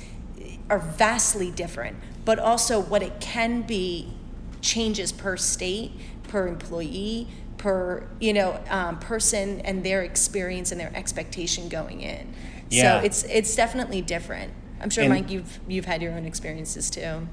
are 0.69 0.79
vastly 0.79 1.49
different, 1.49 1.97
but 2.25 2.37
also 2.37 2.79
what 2.79 3.01
it 3.01 3.19
can 3.19 3.61
be 3.61 4.11
changes 4.61 5.11
per 5.11 5.37
state, 5.37 5.91
per 6.27 6.47
employee, 6.47 7.27
per 7.57 8.07
you 8.19 8.33
know 8.33 8.59
um, 8.69 8.97
person 8.99 9.61
and 9.61 9.83
their 9.83 10.01
experience 10.01 10.71
and 10.71 10.81
their 10.81 10.91
expectation 10.95 11.69
going 11.69 12.01
in. 12.01 12.33
Yeah. 12.69 12.99
So 13.01 13.05
it's 13.05 13.23
it's 13.23 13.55
definitely 13.55 14.01
different. 14.01 14.51
I'm 14.81 14.89
sure, 14.89 15.03
And- 15.03 15.13
Mike, 15.13 15.29
you've 15.29 15.59
you've 15.67 15.85
had 15.85 16.01
your 16.01 16.13
own 16.13 16.25
experiences 16.25 16.89
too. 16.89 17.27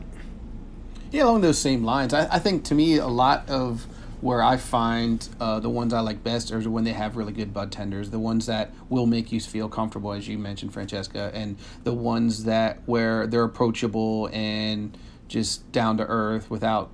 Yeah, 1.13 1.25
along 1.25 1.41
those 1.41 1.59
same 1.59 1.83
lines. 1.85 2.13
I, 2.13 2.27
I 2.35 2.39
think 2.41 2.65
to 2.65 2.75
me, 2.75 2.99
a 2.99 3.07
lot 3.07 3.49
of 3.49 3.87
where 4.25 4.43
I 4.43 4.57
find 4.57 5.29
uh, 5.39 5.61
the 5.61 5.69
ones 5.69 5.93
I 5.93 6.01
like 6.01 6.25
best 6.25 6.51
are 6.51 6.59
when 6.71 6.85
they 6.85 6.95
have 6.95 7.15
really 7.15 7.35
good 7.35 7.53
bud 7.53 7.71
tenders, 7.71 8.09
the 8.09 8.19
ones 8.19 8.47
that 8.47 8.73
will 8.89 9.05
make 9.05 9.31
you 9.31 9.39
feel 9.39 9.69
comfortable, 9.69 10.15
as 10.15 10.27
you 10.27 10.39
mentioned, 10.39 10.73
Francesca, 10.73 11.31
and 11.35 11.59
the 11.83 11.93
ones 11.93 12.45
that 12.45 12.79
where 12.87 13.27
they're 13.27 13.45
approachable 13.45 14.31
and 14.33 14.97
just 15.29 15.71
down 15.73 15.99
to 15.99 16.07
earth 16.07 16.49
without 16.49 16.91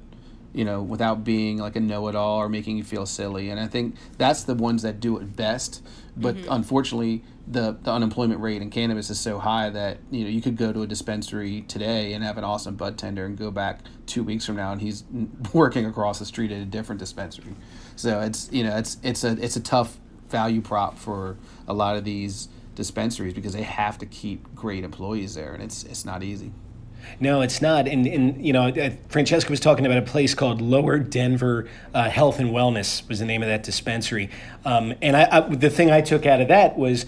you 0.53 0.65
know, 0.65 0.83
without 0.83 1.23
being 1.23 1.59
like 1.59 1.77
a 1.77 1.81
know-it-all 1.81 2.39
or 2.39 2.49
making 2.49 2.77
you 2.77 2.83
feel 2.83 3.07
silly. 3.07 3.51
And 3.51 3.61
I 3.61 3.69
think 3.69 3.95
that's 4.19 4.43
the 4.43 4.57
ones 4.57 4.83
that 4.83 4.99
do 4.99 5.17
it 5.19 5.37
best. 5.37 5.85
But 6.17 6.37
mm-hmm. 6.37 6.53
unfortunately, 6.53 7.25
the 7.47 7.79
the 7.83 7.93
unemployment 7.93 8.41
rate 8.41 8.63
in 8.63 8.71
cannabis 8.71 9.11
is 9.11 9.19
so 9.19 9.39
high 9.39 9.71
that 9.71 9.99
you 10.11 10.25
know 10.25 10.31
you 10.31 10.41
could 10.41 10.57
go 10.57 10.73
to 10.73 10.83
a 10.83 10.87
dispensary 10.87 11.63
today 11.63 12.13
and 12.13 12.25
have 12.25 12.39
an 12.39 12.45
awesome 12.45 12.77
bud 12.77 12.99
tender 12.99 13.25
and 13.25 13.37
go 13.37 13.51
back 13.51 13.81
two 14.07 14.23
weeks 14.23 14.45
from 14.47 14.57
now 14.57 14.73
and 14.73 14.81
he's 14.81 15.05
working 15.53 15.87
across 15.87 16.19
the 16.19 16.25
street 16.25 16.51
at 16.53 16.61
a 16.61 16.65
different 16.65 16.99
dispensary. 16.99 17.55
So 17.97 18.21
it's 18.21 18.51
you 18.53 18.65
know 18.65 18.77
it's 18.77 18.99
it's 19.03 19.25
a 19.25 19.33
it's 19.43 19.57
a 19.57 19.61
tough 19.61 19.99
value 20.29 20.61
prop 20.61 20.99
for 20.99 21.37
a 21.67 21.75
lot 21.75 21.97
of 21.97 22.05
these 22.05 22.49
dispensaries 22.75 23.35
because 23.35 23.53
they 23.53 23.63
have 23.63 23.99
to 23.99 24.07
keep 24.07 24.55
great 24.55 24.85
employees 24.85 25.35
there 25.35 25.53
and 25.53 25.63
it's 25.63 25.85
it's 25.85 26.05
not 26.05 26.23
easy. 26.23 26.53
No, 27.19 27.41
it's 27.41 27.61
not. 27.61 27.89
And, 27.89 28.07
and 28.07 28.45
you 28.45 28.53
know, 28.53 28.69
uh, 28.69 28.91
Francesca 29.09 29.51
was 29.51 29.61
talking 29.61 29.87
about 29.87 29.99
a 29.99 30.03
place 30.03 30.35
called 30.35 30.61
Lower 30.61 30.99
Denver 30.99 31.69
uh, 31.95 32.09
Health 32.09 32.39
and 32.39 32.51
Wellness 32.51 33.07
was 33.09 33.19
the 33.19 33.25
name 33.25 33.43
of 33.43 33.49
that 33.49 33.63
dispensary. 33.63 34.31
Um, 34.65 34.95
and 35.03 35.17
I, 35.17 35.29
I, 35.31 35.41
the 35.41 35.71
thing 35.71 35.91
I 35.91 36.01
took 36.01 36.27
out 36.27 36.41
of 36.41 36.49
that 36.49 36.79
was 36.79 37.07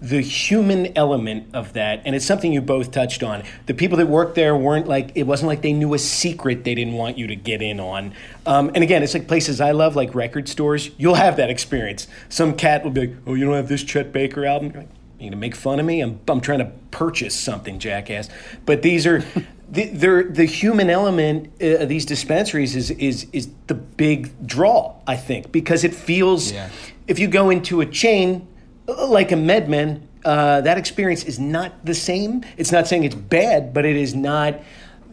the 0.00 0.20
human 0.20 0.96
element 0.96 1.54
of 1.54 1.74
that. 1.74 2.02
And 2.04 2.16
it's 2.16 2.24
something 2.24 2.52
you 2.52 2.62
both 2.62 2.90
touched 2.90 3.22
on. 3.22 3.42
The 3.66 3.74
people 3.74 3.98
that 3.98 4.06
worked 4.06 4.34
there 4.34 4.56
weren't 4.56 4.88
like, 4.88 5.12
it 5.14 5.24
wasn't 5.24 5.48
like 5.48 5.62
they 5.62 5.74
knew 5.74 5.92
a 5.92 5.98
secret 5.98 6.64
they 6.64 6.74
didn't 6.74 6.94
want 6.94 7.18
you 7.18 7.26
to 7.26 7.36
get 7.36 7.60
in 7.60 7.78
on. 7.80 8.14
Um, 8.46 8.70
and 8.74 8.82
again, 8.82 9.02
it's 9.02 9.12
like 9.12 9.28
places 9.28 9.60
I 9.60 9.72
love, 9.72 9.96
like 9.96 10.14
record 10.14 10.48
stores. 10.48 10.90
You'll 10.96 11.14
have 11.16 11.36
that 11.36 11.50
experience. 11.50 12.08
Some 12.30 12.56
cat 12.56 12.82
will 12.82 12.92
be 12.92 13.08
like, 13.08 13.16
oh, 13.26 13.34
you 13.34 13.44
don't 13.44 13.54
have 13.54 13.68
this 13.68 13.84
Chet 13.84 14.12
Baker 14.12 14.46
album? 14.46 14.88
You're 15.20 15.28
gonna 15.30 15.40
make 15.40 15.54
fun 15.54 15.78
of 15.78 15.84
me? 15.86 16.00
I'm, 16.00 16.18
I'm 16.28 16.40
trying 16.40 16.60
to 16.60 16.72
purchase 16.90 17.38
something, 17.38 17.78
jackass. 17.78 18.30
But 18.64 18.80
these 18.82 19.06
are, 19.06 19.22
the, 19.70 19.86
they're, 19.88 20.24
the 20.24 20.46
human 20.46 20.88
element 20.88 21.52
uh, 21.62 21.82
of 21.82 21.88
these 21.90 22.06
dispensaries 22.06 22.74
is, 22.74 22.90
is, 22.92 23.26
is 23.32 23.50
the 23.66 23.74
big 23.74 24.46
draw, 24.46 24.94
I 25.06 25.16
think, 25.16 25.52
because 25.52 25.84
it 25.84 25.94
feels, 25.94 26.52
Yeah. 26.52 26.70
if 27.06 27.18
you 27.18 27.28
go 27.28 27.50
into 27.50 27.82
a 27.82 27.86
chain 27.86 28.48
uh, 28.88 29.06
like 29.08 29.30
a 29.30 29.36
MedMen, 29.36 30.02
uh, 30.24 30.62
that 30.62 30.78
experience 30.78 31.24
is 31.24 31.38
not 31.38 31.84
the 31.84 31.94
same. 31.94 32.42
It's 32.56 32.72
not 32.72 32.88
saying 32.88 33.04
it's 33.04 33.14
bad, 33.14 33.72
but 33.74 33.84
it 33.84 33.96
is 33.96 34.14
not. 34.14 34.60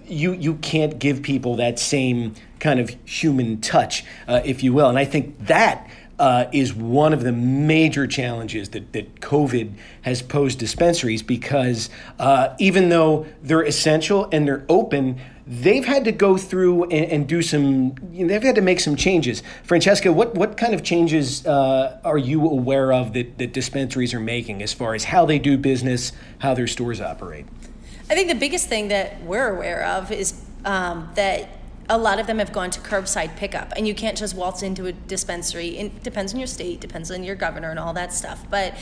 You 0.05 0.31
you 0.33 0.55
can't 0.55 0.99
give 0.99 1.21
people 1.21 1.57
that 1.57 1.79
same 1.79 2.33
kind 2.59 2.79
of 2.79 2.95
human 3.05 3.59
touch, 3.61 4.03
uh, 4.27 4.41
if 4.45 4.63
you 4.63 4.73
will. 4.73 4.87
And 4.89 4.97
I 4.97 5.03
think 5.05 5.47
that 5.47 5.89
uh, 6.19 6.45
is 6.51 6.73
one 6.73 7.13
of 7.13 7.23
the 7.23 7.31
major 7.31 8.07
challenges 8.07 8.69
that, 8.69 8.91
that 8.93 9.21
COVID 9.21 9.73
has 10.01 10.21
posed 10.21 10.59
dispensaries 10.59 11.21
because 11.21 11.89
uh, 12.19 12.55
even 12.59 12.89
though 12.89 13.27
they're 13.43 13.61
essential 13.61 14.27
and 14.31 14.47
they're 14.47 14.65
open, 14.67 15.19
they've 15.45 15.85
had 15.85 16.05
to 16.05 16.11
go 16.11 16.35
through 16.35 16.85
and, 16.85 17.05
and 17.05 17.27
do 17.27 17.41
some, 17.41 17.95
you 18.11 18.25
know, 18.25 18.33
they've 18.33 18.43
had 18.43 18.55
to 18.55 18.61
make 18.61 18.79
some 18.79 18.95
changes. 18.95 19.43
Francesca, 19.63 20.11
what, 20.11 20.33
what 20.35 20.57
kind 20.57 20.73
of 20.73 20.83
changes 20.83 21.45
uh, 21.45 21.99
are 22.03 22.17
you 22.17 22.49
aware 22.49 22.91
of 22.91 23.13
that, 23.13 23.37
that 23.37 23.53
dispensaries 23.53 24.13
are 24.13 24.19
making 24.19 24.63
as 24.63 24.73
far 24.73 24.95
as 24.95 25.05
how 25.05 25.25
they 25.25 25.37
do 25.37 25.57
business, 25.57 26.11
how 26.39 26.53
their 26.53 26.67
stores 26.67 26.99
operate? 26.99 27.45
I 28.09 28.15
think 28.15 28.29
the 28.29 28.35
biggest 28.35 28.69
thing 28.69 28.87
that 28.87 29.21
we're 29.23 29.53
aware 29.55 29.85
of 29.85 30.11
is 30.11 30.41
um, 30.65 31.09
that 31.15 31.56
a 31.89 31.97
lot 31.97 32.19
of 32.19 32.27
them 32.27 32.39
have 32.39 32.51
gone 32.51 32.69
to 32.71 32.79
curbside 32.81 33.35
pickup, 33.37 33.71
and 33.77 33.87
you 33.87 33.95
can't 33.95 34.17
just 34.17 34.35
waltz 34.35 34.61
into 34.61 34.87
a 34.87 34.91
dispensary. 34.91 35.77
It 35.77 36.03
depends 36.03 36.33
on 36.33 36.39
your 36.39 36.47
state, 36.47 36.81
depends 36.81 37.11
on 37.11 37.23
your 37.23 37.35
governor, 37.35 37.69
and 37.69 37.79
all 37.79 37.93
that 37.93 38.13
stuff. 38.13 38.45
But 38.49 38.73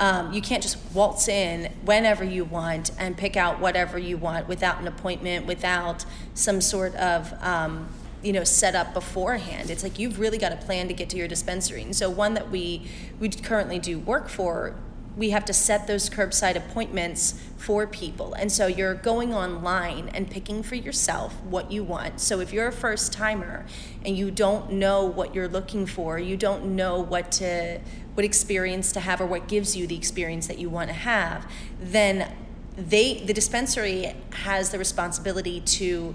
um, 0.00 0.32
you 0.32 0.40
can't 0.40 0.62
just 0.62 0.78
waltz 0.94 1.28
in 1.28 1.72
whenever 1.84 2.24
you 2.24 2.44
want 2.44 2.90
and 2.98 3.16
pick 3.16 3.36
out 3.36 3.60
whatever 3.60 3.98
you 3.98 4.16
want 4.16 4.48
without 4.48 4.80
an 4.80 4.88
appointment, 4.88 5.46
without 5.46 6.06
some 6.32 6.60
sort 6.60 6.94
of 6.96 7.34
um, 7.42 7.88
you 8.22 8.32
know 8.32 8.42
set 8.42 8.74
up 8.74 8.94
beforehand 8.94 9.68
it's 9.68 9.82
like 9.82 9.98
you've 9.98 10.18
really 10.18 10.38
got 10.38 10.50
a 10.50 10.56
plan 10.56 10.88
to 10.88 10.94
get 10.94 11.10
to 11.10 11.16
your 11.18 11.28
dispensary 11.28 11.82
and 11.82 11.94
so 11.94 12.08
one 12.08 12.32
that 12.32 12.50
we 12.50 12.82
we 13.20 13.28
currently 13.28 13.78
do 13.78 13.98
work 13.98 14.30
for 14.30 14.74
we 15.16 15.30
have 15.30 15.44
to 15.44 15.52
set 15.52 15.86
those 15.86 16.10
curbside 16.10 16.56
appointments 16.56 17.40
for 17.56 17.86
people. 17.86 18.34
And 18.34 18.50
so 18.50 18.66
you're 18.66 18.94
going 18.94 19.32
online 19.32 20.10
and 20.12 20.30
picking 20.30 20.62
for 20.62 20.74
yourself 20.74 21.40
what 21.44 21.70
you 21.70 21.84
want. 21.84 22.20
So 22.20 22.40
if 22.40 22.52
you're 22.52 22.68
a 22.68 22.72
first 22.72 23.12
timer 23.12 23.64
and 24.04 24.16
you 24.16 24.30
don't 24.30 24.72
know 24.72 25.04
what 25.04 25.34
you're 25.34 25.48
looking 25.48 25.86
for 25.86 26.18
you 26.18 26.36
don't 26.36 26.64
know 26.76 27.00
what 27.00 27.30
to 27.32 27.80
what 28.14 28.24
experience 28.24 28.92
to 28.92 29.00
have 29.00 29.20
or 29.20 29.26
what 29.26 29.48
gives 29.48 29.76
you 29.76 29.86
the 29.86 29.96
experience 29.96 30.46
that 30.46 30.58
you 30.58 30.68
want 30.68 30.88
to 30.88 30.94
have 30.94 31.50
then 31.80 32.30
they 32.76 33.20
the 33.24 33.32
dispensary 33.32 34.14
has 34.30 34.70
the 34.70 34.78
responsibility 34.78 35.60
to 35.60 36.14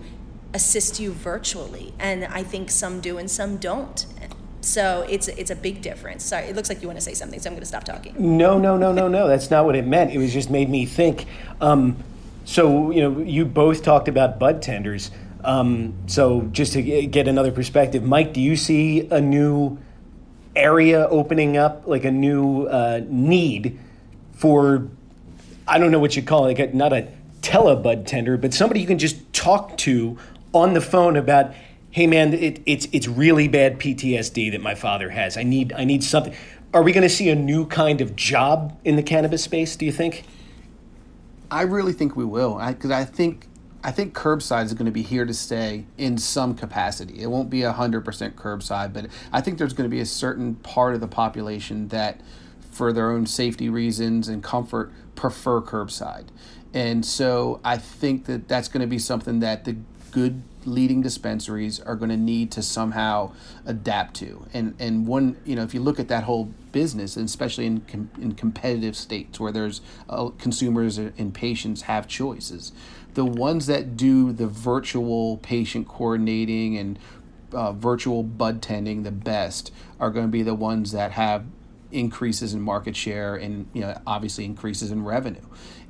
assist 0.54 1.00
you 1.00 1.12
virtually. 1.12 1.94
And 2.00 2.26
i 2.26 2.44
think 2.44 2.70
some 2.70 3.02
do 3.02 3.18
and 3.18 3.30
some 3.30 3.58
don't 3.58 4.06
so 4.62 5.06
it's 5.10 5.28
it's 5.30 5.52
a 5.52 5.56
big 5.56 5.82
difference 5.82 6.26
sorry 6.26 6.46
it 6.46 6.56
looks 6.56 6.70
like 6.70 6.82
you 6.82 6.88
want 6.88 6.98
to 6.98 7.04
say 7.04 7.14
something 7.14 7.40
so 7.40 7.50
i'm 7.50 7.54
going 7.54 7.62
to 7.62 7.66
stop 7.66 7.84
talking 7.84 8.14
No, 8.20 8.58
no, 8.58 8.78
no, 8.78 8.92
no, 8.92 9.08
no. 9.08 9.28
That's 9.28 9.50
not 9.50 9.66
what 9.66 9.76
it 9.76 9.86
meant. 9.86 10.12
It 10.12 10.18
was 10.18 10.34
just 10.34 10.50
made 10.50 10.70
me 10.70 10.86
think. 10.86 11.26
Um, 11.62 11.98
so, 12.46 12.92
you 12.92 13.02
know, 13.02 13.20
you 13.20 13.46
both 13.46 13.84
talked 13.84 14.08
about 14.08 14.40
bud 14.40 14.62
tenders. 14.62 15.12
Um, 15.44 15.94
so, 16.08 16.42
just 16.52 16.74
to 16.74 16.82
get 16.82 17.28
another 17.28 17.52
perspective, 17.52 18.04
Mike, 18.04 18.34
do 18.34 18.42
you 18.42 18.56
see 18.56 19.08
a 19.10 19.22
new 19.22 19.78
area 20.56 21.08
opening 21.08 21.58
up, 21.58 21.88
like 21.88 22.06
a 22.06 22.12
new 22.12 22.66
uh, 22.66 23.02
need 23.08 23.80
for, 24.34 24.88
I 25.68 25.80
don't 25.80 25.92
know 25.92 26.00
what 26.00 26.16
you 26.16 26.22
call 26.24 26.48
it, 26.48 26.60
a, 26.60 26.76
not 26.76 26.92
a 26.92 27.08
telebud 27.42 28.06
tender, 28.06 28.38
but 28.38 28.54
somebody 28.54 28.82
you 28.82 28.88
can 28.88 29.00
just 29.00 29.32
talk 29.32 29.78
to 29.78 30.18
on 30.54 30.74
the 30.74 30.82
phone 30.82 31.16
about, 31.16 31.54
hey 31.92 32.08
man, 32.08 32.34
it, 32.34 32.62
it's 32.66 32.88
it's 32.92 33.08
really 33.08 33.48
bad 33.48 33.80
PTSD 33.80 34.52
that 34.52 34.62
my 34.62 34.76
father 34.76 35.10
has. 35.10 35.38
I 35.38 35.44
need 35.44 35.74
I 35.74 35.84
need 35.84 36.04
something. 36.04 36.36
Are 36.74 36.84
we 36.84 36.92
going 36.92 37.04
to 37.08 37.10
see 37.10 37.30
a 37.30 37.36
new 37.36 37.66
kind 37.66 38.00
of 38.00 38.16
job 38.16 38.80
in 38.84 38.96
the 38.96 39.04
cannabis 39.04 39.44
space? 39.44 39.76
Do 39.76 39.86
you 39.86 39.92
think? 39.92 40.24
I 41.52 41.64
really 41.64 41.94
think 41.94 42.16
we 42.16 42.26
will, 42.26 42.64
because 42.64 42.92
I, 42.92 43.06
think 43.06 43.48
I 43.84 43.92
think 43.92 44.14
curbside 44.14 44.66
is 44.66 44.74
going 44.76 44.86
to 44.86 44.92
be 44.92 45.02
here 45.02 45.26
to 45.26 45.34
stay 45.34 45.86
in 45.98 46.20
some 46.20 46.54
capacity. 46.54 47.22
It 47.22 47.28
won't 47.28 47.50
be 47.50 47.62
100% 47.62 48.04
curbside, 48.36 48.94
but 48.94 49.08
I 49.34 49.42
think 49.42 49.58
there's 49.58 49.74
going 49.74 49.90
to 49.90 49.94
be 49.94 50.00
a 50.00 50.06
certain 50.06 50.56
part 50.56 50.94
of 50.94 51.02
the 51.02 51.08
population 51.08 51.88
that, 51.88 52.22
for 52.70 52.94
their 52.94 53.10
own 53.10 53.26
safety 53.26 53.68
reasons 53.68 54.28
and 54.28 54.44
comfort, 54.44 54.92
prefer 55.16 55.60
curbside. 55.60 56.28
And 56.72 57.04
so 57.04 57.60
I 57.64 57.78
think 57.78 58.26
that 58.26 58.48
that's 58.48 58.68
going 58.68 58.82
to 58.82 58.88
be 58.88 59.00
something 59.00 59.40
that 59.40 59.66
the 59.66 59.78
good 60.12 60.42
leading 60.66 61.02
dispensaries 61.02 61.80
are 61.80 61.96
going 61.96 62.10
to 62.10 62.18
need 62.18 62.52
to 62.52 62.62
somehow 62.62 63.32
adapt 63.66 64.16
to. 64.16 64.46
And 64.54 64.76
and 64.80 65.08
one, 65.08 65.38
you 65.46 65.56
know, 65.56 65.64
if 65.64 65.74
you 65.74 65.80
look 65.80 66.00
at 66.00 66.08
that 66.10 66.24
whole 66.24 66.46
business, 66.72 67.16
and 67.16 67.26
especially 67.26 67.66
in 67.66 67.82
com- 67.82 68.12
in 68.20 68.34
competitive 68.36 68.96
states 68.96 69.40
where 69.40 69.52
there's 69.52 69.82
uh, 70.10 70.30
consumers 70.38 70.98
and 70.98 71.34
patients 71.34 71.84
have 71.84 72.08
choices, 72.08 72.72
the 73.14 73.26
ones 73.26 73.66
that 73.68 73.98
do 73.98 74.32
the 74.32 74.48
virtual 74.48 75.38
patient 75.38 75.88
coordinating 75.88 76.78
and 76.78 77.00
uh, 77.54 77.74
virtual 77.74 78.24
bud 78.24 78.62
tending 78.62 79.04
the 79.04 79.12
best 79.12 79.72
are 80.00 80.12
going 80.12 80.26
to 80.26 80.32
be 80.32 80.44
the 80.44 80.56
ones 80.56 80.92
that 80.92 81.12
have 81.12 81.46
increases 81.92 82.54
in 82.54 82.62
market 82.62 82.96
share 82.96 83.36
and 83.36 83.68
you 83.74 83.82
know 83.82 84.00
obviously 84.06 84.46
increases 84.46 84.92
in 84.92 85.04
revenue 85.04 85.42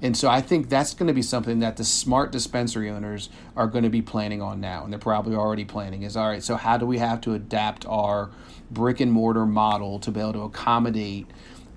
and 0.02 0.16
so 0.16 0.30
i 0.30 0.42
think 0.42 0.70
that's 0.70 0.94
going 0.94 1.08
to 1.08 1.14
be 1.14 1.22
something 1.22 1.60
that 1.60 1.78
the 1.78 1.84
smart 1.84 2.32
dispensary 2.32 2.90
owners 2.90 3.30
are 3.56 3.68
going 3.68 3.84
to 3.84 3.90
be 3.90 4.02
planning 4.02 4.42
on 4.42 4.60
now 4.60 4.84
and 4.84 4.92
they're 4.92 5.00
probably 5.00 5.36
already 5.36 5.66
planning 5.66 6.04
is 6.04 6.16
all 6.16 6.28
right 6.28 6.44
so 6.44 6.56
how 6.56 6.78
do 6.78 6.86
we 6.86 6.98
have 6.98 7.20
to 7.22 7.34
adapt 7.34 7.86
our 7.88 8.30
brick 8.72 9.00
and 9.00 9.12
mortar 9.12 9.46
model 9.46 10.00
to 10.00 10.12
be 10.12 10.20
able 10.20 10.34
to 10.34 10.42
accommodate 10.42 11.28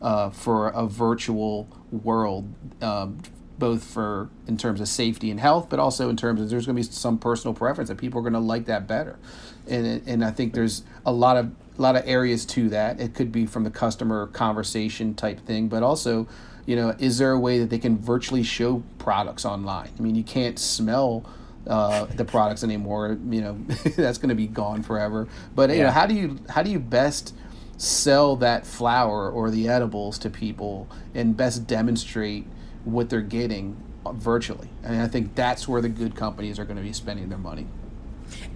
uh, 0.01 0.31
for 0.31 0.69
a 0.69 0.87
virtual 0.87 1.69
world 1.91 2.53
um, 2.83 3.19
both 3.63 3.85
for 3.85 4.29
in 4.49 4.57
terms 4.57 4.81
of 4.81 4.89
safety 4.89 5.31
and 5.31 5.39
health, 5.39 5.69
but 5.69 5.79
also 5.79 6.09
in 6.09 6.17
terms 6.17 6.41
of 6.41 6.51
there's 6.51 6.67
going 6.67 6.75
to 6.75 6.83
be 6.83 6.93
some 6.93 7.17
personal 7.17 7.55
preference 7.55 7.89
that 7.89 7.97
people 7.97 8.19
are 8.19 8.23
going 8.23 8.33
to 8.33 8.41
like 8.41 8.65
that 8.65 8.89
better, 8.89 9.21
and 9.69 10.03
and 10.05 10.25
I 10.25 10.33
think 10.33 10.53
there's 10.53 10.83
a 11.07 11.13
lot 11.13 11.37
of 11.37 11.53
a 11.79 11.81
lot 11.81 11.95
of 11.95 12.03
areas 12.05 12.45
to 12.47 12.69
that. 12.71 13.01
It 13.01 13.15
could 13.15 13.31
be 13.31 13.47
from 13.47 13.63
the 13.63 13.71
customer 13.71 14.27
conversation 14.27 15.15
type 15.15 15.47
thing, 15.47 15.69
but 15.69 15.85
also, 15.85 16.27
you 16.67 16.77
know, 16.77 16.95
is 16.99 17.19
there 17.19 17.33
a 17.33 17.39
way 17.39 17.59
that 17.59 17.71
they 17.71 17.79
can 17.79 17.99
virtually 17.99 18.43
show 18.43 18.83
products 18.99 19.45
online? 19.45 19.91
I 19.99 20.03
mean, 20.03 20.15
you 20.15 20.23
can't 20.23 20.59
smell 20.59 21.25
uh, 21.67 22.07
the 22.07 22.25
products 22.25 22.63
anymore. 22.65 23.19
You 23.29 23.41
know, 23.41 23.53
that's 23.97 24.19
going 24.19 24.29
to 24.29 24.35
be 24.35 24.47
gone 24.47 24.83
forever. 24.83 25.29
But 25.55 25.71
you 25.71 25.77
yeah. 25.77 25.83
know, 25.85 25.91
how 25.91 26.07
do 26.07 26.15
you 26.15 26.39
how 26.49 26.63
do 26.63 26.71
you 26.71 26.79
best 26.79 27.35
sell 27.77 28.37
that 28.37 28.65
flower 28.65 29.29
or 29.29 29.51
the 29.51 29.69
edibles 29.69 30.17
to 30.17 30.31
people 30.31 30.89
and 31.15 31.37
best 31.37 31.67
demonstrate 31.67 32.47
what 32.85 33.11
they're 33.11 33.21
getting 33.21 33.77
virtually. 34.13 34.69
And 34.85 35.01
I 35.01 35.09
think 35.09 35.35
that's 35.35 35.67
where 35.67 35.81
the 35.81 35.89
good 35.89 36.15
companies 36.15 36.59
are 36.59 36.65
going 36.65 36.77
to 36.77 36.83
be 36.83 36.93
spending 36.93 37.29
their 37.29 37.39
money. 37.39 37.67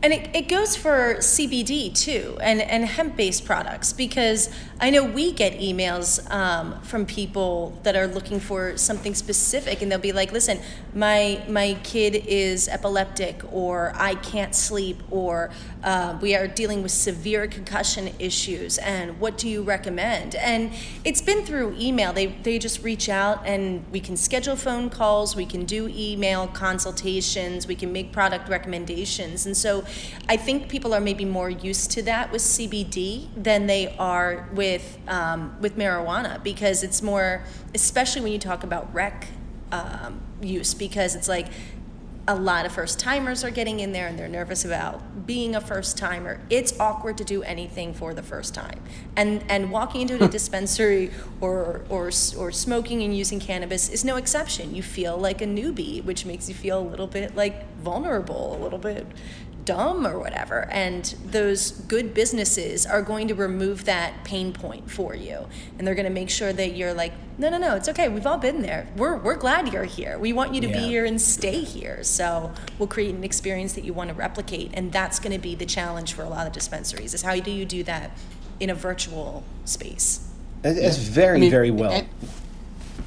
And 0.02 0.12
it, 0.12 0.36
it 0.36 0.48
goes 0.48 0.76
for 0.76 1.16
CBD 1.16 1.92
too, 1.92 2.38
and, 2.40 2.60
and 2.60 2.84
hemp 2.84 3.16
based 3.16 3.44
products, 3.44 3.92
because 3.92 4.50
I 4.78 4.90
know 4.90 5.02
we 5.02 5.32
get 5.32 5.58
emails 5.58 6.30
um, 6.30 6.80
from 6.82 7.06
people 7.06 7.78
that 7.82 7.96
are 7.96 8.06
looking 8.06 8.38
for 8.38 8.76
something 8.76 9.14
specific, 9.14 9.80
and 9.80 9.90
they'll 9.90 9.98
be 9.98 10.12
like, 10.12 10.32
listen, 10.32 10.60
my, 10.94 11.42
my 11.48 11.78
kid 11.82 12.14
is 12.26 12.68
epileptic, 12.68 13.40
or 13.50 13.92
I 13.96 14.16
can't 14.16 14.54
sleep, 14.54 15.02
or 15.10 15.50
uh, 15.82 16.18
we 16.20 16.34
are 16.36 16.46
dealing 16.46 16.82
with 16.82 16.92
severe 16.92 17.46
concussion 17.46 18.10
issues, 18.18 18.76
and 18.78 19.18
what 19.18 19.38
do 19.38 19.48
you 19.48 19.62
recommend? 19.62 20.34
And 20.34 20.72
it's 21.04 21.22
been 21.22 21.44
through 21.44 21.74
email. 21.78 22.12
They, 22.12 22.26
they 22.26 22.58
just 22.58 22.82
reach 22.82 23.08
out, 23.08 23.46
and 23.46 23.84
we 23.90 24.00
can 24.00 24.16
schedule 24.16 24.56
phone 24.56 24.90
calls, 24.90 25.34
we 25.34 25.46
can 25.46 25.64
do 25.64 25.88
email 25.88 26.48
consultations, 26.48 27.66
we 27.66 27.74
can 27.74 27.92
make 27.92 28.12
product 28.12 28.48
recommendations. 28.48 29.46
And 29.46 29.56
so 29.56 29.65
I 30.28 30.36
think 30.36 30.68
people 30.68 30.94
are 30.94 31.00
maybe 31.00 31.24
more 31.24 31.50
used 31.50 31.90
to 31.92 32.02
that 32.02 32.32
with 32.32 32.42
CBD 32.42 33.28
than 33.36 33.66
they 33.66 33.94
are 33.98 34.48
with 34.52 34.98
um, 35.08 35.56
with 35.60 35.76
marijuana 35.76 36.42
because 36.42 36.82
it's 36.82 37.02
more, 37.02 37.44
especially 37.74 38.22
when 38.22 38.32
you 38.32 38.38
talk 38.38 38.62
about 38.64 38.92
rec 38.94 39.28
um, 39.72 40.20
use, 40.40 40.74
because 40.74 41.14
it's 41.14 41.28
like 41.28 41.48
a 42.28 42.34
lot 42.34 42.66
of 42.66 42.72
first 42.72 42.98
timers 42.98 43.44
are 43.44 43.50
getting 43.50 43.78
in 43.78 43.92
there 43.92 44.08
and 44.08 44.18
they're 44.18 44.28
nervous 44.28 44.64
about 44.64 45.26
being 45.26 45.54
a 45.54 45.60
first 45.60 45.96
timer. 45.96 46.40
It's 46.50 46.78
awkward 46.80 47.18
to 47.18 47.24
do 47.24 47.42
anything 47.44 47.94
for 47.94 48.14
the 48.14 48.22
first 48.22 48.52
time. 48.52 48.80
And 49.16 49.44
and 49.48 49.70
walking 49.70 50.02
into 50.02 50.22
a 50.22 50.28
dispensary 50.38 51.12
or 51.40 51.84
or 51.88 52.10
or 52.36 52.52
smoking 52.52 53.02
and 53.02 53.16
using 53.16 53.38
cannabis 53.38 53.88
is 53.88 54.04
no 54.04 54.16
exception. 54.16 54.74
You 54.74 54.82
feel 54.82 55.16
like 55.16 55.40
a 55.40 55.46
newbie, 55.46 56.02
which 56.04 56.26
makes 56.26 56.48
you 56.48 56.54
feel 56.54 56.80
a 56.80 56.86
little 56.88 57.06
bit 57.06 57.36
like 57.36 57.72
vulnerable, 57.76 58.56
a 58.56 58.58
little 58.62 58.78
bit 58.78 59.06
dumb 59.66 60.06
or 60.06 60.18
whatever. 60.18 60.66
And 60.70 61.04
those 61.26 61.72
good 61.72 62.14
businesses 62.14 62.86
are 62.86 63.02
going 63.02 63.28
to 63.28 63.34
remove 63.34 63.84
that 63.84 64.24
pain 64.24 64.54
point 64.54 64.90
for 64.90 65.14
you. 65.14 65.46
And 65.76 65.86
they're 65.86 65.94
going 65.94 66.06
to 66.06 66.10
make 66.10 66.30
sure 66.30 66.54
that 66.54 66.74
you're 66.74 66.94
like, 66.94 67.12
no, 67.36 67.50
no, 67.50 67.58
no, 67.58 67.76
it's 67.76 67.88
okay. 67.90 68.08
We've 68.08 68.26
all 68.26 68.38
been 68.38 68.62
there. 68.62 68.88
We're, 68.96 69.16
we're 69.16 69.36
glad 69.36 69.70
you're 69.70 69.84
here. 69.84 70.18
We 70.18 70.32
want 70.32 70.54
you 70.54 70.62
to 70.62 70.68
yeah. 70.68 70.80
be 70.80 70.84
here 70.84 71.04
and 71.04 71.20
stay 71.20 71.60
here. 71.60 72.02
So 72.02 72.54
we'll 72.78 72.88
create 72.88 73.14
an 73.14 73.24
experience 73.24 73.74
that 73.74 73.84
you 73.84 73.92
want 73.92 74.08
to 74.08 74.14
replicate. 74.14 74.70
And 74.72 74.90
that's 74.90 75.18
going 75.18 75.32
to 75.32 75.38
be 75.38 75.54
the 75.54 75.66
challenge 75.66 76.14
for 76.14 76.22
a 76.22 76.28
lot 76.30 76.46
of 76.46 76.54
dispensaries 76.54 77.12
is 77.12 77.20
how 77.20 77.38
do 77.38 77.50
you 77.50 77.66
do 77.66 77.82
that 77.82 78.16
in 78.60 78.70
a 78.70 78.74
virtual 78.74 79.44
space? 79.66 80.32
It's 80.64 80.96
very, 80.96 81.36
I 81.36 81.40
mean, 81.40 81.50
very 81.50 81.70
well. 81.70 81.92
And, 81.92 82.08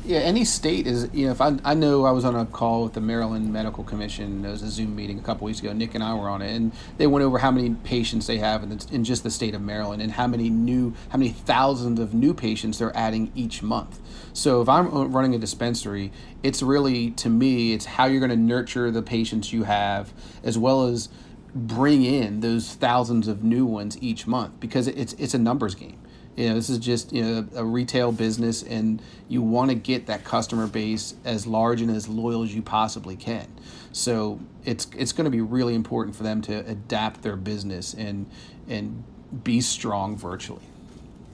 yeah, 0.09 0.21
any 0.21 0.43
state 0.43 0.87
is, 0.87 1.07
you 1.13 1.27
know, 1.27 1.31
if 1.31 1.39
I, 1.39 1.55
I 1.63 1.75
know 1.75 2.03
I 2.03 2.09
was 2.09 2.25
on 2.25 2.35
a 2.35 2.43
call 2.43 2.85
with 2.85 2.93
the 2.93 2.99
Maryland 2.99 3.53
Medical 3.53 3.83
Commission, 3.83 4.43
it 4.43 4.49
was 4.49 4.63
a 4.63 4.67
Zoom 4.71 4.95
meeting 4.95 5.19
a 5.19 5.21
couple 5.21 5.45
weeks 5.45 5.59
ago. 5.59 5.71
Nick 5.71 5.93
and 5.93 6.03
I 6.03 6.15
were 6.15 6.27
on 6.27 6.41
it, 6.41 6.51
and 6.55 6.71
they 6.97 7.05
went 7.05 7.23
over 7.23 7.37
how 7.37 7.51
many 7.51 7.75
patients 7.83 8.25
they 8.25 8.39
have 8.39 8.63
in, 8.63 8.69
the, 8.69 8.87
in 8.91 9.03
just 9.03 9.21
the 9.21 9.29
state 9.29 9.53
of 9.53 9.61
Maryland 9.61 10.01
and 10.01 10.13
how 10.13 10.25
many 10.25 10.49
new, 10.49 10.95
how 11.09 11.19
many 11.19 11.29
thousands 11.29 11.99
of 11.99 12.15
new 12.15 12.33
patients 12.33 12.79
they're 12.79 12.95
adding 12.97 13.31
each 13.35 13.61
month. 13.61 13.99
So 14.33 14.63
if 14.63 14.67
I'm 14.67 14.91
uh, 14.91 15.05
running 15.05 15.35
a 15.35 15.37
dispensary, 15.37 16.11
it's 16.41 16.63
really, 16.63 17.11
to 17.11 17.29
me, 17.29 17.73
it's 17.73 17.85
how 17.85 18.07
you're 18.07 18.19
going 18.19 18.31
to 18.31 18.35
nurture 18.35 18.89
the 18.89 19.03
patients 19.03 19.53
you 19.53 19.65
have 19.65 20.11
as 20.43 20.57
well 20.57 20.87
as 20.87 21.09
bring 21.53 22.03
in 22.03 22.39
those 22.39 22.73
thousands 22.73 23.27
of 23.27 23.43
new 23.43 23.63
ones 23.63 23.95
each 24.01 24.25
month 24.25 24.59
because 24.59 24.87
it's, 24.87 25.13
it's 25.13 25.35
a 25.35 25.39
numbers 25.39 25.75
game 25.75 25.98
you 26.39 26.47
know 26.47 26.55
this 26.55 26.69
is 26.69 26.77
just 26.77 27.11
you 27.11 27.21
know 27.21 27.47
a 27.55 27.65
retail 27.65 28.13
business 28.13 28.63
and 28.63 29.01
you 29.27 29.41
want 29.41 29.69
to 29.71 29.75
get 29.75 30.07
that 30.07 30.23
customer 30.23 30.67
base 30.67 31.13
as 31.25 31.45
large 31.45 31.81
and 31.81 31.91
as 31.91 32.07
loyal 32.07 32.43
as 32.43 32.55
you 32.55 32.61
possibly 32.61 33.17
can. 33.17 33.47
So 33.91 34.39
it's 34.63 34.87
it's 34.97 35.11
going 35.11 35.25
to 35.25 35.31
be 35.31 35.41
really 35.41 35.75
important 35.75 36.15
for 36.15 36.23
them 36.23 36.41
to 36.43 36.59
adapt 36.59 37.23
their 37.23 37.35
business 37.35 37.93
and 37.93 38.25
and 38.69 39.03
be 39.43 39.59
strong 39.59 40.15
virtually. 40.15 40.61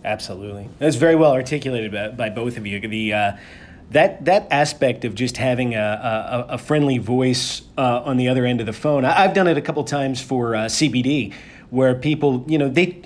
Absolutely. 0.04 0.70
That's 0.80 0.96
very 0.96 1.16
well 1.16 1.34
articulated 1.34 1.92
by, 1.92 2.10
by 2.10 2.30
both 2.30 2.58
of 2.58 2.66
you. 2.66 2.80
The 2.80 3.14
uh, 3.14 3.38
that 3.92 4.26
that 4.26 4.48
aspect 4.50 5.06
of 5.06 5.14
just 5.14 5.38
having 5.38 5.76
a, 5.76 6.46
a, 6.50 6.54
a 6.54 6.58
friendly 6.58 6.98
voice 6.98 7.62
uh, 7.78 8.02
on 8.04 8.18
the 8.18 8.28
other 8.28 8.44
end 8.46 8.60
of 8.60 8.66
the 8.66 8.74
phone. 8.74 9.06
I, 9.06 9.22
have 9.22 9.36
done 9.36 9.48
it 9.48 9.58
a 9.58 9.62
couple 9.62 9.84
times 9.84 10.20
for 10.20 10.56
uh, 10.56 10.66
CBD 10.66 11.32
where 11.70 11.94
people 11.94 12.44
you 12.48 12.58
know 12.58 12.70
they 12.70 13.04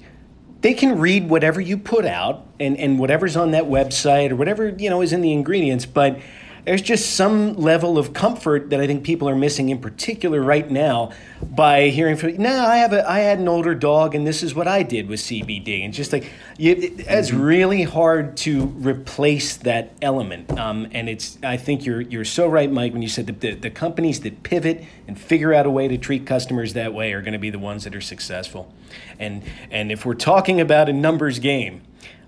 they 0.62 0.74
can 0.74 1.00
read 1.00 1.30
whatever 1.30 1.62
you 1.62 1.78
put 1.78 2.06
out 2.06 2.46
and, 2.60 2.78
and 2.78 3.00
whatever's 3.00 3.38
on 3.38 3.52
that 3.52 3.66
website 3.66 4.32
or 4.32 4.36
whatever 4.36 4.70
you 4.70 4.90
know 4.90 5.02
is 5.02 5.14
in 5.14 5.22
the 5.22 5.32
ingredients 5.32 5.86
but 5.86 6.20
there's 6.66 6.82
just 6.82 7.16
some 7.16 7.56
level 7.56 7.98
of 7.98 8.14
comfort 8.14 8.70
that 8.70 8.80
I 8.80 8.88
think 8.88 9.04
people 9.04 9.28
are 9.30 9.36
missing 9.36 9.70
in 9.70 9.80
particular 9.80 10.42
right 10.42 10.70
now 10.70 11.12
by 11.42 11.90
hearing 11.90 12.18
from 12.18 12.38
no 12.38 12.66
I 12.66 12.78
have 12.78 12.94
a 12.94 13.10
I 13.10 13.20
had 13.20 13.40
an 13.40 13.48
older 13.48 13.74
dog 13.74 14.16
and 14.16 14.26
this 14.26 14.44
is 14.44 14.54
what 14.54 14.68
I 14.68 14.84
did 14.84 15.08
with 15.08 15.20
CBD 15.20 15.84
and 15.84 15.94
just 15.94 16.14
like 16.14 16.32
you, 16.58 16.74
it, 16.74 17.00
it's 17.00 17.30
mm-hmm. 17.30 17.42
really 17.42 17.84
hard 17.84 18.38
to 18.38 18.66
replace 18.66 19.58
that 19.58 19.94
element. 20.02 20.58
Um, 20.58 20.88
and 20.92 21.10
it's 21.10 21.38
I 21.44 21.58
think 21.58 21.86
you're 21.86 22.02
you're 22.02 22.26
so 22.26 22.48
right 22.48 22.72
Mike 22.72 22.94
when 22.94 23.02
you 23.02 23.10
said 23.10 23.28
that 23.28 23.42
the, 23.42 23.56
the 23.56 23.70
companies 23.70 24.20
that 24.22 24.44
pivot 24.44 24.84
and 25.08 25.20
figure 25.20 25.54
out 25.54 25.66
a 25.66 25.72
way 25.72 25.88
to 25.88 25.98
treat 25.98 26.26
customers 26.26 26.74
that 26.74 26.94
way 26.94 27.14
are 27.14 27.22
going 27.22 27.34
to 27.34 27.40
be 27.40 27.50
the 27.50 27.60
ones 27.60 27.84
that 27.86 27.96
are 27.96 28.02
successful. 28.02 28.74
And 29.18 29.44
and 29.72 29.92
if 29.92 30.06
we're 30.06 30.14
talking 30.14 30.62
about 30.62 30.90
a 30.90 30.94
numbers 30.94 31.40
game 31.40 31.82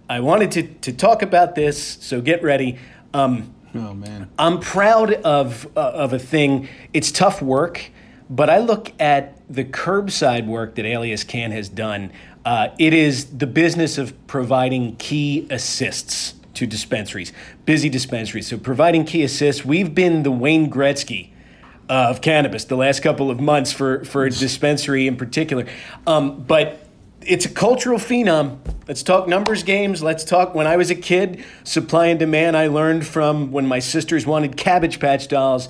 I 0.09 0.19
wanted 0.19 0.51
to, 0.51 0.63
to 0.63 0.91
talk 0.91 1.21
about 1.21 1.55
this 1.55 1.82
so 2.01 2.19
get 2.19 2.43
ready. 2.43 2.77
Um, 3.13 3.53
Oh 3.74 3.93
man. 3.93 4.30
I'm 4.38 4.59
proud 4.59 5.13
of 5.13 5.65
uh, 5.78 5.80
of 5.80 6.13
a 6.13 6.19
thing. 6.19 6.67
It's 6.93 7.11
tough 7.11 7.41
work, 7.41 7.91
but 8.30 8.49
I 8.49 8.59
look 8.59 8.91
at 8.99 9.38
the 9.49 9.63
curbside 9.63 10.45
work 10.45 10.76
that 10.76 10.86
Alias 10.86 11.24
Can 11.24 11.51
has 11.51 11.69
done. 11.69 12.11
Uh, 12.43 12.69
it 12.80 12.93
is 12.93 13.38
the 13.38 13.47
business 13.47 13.97
of 13.97 14.15
providing 14.28 14.95
key 14.97 15.47
assists 15.49 16.34
to 16.55 16.65
dispensaries, 16.67 17.32
busy 17.65 17.88
dispensaries. 17.88 18.47
So 18.47 18.57
providing 18.57 19.05
key 19.05 19.24
assists. 19.24 19.63
We've 19.63 19.93
been 19.93 20.24
the 20.24 20.32
Wayne 20.32 20.69
Gretzky 20.69 21.30
of 21.88 22.22
cannabis 22.22 22.65
the 22.65 22.78
last 22.78 23.01
couple 23.01 23.32
of 23.32 23.39
months 23.39 23.72
for 23.72 24.03
for 24.05 24.26
a 24.26 24.30
dispensary 24.30 25.07
in 25.07 25.15
particular. 25.15 25.65
Um, 26.07 26.43
but 26.43 26.88
it's 27.26 27.45
a 27.45 27.49
cultural 27.49 27.99
phenom. 27.99 28.59
Let's 28.88 29.03
talk 29.03 29.28
numbers 29.28 29.63
games. 29.63 30.01
Let's 30.01 30.24
talk 30.24 30.55
when 30.55 30.67
I 30.67 30.78
was 30.78 30.89
a 30.89 30.95
kid, 30.95 31.43
supply 31.63 32.07
and 32.07 32.19
demand. 32.19 32.57
I 32.57 32.67
learned 32.67 33.05
from 33.05 33.51
when 33.51 33.67
my 33.67 33.80
sisters 33.80 34.26
wanted 34.26 34.57
Cabbage 34.57 34.99
Patch 34.99 35.28
dolls. 35.28 35.69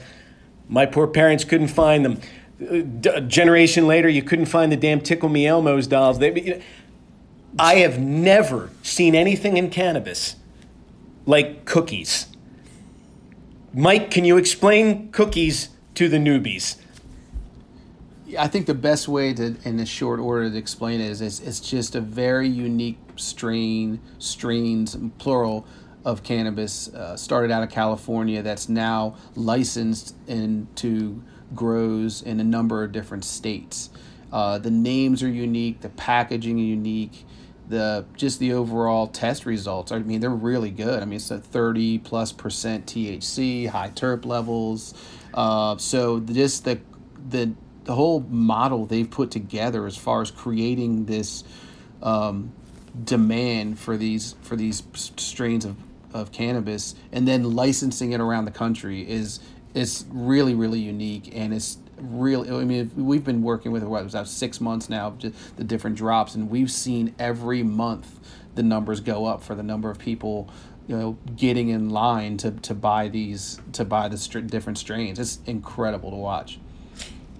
My 0.68 0.86
poor 0.86 1.08
parents 1.08 1.44
couldn't 1.44 1.68
find 1.68 2.06
them. 2.06 2.22
A 3.06 3.22
generation 3.22 3.88
later, 3.88 4.08
you 4.08 4.22
couldn't 4.22 4.46
find 4.46 4.72
the 4.72 4.78
damn 4.78 5.02
Tickle 5.02 5.30
Me 5.30 5.46
Elmo's 5.46 5.88
dolls. 5.88 6.20
They, 6.20 6.34
you 6.40 6.56
know, 6.56 6.62
I 7.60 7.76
have 7.76 8.00
never 8.00 8.70
seen 8.82 9.14
anything 9.16 9.58
in 9.58 9.70
cannabis 9.70 10.36
like 11.26 11.66
cookies. 11.66 12.28
Mike, 13.74 14.12
can 14.12 14.26
you 14.26 14.38
explain 14.38 15.12
cookies 15.12 15.70
to 15.96 16.08
the 16.08 16.18
newbies? 16.18 16.81
I 18.38 18.48
think 18.48 18.66
the 18.66 18.74
best 18.74 19.08
way 19.08 19.34
to, 19.34 19.56
in 19.64 19.80
a 19.80 19.86
short 19.86 20.20
order, 20.20 20.50
to 20.50 20.58
explain 20.58 21.02
it 21.02 21.10
is 21.10 21.22
it's, 21.22 21.40
it's 21.40 21.60
just 21.60 21.96
a 21.96 22.02
very 22.02 22.48
unique 22.48 23.00
strain, 23.16 24.00
strains, 24.20 24.98
plural, 25.18 25.66
of 26.04 26.24
cannabis. 26.24 26.94
Uh, 26.94 27.16
started 27.16 27.52
out 27.52 27.64
of 27.64 27.70
California, 27.70 28.42
that's 28.42 28.70
now 28.70 29.16
licensed 29.36 30.16
into 30.28 31.22
grows 31.54 32.22
in 32.22 32.40
a 32.40 32.44
number 32.44 32.84
of 32.84 32.92
different 32.92 33.26
states. 33.26 33.90
Uh, 34.32 34.58
the 34.58 34.72
names 34.72 35.22
are 35.22 35.30
unique, 35.30 35.82
the 35.82 35.90
packaging 35.90 36.58
is 36.58 36.66
unique, 36.66 37.26
the 37.68 38.06
just 38.16 38.40
the 38.40 38.54
overall 38.54 39.08
test 39.08 39.46
results. 39.46 39.92
I 39.92 40.00
mean, 40.00 40.22
they're 40.22 40.30
really 40.30 40.72
good. 40.72 41.02
I 41.02 41.06
mean, 41.06 41.18
it's 41.18 41.32
a 41.32 41.40
thirty 41.40 41.98
plus 41.98 42.32
percent 42.32 42.86
THC, 42.86 43.68
high 43.68 43.90
terp 43.90 44.26
levels. 44.26 44.94
Uh, 45.34 45.78
so 45.78 46.20
just 46.22 46.66
the 46.66 46.80
the 47.30 47.54
the 47.86 47.96
whole 47.96 48.22
model 48.22 48.86
they've 48.86 49.10
put 49.10 49.32
together 49.32 49.86
as 49.86 49.98
far 49.98 50.22
as 50.22 50.32
creating 50.32 51.06
this 51.06 51.44
um, 52.02 52.52
demand 53.04 53.80
for 53.80 53.98
these 53.98 54.36
for 54.42 54.56
these 54.56 54.84
strains 54.94 55.66
of, 55.66 55.76
of 56.14 56.32
cannabis 56.32 56.96
and 57.12 57.28
then 57.28 57.56
licensing 57.56 58.12
it 58.12 58.20
around 58.20 58.46
the 58.46 58.52
country 58.52 59.10
is 59.10 59.40
is 59.74 60.06
really 60.10 60.54
really 60.54 60.80
unique 60.80 61.30
and 61.34 61.54
it's 61.54 61.78
really 61.98 62.50
i 62.50 62.66
mean 62.66 62.92
we've 62.96 63.24
been 63.24 63.42
working 63.42 63.72
with 63.72 63.82
it 63.82 63.86
what 63.86 64.04
was 64.04 64.14
that 64.14 64.28
six 64.28 64.60
months 64.60 64.90
now 64.90 65.12
just 65.18 65.56
the 65.56 65.64
different 65.64 65.96
drops 65.96 66.36
and 66.36 66.50
we've 66.50 66.72
seen 66.72 67.16
every 67.18 67.64
month 67.64 68.20
the 68.56 68.64
numbers 68.64 69.00
go 69.00 69.26
up 69.26 69.42
for 69.42 69.56
the 69.56 69.64
number 69.64 69.90
of 69.90 69.98
people 69.98 70.50
you 70.88 70.98
know 70.98 71.18
getting 71.38 71.70
in 71.70 71.90
line 71.90 72.36
to, 72.38 72.52
to 72.52 72.74
buy 72.74 73.08
these 73.08 73.62
to 73.72 73.86
buy 73.86 74.10
the 74.10 74.42
different 74.48 74.78
strains. 74.78 75.20
It's 75.20 75.40
incredible 75.46 76.10
to 76.12 76.18
watch 76.18 76.60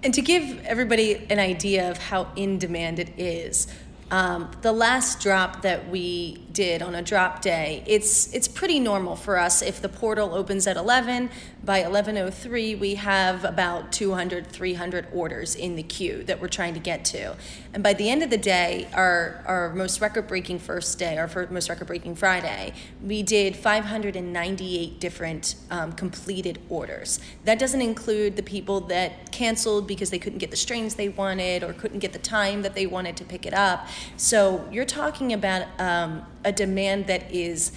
and 0.02 0.12
to 0.14 0.22
give 0.22 0.64
everybody 0.64 1.26
an 1.30 1.38
idea 1.38 1.90
of 1.90 1.98
how 1.98 2.28
in 2.36 2.58
demand 2.58 2.98
it 2.98 3.10
is, 3.18 3.68
um, 4.10 4.50
the 4.60 4.72
last 4.72 5.20
drop 5.20 5.62
that 5.62 5.88
we 5.88 6.42
did 6.52 6.82
on 6.82 6.94
a 6.94 7.02
drop 7.02 7.42
day, 7.42 7.82
it's 7.86 8.32
it's 8.32 8.48
pretty 8.48 8.78
normal 8.78 9.16
for 9.16 9.38
us. 9.38 9.62
If 9.62 9.80
the 9.80 9.88
portal 9.88 10.34
opens 10.34 10.66
at 10.66 10.76
11, 10.76 11.30
by 11.64 11.82
11:03 11.82 12.78
we 12.78 12.96
have 12.96 13.44
about 13.44 13.92
200 13.92 14.46
300 14.48 15.06
orders 15.12 15.54
in 15.54 15.76
the 15.76 15.82
queue 15.82 16.24
that 16.24 16.40
we're 16.40 16.48
trying 16.48 16.74
to 16.74 16.80
get 16.80 17.04
to. 17.06 17.36
And 17.72 17.82
by 17.82 17.92
the 17.94 18.10
end 18.10 18.22
of 18.22 18.30
the 18.30 18.38
day, 18.38 18.88
our 18.92 19.42
our 19.46 19.72
most 19.74 20.00
record-breaking 20.00 20.58
first 20.58 20.98
day, 20.98 21.18
our 21.18 21.28
first, 21.28 21.50
most 21.50 21.68
record-breaking 21.68 22.16
Friday, 22.16 22.74
we 23.02 23.22
did 23.22 23.56
598 23.56 25.00
different 25.00 25.54
um, 25.70 25.92
completed 25.92 26.58
orders. 26.68 27.20
That 27.44 27.58
doesn't 27.58 27.80
include 27.80 28.36
the 28.36 28.42
people 28.42 28.80
that 28.82 29.32
canceled 29.32 29.86
because 29.86 30.10
they 30.10 30.18
couldn't 30.18 30.38
get 30.38 30.50
the 30.50 30.56
strains 30.56 30.94
they 30.94 31.08
wanted 31.08 31.62
or 31.62 31.72
couldn't 31.72 32.00
get 32.00 32.12
the 32.12 32.18
time 32.18 32.62
that 32.62 32.74
they 32.74 32.86
wanted 32.86 33.16
to 33.18 33.24
pick 33.24 33.46
it 33.46 33.54
up. 33.54 33.86
So 34.16 34.68
you're 34.70 34.84
talking 34.84 35.32
about 35.32 35.66
um, 35.80 36.26
a 36.44 36.52
demand 36.52 37.06
that 37.06 37.30
is 37.32 37.72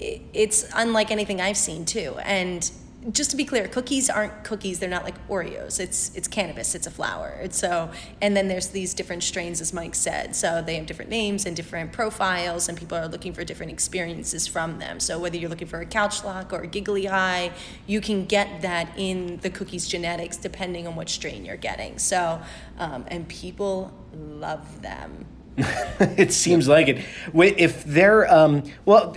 it's 0.00 0.66
unlike 0.74 1.10
anything 1.10 1.40
I've 1.40 1.58
seen 1.58 1.84
too. 1.84 2.16
And 2.22 2.70
just 3.12 3.30
to 3.30 3.36
be 3.36 3.46
clear, 3.46 3.66
cookies 3.66 4.10
aren't 4.10 4.44
cookies. 4.44 4.78
They're 4.78 4.88
not 4.88 5.04
like 5.04 5.26
Oreos. 5.28 5.80
It's 5.80 6.14
it's 6.14 6.28
cannabis. 6.28 6.74
It's 6.74 6.86
a 6.86 6.90
flower. 6.90 7.38
It's 7.42 7.58
so 7.58 7.90
and 8.20 8.36
then 8.36 8.48
there's 8.48 8.68
these 8.68 8.92
different 8.92 9.22
strains, 9.22 9.60
as 9.60 9.72
Mike 9.72 9.94
said. 9.94 10.36
So 10.36 10.62
they 10.62 10.76
have 10.76 10.84
different 10.84 11.10
names 11.10 11.46
and 11.46 11.56
different 11.56 11.92
profiles, 11.92 12.68
and 12.68 12.76
people 12.76 12.98
are 12.98 13.08
looking 13.08 13.32
for 13.32 13.42
different 13.42 13.72
experiences 13.72 14.46
from 14.46 14.78
them. 14.78 15.00
So 15.00 15.18
whether 15.18 15.38
you're 15.38 15.48
looking 15.48 15.68
for 15.68 15.80
a 15.80 15.86
couch 15.86 16.24
lock 16.24 16.52
or 16.52 16.60
a 16.60 16.66
giggly 16.66 17.06
high, 17.06 17.52
you 17.86 18.02
can 18.02 18.26
get 18.26 18.60
that 18.60 18.92
in 18.98 19.38
the 19.38 19.48
cookies 19.48 19.88
genetics 19.88 20.36
depending 20.36 20.86
on 20.86 20.94
what 20.94 21.08
strain 21.08 21.46
you're 21.46 21.56
getting. 21.56 21.98
So 21.98 22.42
um, 22.78 23.06
and 23.08 23.26
people 23.28 23.92
love 24.12 24.82
them. 24.82 25.26
it 26.00 26.32
seems 26.32 26.68
like 26.68 26.88
it. 26.88 27.04
If 27.34 27.84
they're 27.84 28.32
um, 28.32 28.64
well, 28.84 29.14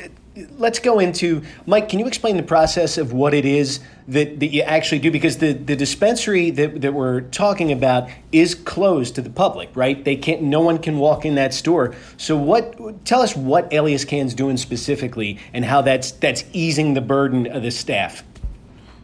let's 0.57 0.79
go 0.79 0.99
into 0.99 1.43
Mike. 1.65 1.89
Can 1.89 1.99
you 1.99 2.07
explain 2.07 2.38
the 2.38 2.43
process 2.43 2.97
of 2.97 3.13
what 3.13 3.34
it 3.34 3.45
is 3.45 3.79
that, 4.07 4.39
that 4.39 4.47
you 4.47 4.61
actually 4.61 4.99
do? 4.99 5.11
Because 5.11 5.38
the, 5.38 5.53
the 5.53 5.75
dispensary 5.75 6.49
that, 6.51 6.81
that 6.81 6.93
we're 6.93 7.21
talking 7.21 7.71
about 7.71 8.09
is 8.31 8.55
closed 8.55 9.15
to 9.15 9.21
the 9.21 9.29
public, 9.29 9.69
right? 9.75 10.03
They 10.03 10.15
can't. 10.15 10.41
No 10.41 10.61
one 10.61 10.79
can 10.79 10.97
walk 10.97 11.25
in 11.25 11.36
that 11.36 11.53
store. 11.53 11.95
So 12.17 12.36
what? 12.36 13.05
Tell 13.05 13.21
us 13.21 13.36
what 13.36 13.71
Alias 13.71 14.05
Can's 14.05 14.34
doing 14.34 14.57
specifically, 14.57 15.39
and 15.53 15.65
how 15.65 15.81
that's 15.81 16.11
that's 16.11 16.43
easing 16.53 16.93
the 16.93 17.01
burden 17.01 17.47
of 17.47 17.63
the 17.63 17.71
staff. 17.71 18.23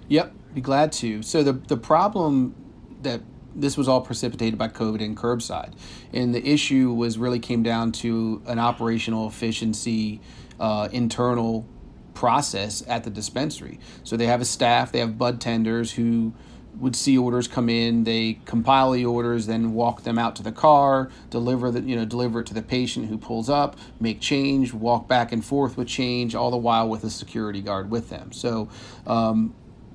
Yep, 0.07 0.33
be 0.55 0.61
glad 0.61 0.91
to. 0.93 1.21
So 1.21 1.43
the 1.43 1.53
the 1.53 1.77
problem 1.77 2.55
that 3.03 3.21
this 3.55 3.77
was 3.77 3.87
all 3.87 4.01
precipitated 4.01 4.57
by 4.57 4.67
COVID 4.67 5.03
and 5.03 5.17
curbside. 5.17 5.73
And 6.13 6.33
the 6.33 6.45
issue 6.47 6.93
was 6.93 7.17
really 7.17 7.39
came 7.39 7.63
down 7.63 7.91
to 7.93 8.41
an 8.45 8.59
operational 8.59 9.27
efficiency, 9.27 10.21
uh, 10.59 10.89
internal 10.91 11.67
process 12.13 12.83
at 12.87 13.03
the 13.03 13.09
dispensary. 13.09 13.79
So 14.03 14.17
they 14.17 14.25
have 14.25 14.41
a 14.41 14.45
staff, 14.45 14.91
they 14.91 14.99
have 14.99 15.17
bud 15.17 15.39
tenders 15.39 15.93
who 15.93 16.33
would 16.75 16.95
see 16.95 17.17
orders 17.17 17.47
come 17.47 17.69
in, 17.69 18.03
they 18.03 18.39
compile 18.45 18.91
the 18.91 19.05
orders, 19.05 19.47
then 19.47 19.73
walk 19.73 20.03
them 20.03 20.17
out 20.17 20.35
to 20.37 20.43
the 20.43 20.51
car, 20.51 21.09
deliver 21.29 21.71
the 21.71 21.81
you 21.81 21.95
know 21.95 22.05
deliver 22.05 22.41
it 22.41 22.47
to 22.47 22.53
the 22.53 22.61
patient 22.61 23.07
who 23.07 23.17
pulls 23.17 23.49
up, 23.49 23.77
make 23.99 24.19
change, 24.19 24.73
walk 24.73 25.07
back 25.07 25.31
and 25.31 25.43
forth 25.43 25.77
with 25.77 25.87
change, 25.87 26.35
all 26.35 26.51
the 26.51 26.57
while 26.57 26.87
with 26.87 27.03
a 27.03 27.09
security 27.09 27.61
guard 27.61 27.89
with 27.89 28.09
them. 28.09 28.31
So 28.31 28.69
um, 29.07 29.53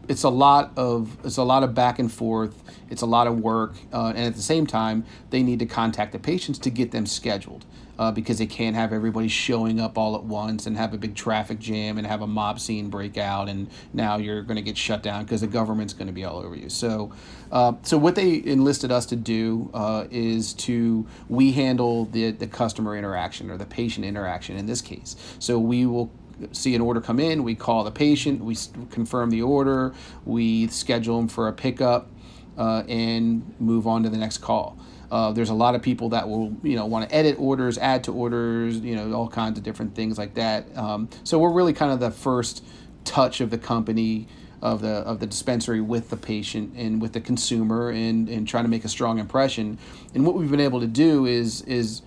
it's 0.08 0.22
a 0.22 0.28
lot 0.28 0.72
of 0.76 1.16
it's 1.24 1.36
a 1.36 1.42
lot 1.42 1.62
of 1.62 1.74
back 1.74 1.98
and 1.98 2.10
forth. 2.10 2.62
It's 2.90 3.02
a 3.02 3.06
lot 3.06 3.26
of 3.26 3.40
work, 3.40 3.74
uh, 3.92 4.12
and 4.14 4.26
at 4.26 4.34
the 4.34 4.42
same 4.42 4.66
time, 4.66 5.04
they 5.30 5.42
need 5.42 5.58
to 5.60 5.66
contact 5.66 6.12
the 6.12 6.18
patients 6.18 6.58
to 6.60 6.70
get 6.70 6.90
them 6.90 7.06
scheduled 7.06 7.64
uh, 7.98 8.12
because 8.12 8.38
they 8.38 8.46
can't 8.46 8.76
have 8.76 8.92
everybody 8.92 9.28
showing 9.28 9.80
up 9.80 9.96
all 9.96 10.14
at 10.16 10.24
once 10.24 10.66
and 10.66 10.76
have 10.76 10.92
a 10.94 10.98
big 10.98 11.14
traffic 11.14 11.58
jam 11.58 11.98
and 11.98 12.06
have 12.06 12.22
a 12.22 12.26
mob 12.26 12.60
scene 12.60 12.90
break 12.90 13.16
out, 13.16 13.48
and 13.48 13.68
now 13.92 14.16
you're 14.16 14.42
going 14.42 14.56
to 14.56 14.62
get 14.62 14.76
shut 14.76 15.02
down 15.02 15.24
because 15.24 15.40
the 15.40 15.46
government's 15.46 15.92
going 15.92 16.06
to 16.06 16.12
be 16.12 16.24
all 16.24 16.38
over 16.38 16.54
you. 16.54 16.68
So, 16.68 17.12
uh, 17.50 17.72
so 17.82 17.96
what 17.96 18.14
they 18.14 18.42
enlisted 18.44 18.90
us 18.92 19.06
to 19.06 19.16
do 19.16 19.70
uh, 19.74 20.06
is 20.10 20.52
to 20.54 21.06
we 21.28 21.52
handle 21.52 22.06
the 22.06 22.30
the 22.32 22.46
customer 22.46 22.96
interaction 22.96 23.50
or 23.50 23.56
the 23.56 23.66
patient 23.66 24.04
interaction 24.04 24.56
in 24.56 24.66
this 24.66 24.80
case. 24.80 25.16
So 25.38 25.58
we 25.58 25.86
will 25.86 26.10
see 26.52 26.74
an 26.74 26.80
order 26.80 27.00
come 27.00 27.20
in, 27.20 27.42
we 27.42 27.54
call 27.54 27.84
the 27.84 27.90
patient, 27.90 28.42
we 28.42 28.56
confirm 28.90 29.30
the 29.30 29.42
order, 29.42 29.94
we 30.24 30.68
schedule 30.68 31.18
them 31.18 31.28
for 31.28 31.48
a 31.48 31.52
pickup, 31.52 32.08
uh, 32.56 32.82
and 32.88 33.54
move 33.58 33.86
on 33.86 34.02
to 34.02 34.08
the 34.08 34.18
next 34.18 34.38
call. 34.38 34.78
Uh, 35.10 35.32
there's 35.32 35.50
a 35.50 35.54
lot 35.54 35.74
of 35.74 35.82
people 35.82 36.08
that 36.08 36.28
will, 36.28 36.56
you 36.62 36.74
know, 36.74 36.86
want 36.86 37.08
to 37.08 37.14
edit 37.14 37.36
orders, 37.38 37.78
add 37.78 38.02
to 38.04 38.12
orders, 38.12 38.78
you 38.78 38.96
know, 38.96 39.12
all 39.12 39.28
kinds 39.28 39.58
of 39.58 39.64
different 39.64 39.94
things 39.94 40.18
like 40.18 40.34
that. 40.34 40.76
Um, 40.76 41.08
so 41.22 41.38
we're 41.38 41.52
really 41.52 41.72
kind 41.72 41.92
of 41.92 42.00
the 42.00 42.10
first 42.10 42.64
touch 43.04 43.40
of 43.40 43.50
the 43.50 43.58
company 43.58 44.26
of 44.62 44.80
the 44.80 44.88
of 44.88 45.20
the 45.20 45.26
dispensary 45.26 45.80
with 45.80 46.08
the 46.08 46.16
patient 46.16 46.72
and 46.74 47.00
with 47.00 47.12
the 47.12 47.20
consumer 47.20 47.90
and 47.90 48.28
and 48.30 48.48
trying 48.48 48.64
to 48.64 48.70
make 48.70 48.84
a 48.84 48.88
strong 48.88 49.18
impression. 49.18 49.78
And 50.14 50.26
what 50.26 50.34
we've 50.34 50.50
been 50.50 50.58
able 50.58 50.80
to 50.80 50.86
do 50.86 51.26
is 51.26 51.60
is 51.62 52.00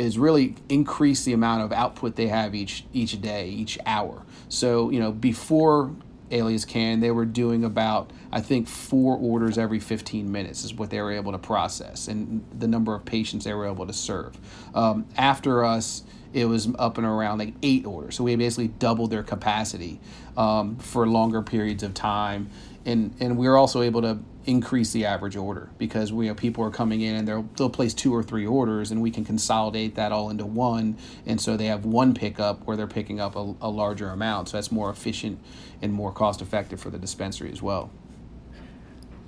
is 0.00 0.18
really 0.18 0.54
increase 0.68 1.24
the 1.24 1.32
amount 1.32 1.62
of 1.62 1.72
output 1.72 2.16
they 2.16 2.28
have 2.28 2.54
each 2.54 2.84
each 2.92 3.20
day, 3.20 3.48
each 3.48 3.78
hour. 3.86 4.22
So 4.48 4.90
you 4.90 4.98
know 4.98 5.12
before 5.12 5.92
Alias 6.30 6.64
Can, 6.64 7.00
they 7.00 7.10
were 7.10 7.24
doing 7.24 7.64
about 7.64 8.10
I 8.32 8.40
think 8.40 8.68
four 8.68 9.16
orders 9.16 9.58
every 9.58 9.80
15 9.80 10.30
minutes 10.30 10.64
is 10.64 10.74
what 10.74 10.90
they 10.90 11.00
were 11.00 11.12
able 11.12 11.32
to 11.32 11.38
process, 11.38 12.08
and 12.08 12.44
the 12.56 12.68
number 12.68 12.94
of 12.94 13.04
patients 13.04 13.44
they 13.44 13.54
were 13.54 13.66
able 13.66 13.86
to 13.86 13.92
serve. 13.92 14.38
Um, 14.74 15.06
after 15.16 15.64
us, 15.64 16.02
it 16.32 16.44
was 16.46 16.68
up 16.78 16.96
and 16.96 17.06
around 17.06 17.38
like 17.38 17.54
eight 17.62 17.84
orders, 17.84 18.16
so 18.16 18.24
we 18.24 18.36
basically 18.36 18.68
doubled 18.68 19.10
their 19.10 19.24
capacity 19.24 20.00
um, 20.36 20.76
for 20.76 21.06
longer 21.06 21.42
periods 21.42 21.82
of 21.82 21.92
time, 21.92 22.48
and 22.86 23.14
and 23.20 23.36
we 23.36 23.48
were 23.48 23.58
also 23.58 23.82
able 23.82 24.02
to 24.02 24.18
increase 24.46 24.92
the 24.92 25.04
average 25.04 25.36
order 25.36 25.68
because 25.76 26.12
we 26.12 26.26
have 26.26 26.36
people 26.36 26.64
are 26.64 26.70
coming 26.70 27.02
in 27.02 27.14
and 27.14 27.28
they'll 27.28 27.48
they'll 27.56 27.70
place 27.70 27.92
two 27.92 28.14
or 28.14 28.22
three 28.22 28.46
orders 28.46 28.90
and 28.90 29.02
we 29.02 29.10
can 29.10 29.24
consolidate 29.24 29.94
that 29.96 30.12
all 30.12 30.30
into 30.30 30.46
one. 30.46 30.96
And 31.26 31.40
so 31.40 31.56
they 31.56 31.66
have 31.66 31.84
one 31.84 32.14
pickup 32.14 32.64
where 32.66 32.76
they're 32.76 32.86
picking 32.86 33.20
up 33.20 33.36
a, 33.36 33.54
a 33.60 33.68
larger 33.68 34.08
amount. 34.10 34.48
So 34.48 34.56
that's 34.56 34.72
more 34.72 34.90
efficient 34.90 35.38
and 35.82 35.92
more 35.92 36.12
cost 36.12 36.40
effective 36.40 36.80
for 36.80 36.90
the 36.90 36.98
dispensary 36.98 37.52
as 37.52 37.60
well. 37.60 37.90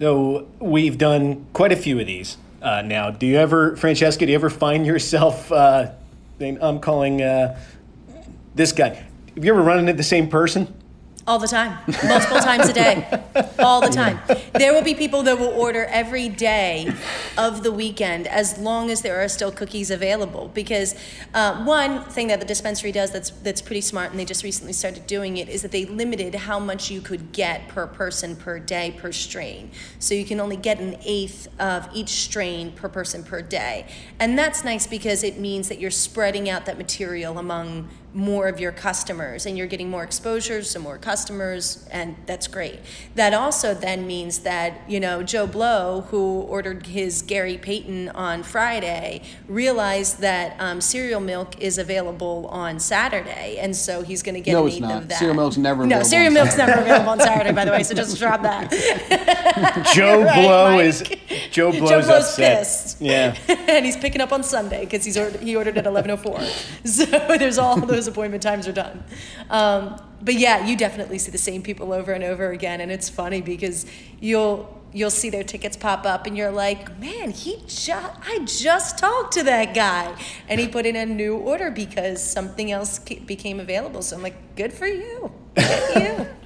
So 0.00 0.48
we've 0.58 0.98
done 0.98 1.46
quite 1.52 1.72
a 1.72 1.76
few 1.76 2.00
of 2.00 2.06
these 2.06 2.38
uh, 2.62 2.82
now. 2.82 3.10
Do 3.10 3.26
you 3.26 3.36
ever 3.36 3.76
francesca 3.76 4.24
do 4.24 4.32
you 4.32 4.36
ever 4.36 4.50
find 4.50 4.86
yourself 4.86 5.52
uh, 5.52 5.92
i'm 6.40 6.80
calling 6.80 7.22
uh, 7.22 7.60
this 8.54 8.72
guy. 8.72 9.04
Have 9.34 9.44
you 9.44 9.52
ever 9.52 9.62
run 9.62 9.78
into 9.78 9.92
the 9.92 10.02
same 10.02 10.28
person 10.28 10.81
All 11.24 11.38
the 11.38 11.46
time, 11.46 11.78
multiple 12.04 12.40
times 12.40 12.68
a 12.68 12.72
day, 12.72 13.22
all 13.60 13.80
the 13.80 13.88
time. 13.92 14.18
There 14.54 14.72
will 14.72 14.82
be 14.82 14.92
people 14.92 15.22
that 15.22 15.38
will 15.38 15.50
order 15.50 15.84
every 15.84 16.28
day 16.28 16.92
of 17.38 17.62
the 17.62 17.70
weekend 17.70 18.26
as 18.26 18.58
long 18.58 18.90
as 18.90 19.02
there 19.02 19.22
are 19.22 19.28
still 19.28 19.52
cookies 19.52 19.92
available. 19.92 20.50
Because 20.52 20.96
uh, 21.32 21.62
one 21.62 22.02
thing 22.06 22.26
that 22.26 22.40
the 22.40 22.44
dispensary 22.44 22.90
does 22.90 23.12
that's 23.12 23.30
that's 23.30 23.62
pretty 23.62 23.82
smart, 23.82 24.10
and 24.10 24.18
they 24.18 24.24
just 24.24 24.42
recently 24.42 24.72
started 24.72 25.06
doing 25.06 25.36
it, 25.36 25.48
is 25.48 25.62
that 25.62 25.70
they 25.70 25.84
limited 25.84 26.34
how 26.34 26.58
much 26.58 26.90
you 26.90 27.00
could 27.00 27.30
get 27.30 27.68
per 27.68 27.86
person 27.86 28.34
per 28.34 28.58
day 28.58 28.92
per 28.98 29.12
strain. 29.12 29.70
So 30.00 30.14
you 30.14 30.24
can 30.24 30.40
only 30.40 30.56
get 30.56 30.80
an 30.80 30.96
eighth 31.04 31.46
of 31.60 31.88
each 31.94 32.08
strain 32.08 32.72
per 32.72 32.88
person 32.88 33.22
per 33.22 33.42
day, 33.42 33.86
and 34.18 34.36
that's 34.36 34.64
nice 34.64 34.88
because 34.88 35.22
it 35.22 35.38
means 35.38 35.68
that 35.68 35.78
you're 35.78 35.92
spreading 35.92 36.50
out 36.50 36.66
that 36.66 36.78
material 36.78 37.38
among 37.38 37.88
more 38.14 38.46
of 38.46 38.60
your 38.60 38.72
customers 38.72 39.46
and 39.46 39.56
you're 39.56 39.66
getting 39.66 39.88
more 39.88 40.02
exposures 40.02 40.72
to 40.72 40.78
more 40.78 40.98
customers 40.98 41.86
and 41.90 42.14
that's 42.26 42.46
great 42.46 42.78
that 43.14 43.32
also 43.32 43.72
then 43.72 44.06
means 44.06 44.40
that 44.40 44.78
you 44.86 45.00
know 45.00 45.22
joe 45.22 45.46
blow 45.46 46.02
who 46.10 46.40
ordered 46.42 46.86
his 46.88 47.22
gary 47.22 47.56
payton 47.56 48.10
on 48.10 48.42
friday 48.42 49.22
realized 49.48 50.18
that 50.20 50.54
um, 50.60 50.78
cereal 50.80 51.20
milk 51.20 51.58
is 51.60 51.78
available 51.78 52.46
on 52.50 52.78
saturday 52.78 53.56
and 53.58 53.74
so 53.74 54.02
he's 54.02 54.22
going 54.22 54.34
to 54.34 54.40
get 54.42 54.52
No, 54.52 54.66
it's 54.66 54.78
not. 54.78 55.02
of 55.02 55.08
that 55.08 55.18
Cereal 55.18 55.34
milk's 55.36 55.56
never 55.56 55.86
no 55.86 56.02
cereal 56.02 56.32
milk's 56.32 56.56
never 56.58 56.80
available 56.80 57.10
on 57.10 57.20
saturday 57.20 57.52
by 57.52 57.64
the 57.64 57.70
way 57.70 57.82
so 57.82 57.94
just 57.94 58.18
drop 58.18 58.42
that 58.42 58.70
Joe 59.94 60.22
Right, 60.24 60.42
Blow 60.42 60.76
Mike? 60.76 60.84
is 60.86 61.02
Joe 61.50 61.70
Blow's, 61.70 61.88
Joe 61.90 62.02
Blow's 62.02 62.08
upset. 62.08 62.58
pissed. 62.58 63.00
Yeah. 63.00 63.36
and 63.48 63.84
he's 63.84 63.96
picking 63.96 64.20
up 64.20 64.32
on 64.32 64.42
Sunday 64.42 64.84
because 64.84 65.04
he's 65.04 65.16
ordered, 65.18 65.40
he 65.42 65.54
ordered 65.56 65.76
at 65.76 65.84
11:04. 65.84 66.86
So 66.86 67.04
there's 67.38 67.58
all 67.58 67.78
those 67.80 68.01
appointment 68.06 68.42
times 68.42 68.68
are 68.68 68.72
done. 68.72 69.04
Um, 69.50 70.00
but 70.22 70.34
yeah, 70.34 70.66
you 70.66 70.76
definitely 70.76 71.18
see 71.18 71.30
the 71.30 71.38
same 71.38 71.62
people 71.62 71.92
over 71.92 72.12
and 72.12 72.22
over 72.22 72.50
again, 72.50 72.80
and 72.80 72.92
it's 72.92 73.08
funny 73.08 73.40
because 73.40 73.86
you'll 74.20 74.80
you'll 74.94 75.10
see 75.10 75.30
their 75.30 75.42
tickets 75.42 75.76
pop 75.76 76.04
up, 76.04 76.26
and 76.26 76.36
you're 76.36 76.50
like, 76.50 76.98
man, 76.98 77.30
he 77.30 77.62
just 77.66 77.92
I 77.94 78.40
just 78.44 78.98
talked 78.98 79.32
to 79.34 79.42
that 79.44 79.74
guy, 79.74 80.14
and 80.48 80.60
he 80.60 80.68
put 80.68 80.86
in 80.86 80.96
a 80.96 81.06
new 81.06 81.36
order 81.36 81.70
because 81.70 82.22
something 82.22 82.70
else 82.70 82.98
became 82.98 83.58
available. 83.58 84.02
So 84.02 84.16
I'm 84.16 84.22
like, 84.22 84.56
good 84.56 84.72
for 84.72 84.86
you, 84.86 85.32
good 85.54 85.64
for 85.64 85.98
you. 85.98 86.26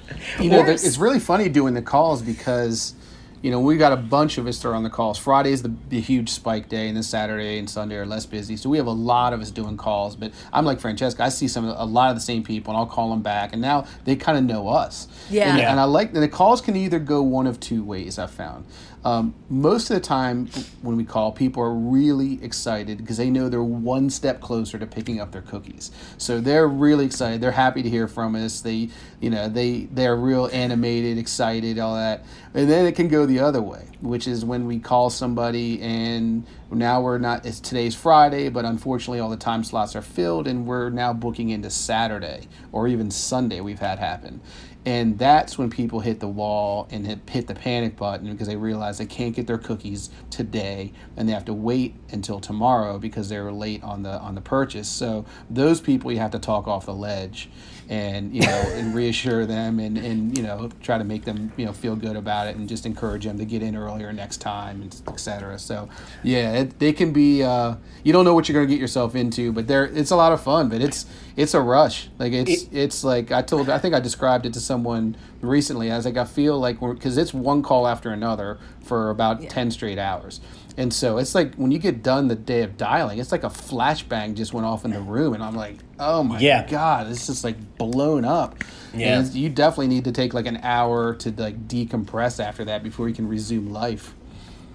You 0.40 0.50
know, 0.50 0.64
it's 0.64 0.98
really 0.98 1.18
funny 1.18 1.48
doing 1.48 1.74
the 1.74 1.82
calls 1.82 2.22
because, 2.22 2.94
you 3.42 3.50
know, 3.50 3.60
we 3.60 3.76
got 3.76 3.92
a 3.92 3.96
bunch 3.96 4.38
of 4.38 4.46
us 4.46 4.58
that 4.60 4.68
are 4.68 4.74
on 4.74 4.82
the 4.82 4.90
calls. 4.90 5.18
Friday 5.18 5.52
is 5.52 5.62
the, 5.62 5.72
the 5.88 6.00
huge 6.00 6.30
spike 6.30 6.68
day, 6.68 6.88
and 6.88 6.96
then 6.96 7.02
Saturday 7.02 7.58
and 7.58 7.68
Sunday 7.68 7.96
are 7.96 8.06
less 8.06 8.26
busy. 8.26 8.56
So 8.56 8.68
we 8.70 8.76
have 8.78 8.86
a 8.86 8.90
lot 8.92 9.32
of 9.32 9.40
us 9.40 9.50
doing 9.50 9.76
calls. 9.76 10.16
But 10.16 10.32
I'm 10.52 10.64
like 10.64 10.80
Francesca, 10.80 11.22
I 11.22 11.28
see 11.28 11.46
some 11.48 11.64
a 11.66 11.84
lot 11.84 12.10
of 12.10 12.16
the 12.16 12.22
same 12.22 12.42
people, 12.42 12.72
and 12.72 12.78
I'll 12.78 12.86
call 12.86 13.10
them 13.10 13.22
back, 13.22 13.52
and 13.52 13.60
now 13.62 13.86
they 14.04 14.16
kind 14.16 14.38
of 14.38 14.44
know 14.44 14.68
us. 14.68 15.06
Yeah. 15.30 15.50
And, 15.50 15.58
Yeah. 15.58 15.70
and 15.70 15.78
I 15.80 15.84
like 15.84 16.12
and 16.14 16.22
the 16.22 16.28
calls 16.28 16.60
can 16.60 16.76
either 16.76 16.98
go 16.98 17.22
one 17.22 17.46
of 17.46 17.60
two 17.60 17.84
ways. 17.84 18.18
I've 18.18 18.30
found. 18.30 18.64
Um, 19.06 19.36
most 19.48 19.88
of 19.88 19.94
the 19.94 20.00
time 20.00 20.48
when 20.82 20.96
we 20.96 21.04
call, 21.04 21.30
people 21.30 21.62
are 21.62 21.72
really 21.72 22.42
excited 22.42 22.98
because 22.98 23.18
they 23.18 23.30
know 23.30 23.48
they're 23.48 23.62
one 23.62 24.10
step 24.10 24.40
closer 24.40 24.80
to 24.80 24.86
picking 24.86 25.20
up 25.20 25.30
their 25.30 25.42
cookies. 25.42 25.92
So 26.18 26.40
they're 26.40 26.66
really 26.66 27.04
excited. 27.04 27.40
They're 27.40 27.52
happy 27.52 27.84
to 27.84 27.88
hear 27.88 28.08
from 28.08 28.34
us. 28.34 28.62
They, 28.62 28.88
you 29.20 29.30
know, 29.30 29.48
they 29.48 29.82
they're 29.92 30.16
real 30.16 30.50
animated, 30.52 31.18
excited, 31.18 31.78
all 31.78 31.94
that. 31.94 32.24
And 32.52 32.68
then 32.68 32.84
it 32.84 32.96
can 32.96 33.06
go 33.06 33.26
the 33.26 33.38
other 33.38 33.62
way, 33.62 33.86
which 34.00 34.26
is 34.26 34.44
when 34.44 34.66
we 34.66 34.80
call 34.80 35.08
somebody 35.08 35.80
and 35.80 36.44
now 36.72 37.00
we're 37.00 37.18
not. 37.18 37.46
It's 37.46 37.60
today's 37.60 37.94
Friday, 37.94 38.48
but 38.48 38.64
unfortunately 38.64 39.20
all 39.20 39.30
the 39.30 39.36
time 39.36 39.62
slots 39.62 39.94
are 39.94 40.02
filled, 40.02 40.48
and 40.48 40.66
we're 40.66 40.90
now 40.90 41.12
booking 41.12 41.50
into 41.50 41.70
Saturday 41.70 42.48
or 42.72 42.88
even 42.88 43.12
Sunday. 43.12 43.60
We've 43.60 43.78
had 43.78 44.00
happen. 44.00 44.40
And 44.86 45.18
that's 45.18 45.58
when 45.58 45.68
people 45.68 45.98
hit 45.98 46.20
the 46.20 46.28
wall 46.28 46.86
and 46.92 47.04
hit, 47.04 47.28
hit 47.28 47.48
the 47.48 47.56
panic 47.56 47.96
button 47.96 48.30
because 48.30 48.46
they 48.46 48.54
realize 48.56 48.98
they 48.98 49.04
can't 49.06 49.34
get 49.34 49.48
their 49.48 49.58
cookies 49.58 50.10
today 50.30 50.92
and 51.16 51.28
they 51.28 51.32
have 51.32 51.44
to 51.46 51.52
wait 51.52 51.96
until 52.12 52.38
tomorrow 52.38 52.96
because 52.98 53.28
they 53.28 53.40
were 53.40 53.52
late 53.52 53.82
on 53.82 54.04
the 54.04 54.12
on 54.20 54.36
the 54.36 54.40
purchase. 54.40 54.88
So 54.88 55.24
those 55.50 55.80
people 55.80 56.12
you 56.12 56.18
have 56.18 56.30
to 56.30 56.38
talk 56.38 56.68
off 56.68 56.86
the 56.86 56.94
ledge 56.94 57.50
and 57.88 58.32
you 58.34 58.42
know 58.42 58.46
and 58.74 58.94
reassure 58.94 59.44
them 59.44 59.80
and, 59.80 59.98
and 59.98 60.36
you 60.38 60.44
know 60.44 60.70
try 60.82 60.98
to 60.98 61.04
make 61.04 61.24
them 61.24 61.52
you 61.56 61.66
know 61.66 61.72
feel 61.72 61.96
good 61.96 62.14
about 62.16 62.46
it 62.46 62.54
and 62.54 62.68
just 62.68 62.86
encourage 62.86 63.24
them 63.24 63.38
to 63.38 63.44
get 63.44 63.62
in 63.62 63.74
earlier 63.76 64.12
next 64.12 64.36
time 64.36 64.82
and 64.82 65.02
etc. 65.08 65.58
So 65.58 65.88
yeah, 66.22 66.52
it, 66.60 66.78
they 66.78 66.92
can 66.92 67.12
be 67.12 67.42
uh, 67.42 67.74
you 68.04 68.12
don't 68.12 68.24
know 68.24 68.34
what 68.34 68.48
you're 68.48 68.54
going 68.54 68.68
to 68.68 68.72
get 68.72 68.80
yourself 68.80 69.16
into, 69.16 69.52
but 69.52 69.66
there 69.66 69.84
it's 69.86 70.12
a 70.12 70.16
lot 70.16 70.32
of 70.32 70.40
fun, 70.40 70.68
but 70.68 70.80
it's 70.80 71.06
it's 71.36 71.54
a 71.54 71.60
rush. 71.60 72.08
Like 72.20 72.32
it's 72.32 72.62
It- 72.62 72.68
it's 72.72 73.02
like 73.04 73.32
I 73.32 73.42
told 73.42 73.68
I 73.68 73.78
think 73.78 73.94
I 73.96 74.00
described 74.00 74.46
it 74.46 74.52
to 74.54 74.60
someone 74.76 75.16
recently. 75.40 75.90
I 75.90 75.96
was 75.96 76.04
like 76.04 76.18
I 76.18 76.24
feel 76.26 76.58
like 76.58 76.82
we're 76.82 76.92
because 76.92 77.16
it's 77.16 77.32
one 77.32 77.62
call 77.62 77.86
after 77.88 78.10
another 78.10 78.58
for 78.84 79.08
about 79.10 79.42
Yeah. 79.42 79.48
ten 79.48 79.70
straight 79.70 79.98
hours. 79.98 80.40
And 80.78 80.92
so 80.92 81.16
it's 81.16 81.34
like 81.34 81.54
when 81.54 81.70
you 81.70 81.78
get 81.78 82.02
done 82.02 82.28
the 82.28 82.34
day 82.34 82.60
of 82.62 82.76
dialing, 82.76 83.18
it's 83.18 83.32
like 83.32 83.44
a 83.44 83.48
flashbang 83.48 84.34
just 84.34 84.52
went 84.52 84.66
off 84.66 84.84
in 84.84 84.90
the 84.90 85.00
room, 85.00 85.32
and 85.32 85.42
I'm 85.42 85.56
like, 85.56 85.76
oh 85.98 86.22
my 86.22 86.38
Yeah. 86.38 86.66
god, 86.68 87.10
it's 87.10 87.26
just 87.26 87.42
like 87.44 87.56
blown 87.78 88.26
up. 88.26 88.56
Yeah. 88.94 89.18
And 89.18 89.32
you 89.34 89.48
definitely 89.48 89.88
need 89.88 90.04
to 90.04 90.12
take 90.12 90.34
like 90.34 90.46
an 90.46 90.58
hour 90.62 91.14
to 91.14 91.30
like 91.30 91.66
decompress 91.66 92.38
after 92.44 92.66
that 92.66 92.82
before 92.82 93.08
you 93.08 93.14
can 93.14 93.26
resume 93.26 93.72
life. 93.72 94.14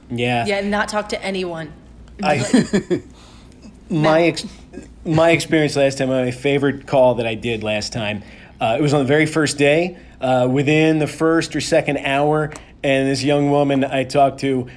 Yeah. 0.10 0.46
Yeah, 0.48 0.58
and 0.58 0.72
not 0.72 0.90
talk 0.90 1.10
to 1.10 1.24
anyone. 1.24 1.72
I, 2.24 3.02
my 3.90 4.24
ex, 4.24 4.46
my 5.06 5.30
experience 5.32 5.76
last 5.76 5.98
time, 6.00 6.10
my 6.10 6.32
favorite 6.32 6.88
call 6.88 7.16
that 7.16 7.28
I 7.28 7.36
did 7.36 7.62
last 7.64 7.94
time, 7.94 8.24
uh, 8.62 8.78
it 8.78 8.82
was 8.82 8.94
on 8.94 9.00
the 9.00 9.06
very 9.06 9.26
first 9.26 9.58
day. 9.58 9.98
Uh, 10.22 10.48
within 10.50 11.00
the 11.00 11.08
first 11.08 11.56
or 11.56 11.62
second 11.62 11.98
hour, 11.98 12.54
and 12.84 13.10
this 13.10 13.24
young 13.24 13.50
woman 13.50 13.84
I 13.84 14.04
talked 14.04 14.40
to 14.42 14.70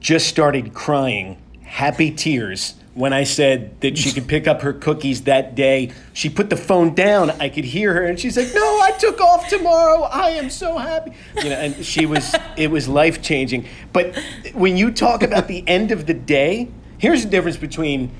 just 0.00 0.28
started 0.28 0.74
crying, 0.74 1.40
happy 1.62 2.10
tears. 2.10 2.74
When 2.92 3.12
I 3.12 3.24
said 3.24 3.80
that 3.80 3.98
she 3.98 4.12
could 4.12 4.26
pick 4.26 4.46
up 4.46 4.62
her 4.62 4.72
cookies 4.72 5.22
that 5.22 5.54
day, 5.54 5.92
she 6.14 6.30
put 6.30 6.48
the 6.48 6.56
phone 6.56 6.94
down. 6.94 7.30
I 7.30 7.48
could 7.48 7.64
hear 7.64 7.92
her, 7.94 8.04
and 8.04 8.20
she's 8.20 8.36
like, 8.36 8.54
"No, 8.54 8.80
I 8.80 8.92
took 8.98 9.20
off 9.20 9.48
tomorrow. 9.48 10.02
I 10.02 10.30
am 10.30 10.48
so 10.48 10.78
happy." 10.78 11.12
You 11.36 11.50
know, 11.50 11.56
and 11.56 11.84
she 11.84 12.06
was. 12.06 12.34
It 12.56 12.70
was 12.70 12.88
life 12.88 13.20
changing. 13.20 13.66
But 13.92 14.16
when 14.54 14.78
you 14.78 14.90
talk 14.90 15.22
about 15.22 15.46
the 15.46 15.62
end 15.68 15.90
of 15.90 16.06
the 16.06 16.14
day, 16.14 16.68
here's 16.96 17.22
the 17.22 17.28
difference 17.28 17.58
between 17.58 18.10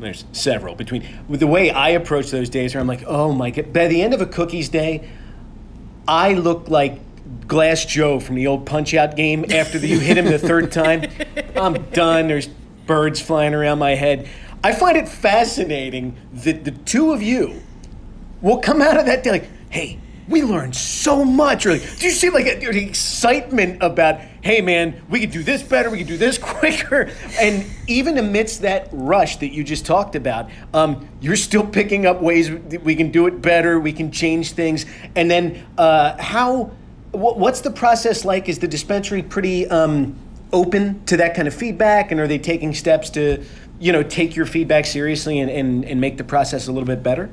there's 0.00 0.24
several 0.32 0.74
between 0.74 1.06
the 1.28 1.46
way 1.46 1.70
I 1.70 1.90
approach 1.90 2.30
those 2.30 2.48
days 2.48 2.74
where 2.74 2.80
I'm 2.80 2.86
like, 2.86 3.04
oh 3.06 3.32
my 3.32 3.50
god. 3.50 3.72
By 3.72 3.88
the 3.88 4.02
end 4.02 4.14
of 4.14 4.20
a 4.20 4.26
cookies 4.26 4.68
day, 4.68 5.08
I 6.08 6.34
look 6.34 6.68
like 6.68 6.98
Glass 7.46 7.84
Joe 7.84 8.18
from 8.18 8.36
the 8.36 8.46
old 8.46 8.66
Punch 8.66 8.94
Out 8.94 9.16
game. 9.16 9.44
After 9.50 9.78
the, 9.78 9.88
you 9.88 10.00
hit 10.00 10.16
him 10.16 10.26
the 10.26 10.38
third 10.38 10.72
time, 10.72 11.10
I'm 11.54 11.90
done. 11.90 12.28
There's 12.28 12.48
birds 12.86 13.20
flying 13.20 13.54
around 13.54 13.78
my 13.78 13.94
head. 13.94 14.28
I 14.62 14.72
find 14.72 14.96
it 14.96 15.08
fascinating 15.08 16.16
that 16.32 16.64
the 16.64 16.72
two 16.72 17.12
of 17.12 17.22
you 17.22 17.62
will 18.42 18.58
come 18.58 18.82
out 18.82 18.98
of 18.98 19.06
that 19.06 19.22
day 19.22 19.30
like, 19.30 19.48
hey, 19.70 19.98
we 20.30 20.42
learned 20.42 20.76
so 20.76 21.24
much. 21.24 21.64
Really, 21.64 21.80
do 21.80 22.06
you 22.06 22.12
see 22.12 22.30
like 22.30 22.46
a, 22.46 22.58
the 22.58 22.84
excitement 22.84 23.82
about, 23.82 24.20
hey 24.42 24.60
man, 24.60 25.02
we 25.10 25.20
could 25.20 25.32
do 25.32 25.42
this 25.42 25.62
better, 25.62 25.90
we 25.90 25.98
could 25.98 26.06
do 26.06 26.16
this 26.16 26.38
quicker, 26.42 27.10
and 27.38 27.66
even 27.88 28.16
amidst 28.16 28.62
that 28.62 28.88
rush 28.92 29.36
that 29.38 29.48
you 29.48 29.64
just 29.64 29.84
talked 29.84 30.14
about, 30.14 30.48
um, 30.72 31.06
you're 31.20 31.36
still 31.36 31.66
picking 31.66 32.06
up 32.06 32.22
ways 32.22 32.48
that 32.48 32.82
we 32.82 32.94
can 32.94 33.10
do 33.10 33.26
it 33.26 33.42
better, 33.42 33.80
we 33.80 33.92
can 33.92 34.10
change 34.12 34.52
things, 34.52 34.86
and 35.16 35.28
then 35.30 35.66
uh, 35.76 36.16
how, 36.22 36.70
wh- 37.10 37.36
what's 37.36 37.60
the 37.60 37.70
process 37.70 38.24
like? 38.24 38.48
Is 38.48 38.60
the 38.60 38.68
dispensary 38.68 39.22
pretty 39.22 39.66
um, 39.68 40.16
open 40.52 41.04
to 41.06 41.16
that 41.16 41.34
kind 41.34 41.48
of 41.48 41.54
feedback, 41.54 42.12
and 42.12 42.20
are 42.20 42.28
they 42.28 42.38
taking 42.38 42.72
steps 42.72 43.10
to, 43.10 43.44
you 43.80 43.90
know, 43.90 44.04
take 44.04 44.36
your 44.36 44.46
feedback 44.46 44.86
seriously 44.86 45.40
and, 45.40 45.50
and, 45.50 45.84
and 45.84 46.00
make 46.00 46.18
the 46.18 46.24
process 46.24 46.68
a 46.68 46.72
little 46.72 46.86
bit 46.86 47.02
better? 47.02 47.28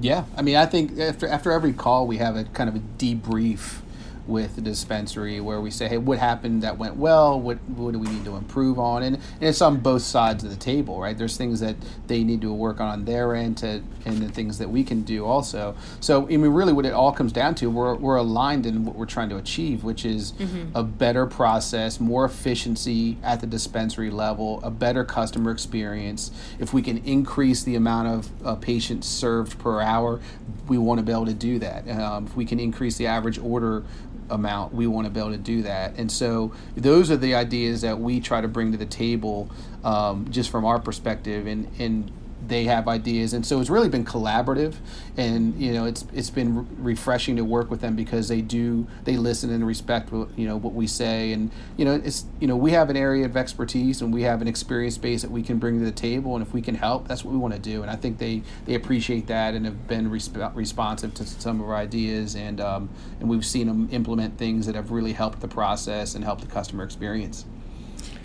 Yeah, 0.00 0.24
I 0.36 0.42
mean, 0.42 0.56
I 0.56 0.66
think 0.66 0.98
after 0.98 1.26
after 1.26 1.52
every 1.52 1.72
call, 1.72 2.06
we 2.06 2.18
have 2.18 2.36
a 2.36 2.44
kind 2.44 2.68
of 2.68 2.76
a 2.76 2.80
debrief 2.98 3.80
with 4.26 4.56
the 4.56 4.60
dispensary 4.60 5.40
where 5.40 5.60
we 5.60 5.70
say, 5.70 5.88
hey, 5.88 5.98
what 5.98 6.18
happened 6.18 6.62
that 6.62 6.78
went 6.78 6.96
well? 6.96 7.40
What 7.40 7.62
what 7.68 7.92
do 7.92 7.98
we 7.98 8.08
need 8.08 8.24
to 8.24 8.36
improve 8.36 8.78
on? 8.78 9.02
And, 9.02 9.16
and 9.16 9.42
it's 9.42 9.60
on 9.60 9.78
both 9.78 10.02
sides 10.02 10.42
of 10.44 10.50
the 10.50 10.56
table, 10.56 11.00
right? 11.00 11.16
There's 11.16 11.36
things 11.36 11.60
that 11.60 11.76
they 12.06 12.24
need 12.24 12.40
to 12.40 12.52
work 12.52 12.80
on 12.80 12.86
on 12.86 13.04
their 13.04 13.34
end, 13.34 13.58
to, 13.58 13.82
and 14.04 14.18
the 14.18 14.28
things 14.28 14.58
that 14.58 14.70
we 14.70 14.84
can 14.84 15.02
do 15.02 15.24
also. 15.24 15.74
So, 16.00 16.24
I 16.24 16.36
mean, 16.36 16.52
really, 16.52 16.72
what 16.72 16.86
it 16.86 16.92
all 16.92 17.12
comes 17.12 17.32
down 17.32 17.54
to, 17.56 17.68
we're 17.68 17.94
we're 17.94 18.16
aligned 18.16 18.66
in 18.66 18.84
what 18.84 18.96
we're 18.96 19.06
trying 19.06 19.28
to 19.30 19.36
achieve, 19.36 19.84
which 19.84 20.04
is 20.04 20.32
a 20.74 20.82
better 20.82 21.26
process, 21.26 22.00
more 22.00 22.24
efficiency 22.24 23.18
at 23.22 23.40
the 23.40 23.46
dispensary 23.46 24.10
level, 24.10 24.60
a 24.62 24.70
better 24.70 25.04
customer 25.04 25.50
experience. 25.50 26.30
If 26.58 26.72
we 26.72 26.82
can 26.82 26.98
increase 26.98 27.62
the 27.64 27.74
amount 27.76 28.08
of 28.08 28.46
uh, 28.46 28.54
patients 28.56 29.06
served 29.06 29.58
per 29.58 29.80
hour, 29.80 30.20
we 30.68 30.78
want 30.78 30.98
to 30.98 31.04
be 31.04 31.12
able 31.12 31.26
to 31.26 31.34
do 31.34 31.58
that. 31.58 31.88
Um, 31.88 32.26
if 32.26 32.36
we 32.36 32.44
can 32.44 32.60
increase 32.60 32.96
the 32.96 33.06
average 33.06 33.38
order 33.38 33.84
amount, 34.30 34.74
we 34.74 34.86
want 34.86 35.06
to 35.06 35.10
be 35.10 35.20
able 35.20 35.32
to 35.32 35.38
do 35.38 35.62
that. 35.62 35.96
And 35.96 36.10
so 36.10 36.52
those 36.76 37.10
are 37.10 37.16
the 37.16 37.34
ideas 37.34 37.80
that 37.82 37.98
we 37.98 38.20
try 38.20 38.40
to 38.40 38.48
bring 38.48 38.72
to 38.72 38.78
the 38.78 38.86
table, 38.86 39.48
um, 39.84 40.26
just 40.30 40.50
from 40.50 40.64
our 40.64 40.78
perspective. 40.78 41.46
And 41.46 41.68
and 41.78 42.10
they 42.48 42.64
have 42.64 42.88
ideas, 42.88 43.32
and 43.32 43.44
so 43.44 43.60
it's 43.60 43.70
really 43.70 43.88
been 43.88 44.04
collaborative, 44.04 44.74
and 45.16 45.54
you 45.60 45.72
know 45.72 45.84
it's 45.84 46.04
it's 46.12 46.30
been 46.30 46.56
re- 46.58 46.66
refreshing 46.92 47.36
to 47.36 47.44
work 47.44 47.70
with 47.70 47.80
them 47.80 47.96
because 47.96 48.28
they 48.28 48.40
do 48.40 48.86
they 49.04 49.16
listen 49.16 49.50
and 49.50 49.66
respect 49.66 50.12
what 50.12 50.28
you 50.38 50.46
know 50.46 50.56
what 50.56 50.74
we 50.74 50.86
say, 50.86 51.32
and 51.32 51.50
you 51.76 51.84
know 51.84 51.94
it's 51.94 52.26
you 52.40 52.46
know 52.46 52.56
we 52.56 52.70
have 52.72 52.90
an 52.90 52.96
area 52.96 53.24
of 53.24 53.36
expertise 53.36 54.02
and 54.02 54.12
we 54.12 54.22
have 54.22 54.40
an 54.42 54.48
experience 54.48 54.98
base 54.98 55.22
that 55.22 55.30
we 55.30 55.42
can 55.42 55.58
bring 55.58 55.78
to 55.78 55.84
the 55.84 55.92
table, 55.92 56.34
and 56.34 56.46
if 56.46 56.52
we 56.52 56.62
can 56.62 56.74
help, 56.74 57.08
that's 57.08 57.24
what 57.24 57.32
we 57.32 57.38
want 57.38 57.54
to 57.54 57.60
do, 57.60 57.82
and 57.82 57.90
I 57.90 57.96
think 57.96 58.18
they 58.18 58.42
they 58.64 58.74
appreciate 58.74 59.26
that 59.28 59.54
and 59.54 59.64
have 59.64 59.86
been 59.86 60.10
resp- 60.10 60.54
responsive 60.54 61.14
to 61.14 61.26
some 61.26 61.60
of 61.60 61.68
our 61.68 61.76
ideas, 61.76 62.34
and 62.34 62.60
um, 62.60 62.88
and 63.20 63.28
we've 63.28 63.44
seen 63.44 63.66
them 63.66 63.88
implement 63.92 64.38
things 64.38 64.66
that 64.66 64.74
have 64.74 64.90
really 64.90 65.12
helped 65.12 65.40
the 65.40 65.48
process 65.48 66.14
and 66.14 66.24
helped 66.24 66.42
the 66.42 66.48
customer 66.48 66.84
experience. 66.84 67.44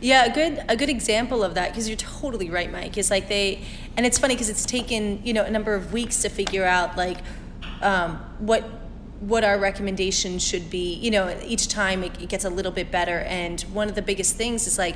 Yeah, 0.01 0.25
a 0.25 0.33
good 0.33 0.63
a 0.67 0.75
good 0.75 0.89
example 0.89 1.43
of 1.43 1.53
that 1.53 1.69
because 1.69 1.87
you're 1.87 1.95
totally 1.95 2.49
right, 2.49 2.71
Mike. 2.71 2.97
Is 2.97 3.11
like 3.11 3.27
they, 3.29 3.61
and 3.95 4.03
it's 4.03 4.17
funny 4.17 4.33
because 4.33 4.49
it's 4.49 4.65
taken 4.65 5.21
you 5.23 5.31
know 5.31 5.43
a 5.43 5.51
number 5.51 5.75
of 5.75 5.93
weeks 5.93 6.23
to 6.23 6.29
figure 6.29 6.65
out 6.65 6.97
like 6.97 7.19
um, 7.83 8.17
what 8.39 8.63
what 9.19 9.43
our 9.43 9.59
recommendation 9.59 10.39
should 10.39 10.71
be. 10.71 10.95
You 10.95 11.11
know, 11.11 11.39
each 11.45 11.67
time 11.67 12.03
it, 12.03 12.19
it, 12.19 12.29
gets 12.29 12.45
a 12.45 12.49
little 12.49 12.71
bit 12.71 12.89
better, 12.89 13.19
and 13.19 13.61
one 13.73 13.89
of 13.89 13.93
the 13.93 14.01
biggest 14.01 14.35
things 14.35 14.65
is 14.65 14.79
like 14.79 14.95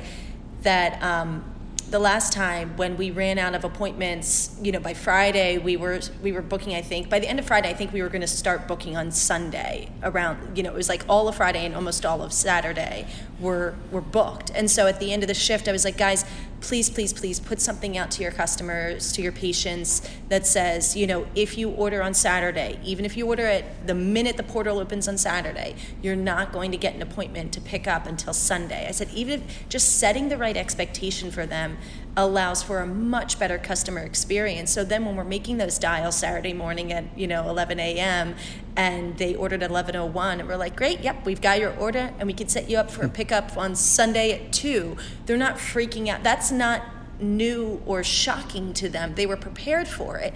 that. 0.62 1.00
Um, 1.00 1.44
the 1.90 1.98
last 1.98 2.32
time 2.32 2.76
when 2.76 2.96
we 2.96 3.10
ran 3.10 3.38
out 3.38 3.54
of 3.54 3.64
appointments, 3.64 4.58
you 4.60 4.72
know, 4.72 4.80
by 4.80 4.92
Friday 4.92 5.58
we 5.58 5.76
were 5.76 6.00
we 6.22 6.32
were 6.32 6.42
booking. 6.42 6.74
I 6.74 6.82
think 6.82 7.08
by 7.08 7.20
the 7.20 7.28
end 7.28 7.38
of 7.38 7.46
Friday, 7.46 7.68
I 7.68 7.74
think 7.74 7.92
we 7.92 8.02
were 8.02 8.08
going 8.08 8.22
to 8.22 8.26
start 8.26 8.66
booking 8.66 8.96
on 8.96 9.12
Sunday. 9.12 9.90
Around, 10.02 10.56
you 10.56 10.62
know, 10.62 10.70
it 10.70 10.76
was 10.76 10.88
like 10.88 11.04
all 11.08 11.28
of 11.28 11.36
Friday 11.36 11.64
and 11.64 11.74
almost 11.74 12.04
all 12.04 12.22
of 12.22 12.32
Saturday 12.32 13.06
were 13.40 13.76
were 13.92 14.00
booked. 14.00 14.50
And 14.50 14.70
so 14.70 14.86
at 14.88 14.98
the 14.98 15.12
end 15.12 15.22
of 15.22 15.28
the 15.28 15.34
shift, 15.34 15.68
I 15.68 15.72
was 15.72 15.84
like, 15.84 15.96
guys, 15.96 16.24
please, 16.60 16.90
please, 16.90 17.12
please 17.12 17.38
put 17.38 17.60
something 17.60 17.96
out 17.96 18.10
to 18.12 18.22
your 18.22 18.32
customers, 18.32 19.12
to 19.12 19.22
your 19.22 19.32
patients 19.32 20.08
that 20.28 20.46
says, 20.46 20.96
you 20.96 21.06
know, 21.06 21.26
if 21.34 21.56
you 21.58 21.70
order 21.70 22.02
on 22.02 22.14
Saturday, 22.14 22.78
even 22.84 23.04
if 23.04 23.16
you 23.16 23.26
order 23.26 23.46
it 23.46 23.64
the 23.86 23.94
minute 23.94 24.36
the 24.36 24.42
portal 24.42 24.78
opens 24.78 25.06
on 25.08 25.18
Saturday, 25.18 25.76
you're 26.02 26.16
not 26.16 26.52
going 26.52 26.70
to 26.72 26.76
get 26.76 26.94
an 26.94 27.02
appointment 27.02 27.52
to 27.52 27.60
pick 27.60 27.86
up 27.86 28.06
until 28.06 28.32
Sunday. 28.32 28.86
I 28.88 28.90
said, 28.90 29.08
even 29.14 29.42
if 29.42 29.68
just 29.68 29.98
setting 29.98 30.28
the 30.28 30.36
right 30.36 30.56
expectation 30.56 31.30
for 31.30 31.46
them 31.46 31.78
allows 32.16 32.62
for 32.62 32.80
a 32.80 32.86
much 32.86 33.38
better 33.38 33.58
customer 33.58 34.00
experience. 34.00 34.72
So 34.72 34.84
then 34.84 35.04
when 35.04 35.16
we're 35.16 35.24
making 35.24 35.58
those 35.58 35.78
dials 35.78 36.16
Saturday 36.16 36.54
morning 36.54 36.92
at, 36.92 37.04
you 37.16 37.26
know, 37.26 37.48
11 37.48 37.78
a.m. 37.78 38.34
and 38.74 39.18
they 39.18 39.34
ordered 39.34 39.62
at 39.62 39.70
11:01 39.70 40.40
and 40.40 40.48
we're 40.48 40.56
like, 40.56 40.76
"Great, 40.76 41.00
yep, 41.00 41.26
we've 41.26 41.40
got 41.40 41.60
your 41.60 41.76
order 41.76 42.14
and 42.18 42.26
we 42.26 42.32
can 42.32 42.48
set 42.48 42.70
you 42.70 42.78
up 42.78 42.90
for 42.90 43.02
a 43.02 43.08
hmm. 43.08 43.14
pickup 43.14 43.56
on 43.56 43.74
Sunday 43.74 44.32
at 44.32 44.52
2." 44.52 44.96
They're 45.26 45.36
not 45.36 45.56
freaking 45.56 46.08
out. 46.08 46.22
That's 46.22 46.50
not 46.50 46.82
new 47.20 47.82
or 47.86 48.02
shocking 48.02 48.72
to 48.74 48.88
them. 48.88 49.14
They 49.14 49.26
were 49.26 49.36
prepared 49.36 49.88
for 49.88 50.18
it. 50.18 50.34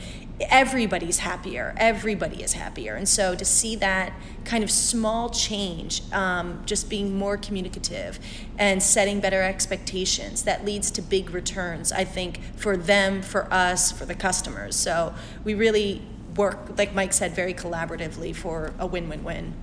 Everybody's 0.49 1.19
happier. 1.19 1.75
Everybody 1.77 2.43
is 2.43 2.55
happier. 2.55 2.95
And 2.95 3.09
so 3.09 3.35
to 3.35 3.45
see 3.45 3.77
that 3.77 4.13
kind 4.45 4.65
of 4.65 4.71
small 4.71 5.29
change, 5.31 6.03
um, 6.13 6.63
just 6.65 6.89
being 6.89 7.17
more 7.17 7.37
communicative 7.37 8.19
and 8.59 8.83
setting 8.83 9.21
better 9.21 9.43
expectations, 9.43 10.45
that 10.45 10.65
leads 10.65 10.91
to 10.93 11.03
big 11.03 11.31
returns, 11.31 11.93
I 11.93 12.05
think, 12.05 12.41
for 12.57 12.77
them, 12.77 13.23
for 13.23 13.53
us, 13.53 13.93
for 13.93 14.07
the 14.07 14.15
customers. 14.15 14.77
So 14.77 15.15
we 15.45 15.55
really 15.55 16.03
work, 16.37 16.79
like 16.79 16.95
Mike 16.95 17.13
said, 17.13 17.35
very 17.35 17.55
collaboratively 17.55 18.35
for 18.35 18.73
a 18.79 18.87
win 18.87 19.09
win 19.09 19.25
win. 19.25 19.55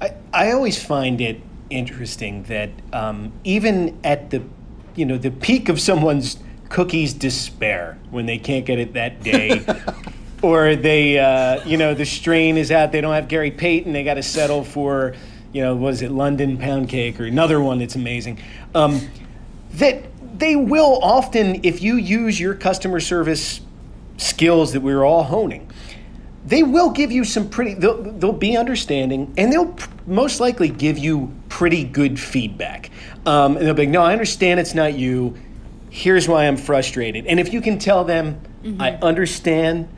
I, 0.00 0.14
I 0.32 0.52
always 0.52 0.82
find 0.82 1.20
it 1.20 1.40
interesting 1.70 2.44
that 2.44 2.70
um, 2.92 3.32
even 3.44 3.98
at 4.04 4.30
the 4.30 4.42
you 4.94 5.04
know 5.04 5.18
the 5.18 5.30
peak 5.30 5.68
of 5.68 5.80
someone's 5.80 6.38
cookies 6.68 7.14
despair 7.14 7.98
when 8.10 8.26
they 8.26 8.38
can't 8.38 8.66
get 8.66 8.78
it 8.78 8.94
that 8.94 9.22
day. 9.22 9.64
Or 10.42 10.76
they 10.76 11.18
uh, 11.18 11.64
you 11.64 11.78
know 11.78 11.94
the 11.94 12.04
strain 12.04 12.56
is 12.58 12.70
out 12.70 12.92
they 12.92 13.00
don't 13.00 13.14
have 13.14 13.26
gary 13.26 13.50
payton 13.50 13.92
they 13.92 14.04
got 14.04 14.14
to 14.14 14.22
settle 14.22 14.64
for 14.64 15.14
you 15.52 15.62
know 15.62 15.74
was 15.74 16.02
it 16.02 16.10
london 16.10 16.58
pound 16.58 16.90
cake 16.90 17.18
or 17.18 17.24
another 17.24 17.60
one 17.60 17.78
that's 17.78 17.96
amazing. 17.96 18.38
Um, 18.74 19.00
that 19.72 20.04
they 20.38 20.54
will 20.54 21.00
often 21.02 21.64
if 21.64 21.82
you 21.82 21.96
use 21.96 22.38
your 22.38 22.54
customer 22.54 23.00
service 23.00 23.60
skills 24.18 24.74
that 24.74 24.82
we're 24.82 25.04
all 25.04 25.24
honing 25.24 25.70
they 26.44 26.62
will 26.62 26.90
give 26.90 27.10
you 27.10 27.24
some 27.24 27.48
pretty 27.48 27.74
they'll, 27.74 28.02
they'll 28.02 28.32
be 28.32 28.56
understanding 28.56 29.32
and 29.38 29.52
they'll 29.52 29.72
pr- 29.72 29.90
most 30.06 30.38
likely 30.38 30.68
give 30.68 30.98
you 30.98 31.34
pretty 31.48 31.82
good 31.82 32.20
feedback. 32.20 32.90
Um, 33.24 33.56
and 33.56 33.66
they'll 33.66 33.74
be 33.74 33.82
like 33.82 33.88
no 33.88 34.02
i 34.02 34.12
understand 34.12 34.60
it's 34.60 34.74
not 34.74 34.94
you 34.94 35.34
here's 35.90 36.28
why 36.28 36.46
i'm 36.46 36.56
frustrated 36.56 37.26
and 37.26 37.40
if 37.40 37.52
you 37.52 37.60
can 37.60 37.78
tell 37.78 38.04
them 38.04 38.40
mm-hmm. 38.62 38.80
i 38.80 38.92
understand 39.00 39.88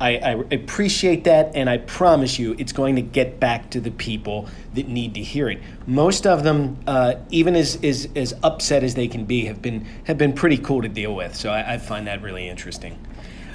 I, 0.00 0.18
I, 0.18 0.30
appreciate 0.52 1.24
that 1.24 1.56
and 1.56 1.68
i 1.68 1.78
promise 1.78 2.38
you 2.38 2.54
it's 2.58 2.72
going 2.72 2.96
to 2.96 3.02
get 3.02 3.40
back 3.40 3.70
to 3.70 3.80
the 3.80 3.90
people 3.90 4.48
that 4.74 4.86
need 4.86 5.14
to 5.14 5.22
hear 5.22 5.48
it 5.48 5.60
most 5.86 6.26
of 6.26 6.44
them 6.44 6.78
uh, 6.86 7.16
even 7.30 7.56
as, 7.56 7.82
as, 7.82 8.08
as 8.14 8.34
upset 8.42 8.84
as 8.84 8.94
they 8.94 9.08
can 9.08 9.24
be 9.24 9.46
have 9.46 9.60
been 9.60 9.86
have 10.04 10.16
been 10.16 10.32
pretty 10.32 10.58
cool 10.58 10.82
to 10.82 10.88
deal 10.88 11.14
with 11.14 11.34
so 11.34 11.50
I, 11.50 11.74
I 11.74 11.78
find 11.78 12.06
that 12.06 12.22
really 12.22 12.48
interesting 12.48 12.98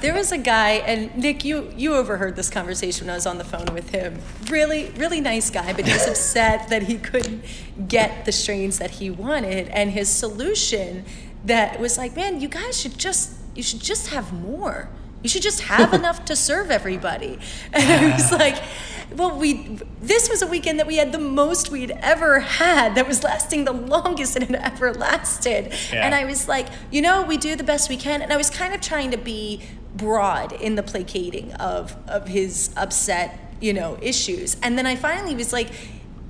there 0.03 0.13
was 0.13 0.33
a 0.33 0.37
guy, 0.37 0.71
and 0.85 1.15
Nick, 1.15 1.45
you 1.45 1.71
you 1.77 1.95
overheard 1.95 2.35
this 2.35 2.49
conversation 2.49 3.07
when 3.07 3.13
I 3.13 3.15
was 3.15 3.25
on 3.25 3.37
the 3.37 3.45
phone 3.45 3.73
with 3.73 3.91
him. 3.91 4.19
Really, 4.49 4.89
really 4.97 5.21
nice 5.21 5.49
guy, 5.49 5.71
but 5.71 5.85
he 5.85 5.93
was 5.93 6.05
upset 6.09 6.67
that 6.67 6.83
he 6.83 6.97
couldn't 6.97 7.45
get 7.87 8.25
the 8.25 8.33
strains 8.33 8.79
that 8.79 8.91
he 8.91 9.09
wanted, 9.09 9.69
and 9.69 9.91
his 9.91 10.09
solution 10.09 11.05
that 11.45 11.79
was 11.79 11.97
like, 11.97 12.15
man, 12.15 12.39
you 12.39 12.47
guys 12.47 12.79
should 12.79 12.97
just 12.97 13.37
you 13.55 13.63
should 13.63 13.81
just 13.81 14.07
have 14.07 14.33
more. 14.33 14.89
You 15.21 15.29
should 15.29 15.41
just 15.41 15.61
have 15.61 15.93
enough 15.99 16.25
to 16.25 16.35
serve 16.35 16.71
everybody. 16.71 17.39
And 17.71 18.05
I 18.05 18.13
was 18.13 18.31
like, 18.31 18.61
well, 19.15 19.37
we 19.37 19.79
this 20.01 20.29
was 20.29 20.41
a 20.41 20.47
weekend 20.47 20.79
that 20.79 20.87
we 20.87 20.97
had 20.97 21.11
the 21.11 21.19
most 21.19 21.71
we'd 21.71 21.91
ever 21.91 22.39
had 22.39 22.95
that 22.95 23.07
was 23.07 23.23
lasting 23.23 23.65
the 23.65 23.73
longest 23.73 24.35
it 24.35 24.43
had 24.43 24.55
ever 24.55 24.93
lasted. 24.93 25.73
Yeah. 25.91 26.05
And 26.05 26.15
I 26.15 26.25
was 26.25 26.47
like, 26.47 26.67
you 26.91 27.01
know, 27.01 27.23
we 27.23 27.37
do 27.37 27.55
the 27.55 27.63
best 27.63 27.89
we 27.89 27.97
can. 27.97 28.21
And 28.21 28.33
I 28.33 28.37
was 28.37 28.49
kind 28.49 28.73
of 28.73 28.81
trying 28.81 29.11
to 29.11 29.17
be 29.17 29.61
broad 29.95 30.51
in 30.53 30.75
the 30.75 30.83
placating 30.83 31.53
of 31.53 31.95
of 32.07 32.27
his 32.27 32.73
upset, 32.75 33.55
you 33.61 33.73
know, 33.73 33.97
issues. 34.01 34.57
And 34.61 34.77
then 34.77 34.85
I 34.85 34.95
finally 34.95 35.35
was 35.35 35.53
like, 35.53 35.69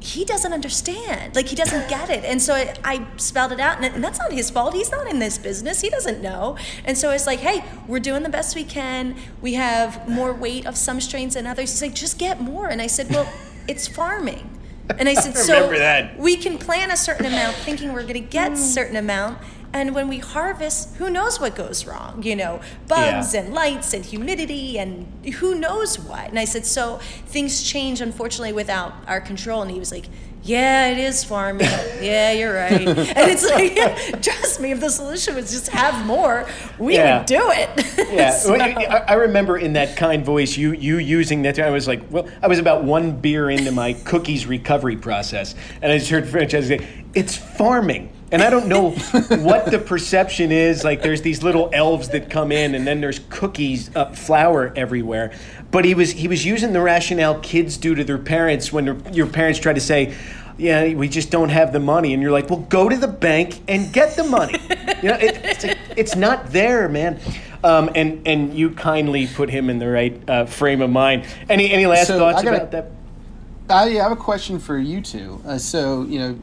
he 0.04 0.26
doesn't 0.26 0.51
understand. 0.51 1.34
Like 1.34 1.47
he 1.47 1.56
doesn't 1.56 1.88
get 1.88 2.10
it. 2.10 2.26
And 2.26 2.41
so 2.41 2.54
I, 2.54 2.74
I 2.84 3.08
spelled 3.16 3.54
it 3.54 3.60
out, 3.62 3.78
and, 3.78 3.86
and, 3.86 4.04
that's 4.04 4.20
not 4.20 4.34
his 4.34 4.49
fault. 4.49 4.74
He's 4.74 4.91
not 4.91 5.08
in 5.08 5.20
this 5.20 5.38
business. 5.38 5.80
He 5.80 5.89
doesn't 5.89 6.22
know. 6.22 6.58
And 6.84 6.97
so 6.97 7.12
it's 7.12 7.26
like, 7.26 7.39
hey, 7.39 7.64
we're 7.88 8.01
doing 8.01 8.24
the 8.24 8.30
best 8.30 8.54
we 8.54 8.66
can. 8.66 9.16
We 9.41 9.54
have 9.54 10.10
more 10.10 10.34
weight 10.34 10.66
of 10.66 10.76
some 10.76 10.99
strains 10.99 11.36
than 11.36 11.47
others. 11.47 11.72
He's 11.72 11.82
like, 11.82 11.93
just 11.93 12.20
get 12.20 12.41
more. 12.41 12.68
And 12.68 12.82
I 12.82 12.88
said, 12.88 13.10
well, 13.12 13.32
it's 13.70 13.88
farming. 13.88 14.49
And 14.89 15.08
I 15.08 15.14
said, 15.14 15.38
so 15.38 15.70
that. 15.70 16.20
we 16.20 16.36
can 16.36 16.58
plan 16.58 16.91
a 16.91 16.97
certain 16.97 17.26
amount, 17.26 17.56
thinking 17.56 17.93
we're 17.93 18.01
going 18.01 18.16
to 18.16 18.20
get 18.20 18.51
a 18.51 18.58
certain 18.58 18.97
amount, 18.97 19.38
and 19.74 19.96
when 19.96 20.08
we 20.08 20.20
harvest, 20.20 20.96
who 20.98 21.10
knows 21.10 21.40
what 21.40 21.56
goes 21.56 21.86
wrong? 21.88 22.22
You 22.22 22.36
know, 22.36 22.62
bugs 22.88 23.34
yeah. 23.34 23.42
and 23.42 23.54
lights 23.54 23.94
and 23.94 24.06
humidity 24.06 24.78
and 24.78 25.08
who 25.36 25.56
knows 25.56 25.98
what. 25.98 26.30
And 26.30 26.38
I 26.38 26.46
said, 26.46 26.66
so 26.66 26.98
things 27.26 27.64
change, 27.64 28.00
unfortunately, 28.00 28.54
without 28.54 28.94
our 29.08 29.20
control. 29.20 29.64
And 29.64 29.72
he 29.72 29.80
was 29.80 29.92
like, 29.92 30.06
yeah, 30.44 30.90
it 30.90 30.98
is 30.98 31.24
farming. 31.24 31.68
yeah, 32.02 32.34
you're 32.34 32.54
right. 32.54 32.88
And 32.88 33.32
it's 33.32 33.50
like, 33.50 33.76
yeah, 33.76 33.96
trust 34.22 34.60
me, 34.60 34.72
if 34.72 34.80
the 34.80 34.90
solution 34.90 35.36
was 35.36 35.52
just 35.52 35.70
have 35.70 36.06
more, 36.06 36.46
we 36.78 36.96
yeah. 36.96 37.20
would 37.20 37.28
do 37.28 37.42
it. 37.52 37.70
yeah, 38.14 38.30
so. 38.30 38.54
I 38.54 39.14
remember 39.14 39.58
in 39.58 39.74
that 39.74 39.96
kind 39.96 40.24
voice, 40.24 40.58
you 40.58 40.74
you 40.74 40.98
using 40.98 41.44
that. 41.44 41.58
I 41.60 41.70
was 41.70 41.88
like, 41.88 42.02
well, 42.12 42.28
I 42.42 42.48
was 42.48 42.60
about 42.60 42.84
one 42.84 43.16
beer 43.16 43.50
into 43.50 43.72
my 43.72 43.94
cookies 43.94 44.46
recovery 44.46 44.98
process, 44.98 45.56
and 45.82 45.92
I 45.92 45.98
just 45.98 46.12
heard 46.12 46.28
Francesca 46.28 46.80
say, 46.80 46.88
"It's 47.14 47.38
farming." 47.38 48.12
And 48.34 48.42
I 48.42 48.50
don't 48.50 48.68
know 48.68 48.90
what 48.90 49.70
the 49.70 49.78
perception 49.78 50.52
is. 50.52 50.84
Like, 50.84 51.04
there's 51.04 51.22
these 51.22 51.44
little 51.44 51.70
elves 51.72 52.10
that 52.10 52.32
come 52.32 52.52
in, 52.52 52.74
and 52.74 52.86
then 52.86 53.00
there's 53.00 53.20
cookies, 53.30 53.96
uh, 53.96 54.12
flour 54.12 54.74
everywhere. 54.76 55.34
But 55.70 55.86
he 55.86 55.94
was 55.94 56.12
he 56.12 56.28
was 56.28 56.44
using 56.44 56.74
the 56.74 56.82
rationale 56.82 57.40
kids 57.42 57.78
do 57.78 57.94
to 57.94 58.04
their 58.04 58.18
parents 58.18 58.74
when 58.74 59.14
your 59.14 59.28
parents 59.28 59.60
try 59.60 59.74
to 59.74 59.80
say, 59.80 60.16
"Yeah, 60.58 60.96
we 60.96 61.10
just 61.10 61.30
don't 61.30 61.50
have 61.50 61.74
the 61.74 61.80
money," 61.80 62.12
and 62.14 62.24
you're 62.24 62.32
like, 62.32 62.50
"Well, 62.50 62.62
go 62.62 62.90
to 62.90 62.98
the 62.98 63.08
bank 63.08 63.62
and 63.68 63.94
get 63.94 64.16
the 64.16 64.24
money." 64.24 64.60
you 65.04 65.10
know, 65.10 65.16
it, 65.16 65.40
it's 65.44 65.64
like, 65.64 65.78
it's 65.96 66.16
not 66.16 66.52
there, 66.52 66.90
man. 66.90 67.20
Um, 67.64 67.92
and 67.94 68.28
and 68.28 68.52
you 68.56 68.72
kindly 68.72 69.28
put 69.28 69.52
him 69.52 69.70
in 69.70 69.78
the 69.78 69.90
right 69.90 70.28
uh, 70.28 70.46
frame 70.48 70.82
of 70.82 70.90
mind. 70.90 71.28
Any 71.50 71.72
any 71.72 71.86
last 71.86 72.08
so 72.08 72.18
thoughts 72.18 72.42
gotta, 72.42 72.58
about 72.58 72.72
that? 72.72 72.92
I 73.70 73.90
have 73.90 74.12
a 74.12 74.16
question 74.16 74.58
for 74.58 74.76
you 74.76 75.02
two. 75.02 75.40
Uh, 75.46 75.60
so 75.60 76.02
you 76.02 76.18
know, 76.18 76.40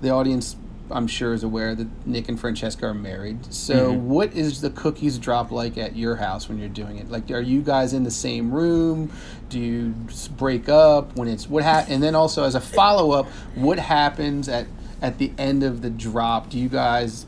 the 0.00 0.10
audience 0.10 0.54
I'm 0.90 1.06
sure 1.06 1.32
is 1.32 1.42
aware 1.42 1.74
that 1.74 2.06
Nick 2.06 2.28
and 2.28 2.38
Francesca 2.38 2.86
are 2.86 2.94
married. 2.94 3.52
So, 3.52 3.92
mm-hmm. 3.92 4.08
what 4.08 4.34
is 4.34 4.60
the 4.60 4.70
cookies 4.70 5.18
drop 5.18 5.50
like 5.50 5.78
at 5.78 5.96
your 5.96 6.16
house 6.16 6.48
when 6.48 6.58
you're 6.58 6.68
doing 6.68 6.98
it? 6.98 7.10
Like, 7.10 7.30
are 7.30 7.40
you 7.40 7.62
guys 7.62 7.92
in 7.92 8.04
the 8.04 8.10
same 8.10 8.52
room? 8.52 9.10
Do 9.48 9.58
you 9.58 9.94
break 10.36 10.68
up 10.68 11.16
when 11.16 11.28
it's 11.28 11.48
what? 11.48 11.64
Ha- 11.64 11.86
and 11.88 12.02
then 12.02 12.14
also 12.14 12.44
as 12.44 12.54
a 12.54 12.60
follow 12.60 13.12
up, 13.12 13.26
what 13.54 13.78
happens 13.78 14.48
at 14.48 14.66
at 15.00 15.18
the 15.18 15.32
end 15.38 15.62
of 15.62 15.80
the 15.82 15.90
drop? 15.90 16.50
Do 16.50 16.58
you 16.58 16.68
guys 16.68 17.26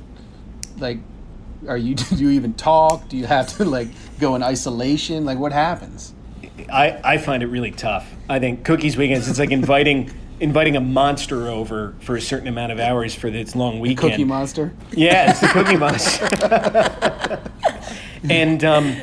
like 0.79 0.99
are 1.69 1.77
you 1.77 1.95
do 1.95 2.17
you 2.17 2.31
even 2.31 2.55
talk? 2.55 3.09
Do 3.09 3.17
you 3.17 3.27
have 3.27 3.49
to 3.57 3.65
like 3.65 3.89
go 4.19 4.35
in 4.35 4.43
isolation? 4.43 5.25
Like 5.25 5.39
what 5.39 5.53
happens? 5.53 6.15
I, 6.73 7.01
I 7.05 7.19
find 7.19 7.43
it 7.43 7.47
really 7.47 7.71
tough. 7.71 8.11
I 8.29 8.39
think 8.39 8.65
cookies 8.65 8.97
weekends. 8.97 9.29
It's 9.29 9.39
like 9.39 9.51
inviting 9.51 10.13
inviting 10.41 10.77
a 10.77 10.81
monster 10.81 11.49
over 11.49 11.95
for 12.01 12.17
a 12.17 12.21
certain 12.21 12.49
amount 12.49 12.73
of 12.73 12.79
hours 12.79 13.15
for 13.15 13.29
its 13.29 13.57
long 13.57 13.81
weekend. 13.81 14.13
Cookie 14.13 14.25
Monster. 14.25 14.73
Yeah, 14.93 15.31
it's 15.31 15.41
the 15.41 15.49
Cookie 15.49 15.77
Monster. 15.77 16.29
and 18.31 18.65
um, 18.65 18.97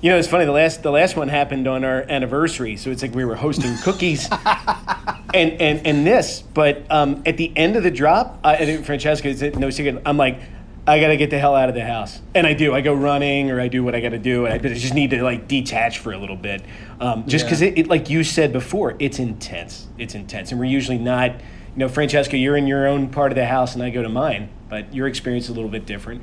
you 0.00 0.10
know, 0.10 0.16
it's 0.16 0.28
funny. 0.28 0.46
The 0.46 0.52
last 0.52 0.82
the 0.82 0.90
last 0.90 1.16
one 1.16 1.28
happened 1.28 1.68
on 1.68 1.84
our 1.84 2.02
anniversary, 2.02 2.76
so 2.76 2.90
it's 2.90 3.02
like 3.02 3.14
we 3.14 3.24
were 3.24 3.36
hosting 3.36 3.76
cookies, 3.78 4.28
and 5.34 5.52
and 5.60 5.86
and 5.86 6.06
this. 6.06 6.42
But 6.54 6.90
um, 6.90 7.22
at 7.26 7.36
the 7.36 7.52
end 7.56 7.76
of 7.76 7.82
the 7.82 7.90
drop, 7.90 8.40
think 8.56 8.86
Francesca 8.86 9.28
is 9.28 9.42
it 9.42 9.56
no 9.56 9.70
secret. 9.70 10.02
I'm 10.06 10.16
like. 10.16 10.40
I 10.86 10.98
gotta 11.00 11.16
get 11.16 11.30
the 11.30 11.38
hell 11.38 11.54
out 11.54 11.68
of 11.68 11.74
the 11.74 11.84
house, 11.84 12.20
and 12.34 12.46
I 12.46 12.54
do. 12.54 12.74
I 12.74 12.80
go 12.80 12.94
running, 12.94 13.50
or 13.50 13.60
I 13.60 13.68
do 13.68 13.84
what 13.84 13.94
I 13.94 14.00
gotta 14.00 14.18
do, 14.18 14.46
and 14.46 14.54
I 14.54 14.58
just 14.74 14.94
need 14.94 15.10
to 15.10 15.22
like 15.22 15.46
detach 15.46 15.98
for 15.98 16.12
a 16.12 16.18
little 16.18 16.36
bit, 16.36 16.62
um, 17.00 17.24
just 17.28 17.44
because 17.44 17.60
Yeah. 17.62 17.68
it, 17.68 17.78
it, 17.80 17.88
like 17.88 18.10
you 18.10 18.24
said 18.24 18.52
before, 18.52 18.96
it's 18.98 19.18
intense. 19.18 19.86
It's 19.98 20.14
intense, 20.14 20.50
and 20.50 20.58
we're 20.58 20.66
usually 20.66 20.98
not. 20.98 21.32
You 21.32 21.86
know, 21.86 21.88
Francesca, 21.88 22.36
you're 22.36 22.56
in 22.56 22.66
your 22.66 22.88
own 22.88 23.10
part 23.10 23.30
of 23.30 23.36
the 23.36 23.46
house, 23.46 23.74
and 23.74 23.82
I 23.82 23.90
go 23.90 24.02
to 24.02 24.08
mine, 24.08 24.48
but 24.68 24.92
your 24.92 25.06
experience 25.06 25.44
is 25.44 25.50
a 25.50 25.54
little 25.54 25.70
bit 25.70 25.86
different. 25.86 26.22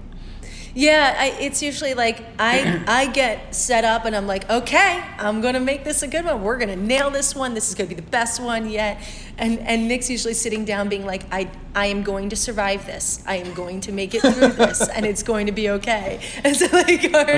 Yeah, 0.76 1.16
I, 1.18 1.28
it's 1.40 1.64
usually 1.64 1.94
like 1.96 2.22
I 2.38 2.84
I 2.86 3.08
get 3.08 3.56
set 3.56 3.84
up 3.84 4.06
and 4.06 4.16
I'm 4.16 4.28
like, 4.28 4.48
okay, 4.50 5.04
I'm 5.18 5.42
gonna 5.42 5.60
make 5.62 5.84
this 5.84 6.04
a 6.04 6.08
good 6.08 6.26
one. 6.26 6.44
We're 6.44 6.58
gonna 6.58 6.76
nail 6.76 7.10
this 7.10 7.34
one. 7.34 7.54
This 7.56 7.70
is 7.70 7.74
gonna 7.76 7.88
be 7.90 7.96
the 7.96 8.02
best 8.04 8.40
one 8.42 8.70
yet. 8.70 9.02
And 9.40 9.58
and 9.60 9.88
Nick's 9.88 10.08
usually 10.10 10.36
sitting 10.36 10.66
down, 10.66 10.88
being 10.90 11.06
like, 11.06 11.24
I 11.34 11.50
I 11.78 11.86
am 11.86 12.02
going 12.02 12.30
to 12.30 12.36
survive 12.36 12.88
this. 12.88 13.22
I 13.28 13.36
am 13.36 13.54
going 13.54 13.82
to 13.82 13.92
make 13.92 14.16
it 14.16 14.22
through 14.22 14.54
this, 14.54 14.90
and 14.90 15.06
it's 15.06 15.22
going 15.22 15.46
to 15.46 15.52
be 15.52 15.70
okay. 15.70 16.20
And 16.44 16.56
so 16.56 16.66
like 16.72 17.14
our 17.14 17.30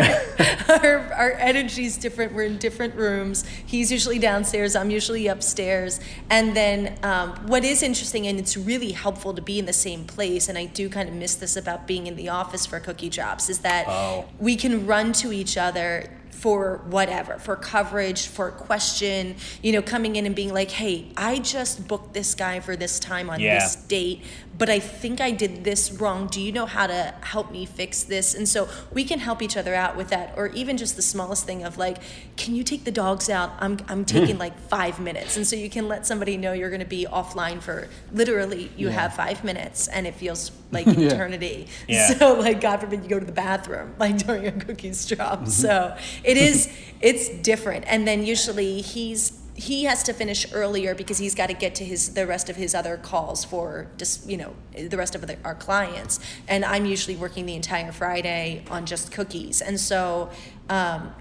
our 0.80 1.14
our 1.14 1.32
energy's 1.34 1.98
different. 1.98 2.34
We're 2.34 2.44
in 2.44 2.58
different 2.58 2.96
rooms. 2.96 3.46
He's 3.66 3.92
usually 3.92 4.18
downstairs. 4.18 4.78
I'm 4.78 4.92
usually 4.92 5.28
upstairs. 5.28 6.00
And 6.30 6.56
then 6.56 6.98
um, 7.04 7.32
what 7.48 7.66
is 7.66 7.84
interesting, 7.84 8.28
and 8.28 8.40
it's 8.40 8.56
really 8.56 8.94
helpful 8.94 9.34
to 9.34 9.42
be 9.42 9.60
in 9.60 9.66
the 9.66 9.74
same 9.74 10.06
place. 10.06 10.48
And 10.48 10.58
I 10.58 10.66
do 10.68 10.88
kind 10.88 11.10
of 11.10 11.16
miss 11.16 11.36
this 11.36 11.58
about 11.58 11.86
being 11.86 12.08
in 12.08 12.16
the 12.16 12.30
office 12.30 12.66
for 12.66 12.80
cookie 12.80 13.10
drops, 13.10 13.50
is 13.50 13.60
that 13.60 13.86
Oh. 13.90 14.24
we 14.40 14.56
can 14.56 14.86
run 14.88 15.12
to 15.22 15.34
each 15.34 15.58
other 15.58 16.10
for 16.32 16.78
whatever, 16.86 17.38
for 17.38 17.56
coverage, 17.56 18.28
for 18.28 18.52
question, 18.52 19.36
you 19.62 19.72
know, 19.72 19.82
coming 19.82 20.16
in 20.16 20.26
and 20.26 20.36
being 20.36 20.54
like, 20.54 20.72
hey, 20.72 21.08
I 21.18 21.40
just 21.40 21.88
booked 21.88 22.14
this 22.14 22.34
guy 22.36 22.60
for 22.62 22.76
this 22.76 23.00
time 23.00 23.30
on 23.30 23.40
Yeah. 23.40 23.60
this 23.60 23.76
date, 23.76 24.24
but 24.60 24.70
I 24.70 24.80
think 24.80 25.22
I 25.22 25.32
did 25.32 25.64
this 25.64 25.90
wrong. 25.90 26.28
Do 26.28 26.42
you 26.42 26.52
know 26.52 26.66
how 26.66 26.86
to 26.86 27.16
help 27.22 27.50
me 27.50 27.66
fix 27.66 28.04
this? 28.04 28.36
And 28.36 28.48
so 28.48 28.68
we 28.92 29.06
can 29.06 29.20
help 29.20 29.42
each 29.42 29.56
other 29.56 29.74
out 29.74 29.96
with 29.96 30.10
that, 30.10 30.34
or 30.36 30.48
even 30.48 30.78
just 30.78 30.98
the 30.98 31.02
smallest 31.02 31.46
thing 31.46 31.64
of 31.64 31.78
like, 31.78 31.98
can 32.36 32.56
you 32.56 32.64
take 32.64 32.84
the 32.84 32.92
dogs 32.92 33.30
out? 33.30 33.54
I'm, 33.60 33.78
I'm 33.88 34.00
hmm. 34.00 34.04
taking 34.04 34.38
like 34.38 34.60
five 34.60 35.00
minutes. 35.00 35.38
And 35.38 35.48
so 35.48 35.56
you 35.56 35.70
can 35.70 35.88
let 35.88 36.06
somebody 36.06 36.36
know 36.36 36.52
you're 36.52 36.70
going 36.70 36.82
to 36.82 36.86
be 36.86 37.08
offline 37.10 37.62
for 37.62 37.88
literally, 38.12 38.70
you 38.76 38.90
have 38.90 39.16
five 39.16 39.46
minutes 39.46 39.88
and 39.88 40.06
it 40.06 40.16
feels 40.16 40.52
like 40.72 40.88
an 40.88 41.00
Yeah. 41.00 41.08
eternity. 41.08 41.68
Yeah. 41.88 42.10
So, 42.10 42.34
like, 42.34 42.60
God 42.60 42.82
forbid 42.82 43.04
you 43.04 43.10
go 43.10 43.20
to 43.20 43.26
the 43.26 43.32
bathroom, 43.32 43.96
like 43.98 44.18
during 44.18 44.46
a 44.46 44.52
cookies 44.52 45.06
drop. 45.06 45.40
Mm-hmm. 45.40 45.48
So 45.48 45.98
it 46.26 46.36
is, 46.36 46.70
it's 47.02 47.30
different. 47.30 47.86
And 47.88 48.06
then 48.06 48.26
usually 48.26 48.82
he's, 48.82 49.40
he 49.60 49.84
has 49.84 50.04
to 50.04 50.14
finish 50.14 50.52
earlier 50.54 50.96
because 50.96 51.18
he's 51.18 51.36
got 51.36 51.48
to 51.48 51.54
get 51.54 51.76
to 51.76 51.86
his 51.86 52.14
the 52.14 52.26
rest 52.26 52.50
of 52.50 52.56
his 52.56 52.74
other 52.74 52.98
calls 52.98 53.44
for 53.44 53.92
just 53.98 54.28
you 54.30 54.38
know 54.38 54.54
the 54.74 54.98
rest 54.98 55.16
of 55.16 55.28
the, 55.28 55.38
our 55.44 55.56
clients. 55.56 56.20
And 56.48 56.64
i'm 56.64 56.86
usually 56.86 57.16
working 57.16 57.46
the 57.46 57.56
entire 57.56 57.92
friday 57.92 58.64
on 58.70 58.86
just 58.86 59.12
cookies. 59.12 59.62
And 59.62 59.80
so 59.80 60.30
um, 60.70 61.14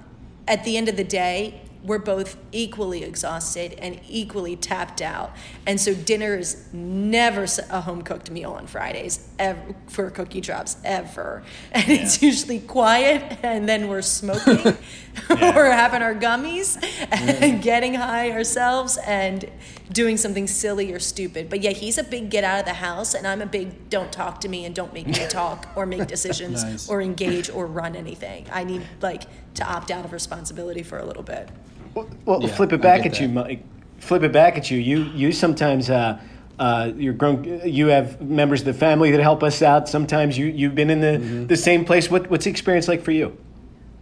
at 0.47 0.65
the 0.65 0.77
end 0.77 0.89
of 0.89 0.97
the 0.97 1.05
day 1.05 1.63
we're 1.83 1.99
both 1.99 2.37
equally 2.53 3.05
exhausted 3.05 3.73
and 3.79 4.01
equally 4.09 4.57
tapped 4.57 5.01
out 5.01 5.33
and 5.67 5.81
so 5.81 5.95
dinner 5.95 6.37
is 6.37 6.65
never 6.73 7.47
a 7.71 7.81
home 7.81 8.03
cooked 8.03 8.31
meal 8.31 8.53
on 8.53 8.67
fridays 8.67 9.29
ever, 9.39 9.75
for 9.87 10.11
cookie 10.11 10.41
drops 10.41 10.77
ever 10.85 11.43
and 11.73 11.89
it's 11.89 12.23
usually 12.23 12.61
quiet 12.61 13.39
and 13.43 13.69
then 13.69 13.89
we're 13.89 14.03
smoking 14.03 14.77
we're 15.31 15.71
having 15.71 16.03
our 16.03 16.15
gummies 16.15 16.83
and 17.11 17.63
getting 17.63 17.95
high 17.95 18.31
ourselves 18.31 18.99
and 19.07 19.51
doing 19.93 20.17
something 20.17 20.47
silly 20.47 20.93
or 20.93 20.99
stupid. 20.99 21.49
But 21.49 21.61
yeah, 21.61 21.71
he's 21.71 21.99
a 21.99 22.05
big 22.05 22.31
get 22.31 22.45
out 22.45 22.61
of 22.61 22.67
the 22.67 22.75
house, 22.75 23.15
and 23.15 23.27
I'm 23.27 23.43
a 23.43 23.47
big 23.47 23.91
don't 23.91 24.13
talk 24.13 24.41
to 24.43 24.49
me 24.49 24.65
and 24.65 24.75
don't 24.75 24.93
make 24.93 25.07
me 25.07 25.27
talk 25.29 25.69
or 25.77 25.87
make 25.87 26.07
decisions 26.07 26.63
Nice. 26.63 26.89
or 26.89 27.01
engage 27.01 27.51
or 27.51 27.67
run 27.67 27.97
anything. 27.97 28.47
I 28.53 28.65
need 28.65 28.87
like 29.01 29.25
to 29.55 29.65
opt 29.65 29.91
out 29.91 30.05
of 30.05 30.13
responsibility 30.13 30.83
for 30.83 30.99
a 30.99 31.05
little 31.05 31.23
bit. 31.23 31.49
Well, 31.95 32.09
well 32.25 32.43
Yeah, 32.43 32.49
flip 32.49 32.73
it 32.73 32.81
back 32.81 33.03
get 33.03 33.13
at 33.15 33.21
you. 33.21 33.29
Mike. 33.29 33.63
Flip 33.99 34.23
it 34.23 34.33
back 34.33 34.57
at 34.57 34.71
you. 34.71 34.79
You 34.79 35.03
you 35.15 35.33
sometimes 35.33 35.91
uh, 35.91 36.21
uh, 36.59 36.93
you're 36.97 37.13
grown. 37.13 37.61
You 37.65 37.89
have 37.89 38.21
members 38.23 38.61
of 38.61 38.67
the 38.67 38.75
family 38.75 39.11
that 39.11 39.21
help 39.21 39.43
us 39.43 39.61
out. 39.63 39.89
Sometimes 39.89 40.39
you 40.39 40.47
you've 40.47 40.75
been 40.75 40.91
in 40.91 41.01
the 41.01 41.19
Mm-hmm. 41.19 41.47
the 41.47 41.57
same 41.57 41.85
place. 41.85 42.11
What 42.11 42.31
what's 42.31 42.45
the 42.45 42.51
experience 42.51 42.89
like 42.89 43.03
for 43.03 43.11
you? 43.13 43.37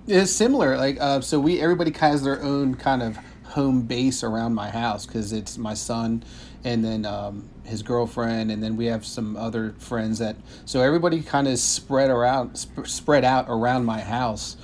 It's 0.06 0.30
similar. 0.30 0.76
Like 0.76 0.98
uh, 1.00 1.20
so, 1.20 1.40
we 1.40 1.60
everybody 1.60 1.92
has 1.98 2.22
their 2.22 2.42
own 2.42 2.74
kind 2.76 3.02
of 3.02 3.16
home 3.44 3.82
base 3.82 4.22
around 4.22 4.54
my 4.54 4.68
house 4.70 5.06
because 5.06 5.32
it's 5.32 5.56
my 5.58 5.72
son, 5.74 6.22
and 6.62 6.84
then 6.84 7.06
um, 7.06 7.48
his 7.64 7.82
girlfriend, 7.82 8.50
and 8.52 8.62
then 8.62 8.76
we 8.76 8.86
have 8.86 9.04
some 9.04 9.36
other 9.36 9.74
friends 9.78 10.18
that. 10.18 10.36
So 10.66 10.82
everybody 10.82 11.22
kind 11.22 11.48
of 11.48 11.58
spread 11.58 12.10
around, 12.10 12.54
sp- 12.60 12.86
spread 12.86 13.24
out 13.24 13.46
around 13.48 13.84
my 13.86 14.00
house. 14.00 14.56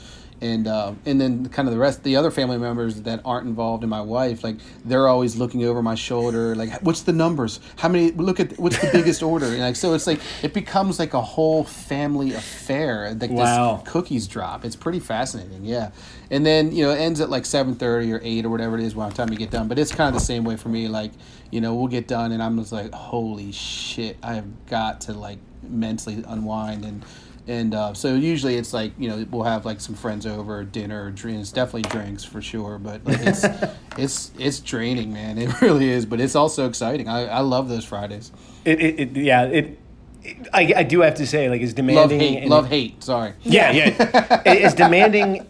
And 0.42 0.66
uh, 0.66 0.94
and 1.06 1.20
then 1.20 1.48
kind 1.50 1.68
of 1.68 1.72
the 1.72 1.78
rest, 1.78 2.02
the 2.02 2.16
other 2.16 2.32
family 2.32 2.58
members 2.58 3.02
that 3.02 3.20
aren't 3.24 3.46
involved 3.46 3.84
in 3.84 3.88
my 3.88 4.00
wife, 4.00 4.42
like 4.42 4.56
they're 4.84 5.06
always 5.06 5.36
looking 5.36 5.62
over 5.64 5.82
my 5.82 5.94
shoulder, 5.94 6.56
like 6.56 6.82
what's 6.82 7.02
the 7.02 7.12
numbers? 7.12 7.60
How 7.76 7.88
many? 7.88 8.10
Look 8.10 8.40
at 8.40 8.58
what's 8.58 8.76
the 8.80 8.90
biggest 8.92 9.22
order? 9.32 9.46
And 9.46 9.60
like 9.60 9.76
so, 9.76 9.94
it's 9.94 10.08
like 10.08 10.18
it 10.42 10.52
becomes 10.52 10.98
like 10.98 11.14
a 11.14 11.20
whole 11.22 11.62
family 11.62 12.32
affair. 12.34 13.14
Like 13.20 13.30
Wow. 13.30 13.76
this 13.84 13.92
cookies 13.92 14.26
drop. 14.26 14.64
It's 14.64 14.74
pretty 14.74 14.98
fascinating, 14.98 15.64
yeah. 15.64 15.92
And 16.28 16.44
then 16.44 16.72
you 16.72 16.84
know 16.84 16.90
it 16.92 16.98
ends 16.98 17.20
at 17.20 17.30
like 17.30 17.46
seven 17.46 17.76
thirty 17.76 18.12
or 18.12 18.20
eight 18.24 18.44
or 18.44 18.48
whatever 18.50 18.76
it 18.76 18.84
is 18.84 18.94
by 18.94 19.08
the 19.08 19.14
time 19.14 19.28
we 19.28 19.36
get 19.36 19.50
done. 19.52 19.68
But 19.68 19.78
it's 19.78 19.92
kind 19.94 20.08
of 20.08 20.20
the 20.20 20.26
same 20.26 20.42
way 20.42 20.56
for 20.56 20.70
me. 20.70 20.88
Like 20.88 21.12
you 21.52 21.60
know 21.60 21.74
we'll 21.76 21.86
get 21.86 22.08
done 22.08 22.32
and 22.32 22.42
I'm 22.42 22.58
just 22.58 22.72
like 22.72 22.92
holy 22.92 23.52
shit, 23.52 24.16
I 24.24 24.34
have 24.34 24.66
got 24.66 25.02
to 25.02 25.12
like 25.12 25.38
mentally 25.62 26.24
unwind 26.26 26.84
and 26.84 27.04
and 27.48 27.74
uh, 27.74 27.92
so 27.92 28.14
usually 28.14 28.56
it's 28.56 28.72
like 28.72 28.92
you 28.98 29.08
know 29.08 29.26
we'll 29.30 29.42
have 29.42 29.64
like 29.64 29.80
some 29.80 29.94
friends 29.94 30.26
over 30.26 30.62
dinner 30.64 31.10
drinks 31.10 31.50
definitely 31.50 31.82
drinks 31.90 32.22
for 32.22 32.40
sure 32.40 32.78
but 32.78 33.04
like, 33.04 33.18
it's 33.22 33.44
it's 33.98 34.30
it's 34.38 34.60
draining 34.60 35.12
man 35.12 35.38
it 35.38 35.60
really 35.60 35.88
is 35.88 36.06
but 36.06 36.20
it's 36.20 36.36
also 36.36 36.68
exciting 36.68 37.08
I, 37.08 37.26
I 37.26 37.40
love 37.40 37.68
those 37.68 37.84
Fridays 37.84 38.30
It, 38.64 38.80
it, 38.80 39.00
it 39.00 39.16
yeah. 39.16 39.44
It, 39.44 39.78
it 40.22 40.48
I, 40.52 40.72
I 40.76 40.82
do 40.84 41.00
have 41.00 41.16
to 41.16 41.26
say 41.26 41.48
like 41.50 41.60
it's 41.62 41.72
love 41.72 41.76
demanding. 42.10 42.20
hate 42.20 42.38
and- 42.42 42.50
love 42.50 42.68
hate 42.68 43.02
sorry 43.02 43.32
Yeah, 43.42 43.72
yeah. 43.72 44.42
as 44.46 44.72
demanding, 44.74 45.46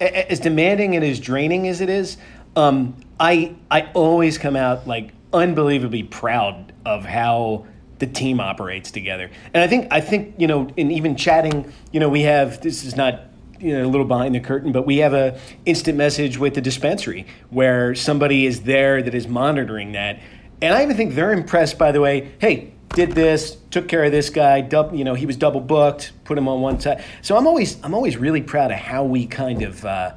as 0.00 0.40
demanding 0.40 0.96
and 0.96 1.04
as 1.04 1.20
draining 1.20 1.68
as 1.68 1.80
it 1.80 1.88
is, 1.88 2.16
um, 2.56 2.96
I 3.20 3.54
I 3.70 3.90
always 3.94 4.36
come 4.36 4.56
out 4.56 4.88
like 4.88 5.12
unbelievably 5.32 6.04
proud 6.04 6.72
of 6.84 7.04
how 7.04 7.66
the 8.04 8.12
team 8.12 8.40
operates 8.40 8.90
together. 8.90 9.30
And 9.52 9.62
I 9.62 9.66
think 9.66 9.88
I 9.90 10.00
think 10.00 10.34
you 10.38 10.46
know, 10.46 10.68
in 10.76 10.90
even 10.90 11.16
chatting, 11.16 11.72
you 11.92 12.00
know, 12.00 12.08
we 12.08 12.22
have 12.22 12.60
this 12.60 12.84
is 12.84 12.96
not 12.96 13.22
you 13.58 13.72
know 13.72 13.86
a 13.86 13.88
little 13.88 14.06
behind 14.06 14.34
the 14.34 14.40
curtain, 14.40 14.72
but 14.72 14.86
we 14.86 14.98
have 14.98 15.14
a 15.14 15.38
instant 15.64 15.96
message 15.96 16.38
with 16.38 16.54
the 16.54 16.60
dispensary 16.60 17.26
where 17.50 17.94
somebody 17.94 18.46
is 18.46 18.62
there 18.62 19.02
that 19.02 19.14
is 19.14 19.26
monitoring 19.26 19.92
that. 19.92 20.20
And 20.60 20.74
I 20.74 20.82
even 20.82 20.96
think 20.96 21.14
they're 21.14 21.32
impressed 21.32 21.78
by 21.78 21.92
the 21.92 22.00
way, 22.00 22.32
hey, 22.40 22.72
did 22.94 23.12
this, 23.12 23.56
took 23.70 23.88
care 23.88 24.04
of 24.04 24.12
this 24.12 24.30
guy, 24.30 24.60
dub, 24.60 24.94
you 24.94 25.04
know, 25.04 25.14
he 25.14 25.26
was 25.26 25.36
double 25.36 25.60
booked, 25.60 26.12
put 26.24 26.38
him 26.38 26.46
on 26.46 26.60
one 26.60 26.78
side. 26.78 27.02
So 27.22 27.36
I'm 27.36 27.46
always 27.46 27.82
I'm 27.82 27.94
always 27.94 28.16
really 28.16 28.42
proud 28.42 28.70
of 28.70 28.78
how 28.78 29.04
we 29.04 29.26
kind 29.26 29.62
of 29.62 29.84
uh, 29.84 30.14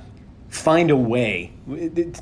find 0.49 0.91
a 0.91 0.95
way 0.95 1.53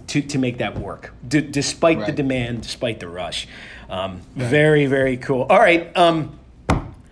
to, 0.07 0.22
to 0.22 0.38
make 0.38 0.59
that 0.59 0.78
work, 0.78 1.13
d- 1.28 1.41
despite 1.41 2.05
the 2.05 2.11
demand, 2.11 2.61
despite 2.61 2.99
the 2.99 3.07
rush. 3.07 3.47
Um, 3.90 4.22
Very 4.36 4.86
very 4.88 5.18
cool. 5.18 5.44
All 5.50 5.60
right. 5.60 5.96
Um, 5.96 6.38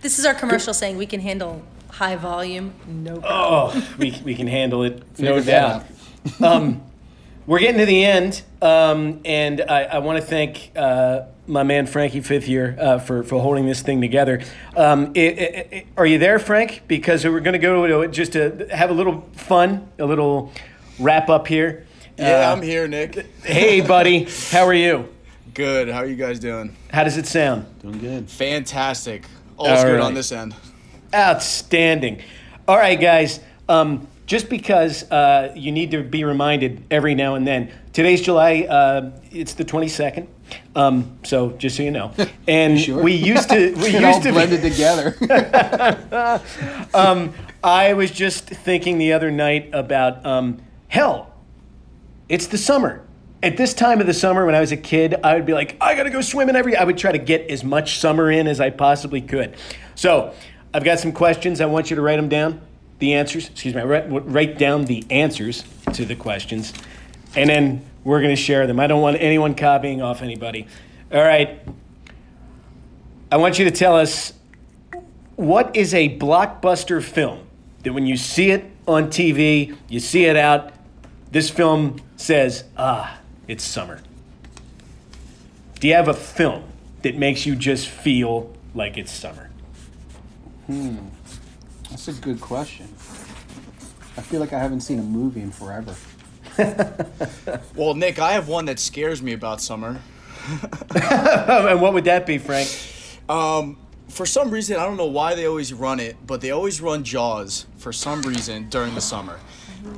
This 0.00 0.18
is 0.18 0.24
our 0.26 0.34
commercial 0.34 0.74
saying 0.74 0.96
we 0.96 1.06
can 1.06 1.20
handle 1.20 1.62
high 1.90 2.16
volume, 2.16 2.72
no 2.88 3.20
problem. 3.20 3.22
oh, 3.32 3.94
we, 3.98 4.20
we 4.24 4.34
can 4.34 4.48
handle 4.48 4.82
it, 4.82 5.02
no 5.18 5.40
doubt. 5.40 5.84
um, 6.42 6.82
we're 7.46 7.60
getting 7.60 7.78
to 7.78 7.86
the 7.86 8.04
end, 8.04 8.42
um, 8.62 9.20
and 9.24 9.60
I, 9.60 9.84
I 9.84 9.98
want 9.98 10.18
to 10.18 10.24
thank 10.26 10.70
uh, 10.74 11.22
my 11.46 11.62
man 11.62 11.86
Frankie 11.86 12.20
Fifth 12.22 12.48
Year 12.48 12.74
uh, 12.80 12.98
for 12.98 13.22
for 13.22 13.40
holding 13.40 13.66
this 13.66 13.82
thing 13.82 14.00
together. 14.00 14.40
Um, 14.76 15.12
i- 15.14 15.20
i- 15.20 15.66
i- 15.76 15.84
are 15.96 16.06
you 16.06 16.18
there, 16.18 16.38
Frank? 16.38 16.82
Because 16.88 17.24
we're 17.24 17.40
going 17.40 17.52
to 17.52 17.58
go 17.58 17.86
to 17.86 18.08
just 18.08 18.32
to 18.32 18.66
have 18.72 18.90
a 18.90 18.94
little 18.94 19.28
fun, 19.36 19.86
a 19.98 20.06
little 20.06 20.50
wrap 20.98 21.28
up 21.28 21.46
here. 21.46 21.86
Yeah, 22.18 22.48
Uh, 22.48 22.52
I'm 22.52 22.62
here, 22.62 22.88
Nick. 22.88 23.26
Hey, 23.44 23.80
buddy, 23.82 24.26
how 24.50 24.64
are 24.66 24.74
you? 24.74 25.08
Good. 25.54 25.88
How 25.88 25.98
are 26.00 26.06
you 26.06 26.16
guys 26.16 26.40
doing? 26.40 26.76
How 26.90 27.04
does 27.04 27.16
it 27.16 27.26
sound? 27.26 27.66
doing 27.80 27.98
good 27.98 28.28
Fantastic. 28.28 29.24
All's 29.56 29.68
All 29.68 29.84
good 29.84 29.92
right. 29.94 30.00
on 30.02 30.14
this 30.14 30.32
end. 30.32 30.54
Outstanding. 31.14 32.20
All 32.66 32.76
right, 32.76 33.00
guys. 33.00 33.38
Um, 33.68 34.08
just 34.26 34.48
because 34.48 35.08
uh, 35.12 35.52
you 35.54 35.70
need 35.70 35.92
to 35.92 36.02
be 36.02 36.24
reminded 36.24 36.82
every 36.90 37.14
now 37.14 37.36
and 37.36 37.46
then. 37.46 37.70
Today's 37.92 38.20
July. 38.20 38.66
Uh, 38.68 39.10
it's 39.30 39.54
the 39.54 39.64
twenty 39.64 39.86
second. 39.88 40.26
Um, 40.74 41.18
so 41.22 41.50
just 41.52 41.76
so 41.76 41.82
you 41.84 41.90
know, 41.92 42.12
and 42.48 42.80
Sure. 42.80 43.02
we 43.02 43.12
used 43.12 43.48
to 43.50 43.74
we 43.76 43.86
It 43.94 44.02
all 44.04 44.10
used 44.12 44.22
to 44.24 44.32
blended 44.32 44.62
together. 44.62 45.16
I 47.62 47.92
was 47.94 48.10
just 48.10 48.46
thinking 48.46 48.98
the 48.98 49.12
other 49.12 49.30
night 49.30 49.70
about 49.72 50.24
um, 50.26 50.60
hell. 50.88 51.32
It's 52.28 52.46
the 52.48 52.58
summer. 52.58 53.02
At 53.44 53.58
this 53.58 53.74
time 53.74 54.00
of 54.00 54.06
the 54.06 54.14
summer, 54.14 54.46
when 54.46 54.54
I 54.54 54.60
was 54.60 54.72
a 54.72 54.76
kid, 54.78 55.16
I 55.22 55.34
would 55.34 55.44
be 55.44 55.52
like, 55.52 55.76
I 55.78 55.94
gotta 55.94 56.08
go 56.08 56.22
swimming 56.22 56.56
every. 56.56 56.78
I 56.78 56.84
would 56.84 56.96
try 56.96 57.12
to 57.12 57.18
get 57.18 57.50
as 57.50 57.62
much 57.62 57.98
summer 57.98 58.30
in 58.30 58.46
as 58.46 58.58
I 58.58 58.70
possibly 58.70 59.20
could. 59.20 59.54
So, 59.94 60.32
I've 60.72 60.82
got 60.82 60.98
some 60.98 61.12
questions. 61.12 61.60
I 61.60 61.66
want 61.66 61.90
you 61.90 61.96
to 61.96 62.00
write 62.00 62.16
them 62.16 62.30
down. 62.30 62.62
The 63.00 63.12
answers. 63.12 63.50
Excuse 63.50 63.74
me. 63.74 63.82
Write, 63.82 64.06
write 64.08 64.56
down 64.56 64.86
the 64.86 65.04
answers 65.10 65.62
to 65.92 66.06
the 66.06 66.16
questions, 66.16 66.72
and 67.36 67.50
then 67.50 67.84
we're 68.02 68.22
gonna 68.22 68.34
share 68.34 68.66
them. 68.66 68.80
I 68.80 68.86
don't 68.86 69.02
want 69.02 69.18
anyone 69.20 69.54
copying 69.54 70.00
off 70.00 70.22
anybody. 70.22 70.66
All 71.12 71.22
right. 71.22 71.60
I 73.30 73.36
want 73.36 73.58
you 73.58 73.66
to 73.66 73.70
tell 73.70 73.94
us 73.94 74.32
what 75.36 75.76
is 75.76 75.92
a 75.92 76.16
blockbuster 76.16 77.02
film 77.02 77.46
that 77.82 77.92
when 77.92 78.06
you 78.06 78.16
see 78.16 78.52
it 78.52 78.64
on 78.88 79.08
TV, 79.08 79.76
you 79.90 80.00
see 80.00 80.24
it 80.24 80.36
out, 80.36 80.72
this 81.30 81.50
film 81.50 82.00
says, 82.16 82.64
ah, 82.78 83.18
it's 83.48 83.64
summer? 83.64 84.00
Do 85.80 85.88
you 85.88 85.94
have 85.94 86.08
a 86.08 86.14
film 86.14 86.64
that 87.02 87.16
makes 87.16 87.44
you 87.46 87.56
just 87.56 87.88
feel 87.88 88.54
like 88.74 88.96
it's 88.96 89.12
summer? 89.12 89.50
Hmm. 90.66 90.96
That's 91.90 92.08
a 92.08 92.12
good 92.12 92.40
question. 92.40 92.86
I 94.16 94.22
feel 94.22 94.40
like 94.40 94.52
I 94.52 94.58
haven't 94.58 94.80
seen 94.80 94.98
a 94.98 95.02
movie 95.02 95.42
in 95.42 95.50
forever. 95.50 95.94
Well, 97.74 97.94
Nick, 97.94 98.20
I 98.20 98.32
have 98.32 98.46
one 98.46 98.66
that 98.66 98.78
scares 98.78 99.20
me 99.20 99.32
about 99.32 99.60
summer. 99.60 100.00
and 100.94 101.80
what 101.80 101.92
would 101.94 102.04
that 102.04 102.24
be, 102.26 102.38
Frank? 102.38 102.68
For 104.08 104.26
some 104.26 104.50
reason, 104.50 104.76
I 104.76 104.84
don't 104.84 104.96
know 104.96 105.06
why 105.06 105.34
they 105.34 105.46
always 105.46 105.72
run 105.72 105.98
it, 105.98 106.16
but 106.24 106.40
they 106.40 106.52
always 106.52 106.80
run 106.80 107.02
Jaws 107.02 107.66
for 107.78 107.92
some 107.92 108.22
reason 108.22 108.68
during 108.68 108.94
the 108.94 109.00
summer. 109.00 109.40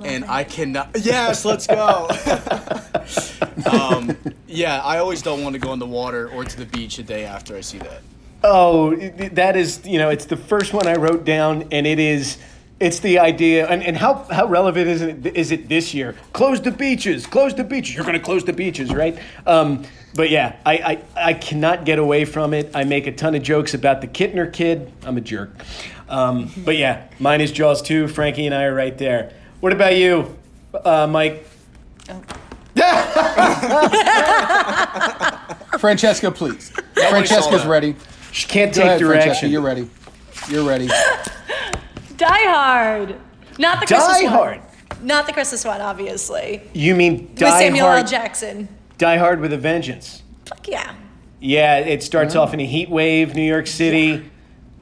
And 0.04 0.24
I 0.24 0.44
cannot. 0.44 0.90
Yes, 1.00 1.44
let's 1.44 1.66
go. 1.66 2.08
um, 3.70 4.16
yeah, 4.46 4.80
I 4.82 4.98
always 4.98 5.22
don't 5.22 5.42
want 5.42 5.54
to 5.54 5.58
go 5.58 5.72
in 5.72 5.78
the 5.78 5.86
water 5.86 6.28
or 6.30 6.44
to 6.44 6.56
the 6.56 6.66
beach 6.66 6.98
a 6.98 7.02
day 7.02 7.24
after 7.24 7.56
I 7.56 7.60
see 7.60 7.78
that. 7.78 8.02
Oh, 8.42 8.94
that 8.94 9.56
is, 9.56 9.84
you 9.84 9.98
know, 9.98 10.10
it's 10.10 10.26
the 10.26 10.36
first 10.36 10.72
one 10.72 10.86
I 10.86 10.94
wrote 10.94 11.24
down, 11.24 11.68
and 11.72 11.86
it 11.86 11.98
is, 11.98 12.38
it's 12.78 13.00
the 13.00 13.18
idea, 13.18 13.66
and, 13.66 13.82
and 13.82 13.96
how, 13.96 14.26
how 14.30 14.46
relevant 14.46 14.88
is 14.88 15.02
it, 15.02 15.26
is 15.34 15.50
it 15.50 15.68
this 15.68 15.94
year? 15.94 16.14
Close 16.32 16.60
the 16.60 16.70
beaches, 16.70 17.26
close 17.26 17.54
the 17.54 17.64
beaches. 17.64 17.96
You're 17.96 18.04
going 18.04 18.18
to 18.18 18.24
close 18.24 18.44
the 18.44 18.52
beaches, 18.52 18.92
right? 18.92 19.18
Um, 19.46 19.84
but 20.14 20.30
yeah, 20.30 20.56
I, 20.64 20.74
I, 20.74 21.02
I 21.30 21.34
cannot 21.34 21.84
get 21.84 21.98
away 21.98 22.24
from 22.24 22.54
it. 22.54 22.70
I 22.74 22.84
make 22.84 23.06
a 23.06 23.12
ton 23.12 23.34
of 23.34 23.42
jokes 23.42 23.74
about 23.74 24.00
the 24.00 24.06
Kintner 24.06 24.52
kid. 24.52 24.92
I'm 25.04 25.16
a 25.16 25.20
jerk. 25.20 25.50
Um, 26.08 26.50
but 26.64 26.76
yeah, 26.76 27.08
mine 27.18 27.40
is 27.40 27.52
Jaws 27.52 27.82
2. 27.82 28.08
Frankie 28.08 28.46
and 28.46 28.54
I 28.54 28.64
are 28.64 28.74
right 28.74 28.96
there. 28.96 29.32
What 29.60 29.72
about 29.72 29.96
you, 29.96 30.36
uh, 30.84 31.06
Mike? 31.06 31.46
Francesca, 35.78 36.30
please. 36.30 36.72
saw 36.96 37.10
Francesca's 37.10 37.66
ready. 37.66 37.94
She 38.32 38.46
can't 38.48 38.74
Go 38.74 38.82
take 38.82 38.86
ahead, 38.86 39.00
Francesca. 39.00 39.24
direction. 39.26 39.50
You're 39.50 39.62
ready. 39.62 39.88
You're 40.48 40.66
ready. 40.66 40.86
Die 42.16 42.50
Hard. 42.50 43.16
Not 43.58 43.80
the 43.80 43.86
Christmas 43.86 44.18
Die 44.18 44.24
one. 44.24 44.32
Hard. 44.32 44.60
Not 45.02 45.26
the 45.26 45.32
Christmas 45.32 45.64
one, 45.64 45.80
obviously. 45.80 46.62
You 46.72 46.94
mean 46.94 47.28
With 47.28 47.36
Die 47.36 47.58
Samuel 47.58 47.86
L. 47.88 48.04
Jackson. 48.04 48.68
Die 48.98 49.16
Hard 49.16 49.40
with 49.40 49.52
a 49.52 49.58
Vengeance. 49.58 50.22
Fuck 50.46 50.68
yeah. 50.68 50.94
Yeah, 51.40 51.78
it 51.78 52.02
starts 52.02 52.34
off 52.34 52.54
in 52.54 52.60
a 52.60 52.66
heat 52.66 52.88
wave, 52.88 53.34
New 53.34 53.46
York 53.46 53.66
City. 53.66 54.30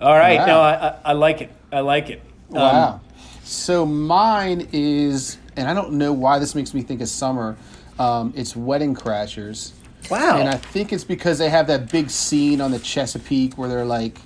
All 0.00 0.16
right, 0.16 0.38
Wow. 0.40 0.46
no, 0.46 0.60
I, 0.60 0.88
I, 0.88 0.98
I 1.06 1.12
like 1.12 1.40
it. 1.40 1.50
I 1.72 1.80
like 1.80 2.10
it. 2.10 2.20
Um, 2.50 2.54
Wow. 2.56 3.00
So 3.44 3.84
mine 3.84 4.68
is, 4.72 5.36
and 5.56 5.68
I 5.68 5.74
don't 5.74 5.92
know 5.92 6.12
why 6.12 6.38
this 6.38 6.54
makes 6.54 6.72
me 6.72 6.82
think 6.82 7.00
of 7.00 7.08
summer. 7.08 7.56
Um, 7.98 8.32
it's 8.34 8.56
Wedding 8.56 8.94
Crashers. 8.94 9.72
Wow. 10.10 10.38
And 10.38 10.48
I 10.48 10.56
think 10.56 10.92
it's 10.92 11.04
because 11.04 11.38
they 11.38 11.50
have 11.50 11.66
that 11.68 11.90
big 11.90 12.10
scene 12.10 12.60
on 12.60 12.70
the 12.70 12.78
Chesapeake 12.78 13.56
where 13.56 13.68
they're 13.68 13.84
like 13.84 14.18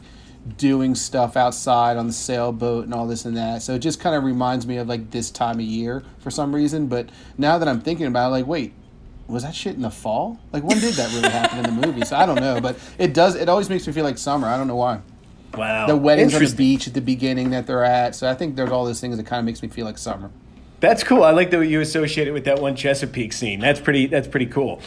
doing 0.57 0.95
stuff 0.95 1.37
outside 1.37 1.97
on 1.97 2.07
the 2.07 2.13
sailboat 2.13 2.85
and 2.85 2.95
all 2.95 3.07
this 3.07 3.25
and 3.25 3.37
that. 3.37 3.63
So 3.63 3.75
it 3.75 3.81
just 3.81 4.01
kind 4.01 4.17
of 4.17 4.25
reminds 4.25 4.67
me 4.67 4.79
of 4.79 4.89
like 4.89 5.11
this 5.11 5.31
time 5.31 5.57
of 5.57 5.67
year 5.67 6.03
for 6.21 6.31
some 6.31 6.55
reason. 6.55 6.87
But 6.87 7.11
now 7.37 7.59
that 7.59 7.69
I'm 7.69 7.81
thinking 7.81 8.07
about 8.07 8.29
it, 8.29 8.31
like, 8.31 8.47
wait, 8.47 8.73
was 9.27 9.43
that 9.43 9.55
shit 9.55 9.75
in 9.75 9.83
the 9.83 9.91
fall? 9.91 10.39
Like, 10.53 10.63
when 10.63 10.79
did 10.79 10.95
that 10.95 11.13
really 11.13 11.29
happen 11.29 11.59
in 11.59 11.65
the 11.65 11.87
movie? 11.87 12.05
So 12.05 12.17
I 12.17 12.25
don't 12.25 12.41
know, 12.41 12.61
but 12.61 12.79
it 12.99 13.13
does. 13.13 13.35
It 13.35 13.49
always 13.49 13.69
makes 13.69 13.87
me 13.87 13.93
feel 13.93 14.05
like 14.05 14.17
summer. 14.17 14.47
I 14.47 14.57
don't 14.57 14.69
know 14.69 14.77
why. 14.77 15.01
Wow. 15.55 15.87
The 15.87 15.97
weddings 15.97 16.35
on 16.35 16.45
the 16.45 16.55
beach 16.55 16.87
at 16.87 16.95
the 16.95 17.01
beginning 17.01 17.51
that 17.51 17.67
they're 17.67 17.85
at. 17.85 18.15
So 18.15 18.29
I 18.29 18.35
think 18.35 18.57
there's 18.57 18.71
all 18.71 18.85
those 18.85 19.01
things 19.01 19.17
that 19.17 19.27
kind 19.27 19.39
of 19.41 19.45
makes 19.45 19.63
me 19.63 19.69
feel 19.69 19.85
like 19.85 19.99
summer. 19.99 20.31
That's 20.81 21.03
cool. 21.03 21.25
I 21.25 21.33
like 21.33 21.51
that 21.51 21.67
you 21.67 21.81
associate 21.81 22.29
it 22.29 22.33
with 22.33 22.45
that 22.45 22.61
one 22.61 22.77
Chesapeake 22.77 23.33
scene. 23.33 23.59
That's 23.61 23.81
pretty. 23.81 24.07
That's 24.07 24.29
pretty 24.29 24.47
cool. 24.47 24.81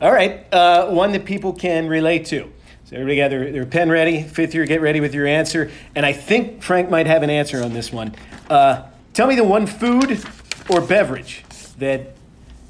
All 0.00 0.12
right, 0.12 0.52
uh, 0.52 0.90
one 0.90 1.12
that 1.12 1.24
people 1.24 1.52
can 1.54 1.88
relate 1.88 2.26
to. 2.26 2.52
So 2.84 2.96
everybody 2.96 3.16
got 3.16 3.30
their, 3.30 3.50
their 3.50 3.66
pen 3.66 3.90
ready. 3.90 4.22
Fifth 4.22 4.54
year, 4.54 4.64
get 4.66 4.80
ready 4.80 5.00
with 5.00 5.14
your 5.14 5.26
answer. 5.26 5.70
And 5.94 6.04
I 6.04 6.12
think 6.12 6.62
Frank 6.62 6.90
might 6.90 7.06
have 7.06 7.22
an 7.22 7.30
answer 7.30 7.62
on 7.62 7.72
this 7.72 7.92
one. 7.92 8.14
Uh, 8.48 8.82
tell 9.12 9.26
me 9.26 9.34
the 9.34 9.44
one 9.44 9.66
food 9.66 10.22
or 10.68 10.80
beverage 10.80 11.44
that 11.78 12.12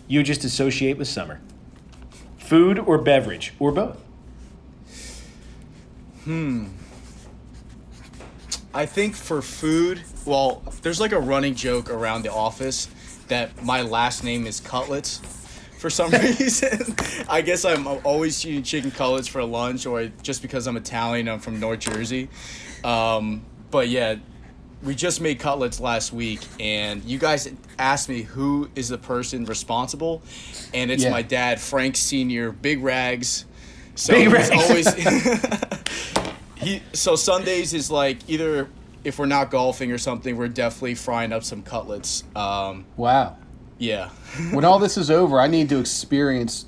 you 0.09 0.22
just 0.22 0.44
associate 0.44 0.97
with 0.97 1.09
summer. 1.09 1.40
Food 2.38 2.78
or 2.78 2.97
beverage 2.97 3.53
or 3.59 3.72
both. 3.72 3.99
I 8.77 8.85
think 8.85 9.16
for 9.16 9.41
food, 9.41 10.03
well, 10.27 10.62
there's 10.83 11.01
like 11.01 11.12
a 11.12 11.18
running 11.18 11.55
joke 11.55 11.89
around 11.91 12.22
the 12.24 12.33
office 12.33 12.89
that 13.29 13.64
my 13.64 13.81
last 13.81 14.22
name 14.22 14.47
is 14.47 14.61
Cutlets. 14.61 15.18
For 15.79 15.89
some 15.89 16.11
reason, 16.12 16.95
I 17.29 17.41
guess 17.41 17.64
I'm 17.64 17.87
always 17.87 18.45
eating 18.45 18.62
chicken 18.62 18.91
cutlets 18.91 19.29
for 19.29 19.43
lunch, 19.45 19.87
or 19.87 20.09
just 20.22 20.43
because 20.43 20.66
I'm 20.66 20.77
Italian, 20.77 21.27
I'm 21.29 21.39
from 21.39 21.59
North 21.59 21.81
Jersey. 21.81 22.29
Um, 22.85 23.45
but 23.70 23.89
yeah, 23.89 24.16
we 24.83 24.95
just 24.95 25.20
made 25.22 25.39
cutlets 25.39 25.81
last 25.81 26.12
week, 26.12 26.41
and 26.61 27.03
you 27.05 27.18
guys 27.18 27.51
asked 27.79 28.09
me 28.11 28.22
who 28.22 28.68
is 28.74 28.89
the 28.91 28.99
person 28.99 29.45
responsible, 29.47 30.22
and 30.74 30.91
it's 30.91 31.03
Yeah. 31.05 31.11
my 31.11 31.22
dad, 31.22 31.61
Frank 31.61 31.97
Senior, 31.97 32.53
Big 32.53 32.83
Rags. 32.83 33.47
So 33.95 34.12
Big 34.14 34.24
he's 34.24 34.33
Rags. 34.33 34.51
always 34.53 34.87
he 36.57 36.83
so 36.93 37.17
Sundays 37.17 37.75
is 37.75 37.91
like 37.91 38.19
either 38.29 38.69
if 39.05 39.19
we're 39.19 39.27
not 39.27 39.51
golfing 39.51 39.93
or 39.93 39.99
something, 39.99 40.37
we're 40.37 40.49
definitely 40.49 40.95
frying 40.97 41.33
up 41.33 41.45
some 41.45 41.63
cutlets. 41.63 42.25
Um, 42.35 42.85
Wow. 42.97 43.37
yeah, 43.79 44.09
When 44.53 44.65
all 44.65 44.79
this 44.79 44.97
is 44.97 45.11
over, 45.11 45.39
I 45.41 45.47
need 45.47 45.69
to 45.69 45.79
experience 45.79 46.67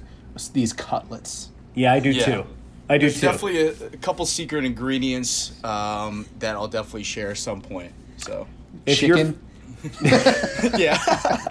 these 0.53 0.73
cutlets. 0.73 1.49
Yeah, 1.75 1.93
I 1.93 2.01
do 2.01 2.11
Yeah. 2.11 2.25
too. 2.25 2.45
I 2.91 2.97
do 2.97 3.07
there's 3.09 3.21
too. 3.21 3.27
definitely 3.27 3.61
a, 3.67 3.71
a 3.93 3.97
couple 3.99 4.25
secret 4.25 4.65
ingredients 4.65 5.53
um, 5.65 6.27
that 6.39 6.55
I'll 6.57 6.69
definitely 6.69 7.03
share 7.03 7.31
at 7.33 7.39
some 7.39 7.61
point. 7.61 7.93
So 8.19 8.47
If 8.87 9.03
you're- 9.03 9.19
Chicken. 9.21 9.41
yeah, 10.79 10.99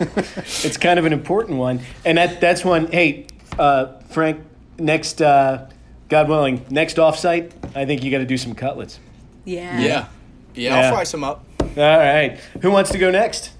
It's 0.00 0.76
kind 0.76 0.98
of 0.98 1.04
an 1.06 1.12
important 1.14 1.58
one, 1.58 1.80
and 2.04 2.18
that 2.18 2.40
that's 2.40 2.62
one. 2.64 2.88
Hey, 2.92 3.26
uh, 3.58 3.98
Frank, 4.10 4.42
next, 4.78 5.22
uh, 5.22 5.66
God 6.10 6.28
willing, 6.28 6.66
next 6.70 6.96
offsite, 6.96 7.52
I 7.74 7.86
think 7.86 8.02
you 8.02 8.10
got 8.10 8.18
to 8.18 8.26
do 8.26 8.36
some 8.36 8.54
cutlets. 8.54 8.98
Yeah. 9.44 9.78
yeah, 9.80 9.86
yeah. 9.86 10.06
Yeah. 10.54 10.76
I'll 10.76 10.92
fry 10.92 11.04
some 11.04 11.24
up. 11.24 11.44
All 11.60 11.68
right, 11.76 12.38
who 12.60 12.70
wants 12.70 12.90
to 12.90 12.98
go 12.98 13.10
next? 13.10 13.52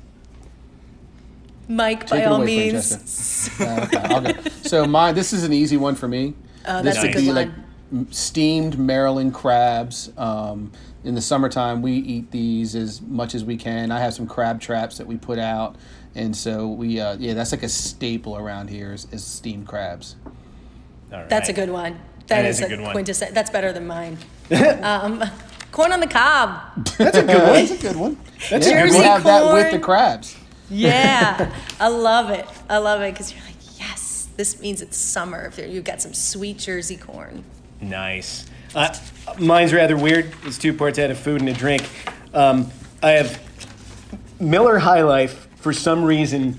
Mike, 1.68 2.10
by 2.10 2.16
Take 2.16 2.24
it 2.24 2.28
all 2.28 2.43
away, 2.43 2.72
means. 2.72 3.51
Uh, 3.60 3.86
okay, 3.86 3.98
I'll 3.98 4.20
go. 4.20 4.32
So 4.62 4.85
mine, 4.86 5.14
this 5.14 5.32
is 5.32 5.44
an 5.44 5.52
easy 5.52 5.77
one 5.77 5.94
for 5.94 6.09
me. 6.09 6.35
Oh, 6.66 6.82
this 6.82 6.97
that's 6.97 6.98
a 6.98 7.06
would 7.06 7.14
good 7.14 7.20
be 7.20 7.27
one. 7.28 7.35
like 7.36 7.48
m- 7.93 8.12
steamed 8.12 8.77
Maryland 8.78 9.32
crabs. 9.32 10.10
Um, 10.18 10.72
in 11.05 11.14
the 11.14 11.20
summertime, 11.20 11.81
we 11.81 11.93
eat 11.93 12.32
these 12.32 12.74
as 12.74 13.01
much 13.01 13.36
as 13.36 13.44
we 13.44 13.56
can. 13.56 13.93
I 13.93 14.01
have 14.01 14.12
some 14.12 14.27
crab 14.27 14.60
traps 14.60 14.98
that 14.98 15.06
we 15.06 15.16
put 15.16 15.39
out, 15.39 15.77
and 16.16 16.36
so 16.36 16.66
we, 16.68 16.98
uh, 17.01 17.16
yeah, 17.20 17.35
that's 17.35 17.52
like 17.52 17.62
a 17.62 17.68
staple 17.68 18.36
around 18.36 18.68
here 18.68 18.93
is, 18.93 19.06
is 19.12 19.24
steamed 19.24 19.68
crabs. 19.68 20.16
All 21.12 21.24
That's 21.28 21.48
a 21.48 21.52
good 21.52 21.70
one. 21.70 22.01
That 22.31 22.43
that 22.43 22.48
is 22.48 22.61
is, 22.61 22.66
a 22.66 22.69
good 22.69 22.81
one. 22.81 22.93
quintessential. 22.93 23.35
That's 23.35 23.51
better 23.51 23.73
than 23.73 23.86
mine. 23.86 24.16
um, 24.82 25.23
corn 25.73 25.93
on 25.93 26.01
the 26.01 26.07
cob. 26.07 26.86
That's 26.97 27.19
a 27.19 27.23
good 27.23 27.43
one. 27.43 27.52
That's 27.52 27.70
a 27.70 27.78
good 27.78 27.97
one. 27.97 28.16
That's 28.51 28.66
a 28.66 28.70
yeah, 28.70 28.82
good 28.85 28.90
we'll 28.90 29.01
one. 29.01 29.11
have 29.11 29.24
that 29.24 29.52
with 29.52 29.73
the 29.73 29.78
crabs. 29.78 30.36
Yeah, 30.70 31.52
I 31.81 31.89
love 31.89 32.31
it. 32.31 32.47
I 32.69 32.78
love 32.78 33.01
it 33.02 33.12
because 33.12 33.32
you're 33.32 33.43
like, 33.44 33.78
yes, 33.78 34.28
this 34.36 34.61
means 34.61 34.81
it's 34.81 34.97
summer. 34.97 35.47
If 35.47 35.59
you've 35.59 35.85
got 35.85 36.01
some 36.01 36.15
sweet 36.15 36.59
Jersey 36.59 36.97
corn. 36.97 37.44
Nice. 37.81 38.47
Uh, 38.74 38.94
mine's 39.39 39.73
rather 39.73 39.97
weird. 39.97 40.32
It's 40.44 40.57
two 40.57 40.73
parts. 40.73 40.98
I 40.98 41.02
had 41.02 41.11
a 41.11 41.16
food 41.16 41.40
and 41.40 41.51
a 41.51 41.52
drink. 41.52 41.89
Um, 42.32 42.70
I 43.02 43.11
have 43.11 43.43
Miller 44.39 44.78
High 44.78 45.02
Life 45.02 45.48
for 45.57 45.73
some 45.73 46.05
reason 46.05 46.57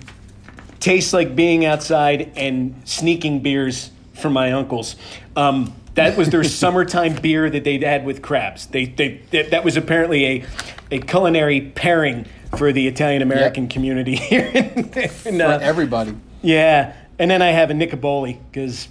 tastes 0.81 1.13
like 1.13 1.35
being 1.35 1.63
outside 1.63 2.33
and 2.35 2.81
sneaking 2.83 3.39
beers 3.39 3.91
from 4.13 4.33
my 4.33 4.51
uncles. 4.51 4.95
Um, 5.35 5.73
that 5.95 6.17
was 6.17 6.29
their 6.29 6.43
summertime 6.61 7.15
beer 7.15 7.49
that 7.49 7.63
they'd 7.63 7.83
had 7.83 8.05
with 8.05 8.21
crabs. 8.21 8.67
They, 8.67 8.85
they, 8.85 9.21
that 9.31 9.51
that 9.51 9.63
was 9.63 9.77
apparently 9.77 10.25
a, 10.25 10.45
a 10.91 10.99
culinary 10.99 11.61
pairing 11.75 12.25
for 12.57 12.71
the 12.71 12.87
Italian 12.87 13.21
American 13.21 13.63
Yep. 13.63 13.71
community 13.71 14.15
here. 14.29 14.45
In, 14.53 14.89
in, 14.93 15.09
For 15.09 15.29
uh, 15.43 15.59
everybody. 15.59 16.15
yeah, 16.41 16.93
and 17.19 17.29
then 17.31 17.41
I 17.41 17.47
have 17.51 17.69
a 17.71 17.73
Nic-O-Boli 17.73 18.39
because 18.51 18.87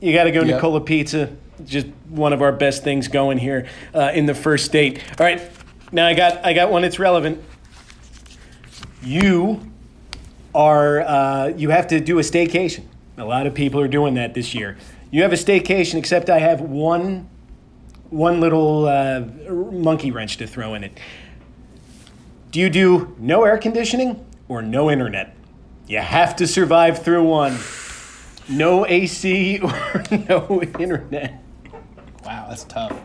you 0.00 0.12
got 0.14 0.24
to 0.24 0.30
go 0.30 0.40
Yep. 0.42 0.54
Nicola 0.56 0.80
Pizza. 0.80 1.30
Just 1.64 1.86
one 2.08 2.32
of 2.32 2.42
our 2.42 2.50
best 2.52 2.82
things 2.82 3.06
going 3.08 3.38
here 3.38 3.68
uh, 3.94 4.10
in 4.12 4.26
the 4.26 4.34
first 4.34 4.72
date. 4.72 5.00
All 5.20 5.24
right, 5.26 5.40
now 5.92 6.06
I 6.06 6.14
got 6.14 6.44
I 6.44 6.52
got 6.52 6.70
one 6.70 6.82
that's 6.82 6.98
relevant. 6.98 7.42
You 9.02 9.60
are 10.54 11.00
uh, 11.02 11.46
you 11.56 11.70
have 11.70 11.88
to 11.88 12.00
do 12.00 12.18
a 12.18 12.22
staycation. 12.22 12.84
A 13.16 13.24
lot 13.24 13.46
of 13.46 13.54
people 13.54 13.80
are 13.80 13.88
doing 13.88 14.14
that 14.14 14.34
this 14.34 14.54
year. 14.54 14.76
You 15.10 15.22
have 15.22 15.32
a 15.32 15.36
staycation, 15.36 15.94
except 15.94 16.28
I 16.30 16.38
have 16.40 16.60
one 16.60 17.28
one 18.10 18.40
little 18.40 18.86
uh, 18.86 19.20
monkey 19.50 20.10
wrench 20.10 20.36
to 20.38 20.46
throw 20.46 20.74
in 20.74 20.84
it. 20.84 20.98
Do 22.50 22.60
you 22.60 22.70
do 22.70 23.14
no 23.18 23.42
air 23.44 23.58
conditioning 23.58 24.24
or 24.48 24.62
no 24.62 24.90
internet? 24.90 25.34
You 25.86 25.98
have 25.98 26.36
to 26.36 26.46
survive 26.46 27.02
through 27.02 27.24
one. 27.24 27.58
No 28.48 28.86
AC 28.86 29.58
or 29.62 30.02
no 30.28 30.62
internet. 30.78 31.42
Wow, 32.24 32.46
that's 32.48 32.64
tough. 32.64 32.96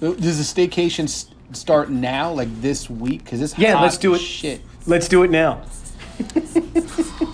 Does 0.00 0.38
the 0.54 0.62
staycation 0.68 1.04
s- 1.04 1.26
start 1.52 1.90
now, 1.90 2.32
like 2.32 2.48
this 2.60 2.90
week? 2.90 3.24
Because 3.24 3.40
it's 3.40 3.56
Yeah, 3.58 3.74
hot 3.74 3.82
let's 3.82 3.98
do 3.98 4.14
it. 4.14 4.18
Shit. 4.18 4.60
Let's 4.86 5.08
do 5.08 5.22
it 5.22 5.30
now. 5.30 5.62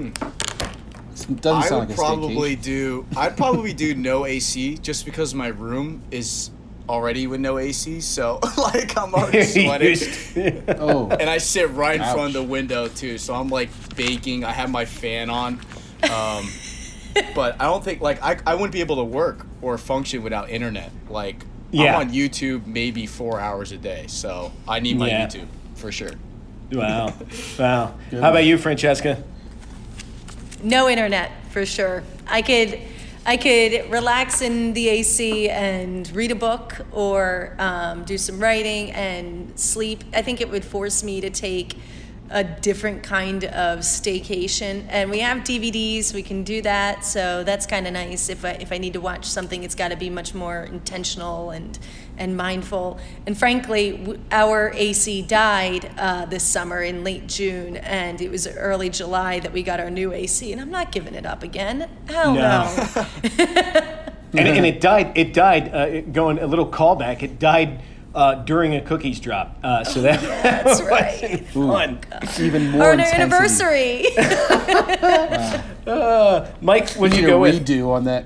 It 0.00 1.40
doesn't 1.40 1.62
I 1.62 1.66
sound 1.66 1.80
would 1.80 1.88
like 1.90 1.96
probably 1.98 2.56
staycation. 2.56 2.62
do. 2.62 3.06
I'd 3.16 3.36
probably 3.36 3.72
do 3.72 3.94
no 3.94 4.26
AC 4.26 4.78
just 4.78 5.04
because 5.04 5.34
my 5.34 5.48
room 5.48 6.02
is 6.10 6.50
already 6.88 7.26
with 7.26 7.40
no 7.40 7.58
AC. 7.58 8.00
So 8.00 8.40
like 8.58 8.96
I'm 8.98 9.14
already 9.14 9.42
sweating, 9.44 10.64
Oh, 10.78 11.08
and 11.10 11.28
I 11.30 11.38
sit 11.38 11.70
right 11.70 11.96
in 11.96 12.02
front 12.02 12.28
of 12.28 12.32
the 12.32 12.42
window 12.42 12.88
too. 12.88 13.18
So 13.18 13.34
I'm 13.34 13.48
like 13.48 13.70
baking. 13.96 14.44
I 14.44 14.50
have 14.52 14.70
my 14.70 14.84
fan 14.84 15.30
on. 15.30 15.60
Um, 16.10 16.48
but 17.34 17.60
I 17.60 17.64
don't 17.64 17.84
think 17.84 18.00
like 18.00 18.22
I, 18.22 18.38
I 18.46 18.54
wouldn't 18.54 18.72
be 18.72 18.80
able 18.80 18.96
to 18.96 19.04
work 19.04 19.46
or 19.60 19.78
function 19.78 20.22
without 20.22 20.50
internet. 20.50 20.90
Like 21.08 21.44
Yeah. 21.70 21.94
I'm 22.00 22.08
on 22.08 22.14
YouTube 22.14 22.66
maybe 22.66 23.06
four 23.06 23.38
hours 23.38 23.70
a 23.70 23.76
day. 23.76 24.06
So 24.08 24.50
I 24.66 24.80
need 24.80 24.98
my 24.98 25.08
Yeah. 25.08 25.26
YouTube 25.26 25.46
for 25.76 25.92
sure. 25.92 26.12
wow. 26.72 27.12
Wow. 27.58 27.94
How 28.10 28.30
about 28.30 28.44
you, 28.44 28.56
Francesca? 28.58 29.22
No 30.62 30.88
internet 30.88 31.32
for 31.50 31.66
sure. 31.66 32.04
I 32.28 32.40
could, 32.40 32.78
I 33.26 33.36
could 33.36 33.90
relax 33.90 34.42
in 34.42 34.74
the 34.74 34.90
AC 34.90 35.50
and 35.50 36.08
read 36.14 36.30
a 36.30 36.36
book 36.36 36.86
or 36.92 37.56
um, 37.58 38.04
do 38.04 38.16
some 38.16 38.38
writing 38.38 38.92
and 38.92 39.58
sleep. 39.58 40.04
I 40.14 40.22
think 40.22 40.40
it 40.40 40.48
would 40.48 40.64
force 40.64 41.02
me 41.02 41.20
to 41.20 41.30
take 41.30 41.74
a 42.32 42.42
different 42.42 43.02
kind 43.02 43.44
of 43.44 43.80
staycation. 43.80 44.84
And 44.88 45.10
we 45.10 45.20
have 45.20 45.38
DVDs, 45.38 46.14
we 46.14 46.22
can 46.22 46.42
do 46.44 46.62
that. 46.62 47.04
So 47.04 47.44
that's 47.44 47.66
kind 47.66 47.86
of 47.86 47.92
nice. 47.92 48.28
If 48.28 48.44
I, 48.44 48.52
if 48.52 48.72
I 48.72 48.78
need 48.78 48.94
to 48.94 49.00
watch 49.00 49.26
something, 49.26 49.62
it's 49.62 49.74
got 49.74 49.88
to 49.88 49.96
be 49.96 50.08
much 50.10 50.34
more 50.34 50.62
intentional 50.64 51.50
and, 51.50 51.78
and 52.16 52.36
mindful. 52.36 52.98
And 53.26 53.36
frankly, 53.36 53.92
w- 53.98 54.20
our 54.30 54.70
AC 54.74 55.22
died 55.22 55.90
uh, 55.98 56.24
this 56.24 56.42
summer 56.42 56.80
in 56.82 57.04
late 57.04 57.26
June, 57.28 57.76
and 57.76 58.20
it 58.20 58.30
was 58.30 58.46
early 58.48 58.88
July 58.88 59.38
that 59.40 59.52
we 59.52 59.62
got 59.62 59.78
our 59.78 59.90
new 59.90 60.12
AC. 60.12 60.50
And 60.52 60.60
I'm 60.60 60.70
not 60.70 60.90
giving 60.90 61.14
it 61.14 61.26
up 61.26 61.42
again. 61.42 61.88
Hell 62.08 62.34
No. 62.34 62.74
no. 62.74 63.86
And, 64.34 64.48
and 64.48 64.64
it 64.64 64.80
died. 64.80 65.12
It 65.14 65.34
died. 65.34 65.74
Uh, 65.74 66.00
going 66.00 66.38
a 66.38 66.46
little 66.46 66.66
callback. 66.66 67.22
It 67.22 67.38
died 67.38 67.82
uh, 68.14 68.34
during 68.36 68.74
a 68.74 68.80
cookies 68.80 69.18
drop. 69.20 69.56
Uh, 69.64 69.82
so 69.84 70.02
that 70.02 70.20
That's 70.42 70.82
right. 70.82 71.42
wasn't 71.54 72.40
even 72.40 72.70
more 72.70 72.84
Our 72.84 72.92
intensity. 72.94 74.06
anniversary. 74.16 75.62
Uh, 75.84 76.48
Mike, 76.60 76.94
would 76.96 77.10
We 77.10 77.16
you 77.18 77.22
need 77.22 77.28
a 77.28 77.32
go 77.32 77.40
with? 77.40 77.66
redo 77.66 77.88
on 77.88 78.04
that. 78.04 78.24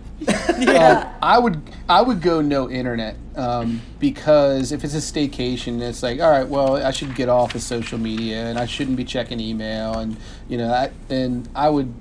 Um, 0.68 1.14
I 1.22 1.38
would 1.38 1.62
I 1.88 2.02
would 2.02 2.20
go 2.20 2.42
no 2.42 2.68
internet 2.68 3.16
um, 3.34 3.80
because 3.98 4.72
if 4.72 4.84
it's 4.84 4.92
a 4.94 4.98
staycation, 4.98 5.80
it's 5.80 6.02
like 6.02 6.20
all 6.20 6.30
right, 6.30 6.46
well 6.46 6.76
I 6.76 6.90
should 6.90 7.14
get 7.14 7.30
off 7.30 7.54
of 7.54 7.62
social 7.62 7.96
media 7.98 8.44
and 8.44 8.58
I 8.58 8.66
shouldn't 8.66 8.98
be 8.98 9.04
checking 9.04 9.40
email 9.40 9.94
and 9.98 10.18
you 10.50 10.58
know 10.58 10.70
I, 10.70 10.90
and 11.08 11.48
I 11.54 11.70
would 11.70 11.94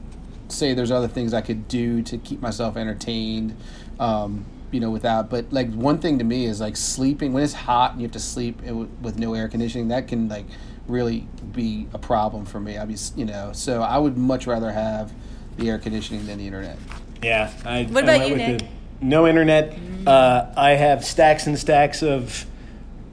say 0.50 0.74
there's 0.74 0.92
other 0.92 1.08
things 1.08 1.34
I 1.34 1.40
could 1.42 1.70
do 1.70 2.02
to 2.02 2.18
keep 2.18 2.42
myself 2.42 2.76
entertained. 2.76 3.56
Um, 3.98 4.46
you 4.76 4.82
know, 4.82 4.92
without, 4.92 5.30
but 5.30 5.54
like 5.54 5.72
one 5.72 6.00
thing 6.00 6.18
to 6.20 6.26
me 6.26 6.46
is 6.46 6.60
like 6.60 6.76
sleeping 6.76 7.32
when 7.32 7.42
it's 7.44 7.54
hot 7.54 7.94
and 7.94 8.02
you 8.02 8.06
have 8.06 8.12
to 8.12 8.20
sleep 8.20 8.62
with, 8.62 8.90
with 9.02 9.18
no 9.18 9.34
air 9.34 9.48
conditioning. 9.48 9.88
That 9.88 10.10
can 10.10 10.28
like 10.28 10.46
really 10.86 11.26
be 11.54 11.88
a 11.94 11.98
problem 11.98 12.46
for 12.46 12.60
me. 12.60 12.78
I 12.78 12.84
mean, 12.84 12.98
you 13.16 13.24
know, 13.24 13.54
so 13.54 13.82
I 13.82 13.98
would 13.98 14.18
much 14.18 14.48
rather 14.48 14.74
have 14.74 15.14
the 15.56 15.70
air 15.70 15.80
conditioning 15.80 16.26
than 16.26 16.40
the 16.40 16.46
internet. 16.46 16.78
Yeah. 17.24 17.54
I, 17.64 17.84
What 17.86 18.04
about 18.04 18.20
went 18.20 18.28
you, 18.28 18.36
with 18.36 18.48
Nick? 18.48 18.60
the 18.60 18.68
no 19.00 19.28
internet. 19.28 19.80
Uh, 20.06 20.52
I 20.58 20.72
have 20.72 21.06
stacks 21.06 21.48
and 21.48 21.58
stacks 21.58 22.04
of 22.04 22.46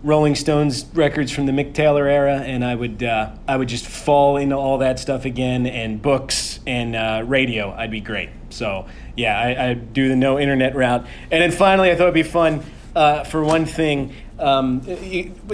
Rolling 0.03 0.35
Stones 0.35 0.85
records 0.95 1.31
from 1.31 1.47
the 1.47 1.53
Mick 1.53 1.75
Taylor 1.75 2.09
era, 2.09 2.39
and 2.39 2.65
I 2.65 2.75
would 2.75 3.05
uh, 3.05 3.31
I 3.47 3.57
would 3.57 3.69
just 3.69 3.87
fall 3.87 4.37
into 4.37 4.57
all 4.57 4.79
that 4.79 4.99
stuff 4.99 5.25
again, 5.25 5.65
and 5.65 6.03
books 6.03 6.59
and 6.67 6.97
uh, 6.97 7.23
radio. 7.25 7.71
I'd 7.71 7.93
be 7.93 8.01
great. 8.01 8.31
So 8.51 8.87
yeah, 9.17 9.39
I, 9.39 9.71
I 9.71 9.75
do 9.75 10.09
the 10.09 10.17
no 10.17 10.39
internet 10.39 10.75
route, 10.75 11.07
and 11.31 11.43
then 11.43 11.51
finally, 11.51 11.91
I 11.91 11.95
thought 11.95 12.05
it'd 12.05 12.15
be 12.15 12.23
fun 12.23 12.65
uh, 12.95 13.25
for 13.25 13.45
one 13.45 13.67
thing. 13.67 14.15
Um, 14.39 14.81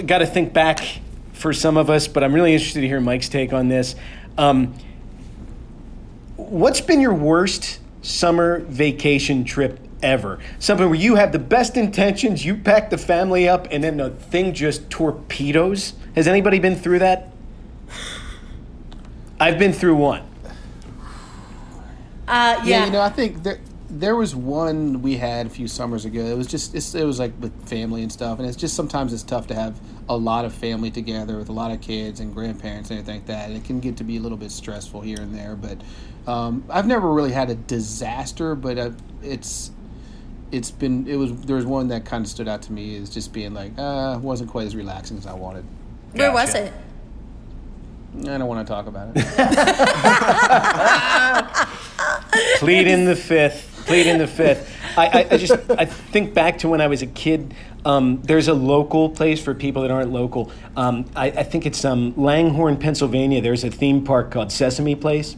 got 0.05 0.19
to 0.19 0.25
think 0.25 0.53
back 0.53 0.79
for 1.33 1.53
some 1.53 1.77
of 1.77 1.89
us, 1.89 2.07
but 2.07 2.23
I'm 2.23 2.33
really 2.33 2.53
interested 2.53 2.81
to 2.81 2.87
hear 2.87 2.99
Mike's 2.99 3.29
take 3.29 3.53
on 3.53 3.67
this. 3.67 3.95
Um, 4.37 4.73
what's 6.35 6.81
been 6.81 7.01
your 7.01 7.13
worst 7.13 7.79
summer 8.01 8.59
vacation 8.59 9.43
trip 9.43 9.79
ever? 10.01 10.39
Something 10.59 10.89
where 10.89 10.99
you 10.99 11.15
have 11.15 11.31
the 11.31 11.39
best 11.39 11.77
intentions, 11.77 12.45
you 12.45 12.55
pack 12.55 12.89
the 12.89 12.97
family 12.97 13.47
up, 13.47 13.67
and 13.71 13.83
then 13.83 13.97
the 13.97 14.09
thing 14.09 14.53
just 14.53 14.89
torpedoes? 14.89 15.93
Has 16.15 16.27
anybody 16.27 16.59
been 16.59 16.75
through 16.75 16.99
that? 16.99 17.31
I've 19.39 19.59
been 19.59 19.73
through 19.73 19.95
one. 19.95 20.28
Uh, 22.29 22.61
yeah. 22.63 22.63
Yeah, 22.63 22.85
you 22.85 22.91
know, 22.91 23.01
I 23.01 23.09
think 23.09 23.41
there 23.43 23.59
there 23.89 24.15
was 24.15 24.35
one 24.35 25.01
we 25.01 25.17
had 25.17 25.47
a 25.47 25.49
few 25.49 25.67
summers 25.67 26.05
ago. 26.05 26.21
It 26.21 26.37
was 26.37 26.45
just 26.45 26.75
it's, 26.75 26.93
it 26.93 27.03
was 27.03 27.17
like 27.17 27.33
with 27.39 27.67
family 27.67 28.03
and 28.03 28.11
stuff, 28.11 28.37
and 28.37 28.47
it's 28.47 28.55
just 28.55 28.75
sometimes 28.75 29.13
it's 29.13 29.23
tough 29.23 29.47
to 29.47 29.55
have 29.55 29.79
a 30.07 30.15
lot 30.15 30.45
of 30.45 30.53
family 30.53 30.91
together 30.91 31.37
with 31.37 31.49
a 31.49 31.51
lot 31.53 31.71
of 31.71 31.81
kids 31.81 32.19
and 32.19 32.31
grandparents 32.33 32.91
and 32.91 32.99
anything 32.99 33.15
like 33.15 33.25
that. 33.25 33.47
And 33.47 33.57
it 33.57 33.63
can 33.63 33.79
get 33.79 33.97
to 33.97 34.03
be 34.03 34.17
a 34.17 34.19
little 34.19 34.37
bit 34.37 34.51
stressful 34.51 35.01
here 35.01 35.19
and 35.19 35.33
there. 35.33 35.55
But 35.55 35.81
um, 36.31 36.63
I've 36.69 36.85
never 36.85 37.11
really 37.11 37.31
had 37.31 37.49
a 37.49 37.55
disaster, 37.55 38.53
but 38.53 38.77
uh 38.77 38.91
it's 39.23 39.71
it's 40.51 40.69
been 40.69 41.07
it 41.07 41.15
was 41.15 41.33
there 41.41 41.55
was 41.55 41.65
one 41.65 41.87
that 41.87 42.05
kind 42.05 42.23
of 42.23 42.29
stood 42.29 42.47
out 42.47 42.61
to 42.63 42.71
me 42.71 42.95
as 42.97 43.09
just 43.09 43.33
being 43.33 43.55
like 43.55 43.71
uh 43.77 44.19
wasn't 44.21 44.51
quite 44.51 44.67
as 44.67 44.75
relaxing 44.75 45.17
as 45.17 45.25
I 45.25 45.33
wanted. 45.33 45.65
Where 46.13 46.31
was 46.31 46.53
it? 46.53 46.71
I 48.21 48.37
don't 48.37 48.47
want 48.47 48.67
to 48.67 48.71
talk 48.71 48.85
about 48.85 49.13
it. 49.15 49.25
Plead 52.57 52.87
in 52.87 53.05
the 53.05 53.15
fifth. 53.15 53.83
Plead 53.85 54.07
in 54.07 54.17
the 54.17 54.27
fifth. 54.27 54.71
I, 54.97 55.07
I, 55.07 55.27
I 55.31 55.37
just 55.37 55.53
I 55.71 55.85
think 55.85 56.33
back 56.33 56.59
to 56.59 56.69
when 56.69 56.81
I 56.81 56.87
was 56.87 57.01
a 57.01 57.07
kid. 57.07 57.53
Um, 57.85 58.21
there's 58.23 58.47
a 58.49 58.53
local 58.53 59.09
place 59.09 59.41
for 59.41 59.53
people 59.55 59.83
that 59.83 59.91
aren't 59.91 60.11
local. 60.11 60.51
Um, 60.75 61.05
I, 61.15 61.27
I 61.27 61.43
think 61.43 61.65
it's 61.65 61.85
um, 61.85 62.13
Langhorne, 62.17 62.77
Pennsylvania. 62.77 63.41
There's 63.41 63.63
a 63.63 63.71
theme 63.71 64.03
park 64.03 64.31
called 64.31 64.51
Sesame 64.51 64.95
Place. 64.95 65.37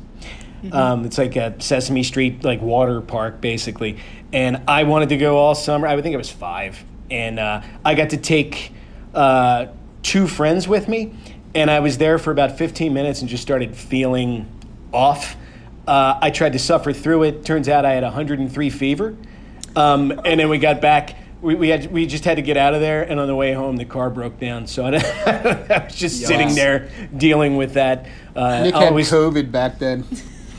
Um, 0.72 1.06
it's 1.06 1.18
like 1.18 1.36
a 1.36 1.60
Sesame 1.60 2.04
Street 2.04 2.44
like 2.44 2.62
water 2.62 3.02
park 3.02 3.42
basically. 3.42 3.98
And 4.32 4.62
I 4.68 4.84
wanted 4.84 5.10
to 5.10 5.18
go 5.18 5.38
all 5.38 5.56
summer. 5.56 5.88
I 5.88 5.96
would 5.96 6.04
think 6.04 6.14
I 6.14 6.18
was 6.18 6.30
five, 6.32 6.84
and 7.10 7.40
uh, 7.40 7.62
I 7.84 7.96
got 7.96 8.12
to 8.12 8.18
take 8.18 8.72
uh, 9.14 9.68
two 10.04 10.28
friends 10.28 10.68
with 10.68 10.88
me, 10.88 11.16
and 11.56 11.70
I 11.70 11.80
was 11.80 11.98
there 11.98 12.18
for 12.18 12.32
about 12.32 12.58
15 12.58 12.94
minutes 12.94 13.22
and 13.22 13.30
just 13.30 13.44
started 13.44 13.76
feeling 13.76 14.48
off. 14.94 15.36
Uh, 15.92 16.18
I 16.22 16.30
tried 16.30 16.54
to 16.54 16.60
suffer 16.60 16.94
through 16.94 17.24
it. 17.24 17.44
Turns 17.44 17.68
out 17.68 17.84
I 17.84 17.92
had 17.92 18.04
103 18.04 18.70
fever, 18.70 19.18
um, 19.76 20.22
and 20.24 20.40
then 20.40 20.48
we 20.48 20.58
got 20.58 20.80
back. 20.80 21.18
We, 21.42 21.56
we 21.56 21.68
had 21.68 21.92
we 21.92 22.06
just 22.06 22.24
had 22.24 22.36
to 22.36 22.42
get 22.42 22.56
out 22.56 22.74
of 22.74 22.80
there, 22.80 23.04
and 23.04 23.20
on 23.20 23.28
the 23.28 23.36
way 23.36 23.52
home 23.52 23.76
the 23.76 23.84
car 23.84 24.10
broke 24.10 24.40
down. 24.40 24.68
So 24.68 24.86
I, 24.86 24.92
I 25.26 25.84
was 25.84 25.94
just 25.94 26.26
sitting 26.26 26.56
there 26.56 26.90
dealing 27.18 27.58
with 27.58 27.74
that. 27.74 28.08
Uh, 28.34 28.64
Nick 28.64 28.74
I 28.74 28.84
had 28.84 28.88
always- 28.88 29.12
COVID 29.12 29.52
back 29.52 29.80
then. 29.80 30.06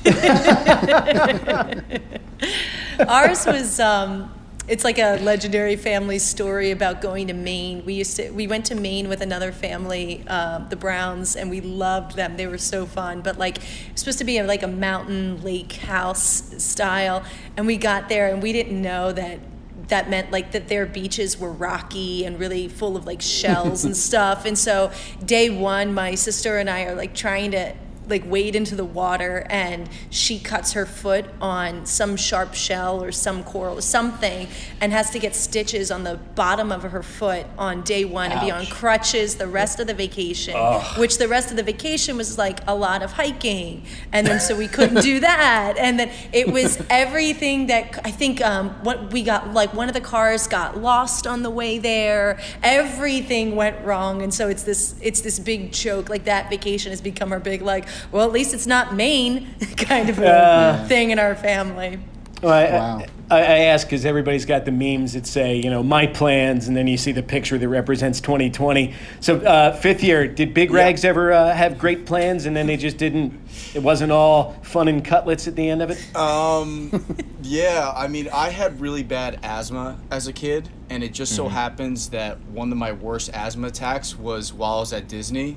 Ours 3.08 3.46
was. 3.46 3.80
Um, 3.80 4.30
it's 4.68 4.84
like 4.84 4.98
a 4.98 5.18
legendary 5.18 5.74
family 5.76 6.18
story 6.18 6.70
about 6.70 7.00
going 7.00 7.26
to 7.26 7.34
Maine. 7.34 7.84
We 7.84 7.94
used 7.94 8.16
to 8.16 8.30
we 8.30 8.46
went 8.46 8.66
to 8.66 8.74
Maine 8.74 9.08
with 9.08 9.20
another 9.20 9.50
family, 9.50 10.24
uh, 10.28 10.58
the 10.68 10.76
Browns, 10.76 11.34
and 11.34 11.50
we 11.50 11.60
loved 11.60 12.14
them. 12.14 12.36
They 12.36 12.46
were 12.46 12.58
so 12.58 12.86
fun. 12.86 13.22
But 13.22 13.38
like, 13.38 13.58
it 13.58 13.92
was 13.92 14.00
supposed 14.00 14.18
to 14.18 14.24
be 14.24 14.38
a, 14.38 14.44
like 14.44 14.62
a 14.62 14.68
mountain 14.68 15.42
lake 15.42 15.72
house 15.72 16.54
style, 16.62 17.24
and 17.56 17.66
we 17.66 17.76
got 17.76 18.08
there 18.08 18.32
and 18.32 18.42
we 18.42 18.52
didn't 18.52 18.80
know 18.80 19.10
that 19.12 19.40
that 19.88 20.08
meant 20.08 20.30
like 20.30 20.52
that 20.52 20.68
their 20.68 20.86
beaches 20.86 21.38
were 21.38 21.50
rocky 21.50 22.24
and 22.24 22.38
really 22.38 22.68
full 22.68 22.96
of 22.96 23.04
like 23.04 23.20
shells 23.20 23.84
and 23.84 23.96
stuff. 24.08 24.44
And 24.44 24.56
so 24.56 24.92
day 25.24 25.50
one, 25.50 25.92
my 25.92 26.14
sister 26.14 26.58
and 26.58 26.70
I 26.70 26.84
are 26.84 26.94
like 26.94 27.14
trying 27.14 27.50
to 27.50 27.74
like 28.08 28.22
wade 28.26 28.56
into 28.56 28.74
the 28.74 28.84
water 28.84 29.46
and 29.48 29.88
she 30.10 30.38
cuts 30.38 30.72
her 30.72 30.86
foot 30.86 31.24
on 31.40 31.86
some 31.86 32.16
sharp 32.16 32.54
shell 32.54 33.02
or 33.02 33.12
some 33.12 33.44
coral 33.44 33.80
something 33.80 34.48
and 34.80 34.92
has 34.92 35.10
to 35.10 35.18
get 35.18 35.34
stitches 35.34 35.90
on 35.90 36.04
the 36.04 36.16
bottom 36.34 36.72
of 36.72 36.82
her 36.82 37.02
foot 37.02 37.46
on 37.58 37.82
day 37.82 38.04
one 38.04 38.32
and 38.32 38.40
be 38.40 38.50
on 38.50 38.66
crutches 38.66 39.36
the 39.36 39.46
rest 39.46 39.80
of 39.80 39.86
the 39.86 39.94
vacation 39.94 40.54
which 40.96 41.18
the 41.18 41.28
rest 41.28 41.50
of 41.50 41.56
the 41.56 41.62
vacation 41.62 42.16
was 42.16 42.38
like 42.38 42.60
a 42.66 42.74
lot 42.74 43.02
of 43.02 43.12
hiking. 43.12 43.84
And 44.12 44.26
then 44.26 44.40
so 44.40 44.56
we 44.56 44.68
couldn't 44.68 45.02
do 45.02 45.20
that. 45.30 45.76
And 45.78 45.98
then 45.98 46.10
it 46.32 46.50
was 46.50 46.82
everything 46.90 47.66
that 47.66 48.00
i 48.04 48.10
think 48.10 48.40
um, 48.40 48.70
what 48.84 49.12
we 49.12 49.22
got 49.22 49.52
like 49.52 49.72
one 49.74 49.88
of 49.88 49.94
the 49.94 50.00
cars 50.00 50.46
got 50.46 50.78
lost 50.78 51.26
on 51.26 51.42
the 51.42 51.50
way 51.50 51.78
there. 51.78 52.40
Everything 52.62 53.56
went 53.56 53.84
wrong. 53.84 54.22
And 54.22 54.32
so 54.32 54.48
it's 54.48 54.62
this 54.62 54.94
it's 55.02 55.20
this 55.20 55.38
big 55.38 55.72
joke 55.72 56.08
like 56.08 56.24
that 56.24 56.50
vacation 56.50 56.90
has 56.90 57.00
become 57.00 57.32
our 57.32 57.40
big 57.40 57.62
like 57.62 57.86
well 58.10 58.26
at 58.26 58.32
least 58.32 58.54
it's 58.54 58.66
not 58.66 58.94
maine 58.94 59.54
kind 59.76 60.08
of 60.08 60.18
a 60.18 60.84
thing 60.88 61.10
in 61.10 61.18
our 61.18 61.34
family 61.34 61.98
Well, 62.42 62.52
I, 62.52 62.64
Wow. 62.70 63.06
I, 63.32 63.38
I 63.38 63.58
ask 63.60 63.86
because 63.86 64.04
everybody's 64.04 64.44
got 64.44 64.66
the 64.66 64.72
memes 64.72 65.14
that 65.14 65.26
say, 65.26 65.56
you 65.56 65.70
know, 65.70 65.82
my 65.82 66.06
plans, 66.06 66.68
and 66.68 66.76
then 66.76 66.86
you 66.86 66.98
see 66.98 67.12
the 67.12 67.22
picture 67.22 67.56
that 67.56 67.68
represents 67.68 68.20
2020. 68.20 68.94
So, 69.20 69.38
uh, 69.38 69.74
fifth 69.74 70.04
year, 70.04 70.28
did 70.28 70.52
Big 70.52 70.70
Rags 70.70 71.02
ever 71.04 71.32
uh, 71.32 71.54
have 71.54 71.78
great 71.78 72.04
plans, 72.04 72.44
and 72.44 72.54
then 72.54 72.66
they 72.66 72.76
just 72.76 72.98
didn't? 72.98 73.40
It 73.74 73.82
wasn't 73.82 74.12
all 74.12 74.52
fun 74.62 74.88
and 74.88 75.02
cutlets 75.02 75.48
at 75.48 75.56
the 75.56 75.68
end 75.70 75.80
of 75.80 75.90
it. 75.90 76.14
Um, 76.14 77.16
yeah, 77.42 77.90
I 77.96 78.06
mean, 78.06 78.28
I 78.32 78.50
had 78.50 78.78
really 78.80 79.02
bad 79.02 79.40
asthma 79.42 79.98
as 80.10 80.26
a 80.26 80.32
kid, 80.32 80.68
and 80.90 81.02
it 81.02 81.12
just 81.12 81.34
so 81.34 81.48
happens 81.48 82.10
that 82.10 82.38
one 82.42 82.70
of 82.70 82.76
my 82.76 82.92
worst 82.92 83.30
asthma 83.32 83.68
attacks 83.68 84.14
was 84.18 84.52
while 84.52 84.74
I 84.74 84.80
was 84.80 84.92
at 84.92 85.08
Disney. 85.08 85.56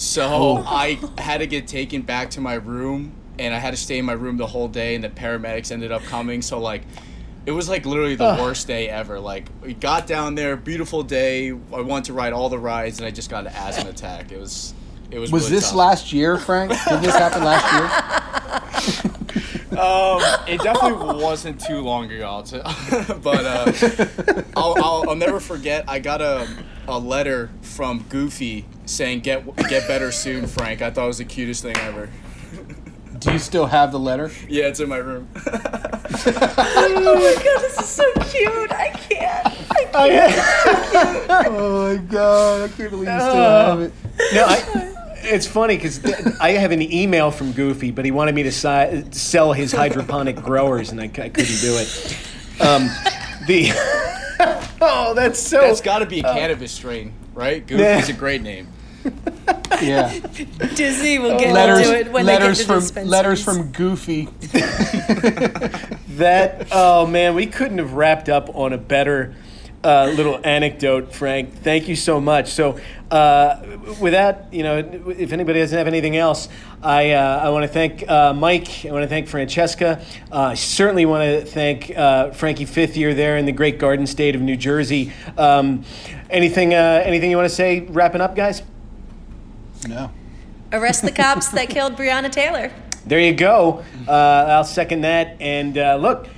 So 0.00 0.64
I 0.66 0.98
had 1.18 1.38
to 1.38 1.46
get 1.46 1.68
taken 1.68 2.00
back 2.00 2.30
to 2.30 2.40
my 2.40 2.54
room, 2.54 3.12
and 3.38 3.52
I 3.52 3.58
had 3.58 3.72
to 3.72 3.76
stay 3.76 3.98
in 3.98 4.06
my 4.06 4.14
room 4.14 4.38
the 4.38 4.46
whole 4.46 4.66
day, 4.66 4.94
and 4.94 5.04
the 5.04 5.10
paramedics 5.10 5.70
ended 5.70 5.92
up 5.92 6.02
coming. 6.04 6.40
So, 6.40 6.58
like, 6.58 6.84
it 7.44 7.50
was 7.50 7.68
like 7.68 7.84
literally 7.84 8.14
the 8.14 8.38
worst 8.40 8.66
day 8.66 8.88
ever. 8.88 9.20
Like, 9.20 9.48
we 9.62 9.74
got 9.74 10.06
down 10.06 10.36
there, 10.36 10.56
beautiful 10.56 11.02
day. 11.02 11.50
I 11.50 11.82
wanted 11.82 12.06
to 12.06 12.12
ride 12.14 12.32
all 12.32 12.48
the 12.48 12.58
rides, 12.58 12.98
and 12.98 13.06
I 13.06 13.10
just 13.10 13.28
got 13.28 13.46
an 13.46 13.52
asthma 13.54 13.90
attack. 13.90 14.32
It 14.32 14.40
was. 14.40 14.72
It 15.10 15.18
was. 15.18 15.30
Was 15.30 15.42
really 15.42 15.56
this 15.56 15.68
tough. 15.68 15.76
last 15.76 16.12
year, 16.14 16.38
Frank? 16.38 16.70
Did 16.88 17.02
this 17.02 17.14
happen 17.14 17.44
last 17.44 17.70
year? 17.74 19.10
Um, 19.70 20.20
it 20.48 20.60
definitely 20.62 21.22
wasn't 21.22 21.60
too 21.60 21.80
long 21.80 22.10
ago, 22.10 22.42
but 23.22 23.44
uh, 23.44 24.42
I'll, 24.56 24.74
I'll, 24.76 25.10
I'll 25.10 25.16
never 25.16 25.40
forget. 25.40 25.84
I 25.88 26.00
got 26.00 26.20
a, 26.20 26.48
a 26.90 26.98
letter 26.98 27.50
from 27.62 28.04
Goofy 28.08 28.66
saying 28.86 29.20
"Get 29.20 29.44
get 29.68 29.86
better 29.88 30.12
soon, 30.12 30.46
Frank." 30.46 30.82
I 30.82 30.90
thought 30.90 31.04
it 31.04 31.08
was 31.08 31.18
the 31.18 31.24
cutest 31.24 31.62
thing 31.62 31.76
ever. 31.78 32.08
Do 33.18 33.32
you 33.32 33.38
still 33.38 33.66
have 33.66 33.92
the 33.92 33.98
letter? 33.98 34.30
Yeah, 34.48 34.64
it's 34.66 34.80
in 34.80 34.88
my 34.88 34.96
room. 34.96 35.28
oh 35.36 37.14
my 37.14 37.44
god 37.44 37.60
this 37.62 37.78
is 37.78 37.86
so 37.88 38.04
cute 38.30 38.72
i 38.72 38.88
can't 38.88 39.46
I 39.92 40.08
can't. 40.08 41.46
Oh 41.48 41.88
my 41.96 42.02
god, 42.04 42.62
I 42.62 42.68
can't 42.76 42.90
believe 42.90 43.08
you 43.08 43.20
still 43.20 43.34
have 43.34 43.80
it. 43.80 43.92
No, 44.32 44.44
I. 44.46 44.94
It's 45.22 45.46
funny 45.46 45.76
because 45.76 46.04
I 46.40 46.52
have 46.52 46.70
an 46.70 46.80
email 46.80 47.30
from 47.30 47.52
Goofy, 47.52 47.90
but 47.90 48.04
he 48.04 48.10
wanted 48.10 48.34
me 48.34 48.42
to 48.44 48.52
si- 48.52 49.04
sell 49.10 49.52
his 49.52 49.72
hydroponic 49.72 50.36
growers, 50.36 50.92
and 50.92 51.00
I, 51.00 51.08
c- 51.08 51.22
I 51.22 51.28
couldn't 51.28 51.60
do 51.60 51.76
it. 51.76 52.16
Um, 52.60 52.88
the 53.50 53.70
oh, 54.80 55.14
that's 55.14 55.40
so. 55.40 55.60
That's 55.60 55.80
got 55.80 56.00
to 56.00 56.06
be 56.06 56.20
a 56.20 56.24
uh, 56.24 56.34
cannabis 56.34 56.72
strain, 56.72 57.12
right? 57.34 57.66
Goofy's 57.66 58.08
a 58.08 58.12
great 58.12 58.42
name. 58.42 58.68
Yeah. 59.80 60.12
disney 60.74 61.18
will 61.18 61.38
get 61.38 61.52
oh. 61.52 61.54
letters 61.54 61.88
into 61.88 61.98
it 62.00 62.12
when 62.12 62.26
letters 62.26 62.58
they 62.58 62.66
get 62.66 62.82
to 62.82 62.92
from 62.92 63.06
letters 63.06 63.42
from 63.42 63.72
Goofy. 63.72 64.28
That 66.18 66.68
oh 66.70 67.06
man, 67.06 67.34
we 67.34 67.46
couldn't 67.46 67.78
have 67.78 67.94
wrapped 67.94 68.28
up 68.28 68.54
on 68.54 68.74
a 68.74 68.78
better 68.78 69.34
uh, 69.82 70.12
little 70.14 70.40
anecdote, 70.44 71.14
Frank. 71.14 71.54
Thank 71.62 71.88
you 71.88 71.96
so 71.96 72.20
much. 72.20 72.50
So, 72.50 72.78
uh, 73.10 73.62
that, 74.10 74.52
you 74.52 74.62
know, 74.62 74.78
if 74.78 75.32
anybody 75.32 75.60
doesn't 75.60 75.76
have 75.76 75.86
anything 75.86 76.16
else, 76.16 76.48
I 76.82 77.12
uh, 77.12 77.40
I 77.44 77.48
want 77.50 77.64
to 77.64 77.68
thank 77.68 78.08
uh, 78.08 78.32
Mike. 78.32 78.84
I 78.84 78.92
want 78.92 79.02
to 79.02 79.08
thank 79.08 79.28
Francesca. 79.28 80.04
Uh, 80.30 80.40
I 80.40 80.54
certainly 80.54 81.06
want 81.06 81.24
to 81.24 81.44
thank 81.44 81.96
uh, 81.96 82.30
Frankie 82.30 82.66
Fifth 82.66 82.96
Year 82.96 83.14
there 83.14 83.36
in 83.36 83.46
the 83.46 83.52
great 83.52 83.78
Garden 83.78 84.06
State 84.06 84.34
of 84.34 84.40
New 84.40 84.56
Jersey. 84.56 85.12
Um, 85.36 85.84
anything 86.28 86.74
uh, 86.74 87.02
anything 87.04 87.30
you 87.30 87.36
want 87.36 87.48
to 87.48 87.54
say? 87.54 87.80
Wrapping 87.80 88.20
up, 88.20 88.36
guys. 88.36 88.62
No. 89.88 90.10
arrest 90.72 91.02
the 91.02 91.12
cops 91.12 91.48
that 91.48 91.68
killed 91.70 91.96
breonna 91.96 92.30
taylor 92.30 92.70
There 93.06 93.18
you 93.18 93.32
go. 93.32 93.82
Uh, 94.06 94.12
I'll 94.12 94.64
second 94.64 95.02
that. 95.02 95.40
And 95.40 95.76
uh, 95.78 95.96
look, 95.96 96.28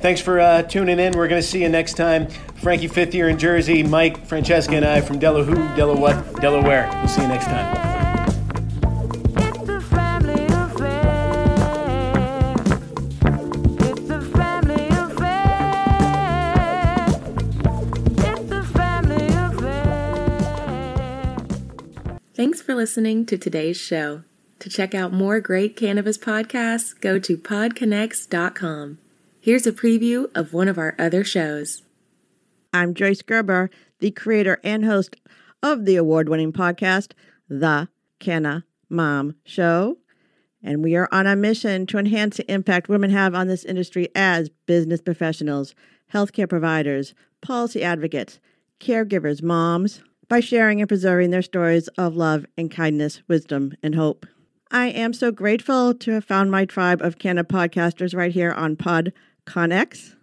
thanks 0.00 0.20
for 0.20 0.40
uh, 0.40 0.62
tuning 0.62 0.98
in. 0.98 1.16
We're 1.16 1.28
going 1.28 1.40
to 1.40 1.46
see 1.46 1.62
you 1.62 1.68
next 1.68 1.94
time. 1.94 2.28
Frankie 2.56 2.88
Fifth 2.88 3.14
Year 3.14 3.28
in 3.28 3.38
Jersey, 3.38 3.82
Mike, 3.82 4.26
Francesca, 4.26 4.74
and 4.76 4.84
I 4.84 5.00
from 5.00 5.18
Delaware, 5.18 5.76
Delaware, 5.76 6.24
Delaware. 6.40 6.90
We'll 6.92 7.08
see 7.08 7.22
you 7.22 7.28
next 7.28 7.46
time. 7.46 7.90
Thanks 22.34 22.62
for 22.62 22.74
listening 22.74 23.26
to 23.26 23.36
today's 23.36 23.76
show. 23.76 24.22
To 24.60 24.70
check 24.70 24.94
out 24.94 25.12
more 25.12 25.40
great 25.40 25.76
cannabis 25.76 26.16
podcasts, 26.16 26.98
go 26.98 27.18
to 27.18 27.36
podconx.com. 27.36 28.98
Here's 29.42 29.66
a 29.66 29.72
preview 29.72 30.30
of 30.36 30.52
one 30.52 30.68
of 30.68 30.76
our 30.76 30.94
other 30.98 31.24
shows. 31.24 31.80
I'm 32.74 32.92
Joyce 32.92 33.22
Gerber, 33.22 33.70
the 33.98 34.10
creator 34.10 34.60
and 34.62 34.84
host 34.84 35.16
of 35.62 35.86
the 35.86 35.96
award 35.96 36.28
winning 36.28 36.52
podcast, 36.52 37.12
The 37.48 37.88
Canna 38.18 38.66
Mom 38.90 39.36
Show. 39.42 39.96
And 40.62 40.84
we 40.84 40.94
are 40.94 41.08
on 41.10 41.26
a 41.26 41.36
mission 41.36 41.86
to 41.86 41.96
enhance 41.96 42.36
the 42.36 42.52
impact 42.52 42.90
women 42.90 43.08
have 43.08 43.34
on 43.34 43.48
this 43.48 43.64
industry 43.64 44.10
as 44.14 44.50
business 44.66 45.00
professionals, 45.00 45.74
healthcare 46.12 46.46
providers, 46.46 47.14
policy 47.40 47.82
advocates, 47.82 48.40
caregivers, 48.78 49.42
moms, 49.42 50.02
by 50.28 50.40
sharing 50.40 50.82
and 50.82 50.88
preserving 50.88 51.30
their 51.30 51.40
stories 51.40 51.88
of 51.96 52.14
love 52.14 52.44
and 52.58 52.70
kindness, 52.70 53.22
wisdom, 53.26 53.72
and 53.82 53.94
hope. 53.94 54.26
I 54.70 54.88
am 54.88 55.14
so 55.14 55.32
grateful 55.32 55.94
to 55.94 56.10
have 56.12 56.26
found 56.26 56.50
my 56.50 56.66
tribe 56.66 57.00
of 57.00 57.18
Canna 57.18 57.42
podcasters 57.42 58.14
right 58.14 58.30
here 58.30 58.52
on 58.52 58.76
PodConX 59.46 60.14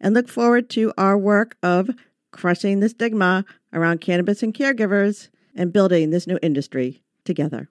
and 0.00 0.14
look 0.14 0.28
forward 0.28 0.68
to 0.70 0.92
our 0.98 1.16
work 1.16 1.56
of 1.62 1.90
crushing 2.30 2.80
the 2.80 2.88
stigma 2.88 3.44
around 3.72 4.00
cannabis 4.00 4.42
and 4.42 4.54
caregivers 4.54 5.28
and 5.54 5.72
building 5.72 6.10
this 6.10 6.26
new 6.26 6.38
industry 6.42 7.02
together. 7.24 7.68